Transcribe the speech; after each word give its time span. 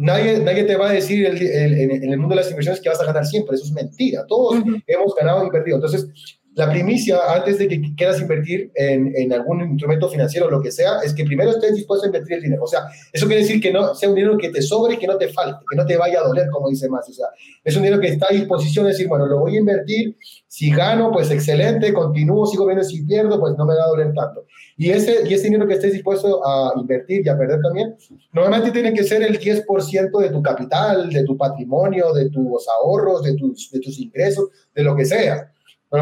nadie, 0.00 0.38
nadie 0.40 0.64
te 0.64 0.76
va 0.76 0.90
a 0.90 0.92
decir 0.92 1.26
en 1.26 2.12
el 2.12 2.18
mundo 2.18 2.34
de 2.34 2.42
las 2.42 2.50
inversiones 2.50 2.80
que 2.80 2.88
vas 2.88 3.00
a 3.00 3.06
ganar 3.06 3.24
siempre, 3.24 3.54
eso 3.54 3.64
es 3.64 3.72
mentira, 3.72 4.24
todos 4.26 4.62
hemos 4.86 5.14
ganado 5.14 5.46
y 5.46 5.50
perdido. 5.50 5.76
Entonces, 5.76 6.08
la 6.54 6.70
primicia 6.70 7.18
antes 7.34 7.58
de 7.58 7.68
que 7.68 7.94
quieras 7.96 8.20
invertir 8.20 8.70
en, 8.74 9.12
en, 9.16 9.32
algún 9.32 9.60
instrumento 9.62 10.08
financiero 10.08 10.46
o 10.46 10.50
lo 10.50 10.62
que 10.62 10.70
sea, 10.70 11.00
es 11.04 11.12
que 11.12 11.24
primero 11.24 11.50
estés 11.50 11.74
dispuesto 11.74 12.04
a 12.04 12.08
invertir 12.08 12.36
el 12.36 12.42
dinero. 12.42 12.62
O 12.62 12.66
sea, 12.66 12.86
eso 13.12 13.26
quiere 13.26 13.42
decir 13.42 13.60
que 13.60 13.72
no 13.72 13.94
sea 13.94 14.08
un 14.08 14.14
dinero 14.14 14.38
que 14.38 14.50
te 14.50 14.62
sobre 14.62 14.96
que 14.96 15.06
no 15.06 15.16
te 15.16 15.28
falte, 15.28 15.64
que 15.68 15.76
no 15.76 15.84
te 15.84 15.96
vaya 15.96 16.20
a 16.20 16.28
doler, 16.28 16.48
como 16.50 16.68
dice 16.68 16.88
más. 16.88 17.08
O 17.08 17.12
sea, 17.12 17.26
es 17.64 17.74
un 17.76 17.82
dinero 17.82 18.00
que 18.00 18.08
está 18.08 18.26
a 18.30 18.34
disposición 18.34 18.84
de 18.84 18.92
decir, 18.92 19.08
bueno, 19.08 19.26
lo 19.26 19.40
voy 19.40 19.56
a 19.56 19.58
invertir, 19.58 20.16
si 20.46 20.70
gano, 20.70 21.10
pues 21.10 21.30
excelente, 21.32 21.92
continúo, 21.92 22.46
sigo 22.46 22.66
viendo, 22.66 22.84
si 22.84 23.02
pierdo, 23.02 23.40
pues 23.40 23.54
no 23.58 23.66
me 23.66 23.74
va 23.74 23.84
a 23.84 23.88
doler 23.88 24.12
tanto. 24.14 24.46
Y 24.76 24.90
ese, 24.90 25.28
y 25.28 25.34
ese 25.34 25.44
dinero 25.44 25.66
que 25.66 25.74
estés 25.74 25.92
dispuesto 25.92 26.40
a 26.46 26.72
invertir 26.76 27.22
y 27.24 27.28
a 27.28 27.36
perder 27.36 27.60
también, 27.62 27.96
normalmente 28.32 28.70
tiene 28.70 28.92
que 28.92 29.02
ser 29.02 29.22
el 29.22 29.40
10% 29.40 30.20
de 30.20 30.30
tu 30.30 30.40
capital, 30.40 31.10
de 31.10 31.24
tu 31.24 31.36
patrimonio, 31.36 32.12
de 32.12 32.30
tus 32.30 32.68
ahorros, 32.68 33.24
de 33.24 33.34
tus, 33.34 33.70
de 33.72 33.80
tus 33.80 33.98
ingresos, 33.98 34.48
de 34.72 34.84
lo 34.84 34.94
que 34.94 35.04
sea 35.04 35.50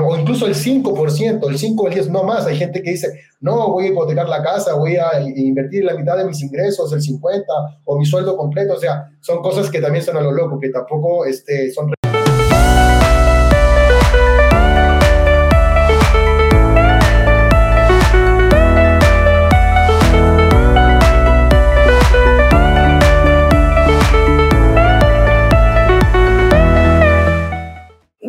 o 0.00 0.16
incluso 0.16 0.46
el 0.46 0.54
5%, 0.54 1.48
el 1.48 1.58
5 1.58 1.82
o 1.82 1.86
el 1.86 1.94
10, 1.94 2.10
no 2.10 2.22
más. 2.24 2.46
Hay 2.46 2.56
gente 2.56 2.82
que 2.82 2.92
dice, 2.92 3.08
no, 3.40 3.70
voy 3.72 3.86
a 3.86 3.88
hipotecar 3.88 4.28
la 4.28 4.42
casa, 4.42 4.74
voy 4.74 4.96
a 4.96 5.20
invertir 5.20 5.84
la 5.84 5.94
mitad 5.94 6.16
de 6.16 6.24
mis 6.24 6.42
ingresos, 6.42 6.92
el 6.92 7.02
50 7.02 7.46
o 7.84 7.98
mi 7.98 8.06
sueldo 8.06 8.36
completo. 8.36 8.74
O 8.74 8.78
sea, 8.78 9.10
son 9.20 9.42
cosas 9.42 9.70
que 9.70 9.80
también 9.80 10.04
son 10.04 10.16
a 10.16 10.20
lo 10.20 10.32
loco, 10.32 10.58
que 10.58 10.70
tampoco 10.70 11.26
este, 11.26 11.70
son... 11.72 11.92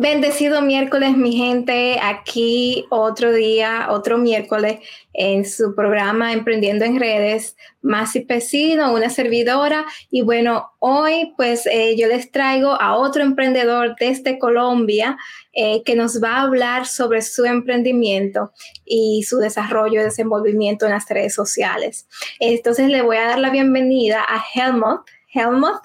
Bendecido 0.04 0.60
miércoles, 0.60 1.16
mi 1.16 1.32
gente. 1.32 1.98
Aquí 2.02 2.84
otro 2.90 3.32
día, 3.32 3.86
otro 3.88 4.18
miércoles 4.18 4.80
en 5.14 5.46
su 5.46 5.74
programa 5.74 6.34
Emprendiendo 6.34 6.84
en 6.84 7.00
Redes. 7.00 7.56
Masi 7.80 8.20
Pesino, 8.20 8.92
una 8.92 9.08
servidora. 9.08 9.86
Y 10.10 10.20
bueno, 10.20 10.72
hoy 10.78 11.32
pues 11.38 11.64
eh, 11.64 11.96
yo 11.96 12.06
les 12.06 12.30
traigo 12.30 12.78
a 12.78 12.98
otro 12.98 13.22
emprendedor 13.22 13.96
desde 13.98 14.38
Colombia 14.38 15.16
eh, 15.54 15.82
que 15.84 15.96
nos 15.96 16.22
va 16.22 16.36
a 16.36 16.42
hablar 16.42 16.84
sobre 16.84 17.22
su 17.22 17.46
emprendimiento 17.46 18.52
y 18.84 19.22
su 19.22 19.38
desarrollo 19.38 20.02
y 20.02 20.04
desenvolvimiento 20.04 20.84
en 20.84 20.92
las 20.92 21.08
redes 21.08 21.34
sociales. 21.34 22.06
Entonces 22.40 22.90
le 22.90 23.00
voy 23.00 23.16
a 23.16 23.28
dar 23.28 23.38
la 23.38 23.48
bienvenida 23.48 24.20
a 24.20 24.44
Helmut. 24.54 25.00
Helmut. 25.32 25.80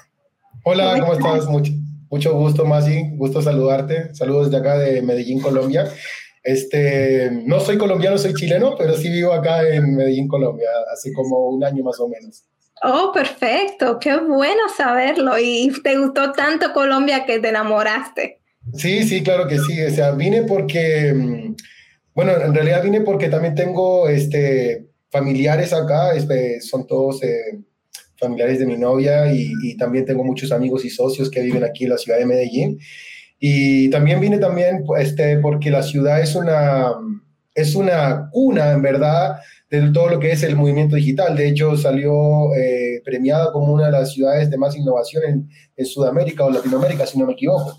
Hola, 0.66 1.00
¿cómo 1.00 1.14
estás? 1.14 1.46
Mucho. 1.46 1.72
Mucho 2.10 2.34
gusto, 2.34 2.66
Masi, 2.66 3.10
gusto 3.12 3.42
saludarte. 3.42 4.14
Saludos 4.16 4.50
de 4.50 4.58
acá 4.58 4.78
de 4.78 5.02
Medellín, 5.02 5.40
Colombia. 5.40 5.88
Este, 6.44 7.30
no 7.46 7.60
soy 7.60 7.78
colombiano, 7.78 8.18
soy 8.18 8.34
chileno, 8.34 8.76
pero 8.78 8.96
sí 8.96 9.10
vivo 9.10 9.34
acá 9.34 9.68
en 9.68 9.96
Medellín, 9.96 10.28
Colombia, 10.28 10.70
hace 10.92 11.14
como 11.14 11.50
un 11.50 11.64
año 11.64 11.84
más 11.84 12.00
o 12.00 12.08
menos. 12.08 12.46
Oh, 12.82 13.12
perfecto, 13.14 14.00
qué 14.00 14.18
bueno 14.18 14.62
saberlo. 14.76 15.38
¿Y 15.38 15.72
te 15.84 15.98
gustó 15.98 16.32
tanto 16.32 16.74
Colombia 16.74 17.26
que 17.26 17.40
te 17.40 17.50
enamoraste? 17.50 18.42
Sí, 18.74 19.04
sí, 19.04 19.22
claro 19.22 19.48
que 19.48 19.60
sí. 19.60 19.82
O 19.82 19.90
sea, 19.90 20.12
vine 20.12 20.44
porque, 20.44 21.14
mm, 21.14 21.56
bueno, 22.16 22.32
en 22.38 22.54
realidad 22.54 22.84
vine 22.84 23.02
porque 23.02 23.30
también 23.30 23.54
tengo 23.54 24.08
este, 24.08 24.88
familiares 25.12 25.74
acá, 25.74 26.14
este, 26.14 26.62
son 26.62 26.88
todos 26.88 27.22
eh, 27.24 27.60
familiares 28.20 28.60
de 28.60 28.66
mi 28.66 28.78
novia 28.78 29.32
y, 29.34 29.76
también 29.78 30.06
tengo 30.06 30.24
muchos 30.24 30.52
amigos 30.52 30.86
y 30.86 30.90
socios 30.90 31.30
que 31.30 31.42
viven 31.42 31.64
aquí 31.64 31.86
en 31.86 31.92
la 31.92 31.98
ciudad 31.98 32.20
de 32.20 32.26
Medellín. 32.26 32.80
Y 33.40 33.90
también 33.90 34.20
vine 34.20 34.38
también 34.38 34.84
este, 34.98 35.38
porque 35.38 35.72
la 35.72 35.82
ciudad 35.82 36.22
es 36.22 36.36
una, 36.36 36.92
es 37.56 37.76
una 37.76 38.30
cuna, 38.32 38.74
en 38.74 38.82
verdad, 38.82 39.38
de 39.70 39.92
todo 39.92 40.10
lo 40.10 40.20
que 40.20 40.32
es 40.32 40.44
el 40.44 40.56
movimiento 40.56 40.96
digital. 40.96 41.36
De 41.36 41.48
hecho, 41.48 41.78
salió 41.78 42.54
eh, 42.56 43.02
premiada 43.06 43.52
como 43.52 43.72
una 43.74 43.86
de 43.86 43.92
las 43.92 44.14
ciudades 44.14 44.50
de 44.50 44.58
más 44.58 44.76
innovación 44.76 45.24
en, 45.24 45.50
en, 45.78 45.86
Sudamérica 45.86 46.44
o 46.44 46.52
Latinoamérica, 46.52 47.06
si 47.06 47.18
no 47.20 47.28
me 47.28 47.34
equivoco. 47.34 47.78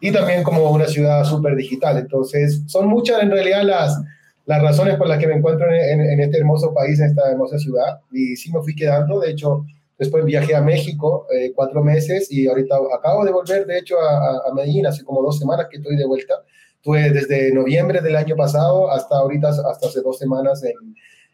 Y 0.00 0.10
también 0.12 0.42
como 0.42 0.70
una 0.70 0.86
ciudad 0.86 1.24
súper 1.24 1.56
digital. 1.56 1.98
Entonces, 1.98 2.62
son 2.66 2.88
muchas 2.88 3.22
en 3.22 3.30
realidad 3.30 3.62
las, 3.64 4.00
las 4.46 4.62
razones 4.62 4.96
por 4.96 5.08
las 5.08 5.18
que 5.18 5.26
me 5.26 5.34
encuentro 5.34 5.66
en, 5.72 6.00
en, 6.00 6.20
este 6.20 6.38
hermoso 6.38 6.72
país, 6.72 6.98
en 7.00 7.06
esta 7.06 7.30
hermosa 7.30 7.58
ciudad. 7.58 8.00
Y 8.12 8.36
sí 8.36 8.52
me 8.52 8.62
fui 8.62 8.74
quedando. 8.74 9.20
De 9.20 9.30
hecho, 9.30 9.64
Después 9.98 10.24
viajé 10.24 10.54
a 10.54 10.60
México 10.60 11.26
eh, 11.32 11.52
cuatro 11.54 11.82
meses 11.82 12.30
y 12.30 12.48
ahorita 12.48 12.76
acabo 12.96 13.24
de 13.24 13.32
volver, 13.32 13.66
de 13.66 13.78
hecho, 13.78 13.96
a, 14.00 14.52
Medellín, 14.54 14.86
hace 14.86 15.04
como 15.04 15.22
dos 15.22 15.38
semanas 15.38 15.66
que 15.70 15.76
estoy 15.76 15.96
de 15.96 16.06
vuelta. 16.06 16.34
Estuve 16.76 17.10
desde 17.10 17.52
noviembre 17.52 18.00
del 18.00 18.16
año 18.16 18.34
pasado 18.34 18.90
hasta 18.90 19.16
ahorita, 19.16 19.48
hasta 19.48 19.86
hace 19.86 20.00
dos 20.00 20.18
semanas 20.18 20.64
en, 20.64 20.74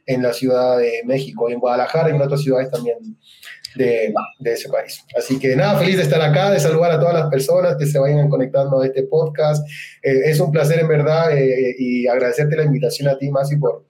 en 0.07 0.23
la 0.23 0.33
Ciudad 0.33 0.79
de 0.79 1.03
México, 1.05 1.51
en 1.51 1.61
Guadalajara 1.61 2.11
y 2.11 2.17
en 2.17 2.23
otras 2.23 2.43
ciudades 2.43 2.71
también 2.71 2.99
de, 3.77 4.13
de, 4.41 4.53
ese 4.53 4.69
país. 4.69 5.05
Así 5.17 5.39
que 5.39 5.55
nada, 5.55 5.79
feliz 5.79 5.97
de 5.97 6.03
estar 6.03 6.21
acá, 6.21 6.51
de 6.51 6.61
saludar 6.61 6.93
a 6.93 6.99
todas 6.99 7.15
las 7.15 7.31
personas 7.31 7.77
que 7.77 7.87
se 7.87 7.99
vayan 7.99 8.29
conectando 8.29 8.81
a 8.81 8.87
este 8.87 9.05
podcast. 9.05 9.67
Eh, 10.03 10.23
es 10.27 10.41
un 10.41 10.51
placer 10.51 10.81
en 10.81 10.89
verdad 10.89 11.37
eh, 11.37 11.75
y 11.79 12.07
agradecerte 12.07 12.57
la 12.57 12.65
invitación 12.65 13.09
a 13.09 13.19
ti, 13.19 13.31
Masi, 13.31 13.57
por, 13.57 13.88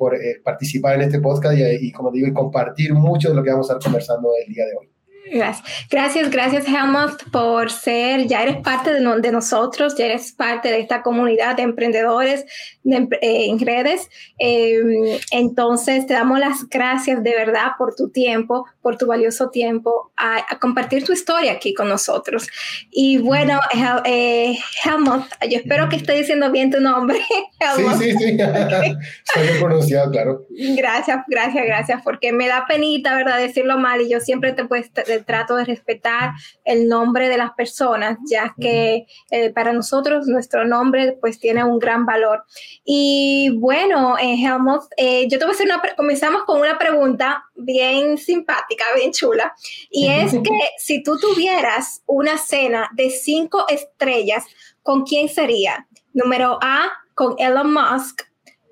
por 0.00 0.14
eh, 0.14 0.40
participar 0.42 0.94
en 0.94 1.02
este 1.02 1.20
podcast 1.20 1.58
y, 1.58 1.88
y, 1.88 1.92
como 1.92 2.10
digo, 2.10 2.26
y 2.26 2.32
compartir 2.32 2.94
mucho 2.94 3.28
de 3.28 3.34
lo 3.34 3.42
que 3.42 3.50
vamos 3.50 3.68
a 3.68 3.74
estar 3.74 3.84
conversando 3.84 4.30
el 4.42 4.50
día 4.50 4.64
de 4.64 4.72
hoy. 4.74 4.89
Gracias, 5.32 5.64
gracias, 5.88 6.30
gracias 6.30 6.66
Helmut 6.66 7.30
por 7.30 7.70
ser, 7.70 8.26
ya 8.26 8.42
eres 8.42 8.56
parte 8.56 8.92
de, 8.92 9.00
de, 9.20 9.32
nosotros, 9.32 9.94
ya 9.96 10.06
eres 10.06 10.32
parte 10.32 10.68
de 10.70 10.80
esta 10.80 11.02
comunidad 11.02 11.56
de 11.56 11.62
emprendedores 11.62 12.44
eh, 12.84 13.46
en 13.46 13.58
redes. 13.60 14.08
Em, 14.38 15.18
entonces, 15.30 16.06
te 16.06 16.14
damos 16.14 16.40
las 16.40 16.68
gracias 16.68 17.22
de 17.22 17.30
verdad 17.34 17.72
por 17.78 17.94
tu 17.94 18.10
tiempo, 18.10 18.66
por 18.82 18.96
tu 18.96 19.06
valioso 19.06 19.50
tiempo, 19.50 20.10
a, 20.16 20.58
compartir 20.58 21.04
tu 21.04 21.12
historia 21.12 21.52
aquí 21.52 21.74
con 21.74 21.88
nosotros. 21.88 22.48
Y 22.90 23.18
bueno, 23.18 23.60
eh, 24.04 24.58
Helmut, 24.84 25.24
yo 25.48 25.58
espero 25.58 25.88
que 25.88 25.96
esté 25.96 26.14
diciendo 26.14 26.50
bien 26.50 26.70
tu 26.72 26.80
nombre. 26.80 27.20
Helmut. 27.60 28.00
Sí, 28.00 28.10
sí, 28.12 28.18
sí, 28.18 28.30
está 28.30 29.42
bien 29.42 29.60
pronunciado, 29.60 30.10
claro. 30.10 30.46
Gracias, 30.50 31.18
gracias, 31.28 31.64
gracias, 31.64 32.02
porque 32.02 32.32
me 32.32 32.48
da 32.48 32.66
penita, 32.66 33.14
¿verdad?, 33.14 33.38
decirlo 33.38 33.78
mal 33.78 34.00
y 34.00 34.10
yo 34.10 34.18
siempre 34.18 34.52
te 34.52 34.64
puedo 34.64 34.82
trato 35.24 35.56
de 35.56 35.64
respetar 35.64 36.32
el 36.64 36.88
nombre 36.88 37.28
de 37.28 37.38
las 37.38 37.52
personas, 37.52 38.18
ya 38.28 38.54
que 38.60 39.06
eh, 39.30 39.50
para 39.50 39.72
nosotros 39.72 40.26
nuestro 40.26 40.64
nombre 40.64 41.16
pues 41.20 41.38
tiene 41.38 41.64
un 41.64 41.78
gran 41.78 42.06
valor. 42.06 42.44
Y 42.84 43.50
bueno, 43.58 44.16
eh, 44.18 44.36
Helmut, 44.42 44.82
eh, 44.96 45.28
yo 45.28 45.38
te 45.38 45.44
voy 45.44 45.52
a 45.52 45.54
hacer 45.54 45.66
una, 45.66 45.82
comenzamos 45.96 46.44
con 46.44 46.60
una 46.60 46.78
pregunta 46.78 47.44
bien 47.54 48.18
simpática, 48.18 48.84
bien 48.94 49.12
chula, 49.12 49.54
y 49.90 50.08
es 50.08 50.32
que 50.32 50.58
si 50.78 51.02
tú 51.02 51.18
tuvieras 51.18 52.02
una 52.06 52.38
cena 52.38 52.88
de 52.94 53.10
cinco 53.10 53.66
estrellas, 53.68 54.44
¿con 54.82 55.04
quién 55.04 55.28
sería? 55.28 55.86
Número 56.12 56.58
A, 56.62 56.90
con 57.14 57.34
Elon 57.38 57.72
Musk. 57.72 58.22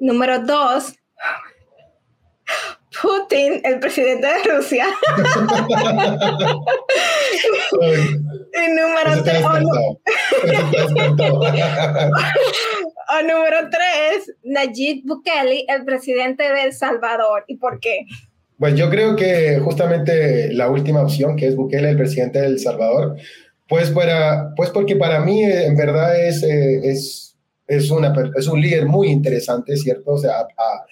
Número 0.00 0.38
dos, 0.38 0.94
Putin, 3.03 3.60
el 3.64 3.78
presidente 3.78 4.26
de 4.26 4.56
Rusia. 4.56 4.86
y 8.54 8.69
número 8.70 9.22
tres. 9.25 9.42
O, 13.10 13.22
número 13.22 13.70
tres, 13.70 14.37
Nayib 14.44 15.03
Bukele, 15.06 15.64
el 15.66 15.87
presidente 15.87 16.42
de 16.42 16.64
El 16.64 16.75
Salvador. 16.75 17.44
¿Y 17.47 17.56
por 17.56 17.81
qué? 17.81 18.04
Pues 18.58 18.75
yo 18.75 18.91
creo 18.91 19.16
que 19.16 19.58
justamente 19.60 20.53
la 20.53 20.69
última 20.69 21.00
opción, 21.03 21.34
que 21.34 21.47
es 21.47 21.56
Bukele, 21.56 21.88
el 21.88 21.97
presidente 21.97 22.38
de 22.41 22.48
El 22.48 22.58
Salvador, 22.58 23.17
pues, 23.67 23.90
para, 23.90 24.52
pues 24.56 24.69
porque 24.70 24.96
para 24.96 25.20
mí 25.20 25.43
en 25.43 25.75
verdad 25.75 26.23
es, 26.23 26.43
eh, 26.43 26.81
es, 26.84 27.34
es, 27.67 27.90
una, 27.90 28.12
es 28.37 28.46
un 28.46 28.61
líder 28.61 28.84
muy 28.84 29.08
interesante, 29.08 29.75
¿cierto? 29.76 30.12
O 30.12 30.19
sea, 30.19 30.40
a, 30.40 30.84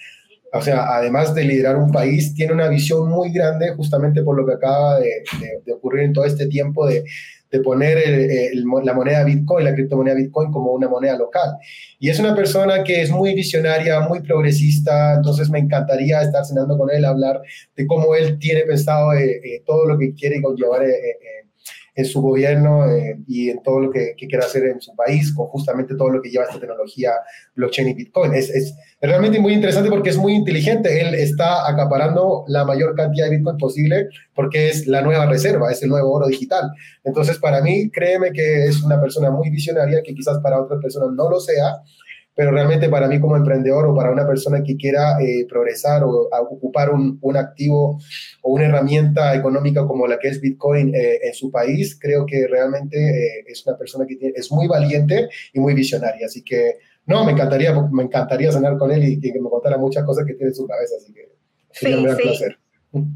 o 0.53 0.61
sea, 0.61 0.97
además 0.97 1.35
de 1.35 1.45
liderar 1.45 1.77
un 1.77 1.91
país, 1.91 2.35
tiene 2.35 2.53
una 2.53 2.69
visión 2.69 3.09
muy 3.09 3.33
grande 3.33 3.71
justamente 3.75 4.23
por 4.23 4.37
lo 4.37 4.47
que 4.47 4.55
acaba 4.55 5.01
de, 5.01 5.25
ocurrir 5.73 6.05
en 6.05 6.13
todo 6.13 6.25
este 6.25 6.47
tiempo 6.47 6.87
de, 6.87 7.05
poner 7.65 7.99
la 8.85 8.93
moneda 8.93 9.25
Bitcoin, 9.25 9.65
la 9.65 9.73
criptomoneda 9.73 10.15
Bitcoin 10.15 10.53
como 10.53 10.73
una 10.73 10.91
moneda 10.91 11.17
local. 11.17 11.57
Y 11.99 12.11
es 12.11 12.19
una 12.19 12.35
persona 12.35 12.85
que 12.85 13.01
es 13.01 13.11
muy 13.11 13.33
visionaria, 13.33 13.99
muy 14.01 14.21
progresista, 14.21 15.15
entonces 15.15 15.49
me 15.49 15.59
encantaría 15.59 16.21
estar 16.21 16.45
cenando 16.45 16.77
con 16.77 16.91
él, 16.91 17.07
hablar 17.07 17.41
de 17.75 17.87
cómo 17.87 18.15
él 18.15 18.39
tiene 18.39 18.61
pensado 18.65 19.15
eh, 19.15 19.41
eh, 19.43 19.63
todo 19.65 19.87
lo 19.87 19.97
que 19.97 20.13
quiere 20.13 20.43
conllevar 20.43 20.85
eh, 20.85 21.46
en 21.97 22.05
su 22.05 22.21
gobierno 22.21 22.87
eh, 22.91 23.19
y 23.27 23.49
en 23.49 23.63
todo 23.63 23.81
lo 23.81 23.91
que, 23.91 24.15
que, 24.19 24.27
quiera 24.29 24.45
hacer 24.45 24.65
en 24.67 24.83
su 24.83 24.95
país, 24.95 25.33
con 25.35 25.47
justamente 25.47 25.97
todo 25.97 26.11
lo 26.11 26.21
que 26.21 26.29
lleva 26.29 26.45
esta 26.45 26.61
tecnología 26.61 27.13
blockchain 27.55 27.89
y 27.89 27.95
Bitcoin. 27.95 28.35
Es, 28.35 28.51
es, 28.51 28.77
realmente 29.01 29.41
muy 29.41 29.55
interesante 29.55 29.89
porque 29.89 30.11
es 30.11 30.19
muy 30.19 30.35
inteligente. 30.35 31.01
Él 31.01 31.15
está 31.15 31.67
acaparando 31.67 32.45
la 32.49 32.67
mayor 32.67 32.95
cantidad 32.95 33.31
de 33.31 33.39
Bitcoin 33.39 33.57
posible 33.57 34.09
porque 34.35 34.69
es 34.69 34.87
la 34.87 35.01
nueva 35.01 35.25
reserva, 35.25 35.73
es 35.73 35.83
el 35.83 35.89
nuevo 35.89 36.13
oro 36.13 36.29
digital. 36.29 36.71
Entonces, 37.03 37.39
para 37.39 37.63
mí, 37.63 37.91
créeme 37.91 38.31
que 38.31 38.67
es 38.67 38.83
una 38.83 39.01
persona 39.01 39.31
muy 39.31 39.49
visionaria, 39.49 40.03
que 40.05 40.15
quizás 40.15 40.39
para 40.41 40.61
otras 40.61 40.81
personas 40.83 41.11
no 41.17 41.31
lo 41.31 41.41
sea, 41.41 41.83
pero 42.37 42.51
realmente 42.51 42.91
para 42.91 43.09
mí 43.09 43.19
como 43.19 43.35
emprendedor 43.35 43.87
o 43.87 43.97
para 43.97 44.13
una 44.13 44.27
persona 44.27 44.63
que 44.63 44.77
quiera 44.77 45.19
eh, 45.21 45.47
progresar 45.49 46.05
o 46.05 46.29
ocupar 46.51 46.91
un, 46.91 47.19
un, 47.23 47.37
activo 47.37 47.99
o 48.43 48.53
una 48.53 48.67
herramienta 48.67 49.35
económica 49.35 49.87
como 49.87 50.07
la 50.07 50.19
que 50.19 50.29
es 50.29 50.41
Bitcoin 50.41 50.95
eh, 50.95 51.19
en 51.23 51.33
su 51.33 51.51
país, 51.51 51.99
creo 51.99 52.27
que 52.27 52.47
realmente 52.47 52.99
eh, 52.99 53.45
es 53.47 53.67
una 53.67 53.79
persona 53.79 54.07
que 54.07 54.17
tiene, 54.17 54.35
es 54.37 54.53
muy 54.53 54.69
valiente 54.69 55.31
y 55.55 55.61
muy 55.61 55.73
visionaria. 55.73 56.27
Así 56.27 56.45
que, 56.45 56.77
no, 57.07 57.25
me 57.25 57.33
encantaría, 57.33 57.75
me 57.91 58.03
encantaría 58.03 58.53
cenar 58.53 58.77
con 58.77 58.93
él 58.93 59.03
y, 59.05 59.19
que 59.19 59.41
me 59.41 59.49
contara 59.49 59.79
muchas 59.79 60.05
cosas 60.05 60.27
que 60.27 60.35
tiene 60.35 60.51
en 60.51 60.55
su 60.55 60.67
cabeza. 60.67 60.95
Así 61.01 61.15
que 61.15 61.31
sería 61.73 61.97
un 61.97 62.05
gran 62.05 62.17
placer. 62.19 62.59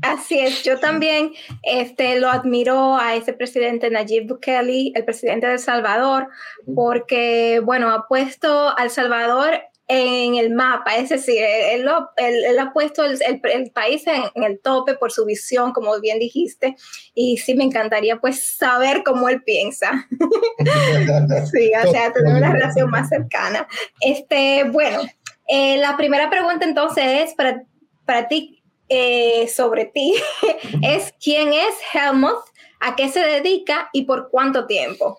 Así 0.02 0.38
es, 0.38 0.62
yo 0.62 0.78
también 0.78 1.32
este, 1.62 2.19
lo 2.19 2.28
admiro 2.28 2.96
a 2.96 3.14
ese 3.14 3.32
presidente 3.32 3.90
Nayib 3.90 4.26
Bukele, 4.26 4.93
el 4.94 5.05
presidente 5.05 5.46
de 5.46 5.55
El 5.55 5.58
Salvador, 5.58 6.28
porque, 6.75 7.61
bueno, 7.64 7.90
ha 7.90 8.06
puesto 8.06 8.76
al 8.76 8.90
Salvador 8.90 9.61
en 9.93 10.37
el 10.37 10.55
mapa, 10.55 10.94
es 10.94 11.08
decir, 11.08 11.43
él, 11.43 11.84
él, 12.17 12.58
ha 12.61 12.72
puesto 12.72 13.05
el, 13.05 13.19
el, 13.26 13.70
país 13.72 14.05
en, 14.06 14.44
el 14.44 14.61
tope 14.61 14.94
por 14.94 15.11
su 15.11 15.25
visión, 15.25 15.72
como 15.72 15.99
bien 15.99 16.20
dijiste, 16.20 16.76
y 17.12 17.38
sí 17.38 17.56
me 17.56 17.64
encantaría 17.64 18.20
pues 18.20 18.56
saber 18.56 19.02
cómo 19.05 19.28
él 19.28 19.43
piensa. 19.43 20.06
sí, 21.50 21.72
o 21.84 21.90
sea, 21.90 22.12
tener 22.12 22.37
una 22.37 22.52
relación 22.52 22.88
más 22.88 23.08
cercana. 23.08 23.67
Este, 24.00 24.62
bueno, 24.70 25.00
eh, 25.49 25.78
la 25.78 25.96
primera 25.96 26.31
pregunta 26.31 26.64
entonces 26.64 27.05
es 27.05 27.34
para, 27.34 27.64
para 28.05 28.28
ti, 28.28 28.60
eh, 28.91 29.49
sobre 29.49 29.87
ti 29.87 30.15
es 30.83 31.15
quién 31.23 31.55
es 31.55 31.75
Helmut, 31.95 32.37
a 32.81 32.97
qué 32.97 33.09
se 33.09 33.21
dedica 33.21 33.89
y 33.93 34.03
por 34.03 34.31
cuánto 34.31 34.67
tiempo. 34.67 35.19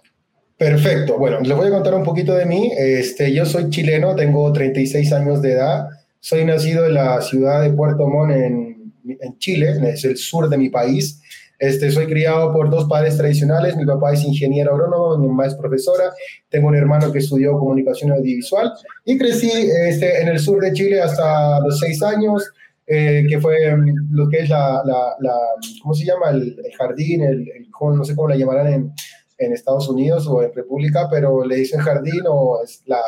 Perfecto. 0.57 1.17
Bueno, 1.17 1.39
les 1.39 1.57
voy 1.57 1.67
a 1.67 1.71
contar 1.71 1.95
un 1.95 2.03
poquito 2.03 2.35
de 2.35 2.45
mí. 2.45 2.71
Este, 2.77 3.33
yo 3.33 3.45
soy 3.45 3.69
chileno, 3.71 4.15
tengo 4.15 4.51
36 4.53 5.11
años 5.13 5.41
de 5.41 5.53
edad. 5.53 5.87
Soy 6.19 6.45
nacido 6.45 6.85
en 6.85 6.93
la 6.93 7.19
ciudad 7.21 7.63
de 7.63 7.71
Puerto 7.71 8.07
Montt 8.07 8.31
en, 8.31 8.93
en 9.03 9.37
Chile, 9.39 9.73
es 9.91 10.05
el 10.05 10.17
sur 10.17 10.49
de 10.49 10.57
mi 10.57 10.69
país. 10.69 11.19
Este, 11.61 11.91
soy 11.91 12.07
criado 12.07 12.51
por 12.51 12.71
dos 12.71 12.85
padres 12.85 13.17
tradicionales. 13.17 13.77
Mi 13.77 13.85
papá 13.85 14.13
es 14.13 14.23
ingeniero 14.23 14.73
agrónomo, 14.73 15.15
mi 15.19 15.27
mamá 15.27 15.45
es 15.45 15.53
profesora. 15.53 16.05
Tengo 16.49 16.69
un 16.69 16.75
hermano 16.75 17.11
que 17.11 17.19
estudió 17.19 17.57
comunicación 17.57 18.11
audiovisual 18.11 18.71
y 19.05 19.15
crecí 19.15 19.51
este, 19.87 20.21
en 20.23 20.29
el 20.29 20.39
sur 20.39 20.59
de 20.59 20.73
Chile 20.73 20.99
hasta 20.99 21.59
los 21.59 21.77
seis 21.77 22.01
años. 22.01 22.51
Eh, 22.87 23.25
que 23.29 23.39
fue 23.39 23.75
mm, 23.75 24.09
lo 24.11 24.27
que 24.27 24.39
es 24.39 24.49
la, 24.49 24.81
la, 24.83 25.37
¿cómo 25.81 25.93
se 25.93 26.05
llama? 26.05 26.29
El, 26.31 26.57
jardín, 26.77 27.23
el, 27.23 27.45
no 27.79 28.03
sé 28.03 28.15
cómo 28.15 28.27
la 28.27 28.35
llamarán 28.35 28.67
en, 28.67 28.93
en, 29.37 29.53
Estados 29.53 29.87
Unidos 29.87 30.27
o 30.27 30.41
en 30.43 30.53
República, 30.53 31.07
pero 31.09 31.45
le 31.45 31.57
dicen 31.57 31.79
jardín 31.79 32.21
o 32.27 32.61
es 32.63 32.83
la, 32.85 32.99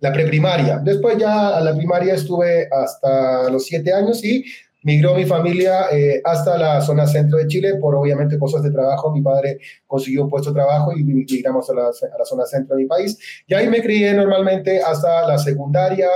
la 0.00 0.12
preprimaria. 0.12 0.78
Después 0.78 1.16
ya 1.16 1.56
a 1.56 1.60
la 1.60 1.74
primaria 1.74 2.14
estuve 2.14 2.68
hasta 2.70 3.48
los 3.50 3.64
siete 3.64 3.92
años 3.92 4.22
y 4.24 4.44
migró 4.82 5.14
mi 5.14 5.24
familia 5.24 5.86
eh, 5.92 6.20
hasta 6.24 6.58
la 6.58 6.80
zona 6.80 7.06
centro 7.06 7.38
de 7.38 7.46
Chile 7.46 7.76
por 7.76 7.94
obviamente 7.94 8.38
cosas 8.38 8.62
de 8.62 8.70
trabajo. 8.70 9.12
Mi 9.12 9.22
padre 9.22 9.58
consiguió 9.86 10.24
un 10.24 10.30
puesto 10.30 10.50
de 10.50 10.54
trabajo 10.54 10.92
y 10.96 11.04
migramos 11.04 11.70
a 11.70 11.74
la, 11.74 11.84
a 11.86 12.18
la 12.18 12.24
zona 12.24 12.46
centro 12.46 12.76
de 12.76 12.82
mi 12.82 12.88
país. 12.88 13.16
Y 13.46 13.54
ahí 13.54 13.68
me 13.68 13.80
crié 13.80 14.12
normalmente 14.12 14.82
hasta 14.82 15.26
la 15.26 15.38
secundaria, 15.38 16.08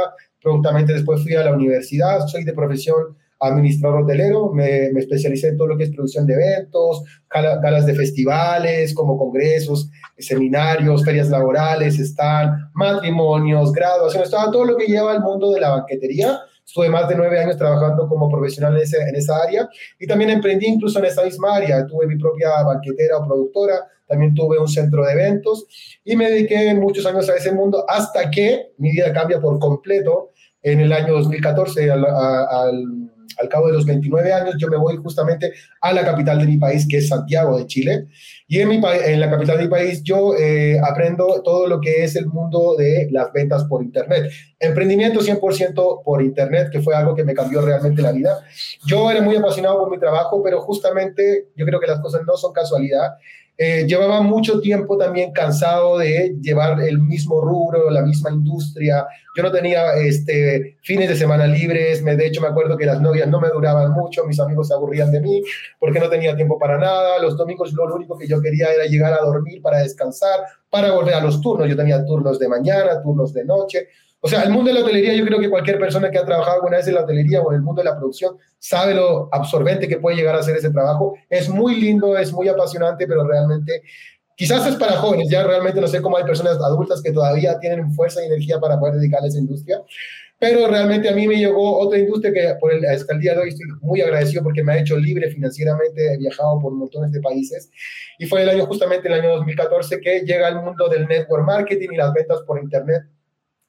Prontamente 0.43 0.93
después 0.93 1.23
fui 1.23 1.35
a 1.35 1.45
la 1.45 1.53
universidad, 1.53 2.27
soy 2.27 2.45
de 2.45 2.53
profesión 2.53 3.17
administrador 3.41 4.03
hotelero, 4.03 4.53
me, 4.53 4.91
me, 4.93 5.01
especialicé 5.01 5.49
en 5.49 5.57
todo 5.57 5.69
lo 5.69 5.77
que 5.77 5.85
es 5.85 5.91
producción 5.91 6.27
de 6.27 6.35
eventos, 6.35 7.03
galas 7.31 7.85
de 7.87 7.95
festivales, 7.95 8.95
como 8.95 9.19
congresos, 9.19 9.91
seminarios, 10.19 11.05
ferias 11.05 11.29
laborales, 11.29 11.99
están 11.99 12.71
matrimonios, 12.75 13.73
graduaciones, 13.73 14.31
todo 14.31 14.65
lo 14.65 14.77
que 14.77 14.87
lleva 14.87 15.13
al 15.13 15.23
mundo 15.23 15.53
de 15.53 15.61
la 15.61 15.71
banquetería. 15.71 16.39
Estuve 16.65 16.89
más 16.89 17.09
de 17.09 17.15
nueve 17.15 17.39
años 17.39 17.57
trabajando 17.57 18.09
como 18.09 18.29
profesional 18.29 18.77
en, 18.77 19.09
en 19.09 19.15
esa 19.15 19.37
área 19.37 19.69
y 20.01 20.07
también 20.07 20.31
emprendí 20.31 20.67
incluso 20.67 20.99
en 20.99 21.05
esa 21.05 21.23
misma 21.23 21.57
área. 21.57 21.87
Tuve 21.87 22.07
mi 22.07 22.19
propia 22.19 22.63
banquetera 22.65 23.19
o 23.19 23.27
productora, 23.27 23.87
también 24.07 24.35
tuve 24.35 24.59
un 24.59 24.69
centro 24.69 25.05
de 25.05 25.13
eventos 25.13 25.67
y 26.05 26.17
me 26.17 26.31
dediqué 26.31 26.75
muchos 26.75 27.05
años 27.07 27.29
a 27.29 27.37
ese 27.37 27.53
mundo 27.53 27.85
hasta 27.89 28.31
que 28.31 28.73
mi 28.79 28.91
vida 28.93 29.13
cambia 29.13 29.41
por 29.41 29.59
completo 29.59 30.33
en 30.67 30.81
el 30.81 30.93
año 30.93 31.15
2014, 31.15 31.93
al, 31.93 32.05
al, 32.05 33.49
cabo 33.49 33.69
de 33.69 33.75
los 33.75 33.87
29 33.87 34.33
años, 34.33 34.57
yo 34.59 34.67
me 34.67 34.77
voy 34.77 34.97
justamente 34.97 35.53
a 35.81 35.93
la 35.93 36.05
capital 36.05 36.41
de 36.41 36.47
mi 36.47 36.57
país, 36.57 36.89
que 36.89 36.97
es 36.97 37.07
Santiago 37.07 37.57
de 37.57 37.69
Chile. 37.69 38.09
Y 38.49 38.59
en, 38.59 38.71
mi, 38.71 38.81
en 39.05 39.21
la 39.21 39.31
capital 39.31 39.59
de 39.59 39.65
mi 39.65 39.69
país 39.69 40.03
yo 40.03 40.35
eh, 40.37 40.81
aprendo 40.83 41.41
todo 41.45 41.69
lo 41.69 41.81
que 41.81 42.03
es 42.03 42.17
el 42.17 42.27
mundo 42.27 42.75
de 42.77 43.07
las 43.13 43.33
ventas 43.33 43.63
por 43.65 43.81
Internet. 43.81 44.33
Emprendimiento 44.59 45.21
100% 45.21 46.03
por 46.03 46.21
Internet, 46.21 46.71
que 46.73 46.81
fue 46.81 46.97
algo 46.97 47.15
que 47.15 47.23
me 47.23 47.35
cambió 47.35 47.61
realmente 47.61 48.03
la 48.03 48.11
vida. 48.11 48.41
Yo 48.87 49.09
era 49.09 49.23
muy 49.23 49.37
apasionado 49.37 49.79
por 49.79 49.91
mi 49.93 50.01
trabajo, 50.01 50.43
pero 50.43 50.63
justamente 50.63 51.51
yo 51.55 51.65
creo 51.65 51.79
que 51.79 51.87
las 51.87 52.01
cosas 52.01 52.23
no 52.27 52.37
son 52.37 52.53
casualidad. 52.53 53.13
Eh, 53.59 53.87
llevaba 53.87 54.21
mucho 54.21 54.61
tiempo 54.61 54.99
también 54.99 55.33
cansado 55.33 55.97
de 55.97 56.37
llevar 56.43 56.79
el 56.83 56.99
mismo 56.99 57.41
rubro, 57.41 57.91
la 57.91 58.03
misma 58.03 58.31
industria. 58.31 59.07
Yo 59.35 59.43
no 59.43 59.51
tenía 59.51 59.95
este, 59.95 60.77
fines 60.83 61.09
de 61.09 61.17
semana 61.17 61.47
libres. 61.47 62.03
Me, 62.03 62.17
de 62.17 62.27
hecho, 62.27 62.43
me 62.43 62.49
acuerdo 62.49 62.77
que 62.77 62.85
las 62.85 63.01
novias 63.01 63.29
no 63.29 63.41
me 63.41 63.49
duraban 63.49 63.93
mucho. 63.93 64.25
Mis 64.27 64.41
amigos 64.41 64.69
se 64.69 64.75
aburrían 64.75 65.11
de 65.11 65.21
mí 65.21 65.43
porque 65.79 66.01
no 66.01 66.11
tenía 66.11 66.37
tiempo 66.37 66.59
para 66.59 66.77
nada. 66.77 67.19
Los 67.19 67.37
domingos 67.37 67.73
lo 67.73 67.95
único 67.95 68.19
que 68.19 68.29
yo 68.29 68.43
quería 68.43 68.73
era 68.75 68.85
llegar 68.85 69.15
a 69.15 69.25
dormir 69.25 69.63
para 69.63 69.79
descansar, 69.79 70.41
para 70.69 70.93
volver 70.93 71.15
a 71.15 71.21
los 71.21 71.41
turnos. 71.41 71.67
Yo 71.69 71.77
tenía 71.77 72.05
turnos 72.05 72.39
de 72.39 72.49
mañana, 72.49 73.01
turnos 73.03 73.33
de 73.33 73.45
noche. 73.45 73.89
O 74.27 74.29
sea, 74.29 74.43
el 74.43 74.51
mundo 74.51 74.71
de 74.71 74.75
la 74.75 74.81
hotelería, 74.81 75.15
yo 75.15 75.25
creo 75.25 75.39
que 75.39 75.49
cualquier 75.49 75.79
persona 75.79 76.11
que 76.11 76.19
ha 76.19 76.25
trabajado 76.25 76.57
alguna 76.57 76.79
vez 76.79 76.89
en 76.89 76.95
la 76.95 77.03
hotelería 77.03 77.41
o 77.41 77.53
en 77.53 77.59
el 77.59 77.63
mundo 77.63 77.81
de 77.81 77.89
la 77.89 77.97
producción 77.97 78.37
sabe 78.59 78.93
lo 78.93 79.29
absorbente 79.31 79.87
que 79.87 79.99
puede 79.99 80.17
llegar 80.17 80.35
a 80.35 80.43
ser 80.43 80.57
ese 80.57 80.71
trabajo. 80.71 81.15
Es 81.31 81.49
muy 81.49 81.81
lindo, 81.81 82.19
es 82.19 82.33
muy 82.33 82.49
apasionante, 82.49 83.07
pero 83.07 83.25
realmente 83.25 83.83
quizás 84.35 84.67
es 84.67 84.75
para 84.75 84.97
jóvenes. 84.97 85.31
Ya 85.31 85.45
realmente 85.45 85.81
no 85.81 85.87
sé 85.87 86.03
cómo 86.03 86.17
hay 86.17 86.25
personas 86.25 86.57
adultas 86.57 87.01
que 87.03 87.13
todavía 87.13 87.57
tienen 87.61 87.93
fuerza 87.93 88.21
y 88.21 88.27
energía 88.27 88.59
para 88.59 88.81
poder 88.81 88.97
dedicarle 88.97 89.27
a 89.27 89.29
esa 89.29 89.39
industria. 89.39 89.81
Pero 90.41 90.67
realmente 90.67 91.09
a 91.09 91.13
mí 91.13 91.29
me 91.29 91.37
llegó 91.37 91.79
otra 91.79 92.01
industria 92.01 92.33
que 92.33 92.59
por 92.59 92.73
el, 92.73 92.85
hasta 92.85 93.15
el 93.15 93.21
día 93.21 93.35
de 93.35 93.43
hoy 93.43 93.51
estoy 93.51 93.69
muy 93.81 94.01
agradecido 94.01 94.43
porque 94.43 94.65
me 94.65 94.73
ha 94.73 94.79
hecho 94.79 94.97
libre 94.97 95.31
financieramente. 95.31 96.15
He 96.15 96.19
viajado 96.19 96.59
por 96.59 96.73
montones 96.73 97.13
de 97.13 97.21
países. 97.21 97.71
Y 98.19 98.27
fue 98.27 98.43
el 98.43 98.49
año, 98.49 98.67
justamente 98.67 99.07
el 99.07 99.15
año 99.15 99.37
2014, 99.37 100.01
que 100.01 100.23
llega 100.23 100.49
el 100.49 100.57
mundo 100.57 100.89
del 100.89 101.07
network 101.07 101.47
marketing 101.47 101.91
y 101.93 101.97
las 101.97 102.13
ventas 102.13 102.41
por 102.45 102.61
Internet 102.61 103.05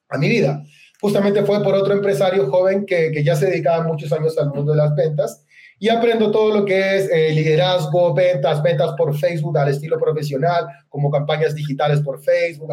a 0.08 0.18
mi 0.18 0.28
vida. 0.28 0.62
Justamente 1.00 1.44
fue 1.44 1.62
por 1.62 1.74
otro 1.74 1.92
empresario 1.92 2.50
joven 2.50 2.84
que, 2.84 3.10
que 3.12 3.22
ya 3.22 3.36
se 3.36 3.46
dedicaba 3.46 3.86
muchos 3.86 4.12
años 4.12 4.36
al 4.38 4.50
mundo 4.50 4.72
de 4.72 4.78
las 4.78 4.94
ventas 4.94 5.44
y 5.80 5.88
aprendo 5.88 6.32
todo 6.32 6.58
lo 6.58 6.64
que 6.64 6.96
es 6.96 7.10
eh, 7.10 7.30
liderazgo, 7.32 8.12
ventas, 8.12 8.62
ventas 8.62 8.94
por 8.96 9.16
Facebook 9.16 9.56
al 9.58 9.68
estilo 9.68 9.98
profesional, 9.98 10.66
como 10.88 11.10
campañas 11.10 11.54
digitales 11.54 12.00
por 12.00 12.20
Facebook, 12.20 12.68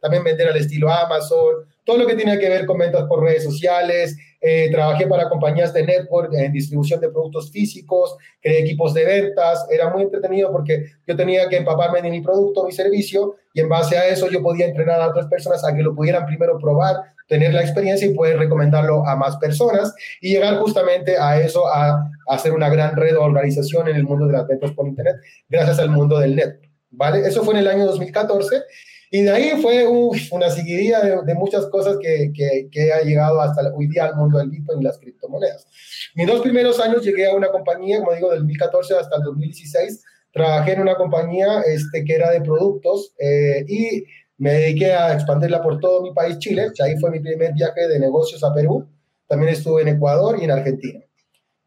también 0.00 0.24
vender 0.24 0.48
al 0.48 0.56
estilo 0.56 0.90
Amazon, 0.90 1.66
todo 1.84 1.98
lo 1.98 2.06
que 2.06 2.16
tiene 2.16 2.36
que 2.38 2.48
ver 2.48 2.66
con 2.66 2.78
ventas 2.78 3.04
por 3.04 3.22
redes 3.22 3.44
sociales. 3.44 4.16
Eh, 4.40 4.68
trabajé 4.70 5.06
para 5.06 5.28
compañías 5.28 5.72
de 5.72 5.84
network 5.84 6.32
en 6.34 6.52
distribución 6.52 7.00
de 7.00 7.10
productos 7.10 7.50
físicos, 7.50 8.16
creé 8.40 8.60
equipos 8.60 8.92
de 8.92 9.04
ventas. 9.04 9.66
Era 9.70 9.90
muy 9.90 10.02
entretenido 10.02 10.50
porque 10.50 10.84
yo 11.06 11.16
tenía 11.16 11.48
que 11.48 11.58
empaparme 11.58 12.02
de 12.02 12.10
mi 12.10 12.20
producto, 12.20 12.66
mi 12.66 12.72
servicio, 12.72 13.36
y 13.58 13.60
en 13.60 13.68
base 13.68 13.98
a 13.98 14.06
eso 14.06 14.30
yo 14.30 14.40
podía 14.40 14.66
entrenar 14.66 15.00
a 15.00 15.08
otras 15.08 15.26
personas 15.26 15.64
a 15.64 15.74
que 15.74 15.82
lo 15.82 15.92
pudieran 15.92 16.24
primero 16.26 16.56
probar, 16.58 16.94
tener 17.26 17.52
la 17.52 17.62
experiencia 17.62 18.06
y 18.06 18.14
poder 18.14 18.38
recomendarlo 18.38 19.04
a 19.04 19.16
más 19.16 19.36
personas 19.38 19.92
y 20.20 20.34
llegar 20.34 20.58
justamente 20.58 21.18
a 21.18 21.40
eso, 21.40 21.66
a, 21.66 21.90
a 21.90 22.08
hacer 22.28 22.52
una 22.52 22.68
gran 22.68 22.94
red 22.94 23.16
o 23.16 23.22
organización 23.24 23.88
en 23.88 23.96
el 23.96 24.04
mundo 24.04 24.28
de 24.28 24.34
las 24.34 24.46
ventas 24.46 24.70
por 24.70 24.86
Internet, 24.86 25.16
gracias 25.48 25.80
al 25.80 25.90
mundo 25.90 26.20
del 26.20 26.36
network. 26.36 26.70
¿Vale? 26.90 27.26
Eso 27.26 27.42
fue 27.42 27.54
en 27.54 27.60
el 27.60 27.66
año 27.66 27.84
2014 27.86 28.62
y 29.10 29.22
de 29.22 29.30
ahí 29.30 29.50
fue 29.60 29.88
una 30.30 30.50
seguidilla 30.50 31.00
de, 31.00 31.34
muchas 31.34 31.66
cosas 31.66 31.96
que, 32.00 32.30
que, 32.70 32.92
ha 32.92 33.00
llegado 33.00 33.40
hasta 33.40 33.62
hoy 33.74 33.88
día 33.88 34.04
al 34.04 34.14
mundo 34.14 34.38
del 34.38 34.50
Bitcoin 34.50 34.80
y 34.80 34.84
las 34.84 34.98
criptomonedas. 34.98 35.66
Mis 36.14 36.28
dos 36.28 36.42
primeros 36.42 36.78
años 36.78 37.02
llegué 37.02 37.26
a 37.26 37.34
una 37.34 37.48
compañía, 37.48 37.98
como 37.98 38.12
digo, 38.12 38.30
del 38.30 38.40
2014 38.40 38.94
hasta 38.94 39.16
el 39.16 39.22
2016. 39.24 40.04
Trabajé 40.32 40.72
en 40.72 40.80
una 40.80 40.94
compañía 40.94 41.62
este, 41.62 42.04
que 42.04 42.14
era 42.14 42.30
de 42.30 42.40
productos 42.40 43.14
eh, 43.18 43.64
y 43.66 44.04
me 44.38 44.52
dediqué 44.52 44.92
a 44.92 45.12
expandirla 45.14 45.62
por 45.62 45.80
todo 45.80 46.02
mi 46.02 46.12
país, 46.12 46.38
Chile. 46.38 46.68
Ahí 46.82 46.96
fue 46.98 47.10
mi 47.10 47.20
primer 47.20 47.52
viaje 47.54 47.88
de 47.88 47.98
negocios 47.98 48.44
a 48.44 48.54
Perú. 48.54 48.86
También 49.26 49.52
estuve 49.52 49.82
en 49.82 49.88
Ecuador 49.88 50.38
y 50.40 50.44
en 50.44 50.50
Argentina. 50.50 51.00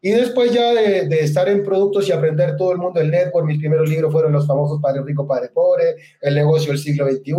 Y 0.00 0.10
después 0.10 0.52
ya 0.52 0.72
de, 0.74 1.06
de, 1.06 1.20
estar 1.20 1.48
en 1.48 1.62
productos 1.62 2.08
y 2.08 2.12
aprender 2.12 2.56
todo 2.56 2.72
el 2.72 2.78
mundo 2.78 2.98
del 2.98 3.10
network, 3.10 3.46
mis 3.46 3.58
primeros 3.58 3.88
libros 3.88 4.10
fueron 4.10 4.32
los 4.32 4.48
famosos 4.48 4.80
Padre 4.82 5.02
Rico, 5.04 5.28
Padre 5.28 5.50
Pobre, 5.50 5.94
El 6.20 6.34
negocio 6.34 6.72
del 6.72 6.80
siglo 6.80 7.08
XXI, 7.08 7.32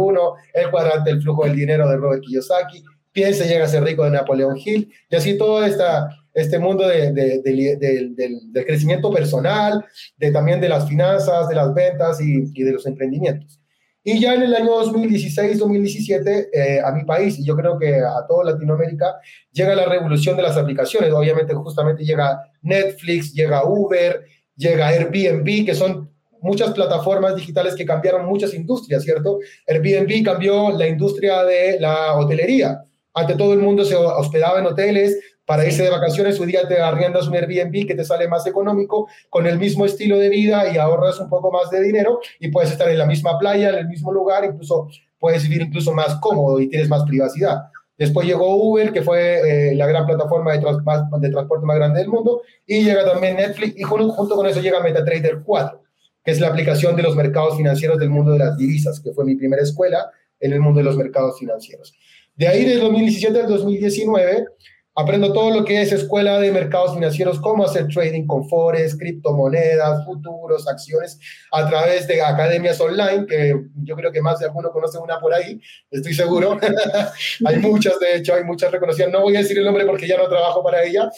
El 0.54 0.72
cuadrante 0.72 1.10
del 1.10 1.22
flujo 1.22 1.44
del 1.44 1.58
dinero 1.58 1.90
de 1.90 1.98
Robert 1.98 2.24
Kiyosaki, 2.24 2.86
Piensa 3.14 3.46
y 3.46 3.50
llega 3.50 3.66
a 3.66 3.68
ser 3.68 3.84
rico 3.84 4.04
de 4.04 4.10
Napoleón 4.10 4.58
Hill, 4.58 4.92
y 5.08 5.16
así 5.16 5.38
todo 5.38 5.64
esta, 5.64 6.10
este 6.34 6.60
mundo 6.60 6.88
de, 6.88 7.12
de, 7.12 7.42
del, 7.44 8.66
crecimiento 8.66 9.12
personal, 9.12 9.86
de 10.18 10.32
también 10.32 10.60
de 10.60 10.70
las 10.70 10.88
finanzas, 10.88 11.48
de 11.48 11.56
las 11.56 11.74
ventas 11.74 12.20
y, 12.22 12.52
y 12.54 12.64
de 12.64 12.72
los 12.72 12.86
emprendimientos. 12.86 13.60
Y 14.06 14.20
ya 14.20 14.34
en 14.34 14.44
el 14.44 14.54
año 14.54 14.84
2016-2017, 14.84 16.50
eh, 16.52 16.82
a 16.84 16.92
mi 16.92 17.06
país, 17.06 17.40
y 17.40 17.46
yo 17.46 17.56
creo 17.56 17.80
que 17.80 17.96
a 17.96 18.28
toda 18.28 18.52
Latinoamérica, 18.52 19.16
llega 19.52 19.76
la 19.76 19.86
revolución 19.86 20.36
de 20.36 20.44
las 20.44 20.58
aplicaciones. 20.58 21.14
Obviamente, 21.14 21.54
justamente 21.54 22.04
llega 22.04 22.44
Netflix, 22.62 23.34
llega 23.34 23.66
Uber, 23.66 24.26
llega 24.58 24.90
Airbnb, 24.90 25.66
que 25.66 25.74
son 25.74 26.12
muchas 26.42 26.74
plataformas 26.74 27.38
digitales 27.38 27.76
que 27.76 27.86
cambiaron 27.86 28.26
muchas 28.26 28.54
industrias, 28.54 29.04
¿cierto? 29.04 29.40
Airbnb 29.66 30.26
cambió 30.26 30.72
la 30.72 30.86
industria 30.86 31.46
de 31.46 31.80
la 31.80 32.16
hotelería. 32.16 32.84
Ante 33.14 33.36
todo 33.36 33.54
el 33.54 33.60
mundo 33.60 33.86
se 33.86 33.96
hospedaba 33.96 34.60
en 34.60 34.66
hoteles, 34.66 35.18
para 35.46 35.66
irse 35.66 35.84
de 35.84 35.90
vacaciones, 35.90 36.40
un 36.40 36.48
día 36.48 36.68
te 36.68 36.80
arriendas 36.80 37.28
un 37.28 37.36
Airbnb 37.36 37.86
que 37.86 37.96
te 37.96 38.06
sale 38.06 38.28
más 38.28 38.48
económico, 38.48 39.08
con 39.30 39.46
el 39.46 39.60
mismo 39.60 39.86
estilo 39.86 40.18
de 40.18 40.30
vida 40.30 40.72
y 40.72 40.78
ahorras 40.78 41.20
un 41.20 41.30
poco 41.30 41.52
más 41.52 41.70
de 41.70 41.82
dinero 41.82 42.20
y 42.40 42.48
puedes 42.50 42.72
estar 42.72 42.90
en 42.90 42.98
la 42.98 43.06
misma 43.06 43.38
playa, 43.38 43.70
en 43.70 43.76
el 43.76 43.88
mismo 43.88 44.12
lugar, 44.12 44.46
incluso 44.46 44.88
puedes 45.20 45.44
vivir 45.44 45.64
incluso 45.64 45.94
más 45.94 46.16
cómodo 46.16 46.60
y 46.60 46.70
tienes 46.70 46.90
más 46.90 47.04
privacidad. 47.04 47.64
Después 47.98 48.26
llegó 48.26 48.56
Uber, 48.56 48.92
que 48.92 49.04
fue 49.04 49.72
eh, 49.72 49.76
la 49.76 49.86
gran 49.86 50.06
plataforma 50.06 50.54
de, 50.54 50.60
de, 50.60 51.30
transporte 51.30 51.66
más 51.66 51.76
grande 51.78 52.00
del 52.00 52.10
mundo, 52.10 52.42
y 52.66 52.84
llega 52.84 53.06
también 53.06 53.38
Netflix, 53.38 53.78
y 53.78 53.84
junto, 53.84 54.10
junto 54.10 54.36
con 54.36 54.48
eso 54.48 54.62
llega 54.62 54.82
MetaTrader 54.82 55.42
4, 55.46 55.82
que 56.24 56.32
es 56.32 56.40
la 56.40 56.48
aplicación 56.48 56.96
de 56.96 57.04
los 57.04 57.16
mercados 57.16 57.56
financieros 57.56 58.00
del 58.00 58.10
mundo 58.10 58.32
de 58.32 58.40
las 58.40 58.58
divisas, 58.58 59.00
que 59.00 59.14
fue 59.14 59.26
mi 59.26 59.36
primera 59.36 59.62
escuela 59.62 60.10
en 60.40 60.54
el 60.54 60.60
mundo 60.60 60.80
de 60.80 60.86
los 60.86 60.98
mercados 60.98 61.38
financieros. 61.38 61.94
De 62.36 62.48
ahí, 62.48 62.66
del 62.66 62.80
2017 62.80 63.42
al 63.42 63.48
2019, 63.48 64.48
Aprendo 64.96 65.34
todo 65.34 65.50
lo 65.50 65.66
que 65.66 65.82
es 65.82 65.92
escuela 65.92 66.40
de 66.40 66.52
mercados 66.52 66.94
financieros, 66.94 67.40
cómo 67.40 67.66
hacer 67.66 67.88
trading 67.88 68.28
con 68.28 68.48
forex, 68.48 68.96
criptomonedas, 68.96 70.06
futuros, 70.06 70.68
acciones, 70.68 71.20
a 71.52 71.68
través 71.68 72.08
de 72.08 72.22
academias 72.22 72.80
online, 72.80 73.26
que 73.26 73.60
yo 73.84 73.96
creo 73.96 74.12
que 74.12 74.22
más 74.22 74.38
de 74.38 74.46
alguno 74.46 74.72
conoce 74.72 75.00
una 75.00 75.20
por 75.20 75.34
ahí, 75.34 75.60
estoy 75.90 76.14
seguro. 76.14 76.60
hay 77.46 77.58
muchas, 77.58 78.00
de 78.00 78.18
hecho, 78.18 78.36
hay 78.36 78.44
muchas 78.44 78.72
reconocidas. 78.72 79.12
No 79.12 79.22
voy 79.22 79.36
a 79.36 79.40
decir 79.40 79.58
el 79.58 79.66
nombre 79.66 79.84
porque 79.86 80.08
ya 80.08 80.18
no 80.18 80.30
trabajo 80.30 80.62
para 80.62 80.84
ella, 80.84 81.10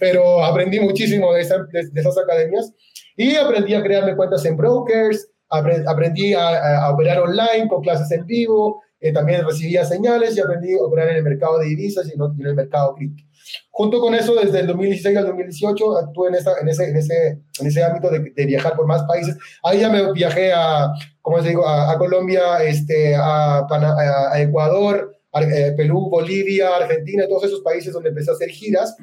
pero 0.00 0.44
aprendí 0.44 0.80
muchísimo 0.80 1.32
de, 1.32 1.42
esas 1.42 2.18
academias 2.18 2.72
y 3.16 3.36
aprendí 3.36 3.74
a 3.74 3.84
crearme 3.84 4.16
cuentas 4.16 4.44
en 4.46 4.56
brokers, 4.56 5.28
aprendí 5.48 6.34
a 6.34 6.90
operar 6.92 7.20
online 7.20 7.68
con 7.68 7.82
clases 7.82 8.10
en 8.10 8.26
vivo, 8.26 8.82
eh, 9.02 9.12
también 9.12 9.44
recibía 9.44 9.84
señales 9.84 10.36
y 10.36 10.40
aprendí 10.40 10.74
a 10.74 10.82
operar 10.84 11.10
en 11.10 11.16
el 11.16 11.24
mercado 11.24 11.58
de 11.58 11.66
divisas 11.66 12.06
y 12.06 12.12
en 12.12 12.46
el 12.46 12.54
mercado 12.54 12.94
cripto. 12.94 13.24
Junto 13.70 14.00
con 14.00 14.14
eso, 14.14 14.36
desde 14.36 14.60
el 14.60 14.68
2016 14.68 15.16
al 15.16 15.26
2018, 15.26 15.98
actué 15.98 16.28
en, 16.28 16.34
esta, 16.36 16.52
en, 16.60 16.68
ese, 16.68 16.88
en, 16.88 16.96
ese, 16.96 17.42
en 17.60 17.66
ese 17.66 17.82
ámbito 17.82 18.10
de, 18.10 18.32
de, 18.34 18.46
viajar 18.46 18.76
por 18.76 18.86
más 18.86 19.02
países. 19.02 19.36
Ahí 19.64 19.80
ya 19.80 19.90
me 19.90 20.12
viajé 20.12 20.52
a, 20.52 20.92
¿cómo 21.20 21.42
se 21.42 21.48
digo? 21.48 21.66
A, 21.66 21.98
Colombia, 21.98 22.62
este, 22.62 23.16
a, 23.16 23.66
a 23.68 24.40
Ecuador, 24.40 25.16
a, 25.32 25.42
eh, 25.42 25.72
Perú, 25.76 26.08
Bolivia, 26.08 26.76
Argentina, 26.76 27.26
todos 27.26 27.44
esos 27.44 27.60
países 27.62 27.92
donde 27.92 28.10
empecé 28.10 28.30
a 28.30 28.34
hacer 28.34 28.50
giras. 28.50 28.96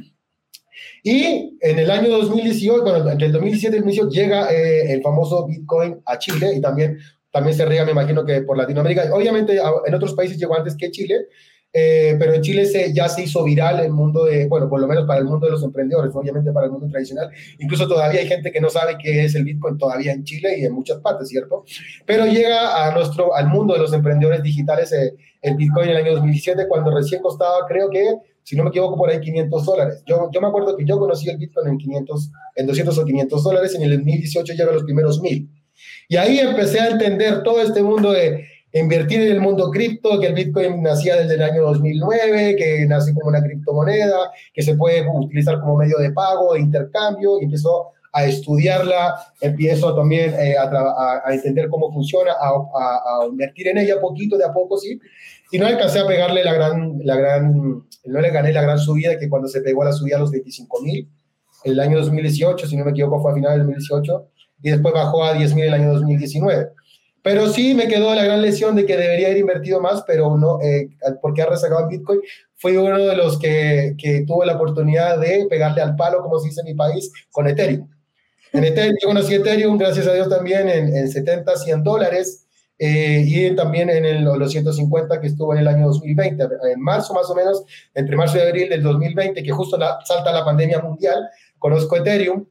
Y 1.04 1.58
en 1.60 1.80
el 1.80 1.92
año 1.92 2.10
2018, 2.10 2.84
bueno, 2.84 3.10
entre 3.10 3.28
el 3.28 3.34
2017 3.34 3.76
y 3.76 3.80
el 3.80 3.86
2018, 3.86 4.10
llega 4.10 4.54
eh, 4.54 4.94
el 4.94 5.02
famoso 5.02 5.46
Bitcoin 5.46 6.02
a 6.06 6.18
Chile 6.18 6.54
y 6.56 6.62
también 6.62 6.98
también 7.32 7.56
se 7.56 7.66
riega, 7.66 7.86
me 7.86 7.92
imagino 7.92 8.26
que 8.26 8.42
por 8.42 8.58
Latinoamérica. 8.58 9.14
Obviamente 9.14 9.60
en 9.86 9.94
otros 9.94 10.14
países 10.14 10.38
llegó 10.38 10.56
antes 10.56 10.76
que 10.76 10.92
Chile, 10.92 11.28
eh, 11.72 12.16
pero 12.18 12.34
en 12.34 12.42
Chile 12.42 12.66
se, 12.66 12.92
ya 12.94 13.08
se 13.08 13.24
hizo 13.24 13.44
viral 13.44 13.80
el 13.80 13.92
mundo 13.92 14.26
de, 14.26 14.48
bueno, 14.48 14.68
por 14.68 14.82
lo 14.82 14.88
menos 14.88 15.06
para 15.06 15.20
el 15.20 15.26
mundo 15.26 15.46
de 15.46 15.52
los 15.52 15.64
emprendedores, 15.64 16.16
obviamente 16.16 16.52
para 16.52 16.66
el 16.66 16.72
mundo 16.72 16.88
tradicional. 16.88 17.30
Incluso 17.60 17.88
todavía 17.88 18.22
hay 18.22 18.28
gente 18.28 18.52
que 18.52 18.60
no 18.60 18.70
sabe 18.70 18.98
qué 19.02 19.26
es 19.26 19.36
el 19.36 19.44
Bitcoin 19.44 19.78
todavía 19.78 20.12
en 20.12 20.24
Chile 20.24 20.58
y 20.58 20.66
en 20.66 20.74
muchas 20.74 21.00
partes, 21.00 21.30
¿cierto? 21.30 21.66
Pero 22.06 22.26
llega 22.26 22.88
a 22.88 22.94
nuestro, 22.94 23.36
al 23.36 23.48
mundo 23.48 23.76
de 23.76 23.82
los 23.82 23.94
emprendedores 23.94 24.42
digitales 24.42 24.92
eh, 24.94 25.14
el 25.42 25.56
Bitcoin 25.56 25.90
en 25.90 25.92
el 25.92 25.98
año 25.98 26.12
2017, 26.14 26.68
cuando 26.68 26.92
recién 26.92 27.22
costaba, 27.22 27.68
creo 27.68 27.90
que, 27.90 28.16
si 28.42 28.56
no 28.56 28.64
me 28.64 28.70
equivoco, 28.70 28.98
por 28.98 29.12
ahí 29.12 29.20
500 29.20 29.66
dólares. 29.66 30.04
Yo, 30.08 30.30
yo 30.34 30.42
me 30.42 30.48
acuerdo 30.48 30.76
que 30.76 30.86
yo 30.86 30.98
conocí 30.98 31.30
el 31.30 31.38
Bitcoin 31.38 31.68
en 31.68 31.78
500, 31.78 32.32
en 32.56 32.66
200 32.66 32.98
o 32.98 33.06
500 33.06 33.44
dólares, 33.44 33.76
en 33.76 33.84
el 33.84 33.98
2018 33.98 34.54
ya 34.58 34.66
los 34.66 34.84
primeros 34.84 35.22
1000. 35.22 35.59
Y 36.12 36.18
ahí 36.18 36.40
empecé 36.40 36.80
a 36.80 36.90
entender 36.90 37.44
todo 37.44 37.62
este 37.62 37.84
mundo 37.84 38.12
de 38.12 38.44
invertir 38.74 39.22
en 39.22 39.32
el 39.32 39.42
mundo 39.42 39.70
cripto, 39.70 40.20
que 40.20 40.26
el 40.26 40.34
Bitcoin 40.34 40.82
nacía 40.82 41.16
desde 41.16 41.36
el 41.36 41.44
año 41.44 41.62
2009, 41.62 42.56
que 42.56 42.86
nace 42.88 43.14
como 43.14 43.28
una 43.30 43.44
criptomoneda, 43.44 44.32
que 44.52 44.64
se 44.64 44.76
puede 44.76 45.08
utilizar 45.08 45.60
como 45.60 45.78
medio 45.78 46.00
de 46.00 46.12
pago, 46.12 46.56
de 46.56 46.62
intercambio, 46.62 47.40
y 47.40 47.46
empezó 47.46 47.92
a 48.12 48.26
estudiarla, 48.26 49.20
empiezo 49.40 49.96
también 49.96 50.34
eh, 50.34 50.56
a, 50.58 51.22
a, 51.26 51.32
entender 51.32 51.70
cómo 51.70 51.94
funciona, 51.94 52.32
a, 52.32 53.22
a, 53.22 53.28
invertir 53.28 53.68
en 53.68 53.78
ella 53.78 54.02
poquito, 54.02 54.36
de 54.36 54.46
a 54.46 54.52
poco, 54.52 54.80
sí, 54.80 55.00
y 55.52 55.60
no 55.60 55.68
alcancé 55.68 56.00
a 56.00 56.08
pegarle 56.08 56.44
la 56.44 56.54
gran, 56.54 57.00
la 57.04 57.18
gran, 57.18 57.84
no 58.06 58.20
le 58.20 58.32
gané 58.32 58.52
la 58.52 58.64
gran 58.64 58.80
subida, 58.80 59.20
que 59.20 59.30
cuando 59.30 59.48
se 59.48 59.62
pegó 59.62 59.84
la 59.84 59.94
subida 59.94 60.16
a 60.16 60.22
los 60.22 60.32
25 60.32 60.82
mil, 60.82 61.08
el 61.66 61.80
año 61.80 62.00
2018, 62.00 62.66
si 62.66 62.78
no 62.78 62.86
me 62.86 62.92
equivoco, 62.92 63.22
fue 63.22 63.32
a 63.32 63.36
finales 63.36 63.60
del 63.60 63.68
2018, 63.68 64.28
y 64.62 64.72
después 64.72 64.94
bajó 64.94 65.24
a 65.24 65.34
10 65.34 65.56
mil 65.56 65.66
el 65.66 65.74
año 65.74 65.94
2019. 65.94 66.70
Pero 67.22 67.50
sí 67.50 67.74
me 67.74 67.88
quedó 67.88 68.16
la 68.16 68.24
gran 68.24 68.42
lesión 68.42 68.76
de 68.76 68.86
que 68.86 68.96
debería 68.96 69.28
haber 69.28 69.40
invertido 69.40 69.82
más, 69.82 70.04
pero 70.08 70.38
no, 70.38 70.62
eh, 70.62 70.90
porque 71.22 71.42
ha 71.42 71.48
rezagado 71.48 71.84
en 71.84 71.90
Bitcoin. 71.90 72.20
Fui 72.56 72.78
uno 72.78 72.98
de 72.98 73.16
los 73.16 73.38
que, 73.38 73.96
que 73.98 74.24
tuvo 74.26 74.46
la 74.46 74.56
oportunidad 74.56 75.20
de 75.20 75.46
pegarle 75.50 75.82
al 75.82 75.96
palo, 75.96 76.22
como 76.22 76.40
se 76.40 76.48
dice 76.48 76.62
en 76.62 76.68
mi 76.68 76.74
país, 76.76 77.12
con 77.32 77.48
Ethereum. 77.48 77.90
En 78.54 78.64
Ethereum, 78.64 78.96
yo 79.02 79.08
conocí 79.10 79.36
Ethereum, 79.36 79.78
gracias 79.78 80.08
a 80.08 80.14
Dios, 80.14 80.30
también 80.30 80.70
en, 80.70 80.96
en 80.96 81.10
70, 81.10 81.56
100 81.58 81.84
dólares. 81.84 82.46
Eh, 82.82 83.26
y 83.28 83.56
también 83.58 83.90
en 83.90 84.06
el, 84.06 84.24
los 84.24 84.52
150 84.52 85.20
que 85.20 85.28
estuvo 85.28 85.54
en 85.54 85.60
el 85.60 85.68
año 85.68 85.88
2020, 85.88 86.48
en 86.72 86.80
marzo 86.80 87.14
más 87.14 87.30
o 87.30 87.36
menos, 87.36 87.66
entre 87.94 88.16
marzo 88.16 88.38
y 88.38 88.42
abril 88.42 88.70
del 88.70 88.82
2020, 88.82 89.44
que 89.44 89.52
justo 89.52 89.78
la, 89.78 90.00
salta 90.06 90.32
la 90.32 90.46
pandemia 90.46 90.80
mundial, 90.80 91.30
conozco 91.58 91.98
Ethereum, 91.98 92.46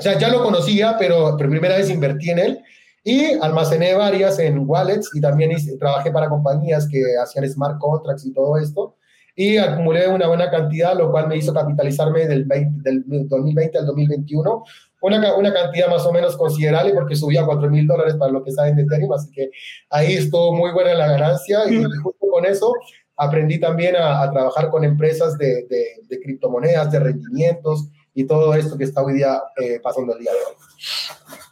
o 0.00 0.02
sea, 0.02 0.18
ya 0.18 0.30
lo 0.30 0.42
conocía, 0.42 0.96
pero 0.98 1.36
por 1.36 1.50
primera 1.50 1.76
vez 1.76 1.90
invertí 1.90 2.30
en 2.30 2.38
él. 2.38 2.60
Y 3.04 3.34
almacené 3.40 3.94
varias 3.94 4.38
en 4.38 4.66
wallets 4.66 5.10
y 5.14 5.20
también 5.20 5.52
hice, 5.52 5.76
trabajé 5.78 6.10
para 6.10 6.28
compañías 6.28 6.88
que 6.88 7.02
hacían 7.22 7.48
smart 7.48 7.78
contracts 7.78 8.24
y 8.24 8.32
todo 8.32 8.56
esto. 8.56 8.96
Y 9.36 9.58
acumulé 9.58 10.08
una 10.08 10.26
buena 10.26 10.50
cantidad, 10.50 10.96
lo 10.96 11.10
cual 11.10 11.28
me 11.28 11.36
hizo 11.36 11.52
capitalizarme 11.52 12.26
del, 12.26 12.44
20, 12.44 12.82
del 12.82 13.04
2020 13.28 13.78
al 13.78 13.86
2021, 13.86 14.64
una, 15.02 15.34
una, 15.34 15.52
cantidad 15.52 15.88
más 15.88 16.04
o 16.04 16.12
menos 16.12 16.36
considerable 16.36 16.92
porque 16.92 17.16
subía 17.16 17.42
a 17.42 17.46
4 17.46 17.70
mil 17.70 17.86
dólares 17.86 18.16
para 18.16 18.32
lo 18.32 18.44
que 18.44 18.52
saben 18.52 18.76
de 18.76 18.82
Ethereum, 18.82 19.12
así 19.12 19.30
que 19.30 19.50
ahí 19.88 20.14
estuvo 20.14 20.54
muy 20.54 20.72
buena 20.72 20.94
la 20.94 21.06
ganancia. 21.06 21.60
Y 21.70 21.82
justo 22.02 22.26
con 22.30 22.44
eso 22.44 22.72
aprendí 23.16 23.60
también 23.60 23.96
a, 23.96 24.22
a 24.22 24.30
trabajar 24.30 24.70
con 24.70 24.84
empresas 24.84 25.38
de, 25.38 25.66
de, 25.68 25.86
de 26.06 26.20
criptomonedas, 26.20 26.90
de 26.90 27.00
rendimientos, 27.00 27.88
y 28.14 28.26
todo 28.26 28.54
esto 28.54 28.76
que 28.76 28.84
está 28.84 29.02
hoy 29.02 29.14
día 29.14 29.40
eh, 29.56 29.80
pasando 29.82 30.14
el 30.14 30.20
día 30.20 30.32
de 30.32 30.38
hoy. 30.38 30.54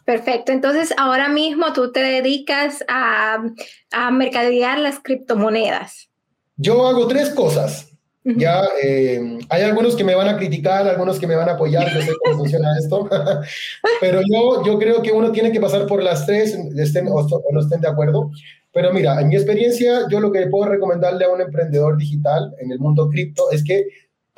Perfecto, 0.05 0.51
entonces 0.51 0.93
ahora 0.97 1.29
mismo 1.29 1.71
tú 1.73 1.91
te 1.91 2.01
dedicas 2.01 2.83
a, 2.87 3.43
a 3.91 4.11
mercadear 4.11 4.79
las 4.79 4.99
criptomonedas. 4.99 6.09
Yo 6.57 6.87
hago 6.87 7.07
tres 7.07 7.29
cosas. 7.31 7.89
Ya 8.23 8.63
eh, 8.83 9.39
hay 9.49 9.63
algunos 9.63 9.95
que 9.95 10.03
me 10.03 10.13
van 10.13 10.27
a 10.27 10.37
criticar, 10.37 10.87
algunos 10.87 11.19
que 11.19 11.25
me 11.25 11.35
van 11.35 11.49
a 11.49 11.53
apoyar, 11.53 11.91
no 11.95 12.01
sé 12.01 12.11
cómo 12.23 12.37
funciona 12.39 12.77
esto, 12.77 13.07
pero 14.01 14.21
yo, 14.21 14.63
yo 14.65 14.77
creo 14.77 15.01
que 15.01 15.11
uno 15.11 15.31
tiene 15.31 15.51
que 15.51 15.61
pasar 15.61 15.87
por 15.87 16.03
las 16.03 16.25
tres, 16.25 16.55
estén 16.77 17.07
o, 17.07 17.15
o 17.15 17.53
no 17.53 17.59
estén 17.61 17.81
de 17.81 17.87
acuerdo. 17.87 18.29
Pero 18.71 18.93
mira, 18.93 19.19
en 19.19 19.29
mi 19.29 19.35
experiencia, 19.35 20.07
yo 20.11 20.19
lo 20.19 20.31
que 20.31 20.45
puedo 20.47 20.69
recomendarle 20.69 21.25
a 21.25 21.29
un 21.29 21.41
emprendedor 21.41 21.97
digital 21.97 22.53
en 22.59 22.71
el 22.71 22.79
mundo 22.79 23.09
cripto 23.09 23.49
es 23.51 23.63
que 23.63 23.85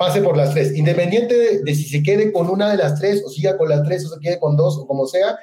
pase 0.02 0.20
por 0.20 0.36
las 0.36 0.52
tres, 0.52 0.76
independiente 0.76 1.60
de, 1.62 1.74
si 1.76 1.84
se 1.84 2.02
quede 2.02 2.32
con 2.32 2.50
una 2.50 2.68
de 2.68 2.76
las 2.76 2.98
tres 2.98 3.22
o 3.24 3.30
siga 3.30 3.56
con 3.56 3.68
las 3.68 3.84
tres 3.84 4.04
o 4.04 4.08
se 4.08 4.18
quede 4.18 4.40
con 4.40 4.56
dos 4.56 4.76
o 4.76 4.84
como 4.84 5.06
sea, 5.06 5.38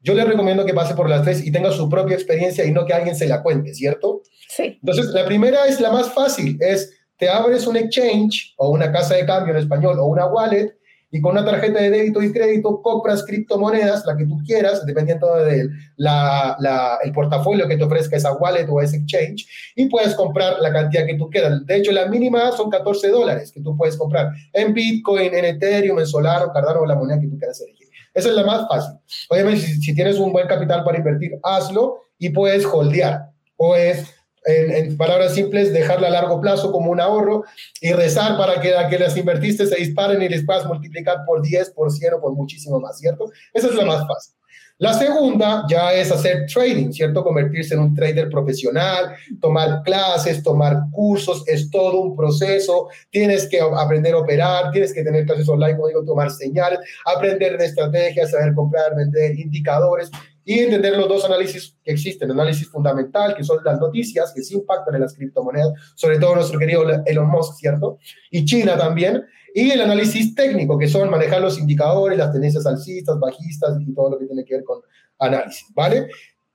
yo 0.00 0.14
le 0.14 0.24
recomiendo 0.24 0.64
que 0.64 0.72
pase 0.72 0.94
por 0.94 1.10
las 1.10 1.24
tres 1.24 1.46
y 1.46 1.52
tenga 1.52 1.70
su 1.72 1.90
propia 1.90 2.14
experiencia 2.14 2.64
y 2.64 2.70
no 2.70 2.86
que 2.86 2.94
alguien 2.94 3.14
se 3.14 3.28
la 3.28 3.42
cuente, 3.42 3.74
¿cierto? 3.74 4.22
Sí. 4.48 4.78
Entonces, 4.80 5.08
la 5.08 5.26
primera 5.26 5.66
es 5.66 5.78
la 5.78 5.92
más 5.92 6.10
fácil, 6.10 6.56
es 6.58 6.90
te 7.18 7.28
abres 7.28 7.66
un 7.66 7.76
exchange 7.76 8.54
o 8.56 8.70
una 8.70 8.90
casa 8.90 9.14
de 9.14 9.26
cambio 9.26 9.52
en 9.52 9.60
español 9.60 9.98
o 9.98 10.06
una 10.06 10.24
wallet 10.24 10.74
y 11.10 11.20
con 11.20 11.32
una 11.32 11.44
tarjeta 11.44 11.80
de 11.80 11.90
débito 11.90 12.22
y 12.22 12.32
crédito 12.32 12.82
compras 12.82 13.24
criptomonedas, 13.24 14.04
la 14.04 14.16
que 14.16 14.26
tú 14.26 14.38
quieras, 14.44 14.84
dependiendo 14.84 15.34
del 15.36 15.70
la, 15.96 16.98
el 17.02 17.12
portafolio 17.12 17.66
que 17.66 17.76
te 17.76 17.84
ofrezca 17.84 18.16
esa 18.16 18.34
wallet 18.34 18.66
o 18.68 18.80
ese 18.80 18.98
exchange, 18.98 19.46
y 19.74 19.88
puedes 19.88 20.14
comprar 20.14 20.58
la 20.60 20.72
cantidad 20.72 21.06
que 21.06 21.14
tú 21.14 21.30
quieras. 21.30 21.64
De 21.64 21.76
hecho, 21.76 21.92
la 21.92 22.06
mínima 22.06 22.52
son 22.52 22.70
14 22.70 23.08
dólares 23.08 23.52
que 23.52 23.60
tú 23.60 23.76
puedes 23.76 23.96
comprar 23.96 24.30
en 24.52 24.74
Bitcoin, 24.74 25.34
en 25.34 25.44
Ethereum, 25.44 25.98
en 25.98 26.06
Solano, 26.06 26.52
Cardano 26.52 26.80
o 26.80 26.86
la 26.86 26.94
moneda 26.94 27.20
que 27.20 27.28
tú 27.28 27.38
quieras 27.38 27.60
elegir. 27.60 27.88
Esa 28.12 28.28
es 28.28 28.34
la 28.34 28.44
más 28.44 28.68
fácil. 28.68 28.98
Obviamente, 29.30 29.60
si, 29.60 29.80
si 29.80 29.94
tienes 29.94 30.18
un 30.18 30.32
buen 30.32 30.46
capital 30.46 30.84
para 30.84 30.98
invertir, 30.98 31.38
hazlo 31.42 32.00
y 32.18 32.30
puedes 32.30 32.66
holdear. 32.66 33.30
Puedes 33.56 34.17
en, 34.48 34.96
palabras 34.96 35.34
simples, 35.34 35.72
dejarla 35.72 36.08
a 36.08 36.10
largo 36.10 36.40
plazo 36.40 36.72
como 36.72 36.90
un 36.90 37.00
ahorro 37.00 37.44
y 37.80 37.92
rezar 37.92 38.36
para 38.36 38.60
que, 38.60 38.74
que 38.88 38.98
las 38.98 39.16
invertiste 39.16 39.66
se 39.66 39.76
disparen 39.76 40.22
y 40.22 40.28
les 40.28 40.44
puedas 40.44 40.66
multiplicar 40.66 41.18
por 41.26 41.42
10, 41.42 41.70
por 41.70 41.92
100 41.92 42.14
o 42.14 42.20
por 42.20 42.32
muchísimo 42.32 42.80
más, 42.80 42.98
¿cierto? 42.98 43.30
Esa 43.52 43.68
es 43.68 43.74
la 43.74 43.84
más 43.84 44.06
fácil. 44.06 44.34
La 44.80 44.94
segunda 44.94 45.64
ya 45.68 45.92
es 45.92 46.12
hacer 46.12 46.46
trading, 46.46 46.92
¿cierto? 46.92 47.24
Convertirse 47.24 47.74
en 47.74 47.80
un 47.80 47.94
trader 47.96 48.30
profesional, 48.30 49.12
tomar 49.40 49.82
clases, 49.82 50.40
tomar 50.40 50.84
cursos, 50.92 51.42
es 51.48 51.68
todo 51.68 52.00
un 52.00 52.16
proceso. 52.16 52.86
Tienes 53.10 53.48
que 53.48 53.58
aprender 53.60 54.14
a 54.14 54.18
operar, 54.18 54.70
tienes 54.70 54.94
que 54.94 55.02
tener 55.02 55.26
clases 55.26 55.48
online, 55.48 55.74
como 55.74 55.88
digo, 55.88 56.04
tomar 56.04 56.30
señales, 56.30 56.78
aprender 57.04 57.58
de 57.58 57.64
estrategias, 57.64 58.30
saber 58.30 58.54
comprar, 58.54 58.94
vender, 58.94 59.36
indicadores 59.36 60.12
y 60.48 60.60
entender 60.60 60.96
los 60.96 61.06
dos 61.06 61.26
análisis 61.26 61.76
que 61.84 61.92
existen, 61.92 62.30
análisis 62.30 62.66
fundamental, 62.70 63.34
que 63.36 63.44
son 63.44 63.58
las 63.62 63.78
noticias 63.78 64.32
que 64.34 64.42
sí 64.42 64.54
impactan 64.54 64.94
en 64.94 65.02
las 65.02 65.12
criptomonedas, 65.12 65.74
sobre 65.94 66.18
todo 66.18 66.36
nuestro 66.36 66.58
querido 66.58 66.86
Elon 67.04 67.28
Musk, 67.28 67.58
¿cierto? 67.58 67.98
Y 68.30 68.46
China 68.46 68.74
también, 68.78 69.26
y 69.54 69.70
el 69.70 69.82
análisis 69.82 70.34
técnico, 70.34 70.78
que 70.78 70.88
son 70.88 71.10
manejar 71.10 71.42
los 71.42 71.58
indicadores, 71.58 72.16
las 72.16 72.32
tendencias 72.32 72.64
alcistas, 72.64 73.20
bajistas 73.20 73.76
y 73.78 73.92
todo 73.92 74.12
lo 74.12 74.18
que 74.18 74.24
tiene 74.24 74.42
que 74.42 74.54
ver 74.54 74.64
con 74.64 74.80
análisis, 75.18 75.68
¿vale? 75.74 76.08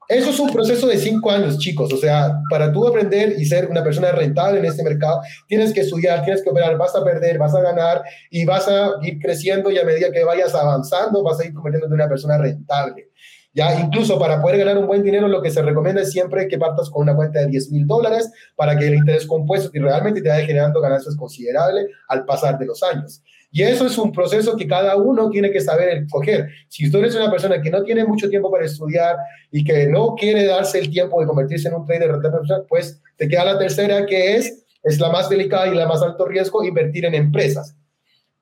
Eso 0.10 0.32
es 0.32 0.40
un 0.40 0.52
proceso 0.52 0.88
de 0.88 0.98
cinco 0.98 1.30
años, 1.30 1.60
chicos. 1.60 1.94
O 1.94 1.98
sea, 1.98 2.40
para 2.50 2.72
tú 2.72 2.88
aprender 2.88 3.36
y 3.38 3.46
ser 3.46 3.70
una 3.70 3.84
persona 3.84 4.12
rentable 4.12 4.58
en 4.58 4.66
este 4.66 4.84
mercado, 4.84 5.22
tienes 5.48 5.72
que 5.72 5.82
estudiar, 5.82 6.24
tienes 6.24 6.44
que 6.44 6.50
operar, 6.50 6.78
vas 6.78 6.96
a 6.96 7.04
perder, 7.04 7.38
vas 7.38 7.54
a 7.54 7.62
ganar 7.62 8.02
y 8.32 8.44
vas 8.44 8.68
a 8.68 8.94
ir 9.04 9.20
creciendo 9.20 9.70
y 9.70 9.78
a 9.78 9.86
medida 9.86 10.12
que 10.12 10.24
vayas 10.24 10.56
avanzando, 10.56 11.22
vas 11.22 11.40
a 11.40 11.46
ir 11.46 11.54
convirtiéndote 11.54 11.94
en 11.94 12.02
una 12.02 12.10
persona 12.10 12.40
rentable. 12.40 13.12
Ya, 13.56 13.80
incluso 13.80 14.18
para 14.18 14.42
poder 14.42 14.58
ganar 14.58 14.80
un 14.80 14.88
buen 14.88 15.04
dinero, 15.04 15.28
lo 15.28 15.42
que 15.42 15.52
se 15.52 15.62
recomienda 15.62 16.02
es 16.02 16.12
siempre 16.12 16.48
que 16.48 16.58
partas 16.58 16.90
con 16.90 17.04
una 17.04 17.16
cuenta 17.16 17.40
de 17.40 17.48
10 17.48 17.72
mil 17.72 17.86
dólares 17.86 18.32
para 18.56 18.76
que 18.76 18.88
el 18.88 18.96
interés 18.96 19.28
compuesto 19.28 19.70
y 19.74 19.80
realmente 19.80 20.24
te 20.24 20.30
vaya 20.30 20.46
generando 20.46 20.82
ganancias 20.82 21.16
considerables 21.16 21.88
al 22.08 22.26
pasar 22.26 22.58
de 22.58 22.66
los 22.66 22.82
años. 22.82 23.22
Y 23.52 23.62
eso 23.62 23.86
es 23.86 23.96
un 24.00 24.12
proceso 24.12 24.58
que 24.58 24.66
cada 24.66 24.96
uno 24.96 25.30
tiene 25.30 25.52
que 25.52 25.62
saber 25.62 25.90
escoger. 25.90 26.50
Si 26.68 26.90
tú 26.90 26.98
eres 26.98 27.16
una 27.16 27.30
persona 27.30 27.62
que 27.62 27.70
no 27.70 27.84
tiene 27.84 28.04
mucho 28.04 28.28
tiempo 28.28 28.50
para 28.50 28.66
estudiar 28.66 29.16
y 29.52 29.64
que 29.64 29.86
no 29.86 30.16
quiere 30.16 30.46
darse 30.46 30.80
el 30.80 30.90
tiempo 30.90 31.22
de 31.22 31.28
convertirse 31.28 31.68
en 31.68 31.76
un 31.76 31.86
trader 31.86 32.12
rentable, 32.12 32.66
pues 32.68 33.00
te 33.16 33.28
queda 33.28 33.46
la 33.46 33.60
tercera 33.60 34.08
que 34.08 34.38
es, 34.38 34.66
es 34.82 35.00
la 35.00 35.12
más 35.12 35.30
delicada 35.30 35.68
y 35.68 35.76
la 35.76 35.88
más 35.88 36.02
alto 36.02 36.26
riesgo, 36.26 36.64
invertir 36.64 37.06
en 37.06 37.14
empresas 37.14 37.76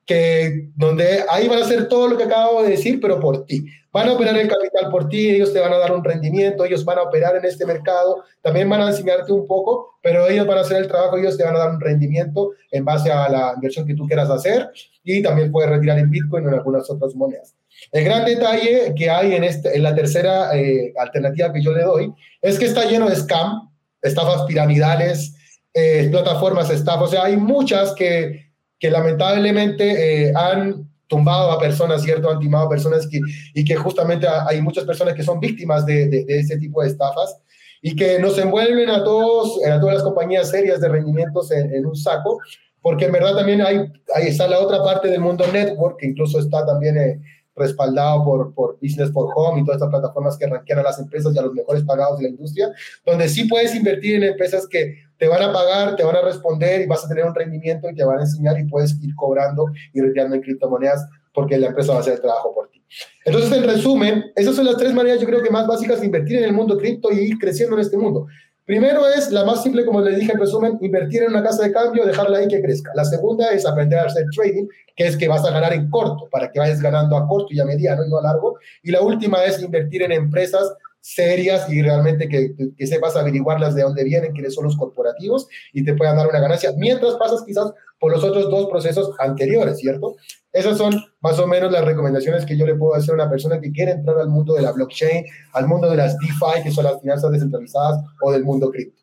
que 0.06 0.70
donde 0.74 1.24
ahí 1.30 1.48
van 1.48 1.58
a 1.58 1.64
hacer 1.64 1.88
todo 1.88 2.08
lo 2.08 2.16
que 2.16 2.24
acabo 2.24 2.62
de 2.62 2.70
decir, 2.70 3.00
pero 3.00 3.20
por 3.20 3.46
ti. 3.46 3.66
Van 3.92 4.08
a 4.08 4.12
operar 4.12 4.36
el 4.38 4.48
capital 4.48 4.90
por 4.90 5.08
ti, 5.08 5.30
ellos 5.30 5.52
te 5.52 5.60
van 5.60 5.72
a 5.72 5.78
dar 5.78 5.92
un 5.92 6.02
rendimiento, 6.02 6.64
ellos 6.64 6.84
van 6.84 6.98
a 6.98 7.02
operar 7.02 7.36
en 7.36 7.44
este 7.44 7.66
mercado, 7.66 8.24
también 8.40 8.68
van 8.68 8.80
a 8.80 8.88
enseñarte 8.88 9.32
un 9.32 9.46
poco, 9.46 9.98
pero 10.02 10.26
ellos 10.28 10.46
van 10.46 10.58
a 10.58 10.60
hacer 10.62 10.78
el 10.78 10.88
trabajo, 10.88 11.18
ellos 11.18 11.36
te 11.36 11.44
van 11.44 11.56
a 11.56 11.58
dar 11.58 11.70
un 11.70 11.80
rendimiento 11.80 12.52
en 12.70 12.84
base 12.84 13.12
a 13.12 13.28
la 13.28 13.52
inversión 13.54 13.86
que 13.86 13.94
tú 13.94 14.06
quieras 14.06 14.30
hacer 14.30 14.70
y 15.04 15.22
también 15.22 15.52
puedes 15.52 15.70
retirar 15.70 15.98
en 15.98 16.10
Bitcoin 16.10 16.46
o 16.46 16.48
en 16.48 16.54
algunas 16.54 16.88
otras 16.88 17.14
monedas. 17.14 17.54
El 17.90 18.04
gran 18.04 18.24
detalle 18.24 18.94
que 18.96 19.10
hay 19.10 19.34
en, 19.34 19.44
este, 19.44 19.76
en 19.76 19.82
la 19.82 19.94
tercera 19.94 20.56
eh, 20.56 20.92
alternativa 20.96 21.52
que 21.52 21.62
yo 21.62 21.72
le 21.72 21.82
doy 21.82 22.12
es 22.40 22.58
que 22.58 22.66
está 22.66 22.84
lleno 22.84 23.08
de 23.08 23.16
scam, 23.16 23.70
estafas 24.00 24.42
piramidales, 24.42 25.34
eh, 25.74 26.08
plataformas 26.10 26.70
estafas, 26.70 27.08
o 27.08 27.10
sea, 27.10 27.24
hay 27.24 27.36
muchas 27.36 27.94
que 27.94 28.52
que 28.82 28.90
lamentablemente 28.90 30.26
eh, 30.26 30.32
han 30.34 30.91
tumbado 31.12 31.52
a 31.52 31.58
personas, 31.58 32.02
¿cierto? 32.02 32.30
Han 32.30 32.40
timado 32.40 32.64
a 32.64 32.70
personas 32.70 33.06
que, 33.06 33.20
y 33.52 33.62
que 33.62 33.76
justamente 33.76 34.26
hay 34.26 34.62
muchas 34.62 34.84
personas 34.84 35.12
que 35.12 35.22
son 35.22 35.38
víctimas 35.40 35.84
de, 35.84 36.08
de, 36.08 36.24
ese 36.26 36.56
tipo 36.56 36.80
de 36.80 36.88
estafas 36.88 37.36
y 37.82 37.94
que 37.94 38.18
nos 38.18 38.38
envuelven 38.38 38.88
a 38.88 39.04
todos, 39.04 39.62
a 39.62 39.78
todas 39.78 39.96
las 39.96 40.04
compañías 40.04 40.48
serias 40.48 40.80
de 40.80 40.88
rendimientos 40.88 41.50
en, 41.50 41.84
un 41.84 41.94
saco, 41.94 42.40
porque 42.80 43.04
en 43.04 43.12
verdad 43.12 43.36
también 43.36 43.60
hay, 43.60 43.76
ahí 44.14 44.28
está 44.28 44.48
la 44.48 44.60
otra 44.60 44.82
parte 44.82 45.08
del 45.08 45.20
mundo 45.20 45.44
network, 45.52 45.98
que 45.98 46.06
incluso 46.06 46.38
está 46.38 46.64
también 46.64 46.96
eh, 46.96 47.20
respaldado 47.54 48.24
por, 48.24 48.54
por 48.54 48.78
Business 48.80 49.12
for 49.12 49.28
Home 49.36 49.60
y 49.60 49.64
todas 49.64 49.82
estas 49.82 49.90
plataformas 49.90 50.38
que 50.38 50.46
ranquean 50.46 50.78
a 50.78 50.84
las 50.84 50.98
empresas 50.98 51.34
y 51.34 51.38
a 51.38 51.42
los 51.42 51.52
mejores 51.52 51.84
pagados 51.84 52.18
de 52.18 52.24
la 52.24 52.30
industria, 52.30 52.70
donde 53.04 53.28
sí 53.28 53.44
puedes 53.44 53.74
invertir 53.74 54.14
en 54.14 54.22
empresas 54.22 54.66
que 54.66 54.96
te 55.22 55.28
van 55.28 55.40
a 55.40 55.52
pagar, 55.52 55.94
te 55.94 56.02
van 56.02 56.16
a 56.16 56.20
responder 56.20 56.80
y 56.80 56.86
vas 56.88 57.04
a 57.04 57.08
tener 57.08 57.24
un 57.24 57.32
rendimiento 57.32 57.88
y 57.88 57.94
te 57.94 58.02
van 58.02 58.18
a 58.18 58.22
enseñar 58.22 58.58
y 58.58 58.64
puedes 58.64 59.00
ir 59.00 59.14
cobrando 59.14 59.66
y 59.92 60.00
retirando 60.00 60.34
en 60.34 60.42
criptomonedas 60.42 61.06
porque 61.32 61.56
la 61.56 61.68
empresa 61.68 61.92
va 61.92 61.98
a 61.98 62.00
hacer 62.00 62.14
el 62.14 62.20
trabajo 62.20 62.52
por 62.52 62.68
ti. 62.70 62.82
Entonces, 63.24 63.52
en 63.52 63.62
resumen, 63.62 64.24
esas 64.34 64.56
son 64.56 64.64
las 64.64 64.76
tres 64.76 64.92
maneras 64.92 65.20
yo 65.20 65.26
creo 65.28 65.40
que 65.40 65.48
más 65.48 65.68
básicas 65.68 66.00
de 66.00 66.06
invertir 66.06 66.38
en 66.38 66.44
el 66.46 66.52
mundo 66.52 66.76
cripto 66.76 67.12
y 67.12 67.20
ir 67.20 67.38
creciendo 67.38 67.76
en 67.76 67.82
este 67.82 67.96
mundo. 67.96 68.26
Primero 68.64 69.06
es 69.06 69.30
la 69.30 69.44
más 69.44 69.62
simple, 69.62 69.86
como 69.86 70.00
les 70.00 70.18
dije 70.18 70.32
en 70.32 70.40
resumen, 70.40 70.76
invertir 70.80 71.22
en 71.22 71.30
una 71.30 71.44
casa 71.44 71.62
de 71.62 71.72
cambio, 71.72 72.04
dejarla 72.04 72.38
ahí 72.38 72.48
que 72.48 72.60
crezca. 72.60 72.90
La 72.96 73.04
segunda 73.04 73.52
es 73.52 73.64
aprender 73.64 74.00
a 74.00 74.06
hacer 74.06 74.24
trading, 74.34 74.66
que 74.96 75.06
es 75.06 75.16
que 75.16 75.28
vas 75.28 75.44
a 75.44 75.52
ganar 75.52 75.72
en 75.72 75.88
corto, 75.88 76.28
para 76.32 76.50
que 76.50 76.58
vayas 76.58 76.82
ganando 76.82 77.16
a 77.16 77.28
corto 77.28 77.46
y 77.50 77.60
a 77.60 77.64
mediano 77.64 78.04
y 78.04 78.10
no 78.10 78.18
a 78.18 78.22
largo. 78.22 78.58
Y 78.82 78.90
la 78.90 79.02
última 79.02 79.44
es 79.44 79.62
invertir 79.62 80.02
en 80.02 80.10
empresas 80.10 80.74
serias 81.02 81.68
y 81.68 81.82
realmente 81.82 82.28
que, 82.28 82.54
que, 82.78 82.86
sepas 82.86 83.16
averiguarlas 83.16 83.74
de 83.74 83.82
dónde 83.82 84.04
vienen, 84.04 84.32
quiénes 84.32 84.54
son 84.54 84.64
los 84.64 84.76
corporativos 84.76 85.48
y 85.72 85.84
te 85.84 85.94
puedan 85.94 86.16
dar 86.16 86.28
una 86.28 86.40
ganancia, 86.40 86.72
mientras 86.78 87.16
pasas 87.16 87.42
quizás 87.44 87.72
por 87.98 88.12
los 88.12 88.24
otros 88.24 88.50
dos 88.50 88.70
procesos 88.70 89.14
anteriores, 89.18 89.78
¿cierto? 89.78 90.16
Esas 90.52 90.78
son 90.78 90.94
más 91.20 91.38
o 91.38 91.46
menos 91.46 91.72
las 91.72 91.84
recomendaciones 91.84 92.46
que 92.46 92.56
yo 92.56 92.66
le 92.66 92.76
puedo 92.76 92.94
hacer 92.94 93.12
a 93.12 93.14
una 93.14 93.30
persona 93.30 93.60
que 93.60 93.72
quiere 93.72 93.92
entrar 93.92 94.18
al 94.18 94.28
mundo 94.28 94.54
de 94.54 94.62
la 94.62 94.72
blockchain, 94.72 95.24
al 95.52 95.66
mundo 95.66 95.90
de 95.90 95.96
las 95.96 96.16
DeFi, 96.18 96.62
que 96.62 96.70
son 96.70 96.84
las 96.84 97.00
finanzas 97.00 97.30
descentralizadas, 97.32 98.00
o 98.20 98.32
del 98.32 98.44
mundo 98.44 98.70
cripto. 98.70 99.02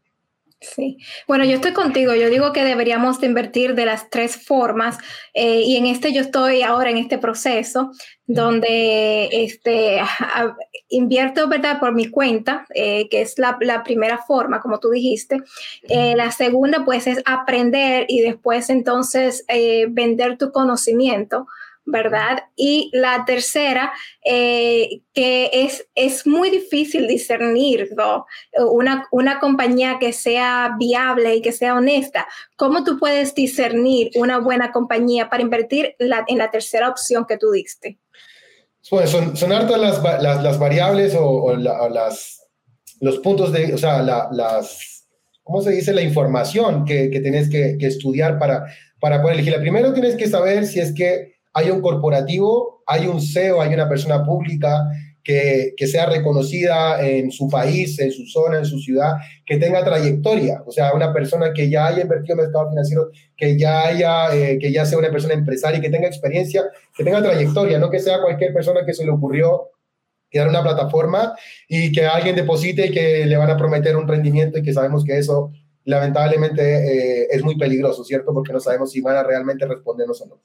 Sí, 0.61 0.97
bueno, 1.25 1.45
yo 1.45 1.53
estoy 1.53 1.71
contigo. 1.71 2.13
Yo 2.15 2.29
digo 2.29 2.51
que 2.51 2.65
deberíamos 2.65 3.21
de 3.21 3.27
invertir 3.27 3.75
de 3.75 3.85
las 3.85 4.09
tres 4.09 4.45
formas 4.45 4.97
eh, 5.33 5.61
y 5.61 5.77
en 5.77 5.85
este 5.85 6.11
yo 6.11 6.19
estoy 6.19 6.63
ahora 6.63 6.89
en 6.89 6.97
este 6.97 7.17
proceso 7.17 7.91
donde 8.27 9.29
este, 9.31 10.01
invierto 10.89 11.47
¿verdad? 11.47 11.79
por 11.79 11.93
mi 11.93 12.09
cuenta, 12.09 12.65
eh, 12.73 13.07
que 13.09 13.21
es 13.21 13.37
la, 13.37 13.57
primera 13.83 14.17
forma, 14.17 14.59
como 14.59 14.79
tú 14.79 14.89
dijiste. 14.89 15.41
Eh, 15.83 16.15
la 16.15 16.31
segunda 16.31 16.83
pues 16.83 17.07
es 17.07 17.21
aprender 17.25 18.05
y 18.09 18.21
después 18.21 18.69
entonces 18.69 19.45
vender 19.89 20.37
tu 20.37 20.51
conocimiento 20.51 21.47
¿verdad? 21.91 22.43
Y 22.55 22.89
la 22.93 23.25
tercera, 23.25 23.91
eh, 24.23 25.01
que 25.13 25.49
es, 25.51 25.87
es 25.95 26.25
muy 26.27 26.49
difícil 26.49 27.07
discernir 27.07 27.89
una, 28.57 29.07
una 29.11 29.39
compañía 29.39 29.97
que 29.99 30.13
sea 30.13 30.75
viable 30.77 31.35
y 31.35 31.41
que 31.41 31.51
sea 31.51 31.75
honesta. 31.75 32.27
¿Cómo 32.55 32.83
tú 32.83 32.99
puedes 32.99 33.33
discernir 33.33 34.11
una 34.15 34.39
buena 34.39 34.71
compañía 34.71 35.29
para 35.29 35.43
invertir 35.43 35.95
en 35.99 36.37
la 36.37 36.51
tercera 36.51 36.89
opción 36.89 37.25
que 37.27 37.37
tú 37.37 37.51
diste? 37.51 37.97
Pues 38.89 39.09
son, 39.09 39.35
son 39.35 39.51
hartas 39.51 39.79
las, 39.79 40.23
las, 40.41 40.59
variables 40.59 41.15
o, 41.17 41.55
las, 41.55 42.41
los 43.01 43.19
puntos 43.19 43.51
de, 43.51 43.73
o 43.73 43.77
sea, 43.77 44.01
las, 44.01 45.07
¿cómo 45.43 45.61
se 45.61 45.71
dice? 45.71 45.93
La 45.93 46.01
información 46.01 46.85
que, 46.85 47.09
que 47.09 47.19
tienes 47.19 47.49
que, 47.49 47.77
estudiar 47.81 48.39
para, 48.39 48.65
para 48.99 49.21
poder 49.21 49.39
elegir. 49.39 49.59
Primero 49.59 49.93
tienes 49.93 50.15
que 50.15 50.27
saber 50.27 50.65
si 50.65 50.79
es 50.79 50.93
que 50.93 51.33
hay 51.53 51.69
un 51.71 51.81
corporativo, 51.81 52.83
hay 52.87 53.07
un 53.07 53.21
CEO, 53.21 53.61
hay 53.61 53.73
una 53.73 53.89
persona 53.89 54.23
pública 54.23 54.87
que, 55.23 55.73
sea 55.87 56.05
reconocida 56.07 57.05
en 57.05 57.31
su 57.31 57.47
país, 57.47 57.99
en 57.99 58.11
su 58.11 58.25
zona, 58.25 58.59
en 58.59 58.65
su 58.65 58.79
ciudad, 58.79 59.13
que 59.45 59.57
tenga 59.57 59.83
trayectoria, 59.83 60.63
o 60.65 60.71
sea, 60.71 60.93
una 60.93 61.13
persona 61.13 61.53
que 61.53 61.69
ya 61.69 61.87
haya 61.87 62.01
invertido 62.01 62.33
en 62.35 62.45
mercado 62.45 62.69
financiero, 62.69 63.09
que 63.35 63.57
ya 63.57 63.87
haya, 63.87 64.35
eh, 64.35 64.57
que 64.59 64.71
ya 64.71 64.85
sea 64.85 64.97
una 64.97 65.11
persona 65.11 65.33
empresaria, 65.33 65.81
que 65.81 65.89
tenga 65.89 66.07
experiencia, 66.07 66.63
que 66.95 67.03
tenga 67.03 67.21
trayectoria, 67.21 67.79
no 67.79 67.89
que 67.89 67.99
sea 67.99 68.21
cualquier 68.21 68.53
persona 68.53 68.85
que 68.85 68.93
se 68.93 69.05
le 69.05 69.11
ocurrió 69.11 69.69
crear 70.29 70.47
una 70.47 70.61
plataforma 70.61 71.33
y 71.67 71.91
que 71.91 72.05
alguien 72.05 72.35
deposite 72.35 72.87
y 72.87 72.91
que 72.91 73.25
le 73.25 73.37
van 73.37 73.49
a 73.49 73.57
prometer 73.57 73.95
un 73.95 74.07
rendimiento 74.07 74.59
y 74.59 74.63
que 74.63 74.73
sabemos 74.73 75.03
que 75.03 75.17
eso 75.17 75.51
lamentablemente 75.89 76.61
eh, 77.23 77.27
es 77.31 77.43
muy 77.43 77.57
peligroso, 77.57 78.03
¿cierto? 78.03 78.31
Porque 78.31 78.53
no 78.53 78.59
sabemos 78.59 78.91
si 78.91 79.01
van 79.01 79.15
a 79.15 79.23
realmente 79.23 79.65
respondernos 79.65 80.21
o 80.21 80.27
no. 80.27 80.41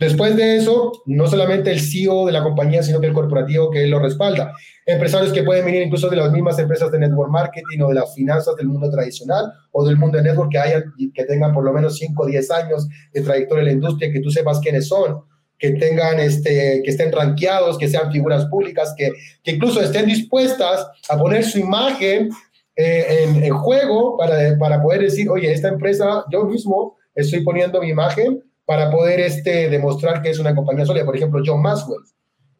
Después 0.00 0.34
de 0.36 0.56
eso, 0.56 1.02
no 1.04 1.26
solamente 1.26 1.70
el 1.70 1.80
CEO 1.80 2.24
de 2.24 2.32
la 2.32 2.42
compañía, 2.42 2.82
sino 2.82 2.98
que 2.98 3.06
el 3.06 3.12
corporativo 3.12 3.70
que 3.70 3.86
lo 3.86 3.98
respalda. 3.98 4.54
Empresarios 4.86 5.34
que 5.34 5.42
pueden 5.42 5.66
venir 5.66 5.82
incluso 5.82 6.08
de 6.08 6.16
las 6.16 6.32
mismas 6.32 6.58
empresas 6.58 6.90
de 6.90 6.98
network 6.98 7.30
marketing 7.30 7.80
o 7.82 7.88
de 7.88 7.94
las 7.96 8.14
finanzas 8.14 8.56
del 8.56 8.68
mundo 8.68 8.90
tradicional 8.90 9.52
o 9.72 9.84
del 9.84 9.98
mundo 9.98 10.16
de 10.16 10.24
network 10.24 10.50
que, 10.50 10.58
hayan, 10.58 10.84
que 11.12 11.24
tengan 11.24 11.52
por 11.52 11.64
lo 11.64 11.74
menos 11.74 11.98
5 11.98 12.22
o 12.22 12.26
10 12.26 12.50
años 12.52 12.88
de 13.12 13.20
trayectoria 13.20 13.60
en 13.60 13.66
la 13.66 13.72
industria, 13.72 14.10
que 14.10 14.20
tú 14.20 14.30
sepas 14.30 14.60
quiénes 14.60 14.88
son, 14.88 15.24
que 15.58 15.72
tengan, 15.72 16.20
este, 16.20 16.80
que 16.82 16.90
estén 16.90 17.12
rankeados, 17.12 17.76
que 17.76 17.88
sean 17.88 18.10
figuras 18.10 18.46
públicas, 18.46 18.94
que, 18.96 19.10
que 19.42 19.52
incluso 19.52 19.82
estén 19.82 20.06
dispuestas 20.06 20.86
a 21.08 21.18
poner 21.18 21.44
su 21.44 21.58
imagen 21.58 22.30
eh, 22.76 23.24
en, 23.24 23.42
en, 23.42 23.54
juego 23.54 24.16
para, 24.16 24.58
para 24.58 24.82
poder 24.82 25.00
decir, 25.00 25.28
oye, 25.30 25.50
esta 25.50 25.68
empresa, 25.68 26.24
yo 26.30 26.44
mismo 26.44 26.96
estoy 27.14 27.42
poniendo 27.42 27.80
mi 27.80 27.88
imagen 27.88 28.42
para 28.66 28.90
poder 28.90 29.20
este, 29.20 29.70
demostrar 29.70 30.20
que 30.20 30.30
es 30.30 30.38
una 30.38 30.54
compañía 30.54 30.84
sólida. 30.84 31.06
Por 31.06 31.16
ejemplo, 31.16 31.42
John 31.44 31.62
Maxwell. 31.62 32.02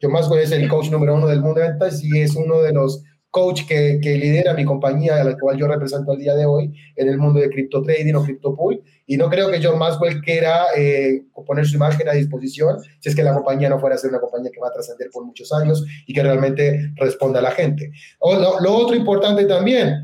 John 0.00 0.12
Maxwell 0.12 0.42
es 0.42 0.52
el 0.52 0.68
coach 0.68 0.90
número 0.90 1.14
uno 1.14 1.26
del 1.26 1.40
mundo 1.40 1.60
de 1.60 1.68
ventas 1.68 2.02
y 2.02 2.20
es 2.20 2.34
uno 2.36 2.62
de 2.62 2.72
los 2.72 3.02
coach 3.30 3.66
que, 3.66 3.98
que, 4.02 4.16
lidera 4.16 4.54
mi 4.54 4.64
compañía, 4.64 5.20
a 5.20 5.24
la 5.24 5.38
cual 5.38 5.58
yo 5.58 5.68
represento 5.68 6.12
el 6.12 6.18
día 6.18 6.34
de 6.34 6.46
hoy, 6.46 6.72
en 6.96 7.08
el 7.08 7.18
mundo 7.18 7.40
de 7.40 7.50
cripto 7.50 7.82
trading 7.82 8.14
o 8.14 8.24
cripto 8.24 8.54
pool. 8.56 8.82
Y 9.06 9.16
no 9.16 9.28
creo 9.28 9.50
que 9.50 9.60
John 9.62 9.78
Maxwell 9.78 10.20
quiera 10.20 10.66
eh, 10.76 11.22
poner 11.46 11.66
su 11.66 11.76
imagen 11.76 12.08
a 12.08 12.12
disposición 12.12 12.78
si 12.98 13.08
es 13.08 13.14
que 13.14 13.22
la 13.22 13.34
compañía 13.34 13.68
no 13.68 13.78
fuera 13.78 13.94
a 13.94 13.98
ser 13.98 14.10
una 14.10 14.20
compañía 14.20 14.50
que 14.50 14.60
va 14.60 14.68
a 14.68 14.72
trascender 14.72 15.10
por 15.12 15.24
muchos 15.24 15.52
años 15.52 15.84
y 16.06 16.14
que 16.14 16.22
realmente 16.22 16.92
responda 16.96 17.38
a 17.38 17.42
la 17.42 17.50
gente. 17.52 17.92
O, 18.18 18.34
lo, 18.34 18.58
lo, 18.60 18.74
otro 18.74 18.96
importante 18.96 19.44
también 19.44 20.02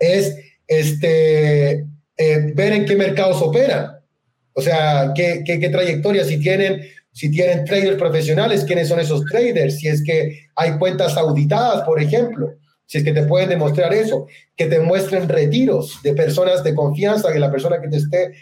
es 0.00 0.36
este, 0.66 1.86
eh, 2.16 2.52
ver 2.54 2.72
en 2.72 2.84
qué 2.84 2.96
mercados 2.96 3.40
operan. 3.42 3.98
O 4.54 4.60
sea, 4.60 5.12
qué, 5.14 5.42
qué, 5.46 5.60
qué 5.60 5.68
trayectoria, 5.68 6.24
si 6.24 6.38
tienen 6.40 6.82
si 7.12 7.30
tienen 7.30 7.64
traders 7.64 7.98
profesionales, 7.98 8.64
quiénes 8.64 8.88
son 8.88 9.00
esos 9.00 9.24
traders, 9.26 9.78
si 9.78 9.88
es 9.88 10.02
que 10.02 10.46
hay 10.56 10.78
cuentas 10.78 11.16
auditadas, 11.16 11.82
por 11.82 12.00
ejemplo, 12.00 12.54
si 12.86 12.98
es 12.98 13.04
que 13.04 13.12
te 13.12 13.22
pueden 13.22 13.48
demostrar 13.48 13.92
eso, 13.94 14.26
que 14.56 14.66
te 14.66 14.80
muestren 14.80 15.28
retiros 15.28 16.00
de 16.02 16.14
personas 16.14 16.62
de 16.62 16.74
confianza, 16.74 17.32
que 17.32 17.38
la 17.38 17.50
persona 17.50 17.80
que 17.80 17.88
te 17.88 17.96
esté 17.96 18.32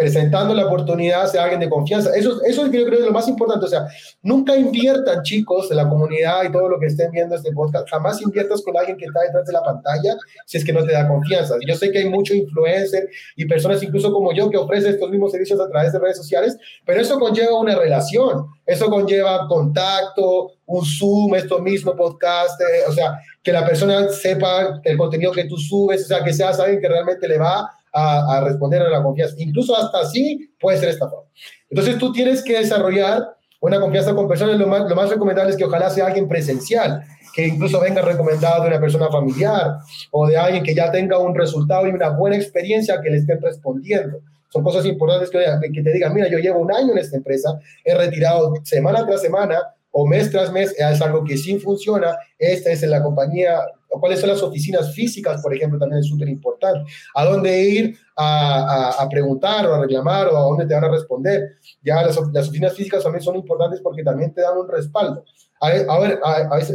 presentando 0.00 0.54
la 0.54 0.64
oportunidad 0.64 1.26
sea 1.26 1.42
alguien 1.42 1.60
de 1.60 1.68
confianza. 1.68 2.16
Eso, 2.16 2.42
eso 2.42 2.64
yo 2.64 2.70
creo 2.70 2.88
que 2.88 2.96
es 2.96 3.04
lo 3.04 3.12
más 3.12 3.28
importante. 3.28 3.66
O 3.66 3.68
sea, 3.68 3.86
nunca 4.22 4.56
inviertan, 4.56 5.22
chicos, 5.22 5.68
de 5.68 5.74
la 5.74 5.86
comunidad 5.86 6.42
y 6.44 6.50
todo 6.50 6.70
lo 6.70 6.80
que 6.80 6.86
estén 6.86 7.10
viendo 7.10 7.36
este 7.36 7.52
podcast. 7.52 7.86
Jamás 7.90 8.22
inviertas 8.22 8.62
con 8.62 8.74
alguien 8.78 8.96
que 8.96 9.04
está 9.04 9.20
detrás 9.20 9.44
de 9.44 9.52
la 9.52 9.62
pantalla 9.62 10.16
si 10.46 10.56
es 10.56 10.64
que 10.64 10.72
no 10.72 10.82
te 10.86 10.92
da 10.92 11.06
confianza. 11.06 11.56
Yo 11.68 11.74
sé 11.74 11.92
que 11.92 11.98
hay 11.98 12.08
mucho 12.08 12.32
influencer 12.32 13.10
y 13.36 13.44
personas 13.44 13.82
incluso 13.82 14.10
como 14.10 14.32
yo 14.32 14.48
que 14.48 14.56
ofrecen 14.56 14.94
estos 14.94 15.10
mismos 15.10 15.32
servicios 15.32 15.60
a 15.60 15.68
través 15.68 15.92
de 15.92 15.98
redes 15.98 16.16
sociales, 16.16 16.56
pero 16.86 17.02
eso 17.02 17.18
conlleva 17.18 17.60
una 17.60 17.76
relación. 17.76 18.46
Eso 18.64 18.88
conlleva 18.88 19.46
contacto, 19.48 20.52
un 20.64 20.82
Zoom, 20.82 21.34
esto 21.34 21.58
mismo 21.58 21.94
podcast, 21.94 22.58
eh, 22.62 22.88
o 22.88 22.92
sea, 22.92 23.20
que 23.42 23.52
la 23.52 23.66
persona 23.66 24.08
sepa 24.08 24.80
el 24.82 24.96
contenido 24.96 25.32
que 25.32 25.44
tú 25.44 25.58
subes, 25.58 26.04
o 26.04 26.06
sea, 26.06 26.24
que 26.24 26.32
seas 26.32 26.58
alguien 26.58 26.80
que 26.80 26.88
realmente 26.88 27.28
le 27.28 27.36
va 27.36 27.70
a, 27.92 28.36
a, 28.36 28.40
responder 28.42 28.82
a 28.82 28.90
la 28.90 29.02
confianza. 29.02 29.34
Incluso 29.38 29.76
hasta 29.76 30.00
así 30.00 30.50
puede 30.60 30.78
ser 30.78 30.90
esta 30.90 31.08
forma. 31.08 31.28
Entonces 31.68 31.98
tú 31.98 32.12
tienes 32.12 32.42
que 32.42 32.58
desarrollar 32.58 33.36
una 33.60 33.80
confianza 33.80 34.14
con 34.14 34.26
personas. 34.26 34.58
Lo 34.58 34.66
más, 34.66 34.88
lo 34.88 34.96
más 34.96 35.10
recomendable 35.10 35.50
es 35.52 35.56
que 35.56 35.64
ojalá 35.64 35.90
sea 35.90 36.06
alguien 36.06 36.28
presencial, 36.28 37.02
que 37.34 37.46
incluso 37.46 37.80
venga 37.80 38.02
recomendado 38.02 38.62
de 38.62 38.68
una 38.68 38.80
persona 38.80 39.08
familiar 39.08 39.76
o 40.10 40.26
de 40.26 40.36
alguien 40.36 40.64
que 40.64 40.74
ya 40.74 40.90
tenga 40.90 41.18
un 41.18 41.34
resultado 41.34 41.86
y 41.86 41.90
una 41.90 42.10
buena 42.10 42.36
experiencia 42.36 43.00
que 43.00 43.10
le 43.10 43.18
estén 43.18 43.40
respondiendo. 43.40 44.18
Son 44.48 44.64
cosas 44.64 44.84
importantes 44.84 45.30
que, 45.30 45.72
que 45.72 45.82
te 45.82 45.92
digan, 45.92 46.12
mira, 46.12 46.28
yo 46.28 46.38
llevo 46.38 46.58
un 46.58 46.72
año 46.72 46.92
en 46.92 46.98
esta 46.98 47.16
empresa, 47.16 47.60
he 47.84 47.94
retirado 47.94 48.52
semana 48.64 49.06
tras 49.06 49.22
semana 49.22 49.60
o 49.92 50.06
mes 50.06 50.30
tras 50.30 50.52
mes, 50.52 50.74
es 50.76 51.02
algo 51.02 51.24
que 51.24 51.36
sí 51.36 51.58
funciona, 51.58 52.16
esta 52.38 52.70
es 52.70 52.82
la 52.82 53.02
compañía 53.02 53.60
cuáles 53.98 54.20
son 54.20 54.28
las 54.30 54.42
oficinas 54.42 54.94
físicas, 54.94 55.42
por 55.42 55.54
ejemplo, 55.54 55.78
también 55.78 56.00
es 56.00 56.06
súper 56.06 56.28
importante. 56.28 56.90
A 57.14 57.24
dónde 57.24 57.62
ir 57.62 57.98
a, 58.16 58.60
a, 58.98 59.02
a, 59.02 59.08
preguntar 59.08 59.66
o 59.66 59.74
a 59.74 59.80
reclamar 59.80 60.28
o 60.28 60.36
a 60.36 60.42
dónde 60.42 60.66
te 60.66 60.74
van 60.74 60.84
a 60.84 60.90
responder. 60.90 61.56
Ya 61.82 62.02
las, 62.02 62.18
las, 62.32 62.48
oficinas 62.48 62.74
físicas 62.74 63.02
también 63.02 63.22
son 63.22 63.36
importantes 63.36 63.80
porque 63.80 64.04
también 64.04 64.32
te 64.32 64.42
dan 64.42 64.58
un 64.58 64.68
respaldo. 64.68 65.24
A, 65.60 65.68
a 65.68 65.98
ver, 65.98 66.20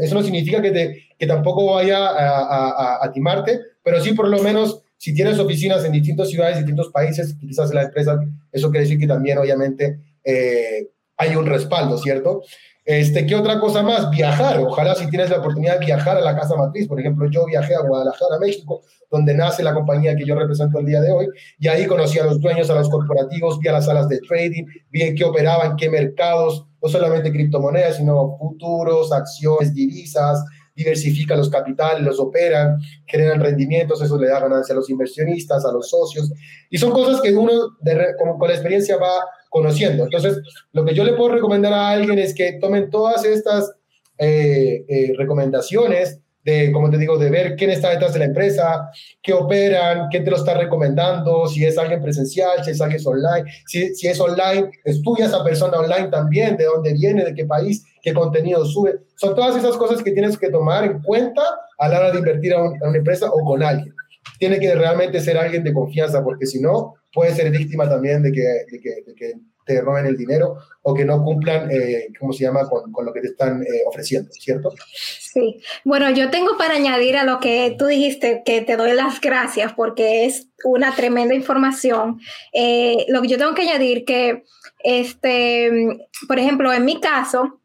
eso 0.02 0.16
no 0.16 0.22
significa 0.22 0.62
que, 0.62 0.72
te, 0.72 1.04
que 1.18 1.26
tampoco 1.26 1.74
vaya 1.74 1.98
a, 3.02 3.12
timarte, 3.12 3.62
pero 3.84 4.02
sí 4.02 4.14
por 4.14 4.28
lo 4.28 4.42
menos 4.44 4.82
si 4.98 5.14
tienes 5.14 5.40
oficinas 5.40 5.84
en 5.86 5.92
distintas 5.92 6.30
ciudades, 6.30 6.58
distintos 6.58 6.90
países, 6.90 7.36
quizás 7.40 7.74
la 7.74 7.84
empresa, 7.84 8.20
eso 8.52 8.70
quiere 8.70 8.86
decir 8.86 9.00
que 9.00 9.08
también 9.08 9.38
obviamente 9.38 10.00
eh, 10.24 10.90
hay 11.18 11.36
un 11.36 11.46
respaldo, 11.46 11.98
¿cierto? 11.98 12.44
Este, 12.86 13.26
¿Qué 13.26 13.36
otra 13.36 13.60
cosa 13.60 13.82
más? 13.82 14.12
Viajar. 14.12 14.60
Ojalá 14.60 14.94
si 14.94 15.10
tienes 15.10 15.32
la 15.32 15.40
oportunidad 15.40 15.80
de 15.80 15.88
viajar 15.88 16.18
a 16.18 16.22
la 16.22 16.36
casa 16.36 16.56
matriz. 16.56 16.88
Por 16.88 17.00
ejemplo, 17.00 17.28
yo 17.32 17.44
viajé 17.48 17.74
a 17.74 17.82
Guadalajara, 17.82 18.38
México, 18.40 18.84
donde 19.10 19.34
nace 19.34 19.64
la 19.64 19.74
compañía 19.74 20.16
que 20.16 20.24
yo 20.24 20.36
represento 20.36 20.78
el 20.78 20.86
día 20.86 21.02
de 21.02 21.12
hoy, 21.12 21.28
y 21.58 21.68
ahí 21.68 21.88
conocí 21.88 22.20
a 22.20 22.26
los 22.26 22.40
dueños, 22.40 22.70
a 22.70 22.76
los 22.76 22.90
corporativos, 22.90 23.58
vi 23.60 23.70
a 23.70 23.74
las 23.74 23.86
salas 23.86 24.08
de 24.08 24.20
trading, 24.20 24.66
vi 24.92 25.02
en 25.02 25.16
qué 25.16 25.24
operaban, 25.24 25.76
qué 25.76 25.90
mercados, 25.90 26.68
no 26.82 26.88
solamente 26.88 27.32
criptomonedas, 27.32 27.98
sino 27.98 28.38
futuros, 28.38 29.12
acciones, 29.12 29.74
divisas, 29.74 30.44
diversifican 30.76 31.40
los 31.40 31.50
capitales, 31.50 32.04
los 32.04 32.20
operan, 32.20 32.78
generan 33.08 33.40
rendimientos, 33.40 34.02
eso 34.02 34.20
le 34.20 34.28
da 34.28 34.42
ganancia 34.42 34.74
a 34.74 34.76
los 34.76 34.90
inversionistas, 34.90 35.66
a 35.66 35.72
los 35.72 35.90
socios, 35.90 36.32
y 36.70 36.78
son 36.78 36.92
cosas 36.92 37.22
que 37.22 37.34
uno 37.34 37.54
de, 37.80 38.14
como 38.20 38.38
con 38.38 38.50
la 38.50 38.56
experiencia 38.56 38.98
va 38.98 39.24
conociendo. 39.56 40.04
Entonces, 40.04 40.42
lo 40.74 40.84
que 40.84 40.94
yo 40.94 41.06
le 41.06 41.14
puedo 41.14 41.30
recomendar 41.30 41.72
a 41.72 41.92
alguien 41.92 42.20
es 42.20 42.36
que 42.36 42.58
tomen 42.60 42.90
todas 42.90 43.24
estas 43.24 43.72
eh, 44.18 44.84
eh, 44.86 45.14
recomendaciones 45.18 46.20
de, 46.44 46.74
como 46.74 46.90
te 46.90 46.98
digo, 46.98 47.18
de 47.18 47.30
ver 47.30 47.56
quién 47.56 47.70
está 47.70 47.92
detrás 47.92 48.12
de 48.12 48.20
la 48.20 48.26
empresa, 48.26 48.90
qué 49.24 49.32
operan, 49.32 50.10
quién 50.12 50.26
te 50.26 50.30
lo 50.30 50.36
está 50.36 50.56
recomendando, 50.56 51.48
si 51.48 51.64
es 51.64 51.78
alguien 51.78 52.02
presencial, 52.02 52.66
si 52.66 52.72
es 52.72 52.82
alguien 52.82 53.02
online, 53.06 53.50
si, 53.66 53.96
si 53.96 54.08
es 54.08 54.20
online, 54.20 54.70
estudia 54.84 55.24
a 55.24 55.28
esa 55.30 55.44
persona 55.44 55.80
online 55.80 56.10
también, 56.10 56.58
de 56.58 56.66
dónde 56.66 56.92
viene, 56.94 57.24
de 57.24 57.34
qué 57.34 57.46
país, 57.46 57.86
qué 58.02 58.14
contenido 58.14 58.66
sube. 58.66 59.00
Son 59.16 59.34
todas 59.36 59.56
esas 59.56 59.78
cosas 59.78 60.04
que 60.04 60.12
tienes 60.12 60.38
que 60.38 60.50
tomar 60.50 60.84
en 60.84 61.02
cuenta 61.02 61.42
a 61.80 61.88
la 61.88 62.00
hora 62.00 62.12
de 62.12 62.20
invertir 62.20 62.54
a, 62.54 62.58
a 62.58 62.90
una 62.90 62.98
empresa 62.98 63.30
o 63.32 63.40
con 63.46 63.64
alguien. 63.64 63.96
Tiene 64.38 64.60
que 64.60 64.76
realmente 64.76 65.20
ser 65.20 65.38
alguien 65.38 65.64
de 65.64 65.74
confianza, 65.74 66.24
porque 66.24 66.46
si 66.46 66.60
no, 66.60 66.96
puede 67.14 67.34
ser 67.34 67.50
víctima 67.52 67.90
también 67.90 68.22
de 68.22 68.32
que, 68.32 68.42
de 68.42 68.80
que, 68.80 68.90
de 69.06 69.16
que 69.16 69.34
te 69.66 69.82
roben 69.82 70.06
el 70.06 70.16
dinero 70.16 70.58
o 70.84 70.94
que 70.94 71.06
no 71.06 71.24
cumplan, 71.24 71.70
eh, 71.72 72.10
¿cómo 72.20 72.32
se 72.32 72.44
llama?, 72.44 72.70
con, 72.70 72.92
con 72.92 73.06
lo 73.06 73.12
que 73.12 73.22
te 73.22 73.28
están 73.28 73.64
eh, 73.64 73.84
ofreciendo, 73.88 74.30
¿cierto? 74.32 74.72
Sí, 74.94 75.60
bueno, 75.84 76.10
yo 76.12 76.30
tengo 76.30 76.58
para 76.58 76.76
añadir 76.76 77.18
a 77.18 77.24
lo 77.24 77.40
que 77.40 77.76
tú 77.78 77.88
dijiste, 77.88 78.44
que 78.46 78.62
te 78.62 78.78
doy 78.78 78.94
las 78.94 79.20
gracias 79.20 79.74
porque 79.74 80.26
es 80.26 80.50
una 80.64 80.96
tremenda 80.96 81.34
información. 81.34 82.20
Eh, 82.54 83.06
lo 83.10 83.22
que 83.22 83.28
yo 83.28 83.38
tengo 83.38 83.56
que 83.56 83.64
añadir 83.64 84.06
que, 84.06 84.44
este, 84.84 85.98
por 86.28 86.38
ejemplo, 86.38 86.72
en 86.72 86.86
mi 86.86 87.00
caso, 87.02 87.60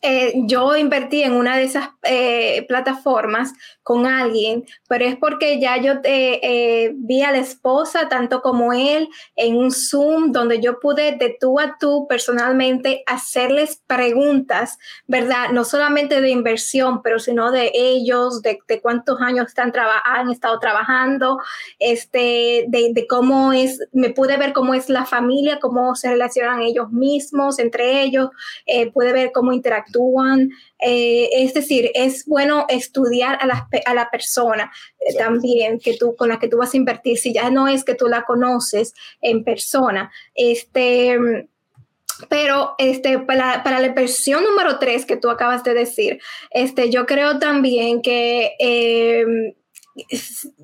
eh, 0.00 0.32
yo 0.46 0.76
invertí 0.76 1.22
en 1.22 1.32
una 1.32 1.56
de 1.56 1.64
esas 1.64 1.88
eh, 2.04 2.64
plataformas 2.68 3.52
con 3.88 4.06
alguien, 4.06 4.66
pero 4.86 5.06
es 5.06 5.16
porque 5.16 5.58
ya 5.58 5.78
yo 5.78 5.94
eh, 6.04 6.40
eh, 6.42 6.92
vi 6.94 7.22
a 7.22 7.32
la 7.32 7.38
esposa, 7.38 8.06
tanto 8.10 8.42
como 8.42 8.74
él, 8.74 9.08
en 9.34 9.56
un 9.56 9.72
Zoom 9.72 10.30
donde 10.30 10.60
yo 10.60 10.78
pude 10.78 11.12
de 11.12 11.38
tú 11.40 11.58
a 11.58 11.78
tú 11.80 12.06
personalmente 12.06 13.02
hacerles 13.06 13.80
preguntas, 13.86 14.76
¿verdad? 15.06 15.52
No 15.54 15.64
solamente 15.64 16.20
de 16.20 16.28
inversión, 16.28 17.00
pero 17.00 17.18
sino 17.18 17.50
de 17.50 17.70
ellos, 17.72 18.42
de, 18.42 18.58
cuántos 18.82 19.22
años 19.22 19.46
están 19.46 19.72
han 20.04 20.30
estado 20.30 20.58
trabajando, 20.58 21.38
este, 21.78 22.66
de, 22.68 23.06
cómo 23.08 23.54
es, 23.54 23.80
me 23.92 24.10
pude 24.10 24.36
ver 24.36 24.52
cómo 24.52 24.74
es 24.74 24.90
la 24.90 25.06
familia, 25.06 25.60
cómo 25.60 25.94
se 25.94 26.10
relacionan 26.10 26.60
ellos 26.60 26.90
mismos, 26.90 27.58
entre 27.58 28.02
ellos, 28.02 28.28
pude 28.92 29.14
ver 29.14 29.32
cómo 29.32 29.54
interactúan. 29.54 30.50
Eh, 30.80 31.28
es 31.32 31.54
decir, 31.54 31.90
es 31.94 32.24
bueno 32.26 32.66
estudiar 32.68 33.38
a 33.40 33.46
la, 33.46 33.68
a 33.84 33.94
la 33.94 34.10
persona 34.10 34.70
eh, 35.00 35.16
también 35.16 35.78
que 35.78 35.96
tú, 35.96 36.14
con 36.16 36.28
la 36.28 36.38
que 36.38 36.48
tú 36.48 36.58
vas 36.58 36.74
a 36.74 36.76
invertir, 36.76 37.18
si 37.18 37.32
ya 37.32 37.50
no 37.50 37.68
es 37.68 37.84
que 37.84 37.94
tú 37.94 38.06
la 38.06 38.22
conoces 38.22 38.94
en 39.20 39.44
persona. 39.44 40.10
Este, 40.34 41.18
pero 42.28 42.74
este, 42.78 43.18
para, 43.20 43.62
para, 43.62 43.80
la 43.80 43.86
inversión 43.86 44.42
número 44.44 44.78
tres 44.78 45.06
que 45.06 45.16
tú 45.16 45.30
acabas 45.30 45.62
de 45.64 45.74
decir, 45.74 46.20
este, 46.50 46.90
yo 46.90 47.06
creo 47.06 47.38
también 47.38 48.02
que 48.02 48.54
eh, 48.58 49.54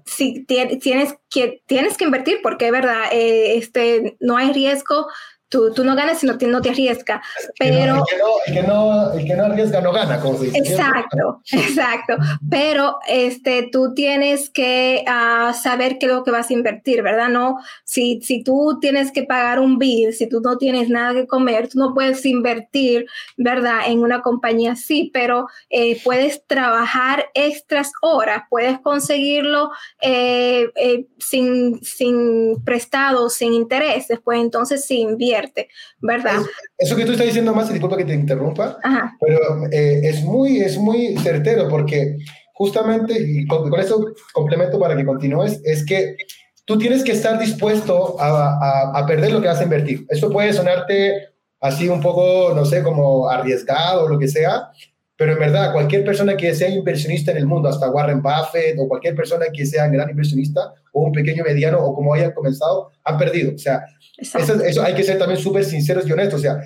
si 0.05 0.45
tienes 0.45 1.15
que, 1.31 1.63
tienes 1.67 1.97
que 1.97 2.05
invertir, 2.05 2.41
porque 2.43 2.67
es 2.67 2.73
verdad, 2.73 3.05
eh, 3.13 3.57
este, 3.57 4.17
no 4.21 4.37
hay 4.37 4.53
riesgo 4.53 5.07
Tú, 5.55 5.73
tú, 5.73 5.85
no 5.85 5.95
ganas 5.95 6.19
si 6.19 6.27
no 6.27 6.37
te, 6.37 6.49
no 6.49 6.61
te 6.61 6.71
arriesgas. 6.71 7.25
Pero, 7.61 7.95
el, 7.99 8.03
que 8.11 8.19
no, 8.19 8.35
el, 8.45 8.55
que 8.55 8.63
no, 8.65 9.13
el, 9.13 9.25
que 9.25 9.35
no, 9.37 9.45
arriesga 9.45 9.81
no 9.81 9.93
gana, 9.93 10.19
como 10.19 10.37
se 10.37 10.47
dice. 10.47 10.59
Exacto, 10.59 11.43
exacto. 11.53 12.17
Pero 12.51 12.99
este, 13.07 13.69
tú 13.71 13.95
tienes 13.95 14.51
que 14.51 15.05
uh, 15.07 15.55
saber 15.55 15.99
qué 15.99 16.07
es 16.07 16.13
lo 16.13 16.25
que 16.25 16.33
vas 16.33 16.51
a 16.51 16.53
invertir, 16.53 17.03
¿verdad? 17.03 17.29
No, 17.29 17.59
si, 17.85 18.21
si 18.21 18.43
tú 18.43 18.79
tienes 18.81 19.13
que 19.13 19.23
pagar 19.23 19.61
un 19.61 19.79
bill, 19.79 20.13
si 20.13 20.29
tú 20.29 20.41
no 20.41 20.59
tienes 20.59 20.89
nada 20.89 21.15
que 21.15 21.29
comer, 21.29 21.69
tú 21.69 21.79
no 21.79 21.95
puedes 21.95 22.27
invertir, 22.27 23.07
¿verdad? 23.37 23.83
En 23.87 24.01
una 24.01 24.23
compañía 24.23 24.73
así, 24.73 25.13
pero 25.15 25.47
eh, 25.71 26.01
puedes 26.03 26.45
trabajar 26.49 27.27
extras 27.35 27.93
horas, 28.03 28.43
puedes 28.51 28.81
conseguirlo 28.81 29.71
eh, 30.03 30.69
eh, 30.75 31.07
sin, 31.19 31.81
sin 31.85 32.61
prestado, 32.65 33.31
sin 33.31 33.53
intereses, 33.53 34.19
pues 34.25 34.41
entonces 34.41 34.85
sí 34.85 34.99
invierte 34.99 35.44
¿verdad? 36.01 36.41
eso 36.79 36.97
que 36.97 37.05
tú 37.05 37.13
estás 37.13 37.27
diciendo 37.27 37.55
más, 37.55 37.73
disculpa 37.73 37.97
que 37.97 38.05
te 38.05 38.15
interrumpa, 38.15 38.79
pero 39.21 39.39
eh, 39.71 40.01
es, 40.05 40.23
muy, 40.23 40.59
es 40.59 40.79
muy 40.79 41.17
certero 41.19 41.69
porque 41.69 42.17
justamente, 42.53 43.15
y 43.19 43.47
con, 43.47 43.73
eso 43.79 44.07
complemento 44.33 44.79
para 44.79 44.97
que 44.97 45.05
continúes, 45.05 45.61
es 45.65 45.85
que 45.85 46.17
tú 46.65 46.79
tienes 46.79 47.05
que 47.05 47.13
estar 47.13 47.39
dispuesto 47.39 48.21
a, 48.21 48.99
a, 48.99 49.07
perder 49.07 49.33
lo 49.33 49.41
que 49.41 49.49
vas 49.49 49.61
a 49.61 49.65
invertir. 49.65 50.07
Eso 50.09 50.31
puede 50.31 50.53
sonarte 50.53 51.29
así 51.61 51.89
un 51.89 52.01
poco, 52.01 52.53
no 52.55 52.65
sé, 52.65 52.83
como 52.83 53.29
arriesgado 53.29 54.05
o 54.05 54.09
lo 54.09 54.19
que 54.19 54.29
sea, 54.29 54.71
pero 55.17 55.33
en 55.33 55.39
verdad, 55.39 55.73
cualquier 55.73 56.05
persona 56.05 56.37
que 56.37 56.55
sea 56.55 56.69
inversionista 56.69 57.31
en 57.31 57.37
el 57.37 57.47
mundo, 57.47 57.69
hasta 57.69 57.91
Warren 57.91 58.21
Buffett 58.21 58.77
o 58.79 58.89
cualquier 58.89 59.15
persona 59.15 59.47
que 59.53 59.65
sea 59.65 59.87
un 59.87 59.93
gran 59.93 60.11
inversionista 60.11 60.75
o 60.93 61.05
un 61.05 61.13
pequeño 61.13 61.45
mediano 61.45 61.79
o 61.79 61.95
como 61.95 62.15
hayan 62.15 62.33
comenzado, 62.33 62.91
han 63.05 63.17
perdido. 63.17 63.55
O 63.55 63.59
sea, 63.59 63.85
eso, 64.17 64.83
hay 64.83 64.95
que 64.95 65.03
ser 65.03 65.19
también 65.19 65.41
súper 65.41 65.65
sinceros 65.65 66.07
y 66.07 66.13
honestos. 66.13 66.41
O 66.41 66.43
sea, 66.43 66.61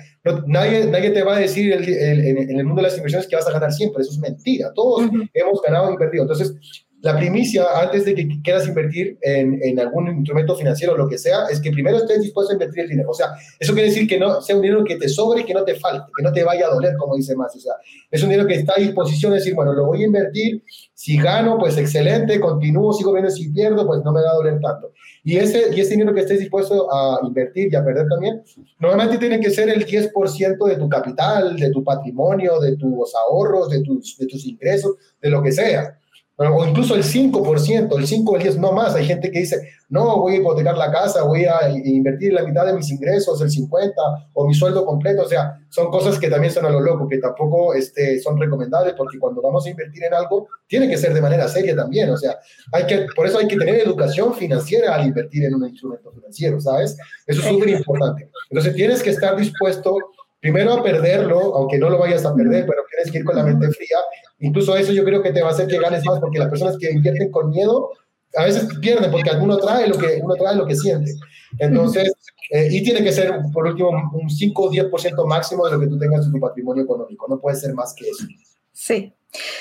nadie, 0.45 0.85
nadie 0.85 1.09
te 1.09 1.23
va 1.23 1.37
a 1.37 1.39
decir 1.39 1.73
en 1.73 2.57
el 2.59 2.65
mundo 2.65 2.81
de 2.81 2.87
las 2.89 2.97
inversiones 2.97 3.27
que 3.27 3.35
vas 3.35 3.47
a 3.47 3.51
ganar 3.51 3.71
siempre. 3.71 4.01
Eso 4.01 4.11
es 4.11 4.19
mentira. 4.19 4.71
Todos 4.73 5.09
hemos 5.33 5.61
ganado 5.61 5.93
y 5.93 5.97
perdido. 5.97 6.23
Entonces, 6.23 6.53
la 7.01 7.17
primicia 7.17 7.65
antes 7.81 8.03
de 8.03 8.13
que 8.13 8.27
quieras 8.43 8.67
invertir 8.67 9.17
en, 9.21 9.57
en, 9.63 9.79
algún 9.79 10.09
instrumento 10.09 10.55
financiero 10.55 10.93
o 10.93 10.97
lo 10.97 11.07
que 11.07 11.17
sea, 11.17 11.45
es 11.49 11.61
que 11.61 11.71
primero 11.71 11.97
estés 11.97 12.21
dispuesto 12.21 12.51
a 12.51 12.55
invertir 12.55 12.83
el 12.83 12.89
dinero. 12.89 13.09
O 13.11 13.13
sea, 13.13 13.27
eso 13.57 13.73
quiere 13.73 13.87
decir 13.87 14.07
que 14.07 14.19
no 14.19 14.41
sea 14.41 14.57
un 14.57 14.61
dinero 14.61 14.83
que 14.83 14.97
te 14.97 15.07
sobre, 15.07 15.45
que 15.45 15.53
no 15.53 15.63
te 15.63 15.75
falte, 15.75 16.11
que 16.15 16.23
no 16.23 16.33
te 16.33 16.43
vaya 16.43 16.67
a 16.67 16.73
doler, 16.73 16.95
como 16.97 17.15
dice 17.15 17.35
más. 17.35 17.55
O 17.55 17.59
sea, 17.59 17.73
es 18.11 18.21
un 18.21 18.29
dinero 18.29 18.47
que 18.47 18.55
está 18.55 18.73
a 18.75 18.81
disposición 18.81 19.31
de 19.31 19.37
decir, 19.37 19.55
bueno, 19.55 19.71
lo 19.73 19.85
voy 19.85 20.03
a 20.03 20.07
invertir, 20.07 20.61
si 20.93 21.17
gano, 21.17 21.57
pues 21.57 21.77
excelente, 21.77 22.37
continúo, 22.39 22.91
sigo 22.91 23.13
viendo 23.13 23.31
si 23.31 23.49
pierdo, 23.49 23.87
pues 23.87 24.01
no 24.03 24.11
me 24.11 24.21
va 24.21 24.31
a 24.31 24.35
doler 24.35 24.59
tanto. 24.59 24.91
Y 25.23 25.37
ese, 25.37 25.73
y 25.73 25.79
ese 25.79 25.91
dinero 25.91 26.13
que 26.13 26.21
estés 26.21 26.39
dispuesto 26.39 26.93
a 26.93 27.19
invertir 27.25 27.69
y 27.71 27.75
a 27.75 27.83
perder 27.83 28.07
también, 28.09 28.41
normalmente 28.77 29.17
tiene 29.17 29.39
que 29.39 29.51
ser 29.51 29.69
el 29.69 29.85
10% 29.85 30.67
de 30.67 30.75
tu 30.75 30.89
capital, 30.89 31.55
de 31.55 31.71
tu 31.71 31.81
patrimonio, 31.81 32.59
de 32.59 32.75
tus 32.75 33.15
ahorros, 33.15 33.69
de 33.69 33.83
tus, 33.83 34.17
de 34.17 34.27
tus 34.27 34.45
ingresos, 34.45 34.95
de 35.21 35.29
lo 35.29 35.41
que 35.41 35.53
sea 35.53 35.98
o 36.47 36.65
incluso 36.65 36.95
el 36.95 37.03
5%, 37.03 37.97
el 37.97 38.07
5 38.07 38.31
o 38.31 38.35
el 38.37 38.43
10, 38.43 38.59
no 38.59 38.71
más. 38.71 38.95
Hay 38.95 39.05
gente 39.05 39.29
que 39.29 39.39
dice, 39.39 39.73
no, 39.89 40.21
voy 40.21 40.35
a 40.35 40.37
hipotecar 40.37 40.77
la 40.77 40.89
casa, 40.89 41.23
voy 41.23 41.43
a 41.43 41.69
invertir 41.69 42.31
la 42.31 42.43
mitad 42.43 42.65
de 42.65 42.73
mis 42.73 42.89
ingresos, 42.91 43.41
el 43.41 43.49
50 43.49 43.93
o 44.33 44.47
mi 44.47 44.53
sueldo 44.53 44.85
completo. 44.85 45.23
O 45.23 45.27
sea, 45.27 45.59
son 45.67 45.91
cosas 45.91 46.17
que 46.17 46.29
también 46.29 46.53
son 46.53 46.65
a 46.65 46.69
lo 46.69 46.79
loco, 46.79 47.09
que 47.09 47.17
tampoco 47.17 47.73
este, 47.73 48.21
son 48.21 48.39
recomendables 48.39 48.93
porque 48.95 49.19
cuando 49.19 49.41
vamos 49.41 49.65
a 49.65 49.69
invertir 49.69 50.05
en 50.05 50.13
algo, 50.13 50.47
tiene 50.65 50.87
que 50.87 50.97
ser 50.97 51.13
de 51.13 51.21
manera 51.21 51.45
seria 51.49 51.75
también. 51.75 52.09
O 52.09 52.15
sea, 52.15 52.37
hay 52.71 52.85
que, 52.85 53.05
por 53.13 53.27
eso 53.27 53.39
hay 53.39 53.47
que 53.47 53.57
tener 53.57 53.75
educación 53.75 54.33
financiera 54.33 54.95
al 54.95 55.07
invertir 55.07 55.43
en 55.43 55.55
un 55.55 55.67
instrumento 55.67 56.09
financiero, 56.09 56.61
¿sabes? 56.61 56.95
Eso 57.27 57.41
es 57.41 57.47
súper 57.47 57.69
importante. 57.69 58.29
Entonces, 58.49 58.73
tienes 58.75 59.03
que 59.03 59.09
estar 59.09 59.35
dispuesto 59.35 59.93
primero 60.39 60.73
a 60.73 60.83
perderlo, 60.83 61.55
aunque 61.55 61.77
no 61.77 61.89
lo 61.89 61.97
vayas 61.97 62.25
a 62.25 62.33
perder, 62.33 62.65
pero 62.65 62.81
tienes 62.89 63.11
que 63.11 63.19
ir 63.19 63.25
con 63.25 63.35
la 63.35 63.43
mente 63.43 63.69
fría 63.69 63.97
Incluso 64.39 64.75
eso 64.75 64.93
yo 64.93 65.03
creo 65.03 65.21
que 65.21 65.31
te 65.31 65.41
va 65.41 65.49
a 65.49 65.51
hacer 65.51 65.67
que 65.67 65.79
ganes 65.79 66.05
más 66.05 66.19
porque 66.19 66.39
las 66.39 66.49
personas 66.49 66.77
que 66.77 66.89
invierten 66.91 67.29
con 67.29 67.49
miedo 67.49 67.91
a 68.35 68.45
veces 68.45 68.67
pierden 68.79 69.11
porque 69.11 69.29
alguno 69.29 69.57
trae 69.57 69.87
lo 69.87 69.97
que, 69.97 70.19
uno 70.21 70.35
trae 70.35 70.55
lo 70.55 70.65
que 70.65 70.75
siente. 70.75 71.11
Entonces, 71.57 72.13
eh, 72.51 72.67
y 72.71 72.83
tiene 72.83 73.03
que 73.03 73.11
ser, 73.11 73.33
por 73.51 73.65
último, 73.67 73.89
un 74.13 74.29
5 74.29 74.63
o 74.63 74.71
10% 74.71 75.27
máximo 75.27 75.65
de 75.65 75.73
lo 75.73 75.79
que 75.79 75.87
tú 75.87 75.97
tengas 75.97 76.25
en 76.25 76.31
tu 76.31 76.39
patrimonio 76.39 76.83
económico. 76.83 77.27
No 77.27 77.39
puede 77.39 77.57
ser 77.57 77.73
más 77.73 77.93
que 77.93 78.07
eso. 78.07 78.25
Sí. 78.71 79.13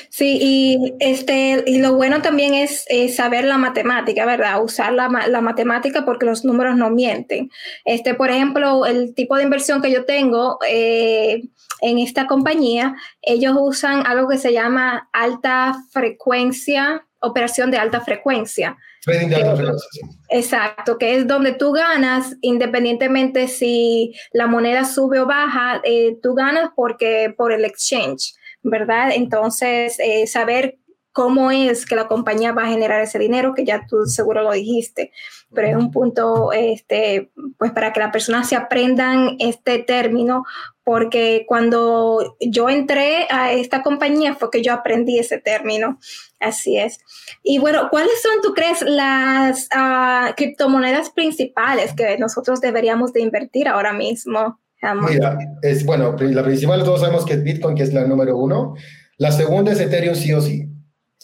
Sí, 0.09 0.38
y, 0.40 0.94
este, 0.98 1.62
y 1.66 1.78
lo 1.78 1.94
bueno 1.94 2.22
también 2.22 2.54
es, 2.54 2.87
saber 3.14 3.44
la 3.44 3.59
matemática, 3.59 4.24
¿verdad? 4.24 4.62
Usar 4.62 4.92
la, 4.92 5.09
la, 5.28 5.40
matemática 5.40 6.04
porque 6.04 6.26
los 6.26 6.44
números 6.44 6.76
no 6.76 6.90
mienten. 6.90 7.50
Este, 7.85 8.14
por 8.14 8.31
ejemplo, 8.31 8.87
el 8.87 9.14
tipo 9.14 9.37
de 9.37 9.42
inversión 9.42 9.83
que 9.83 9.92
yo 9.92 10.04
tengo 10.04 10.59
eh, 10.68 11.42
en 11.81 11.98
esta 11.98 12.26
compañía, 12.26 12.96
ellos 13.22 13.54
usan 13.59 14.07
algo 14.07 14.28
que 14.28 14.38
se 14.38 14.52
llama 14.52 15.09
alta 15.12 15.76
frecuencia, 15.90 17.07
operación 17.20 17.70
de 17.70 17.78
alta 17.78 18.00
frecuencia. 18.00 18.76
Trading 19.04 19.28
de 19.28 19.37
alta 19.37 19.57
frecuencia. 19.57 20.09
Exacto, 20.31 20.98
que 20.98 21.16
es 21.16 21.26
donde 21.26 21.52
tú 21.52 21.72
ganas 21.72 22.37
independientemente 22.40 23.48
si 23.48 24.14
la 24.33 24.46
moneda 24.46 24.85
sube 24.85 25.20
o 25.20 25.26
baja, 25.26 25.81
eh, 25.85 26.16
tú 26.22 26.35
ganas 26.35 26.70
porque 26.74 27.33
por 27.37 27.52
el 27.52 27.64
exchange. 27.64 28.35
¿Verdad? 28.62 29.11
Entonces, 29.14 29.99
eh, 29.99 30.27
saber 30.27 30.79
cómo 31.18 31.51
es 31.51 31.85
que 31.85 31.97
la 31.97 32.07
compañía 32.07 32.53
va 32.53 32.62
a 32.62 32.68
generar 32.68 33.01
ese 33.01 33.18
dinero, 33.18 33.53
que 33.53 33.64
ya 33.64 33.85
tú 33.88 34.07
seguro 34.07 34.42
lo 34.42 34.53
dijiste, 34.53 35.11
pero 35.53 35.66
es 35.66 35.77
un 35.77 35.90
punto, 35.90 36.53
este, 36.53 37.33
pues 37.59 37.73
para 37.73 37.92
que 37.92 37.99
las 37.99 38.12
personas 38.12 38.49
se 38.49 38.55
aprendan 38.55 39.35
este 39.40 39.81
término, 39.81 40.44
porque 40.85 41.44
cuando 41.49 42.37
yo 42.40 42.68
entré 42.68 43.27
a 43.31 43.53
esta 43.53 43.83
compañía 43.83 44.37
fue 44.37 44.51
que 44.51 44.62
yo 44.62 44.73
aprendí 44.73 45.18
ese 45.18 45.38
término, 45.38 45.99
así 46.38 46.79
es. 46.79 47.01
Y 47.42 47.59
bueno, 47.59 47.88
¿cuáles 47.90 48.23
son, 48.23 48.40
tú 48.40 48.55
crees, 48.55 48.83
las 48.83 49.68
uh, 49.75 50.35
criptomonedas 50.37 51.11
principales 51.11 51.94
que 51.94 52.16
nosotros 52.18 52.61
deberíamos 52.61 53.12
de 53.12 53.23
invertir 53.23 53.66
ahora 53.66 53.92
mismo? 53.92 54.61
Mira, 54.81 55.38
es 55.62 55.85
bueno, 55.85 56.17
la 56.19 56.45
principal 56.45 56.85
todos 56.85 57.01
sabemos 57.01 57.25
que 57.25 57.35
es 57.35 57.43
Bitcoin, 57.43 57.75
que 57.75 57.83
es 57.83 57.93
la 57.93 58.07
número 58.07 58.37
uno. 58.37 58.75
La 59.17 59.33
segunda 59.33 59.73
es 59.73 59.81
Ethereum, 59.81 60.14
sí 60.14 60.33
o 60.33 60.41
sí. 60.41 60.69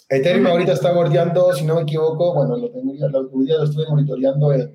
Ethereum 0.08 0.46
ahorita 0.46 0.72
está 0.72 0.92
bordeando, 0.92 1.52
si 1.54 1.64
no 1.64 1.76
me 1.76 1.82
equivoco, 1.82 2.34
bueno, 2.34 2.56
lo, 2.56 2.70
tengo, 2.70 2.92
lo, 3.08 3.22
lo 3.22 3.64
estuve 3.64 3.84
monitoreando 3.88 4.52
en, 4.52 4.72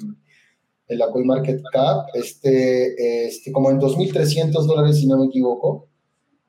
en 0.87 0.97
la 0.97 1.09
CoinMarketCap, 1.09 2.15
este, 2.15 3.27
este, 3.27 3.51
como 3.51 3.69
en 3.69 3.79
2.300 3.79 4.65
dólares, 4.65 4.97
si 4.97 5.07
no 5.07 5.17
me 5.17 5.27
equivoco, 5.27 5.87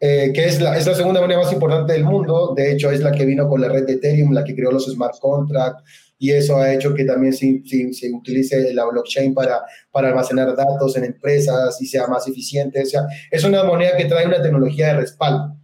eh, 0.01 0.33
que 0.35 0.47
es 0.47 0.61
la, 0.61 0.79
es 0.79 0.87
la 0.87 0.95
segunda 0.95 1.21
moneda 1.21 1.41
más 1.41 1.53
importante 1.53 1.93
del 1.93 2.05
mundo. 2.05 2.55
De 2.57 2.73
hecho, 2.73 2.91
es 2.91 3.01
la 3.01 3.13
que 3.13 3.27
vino 3.27 3.49
con 3.49 3.61
la 3.61 3.69
red 3.69 3.85
de 3.85 3.95
Ethereum, 3.95 4.33
la 4.33 4.45
que 4.45 4.55
creó 4.55 4.73
los 4.73 4.87
smart 4.87 5.19
contracts, 5.21 5.83
y 6.23 6.33
eso 6.33 6.59
ha 6.59 6.75
hecho 6.75 6.95
que 6.95 7.07
también 7.07 7.33
se, 7.33 7.63
se, 7.65 8.13
utilice 8.13 8.75
la 8.75 8.85
blockchain 8.85 9.33
para, 9.33 9.63
para 9.91 10.09
almacenar 10.09 10.55
datos 10.55 10.95
en 10.99 11.05
empresas 11.05 11.81
y 11.81 11.87
sea 11.87 12.07
más 12.09 12.29
eficiente. 12.29 12.83
O 12.83 12.85
sea, 12.85 13.07
es 13.31 13.43
una 13.43 13.65
moneda 13.65 13.97
que 13.97 14.05
trae 14.05 14.27
una 14.27 14.43
tecnología 14.43 14.89
de 14.89 15.01
respaldo. 15.01 15.57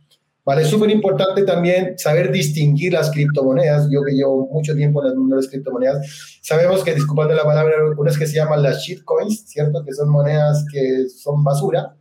¿Vale? 0.47 0.63
Es 0.63 0.69
súper 0.69 0.89
importante 0.89 1.43
también 1.43 1.99
saber 1.99 2.33
distinguir 2.33 2.95
las 2.95 3.11
criptomonedas. 3.11 3.89
Yo 3.91 4.01
que 4.03 4.15
llevo 4.15 4.49
mucho 4.51 4.75
tiempo 4.75 5.05
en 5.05 5.11
el 5.11 5.19
mundo 5.19 5.37
de 5.37 5.43
las 5.43 5.51
criptomonedas, 5.51 6.39
sabemos 6.41 6.83
que, 6.83 6.95
disculpando 6.95 7.35
la 7.35 7.45
palabra, 7.45 7.75
unas 7.95 8.17
que 8.17 8.27
se 8.27 8.37
llaman 8.37 8.63
las 8.63 8.81
shitcoins, 8.81 9.51
¿cierto? 9.51 9.85
Que 9.85 9.93
son 9.93 10.09
monedas 10.09 10.65
que 10.73 11.07
son 11.11 11.45
basura, 11.45 11.97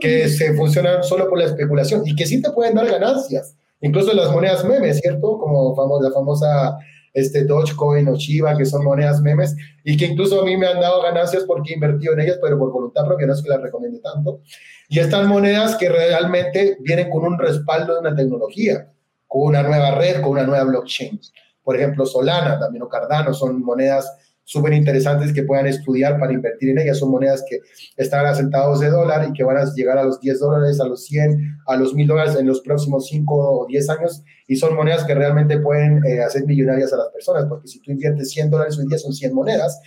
que 0.00 0.28
se 0.28 0.52
funcionan 0.54 1.04
solo 1.04 1.28
por 1.28 1.38
la 1.38 1.44
especulación 1.44 2.02
y 2.04 2.16
que 2.16 2.26
sí 2.26 2.42
te 2.42 2.50
pueden 2.50 2.74
dar 2.74 2.88
ganancias. 2.88 3.54
Incluso 3.80 4.12
las 4.14 4.32
monedas 4.32 4.64
memes, 4.64 4.98
¿cierto? 4.98 5.38
Como 5.38 5.76
la 6.02 6.10
famosa 6.10 6.76
este 7.12 7.44
Dogecoin 7.44 8.08
o 8.08 8.16
Shiba, 8.16 8.56
que 8.56 8.64
son 8.64 8.84
monedas 8.84 9.20
memes, 9.20 9.56
y 9.84 9.96
que 9.96 10.06
incluso 10.06 10.40
a 10.40 10.44
mí 10.44 10.56
me 10.56 10.66
han 10.66 10.80
dado 10.80 11.02
ganancias 11.02 11.44
porque 11.44 11.72
he 11.72 11.74
invertido 11.74 12.12
en 12.12 12.20
ellas, 12.20 12.38
pero 12.42 12.58
por 12.58 12.72
voluntad 12.72 13.06
propia, 13.06 13.26
no 13.26 13.34
es 13.34 13.42
que 13.42 13.48
las 13.48 13.60
recomiende 13.60 13.98
tanto. 14.00 14.42
Y 14.88 14.98
estas 14.98 15.26
monedas 15.26 15.76
que 15.76 15.88
realmente 15.88 16.76
vienen 16.80 17.10
con 17.10 17.24
un 17.24 17.38
respaldo 17.38 17.94
de 17.94 18.00
una 18.00 18.14
tecnología, 18.14 18.90
con 19.26 19.42
una 19.42 19.62
nueva 19.62 19.92
red, 19.92 20.20
con 20.20 20.32
una 20.32 20.44
nueva 20.44 20.64
blockchain. 20.64 21.20
Por 21.62 21.76
ejemplo, 21.76 22.06
Solana 22.06 22.58
también 22.58 22.82
o 22.82 22.88
Cardano 22.88 23.32
son 23.32 23.62
monedas 23.62 24.12
súper 24.50 24.72
interesantes 24.72 25.32
que 25.32 25.44
puedan 25.44 25.68
estudiar 25.68 26.18
para 26.18 26.32
invertir 26.32 26.70
en 26.70 26.80
ellas. 26.80 26.98
Son 26.98 27.08
monedas 27.08 27.44
que 27.48 27.60
están 27.96 28.26
a 28.26 28.34
centavos 28.34 28.80
de 28.80 28.90
dólar 28.90 29.28
y 29.28 29.32
que 29.32 29.44
van 29.44 29.56
a 29.56 29.64
llegar 29.76 29.96
a 29.96 30.02
los 30.02 30.18
10 30.18 30.40
dólares, 30.40 30.80
a 30.80 30.88
los 30.88 31.04
100, 31.04 31.58
a 31.68 31.76
los 31.76 31.94
1000 31.94 32.08
dólares 32.08 32.36
en 32.36 32.48
los 32.48 32.60
próximos 32.60 33.06
5 33.06 33.32
o 33.32 33.64
10 33.68 33.90
años. 33.90 34.24
Y 34.48 34.56
son 34.56 34.74
monedas 34.74 35.04
que 35.04 35.14
realmente 35.14 35.60
pueden 35.60 36.04
eh, 36.04 36.24
hacer 36.24 36.46
millonarias 36.46 36.92
a 36.92 36.96
las 36.96 37.10
personas, 37.10 37.46
porque 37.48 37.68
si 37.68 37.80
tú 37.80 37.92
inviertes 37.92 38.32
100 38.32 38.50
dólares 38.50 38.76
hoy 38.76 38.88
día 38.88 38.98
son 38.98 39.12
100 39.12 39.32
monedas. 39.32 39.80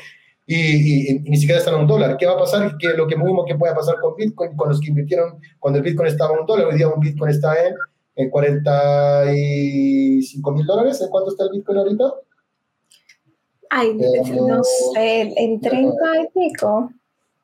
Y, 0.48 1.20
ni 1.26 1.36
siquiera 1.36 1.60
están 1.60 1.74
a 1.74 1.80
un 1.80 1.88
dólar. 1.88 2.16
¿Qué 2.16 2.26
va 2.26 2.36
a 2.36 2.40
pasar? 2.40 2.78
Que 2.78 2.94
lo 2.94 3.06
que 3.06 3.18
mismo 3.18 3.44
que 3.44 3.56
pueda 3.56 3.76
pasar 3.76 3.96
con 4.00 4.16
Bitcoin, 4.16 4.56
con 4.56 4.70
los 4.70 4.80
que 4.80 4.92
invirtieron 4.92 5.42
cuando 5.60 5.80
el 5.80 5.84
Bitcoin 5.84 6.08
estaba 6.08 6.38
a 6.38 6.40
un 6.40 6.46
dólar, 6.46 6.68
hoy 6.68 6.78
día 6.78 6.88
un 6.88 7.02
Bitcoin 7.02 7.32
está 7.32 7.54
en, 7.68 7.76
en 8.16 8.30
45 8.30 10.52
mil 10.54 10.66
dólares. 10.66 11.02
¿En 11.02 11.10
cuánto 11.10 11.32
está 11.32 11.44
el 11.44 11.50
Bitcoin 11.52 11.80
ahorita? 11.80 12.06
Ay, 13.76 13.96
no 13.96 14.64
sé, 14.64 15.34
en 15.36 15.60
30 15.60 15.96
y 16.22 16.28
pico. 16.40 16.92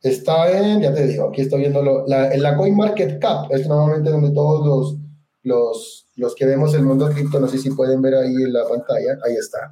Está 0.04 0.52
en, 0.52 0.82
ya 0.82 0.94
te 0.94 1.08
digo, 1.08 1.30
aquí 1.30 1.42
estoy 1.42 1.62
viendo 1.62 2.06
la, 2.08 2.32
en 2.32 2.44
la 2.44 2.56
CoinMarketCap, 2.56 3.52
es 3.52 3.68
normalmente 3.68 4.12
donde 4.12 4.32
todos 4.32 4.66
los, 4.66 4.98
los, 5.42 6.08
los 6.18 6.36
que 6.36 6.46
vemos 6.46 6.76
el 6.76 6.84
mundo 6.84 7.10
cripto, 7.10 7.40
no 7.40 7.48
sé 7.48 7.58
si 7.58 7.72
pueden 7.72 8.02
ver 8.04 8.14
ahí 8.14 8.36
en 8.36 8.54
la 8.54 8.68
pantalla, 8.68 9.18
ahí 9.26 9.36
está. 9.38 9.72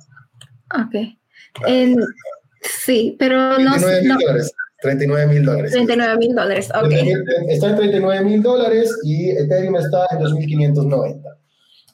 Ok. 0.83 0.95
sí, 2.83 3.15
pero 3.19 3.59
no 3.59 3.77
sé. 3.77 4.01
39 4.81 5.27
mil 5.27 5.45
dólares. 5.45 5.71
39 5.71 6.17
mil 6.17 6.35
dólares, 6.35 6.69
ok. 6.71 6.91
Está 7.49 7.69
en 7.69 7.75
39 7.77 8.25
mil 8.25 8.41
dólares 8.41 8.91
y 9.03 9.29
Ethereum 9.29 9.75
está 9.75 10.07
en 10.11 10.19
2.590. 10.19 11.37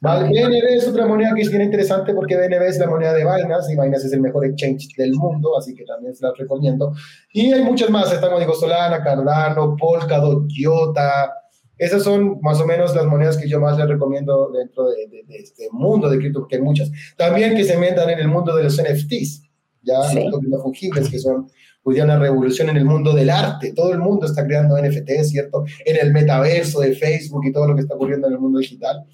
BNB 0.04 0.66
es 0.76 0.88
otra 0.88 1.06
moneda 1.06 1.34
que 1.34 1.44
es 1.44 1.50
bien 1.50 1.62
interesante 1.62 2.14
porque 2.14 2.36
BNB 2.36 2.62
es 2.64 2.78
la 2.78 2.88
moneda 2.88 3.14
de 3.14 3.24
Binance 3.24 3.72
y 3.72 3.76
Binance 3.76 4.08
es 4.08 4.14
el 4.14 4.20
mejor 4.20 4.46
exchange 4.46 4.90
del 4.98 5.14
mundo, 5.14 5.58
así 5.58 5.74
que 5.74 5.86
también 5.86 6.14
se 6.14 6.26
la 6.26 6.34
recomiendo. 6.38 6.94
Y 7.32 7.54
hay 7.54 7.64
muchas 7.64 7.90
más, 7.90 8.12
están 8.12 8.38
digo 8.38 8.54
Solana, 8.54 9.02
Cardano, 9.02 9.78
Polkadot, 9.78 10.46
Iota. 10.50 11.32
Esas 11.78 12.04
son 12.04 12.40
más 12.42 12.60
o 12.60 12.68
menos 12.68 12.94
las 12.94 13.06
monedas 13.06 13.38
que 13.38 13.48
yo 13.48 13.62
más 13.62 13.78
les 13.78 13.88
recomiendo 13.88 14.52
dentro 14.52 14.90
de, 14.90 15.24
este 15.30 15.70
mundo 15.72 16.10
de 16.10 16.18
cripto, 16.18 16.40
porque 16.40 16.58
hay 16.58 16.62
muchas. 16.62 16.92
También 17.16 17.56
que 17.56 17.64
se 17.64 17.78
metan 17.78 18.10
en 18.10 18.20
el 18.20 18.28
mundo 18.28 18.56
de 18.58 18.64
los 18.64 18.78
NFTs, 18.78 19.44
ya 19.84 20.00
los 20.14 20.62
fungibles, 20.62 21.10
que 21.10 21.20
son 21.20 21.48
hoy 21.84 21.96
día 21.96 22.04
una 22.04 22.20
revolución 22.20 22.70
en 22.70 22.76
el 22.76 22.86
mundo 22.86 23.14
del 23.14 23.30
arte. 23.30 23.72
Todo 23.74 23.94
el 23.94 24.00
mundo 24.00 24.26
está 24.26 24.46
creando 24.46 24.78
NFTs, 24.78 25.30
¿cierto? 25.30 25.64
En 25.86 25.98
el 25.98 26.12
metaverso 26.12 26.82
de 26.82 26.94
Facebook 26.94 27.46
y 27.46 27.54
todo 27.54 27.70
lo 27.70 27.76
que 27.76 27.82
está 27.82 27.96
ocurriendo 27.96 28.28
en 28.28 28.34
el 28.34 28.40
mundo 28.40 28.60
digital. 28.60 29.06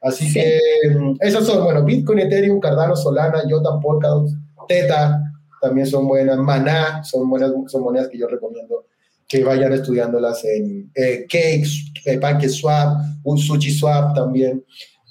Así 0.00 0.32
que 0.32 0.60
mm, 0.90 1.16
esas 1.20 1.46
son, 1.46 1.64
bueno, 1.64 1.84
Bitcoin, 1.84 2.20
Ethereum, 2.20 2.60
Cardano, 2.60 2.94
Solana, 2.94 3.42
Jota, 3.48 3.78
Polkadot, 3.80 4.28
Teta, 4.68 5.22
también 5.60 5.86
son 5.86 6.06
buenas, 6.06 6.38
Maná, 6.38 7.02
son 7.02 7.28
buenas, 7.28 7.52
son 7.66 7.82
monedas 7.82 8.08
que 8.08 8.18
yo 8.18 8.28
recomiendo 8.28 8.86
que 9.26 9.44
vayan 9.44 9.72
estudiándolas 9.72 10.42
en 10.44 10.90
eh, 10.94 11.26
Cakes, 11.28 11.92
eh, 12.06 12.18
PancakeSwap, 12.18 12.96
SushiSwap 13.36 14.14
también. 14.14 14.64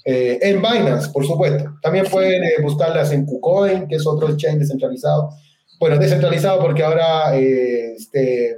Eh, 0.04 0.38
en 0.42 0.56
Binance, 0.56 1.10
por 1.10 1.24
supuesto. 1.24 1.70
También 1.82 2.06
pueden 2.06 2.42
eh, 2.42 2.54
buscarlas 2.62 3.12
en 3.12 3.26
KuCoin, 3.26 3.86
que 3.86 3.96
es 3.96 4.06
otro 4.06 4.28
exchange 4.28 4.60
descentralizado. 4.60 5.30
Bueno, 5.78 5.98
descentralizado 5.98 6.60
porque 6.60 6.82
ahora 6.82 7.36
este, 7.36 8.56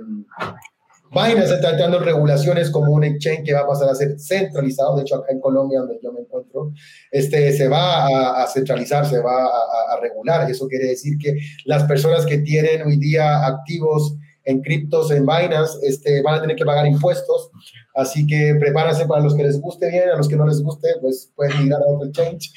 Binance 1.10 1.54
está 1.54 1.70
entrando 1.70 1.98
en 1.98 2.04
regulaciones 2.04 2.70
como 2.70 2.92
un 2.92 3.04
exchange 3.04 3.44
que 3.44 3.52
va 3.52 3.60
a 3.60 3.66
pasar 3.66 3.88
a 3.88 3.94
ser 3.94 4.18
centralizado. 4.18 4.96
De 4.96 5.02
hecho, 5.02 5.16
acá 5.16 5.32
en 5.32 5.40
Colombia, 5.40 5.80
donde 5.80 5.98
yo 6.02 6.12
me 6.12 6.20
encuentro, 6.20 6.72
este, 7.10 7.52
se 7.52 7.68
va 7.68 8.42
a, 8.42 8.46
centralizar, 8.46 9.06
se 9.06 9.20
va 9.20 9.44
a, 9.44 9.94
a, 9.94 10.00
regular. 10.00 10.50
Eso 10.50 10.68
quiere 10.68 10.86
decir 10.86 11.18
que 11.18 11.38
las 11.64 11.84
personas 11.84 12.24
que 12.24 12.38
tienen 12.38 12.86
hoy 12.86 12.96
día 12.96 13.46
activos 13.46 14.14
en 14.44 14.62
criptos 14.62 15.10
en 15.10 15.26
Binance 15.26 15.78
este, 15.82 16.22
van 16.22 16.36
a 16.36 16.40
tener 16.40 16.56
que 16.56 16.64
pagar 16.64 16.86
impuestos. 16.86 17.50
Así 17.94 18.26
que 18.26 18.56
prepárense 18.58 19.04
para 19.06 19.22
los 19.22 19.34
que 19.34 19.42
les 19.42 19.60
guste 19.60 19.90
bien, 19.90 20.08
a 20.10 20.16
los 20.16 20.26
que 20.28 20.36
no 20.36 20.46
les 20.46 20.62
guste, 20.62 20.88
pues 21.00 21.30
pueden 21.34 21.66
ir 21.66 21.74
a 21.74 21.78
otro 21.86 22.08
exchange. 22.08 22.52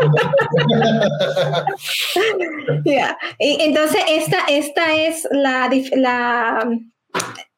Entonces, 3.38 4.02
esta, 4.08 4.38
esta 4.48 4.96
es 4.96 5.28
la, 5.30 5.70
la 5.96 6.66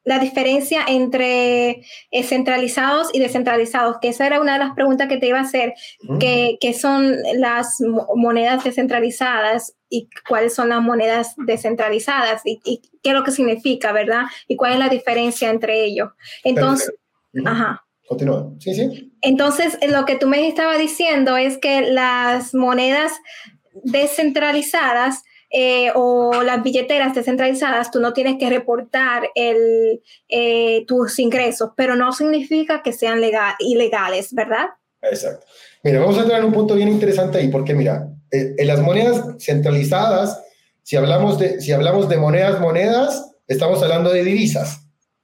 la 0.03 0.19
diferencia 0.19 0.81
entre 0.87 1.83
eh, 2.11 2.23
centralizados 2.23 3.09
y 3.13 3.19
descentralizados, 3.19 3.97
que 4.01 4.09
esa 4.09 4.27
era 4.27 4.41
una 4.41 4.53
de 4.53 4.59
las 4.59 4.73
preguntas 4.73 5.07
que 5.07 5.17
te 5.17 5.27
iba 5.27 5.39
a 5.39 5.43
hacer, 5.43 5.73
que, 6.19 6.57
son 6.73 7.15
las 7.35 7.77
monedas 8.15 8.63
descentralizadas 8.63 9.75
y 9.89 10.09
cuáles 10.27 10.53
son 10.53 10.69
las 10.69 10.81
monedas 10.81 11.35
descentralizadas 11.37 12.41
y, 12.45 12.59
qué 13.01 13.09
es 13.09 13.13
lo 13.13 13.23
que 13.23 13.31
significa, 13.31 13.91
¿verdad? 13.91 14.23
Y 14.47 14.55
cuál 14.55 14.73
es 14.73 14.79
la 14.79 14.89
diferencia 14.89 15.49
entre 15.49 15.85
ellos. 15.85 16.09
Entonces, 16.43 16.93
ajá. 17.45 17.85
Continúa. 18.07 18.51
Sí, 18.59 18.73
sí. 18.75 19.13
Entonces, 19.21 19.77
lo 19.87 20.05
que 20.05 20.17
tú 20.17 20.27
me 20.27 20.45
estabas 20.47 20.77
diciendo 20.77 21.37
es 21.37 21.57
que 21.57 21.81
las 21.81 22.53
monedas 22.53 23.13
descentralizadas 23.83 25.23
eh, 25.55 25.91
o 25.93 26.41
las 26.41 26.63
billeteras 26.63 27.13
descentralizadas, 27.13 27.91
tú 27.91 27.99
no 27.99 28.11
tienes 28.11 28.37
que 28.39 28.49
reportar 28.49 29.29
el, 29.35 30.01
eh, 30.27 30.83
tus 30.87 31.19
ingresos, 31.19 31.69
pero 31.77 31.95
no 31.95 32.11
significa 32.11 32.81
que 32.81 32.91
sean 32.91 33.21
legal, 33.21 33.53
ilegales, 33.59 34.33
¿verdad? 34.33 34.69
Exacto. 35.03 35.45
Mira, 35.83 35.99
vamos 35.99 36.17
a 36.17 36.21
entrar 36.21 36.39
en 36.39 36.45
un 36.45 36.53
punto 36.53 36.73
bien 36.73 36.89
interesante 36.89 37.37
ahí, 37.37 37.49
porque 37.49 37.75
mira, 37.75 38.09
eh, 38.31 38.55
en 38.57 38.65
las 38.65 38.79
monedas 38.79 39.21
centralizadas, 39.37 40.41
si 40.81 40.95
hablamos 40.95 41.37
de, 41.37 41.61
si 41.61 41.71
hablamos 41.71 42.09
de 42.09 42.17
monedas, 42.17 42.59
monedas, 42.59 43.31
estamos 43.47 43.83
hablando 43.83 44.11
de 44.11 44.23
divisas. 44.23 44.79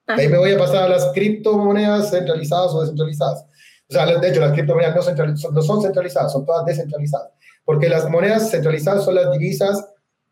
Ahí 0.06 0.28
me 0.28 0.38
voy 0.38 0.52
a 0.52 0.60
pasar 0.60 0.84
a 0.84 0.90
las 0.90 1.08
criptomonedas 1.12 2.12
centralizadas 2.12 2.72
o 2.74 2.82
descentralizadas. 2.82 3.46
O 3.90 3.94
sea, 3.94 4.06
de 4.06 4.30
hecho, 4.30 4.42
las 4.42 4.54
criptomonedas 4.54 4.96
no, 4.96 5.52
no 5.52 5.62
son 5.64 5.82
centralizadas, 5.82 6.34
son 6.34 6.46
todas 6.46 6.66
descentralizadas. 6.66 7.30
Porque 7.66 7.90
las 7.90 8.08
monedas 8.08 8.52
centralizadas 8.52 9.04
son 9.06 9.16
las 9.16 9.32
divisas 9.32 9.84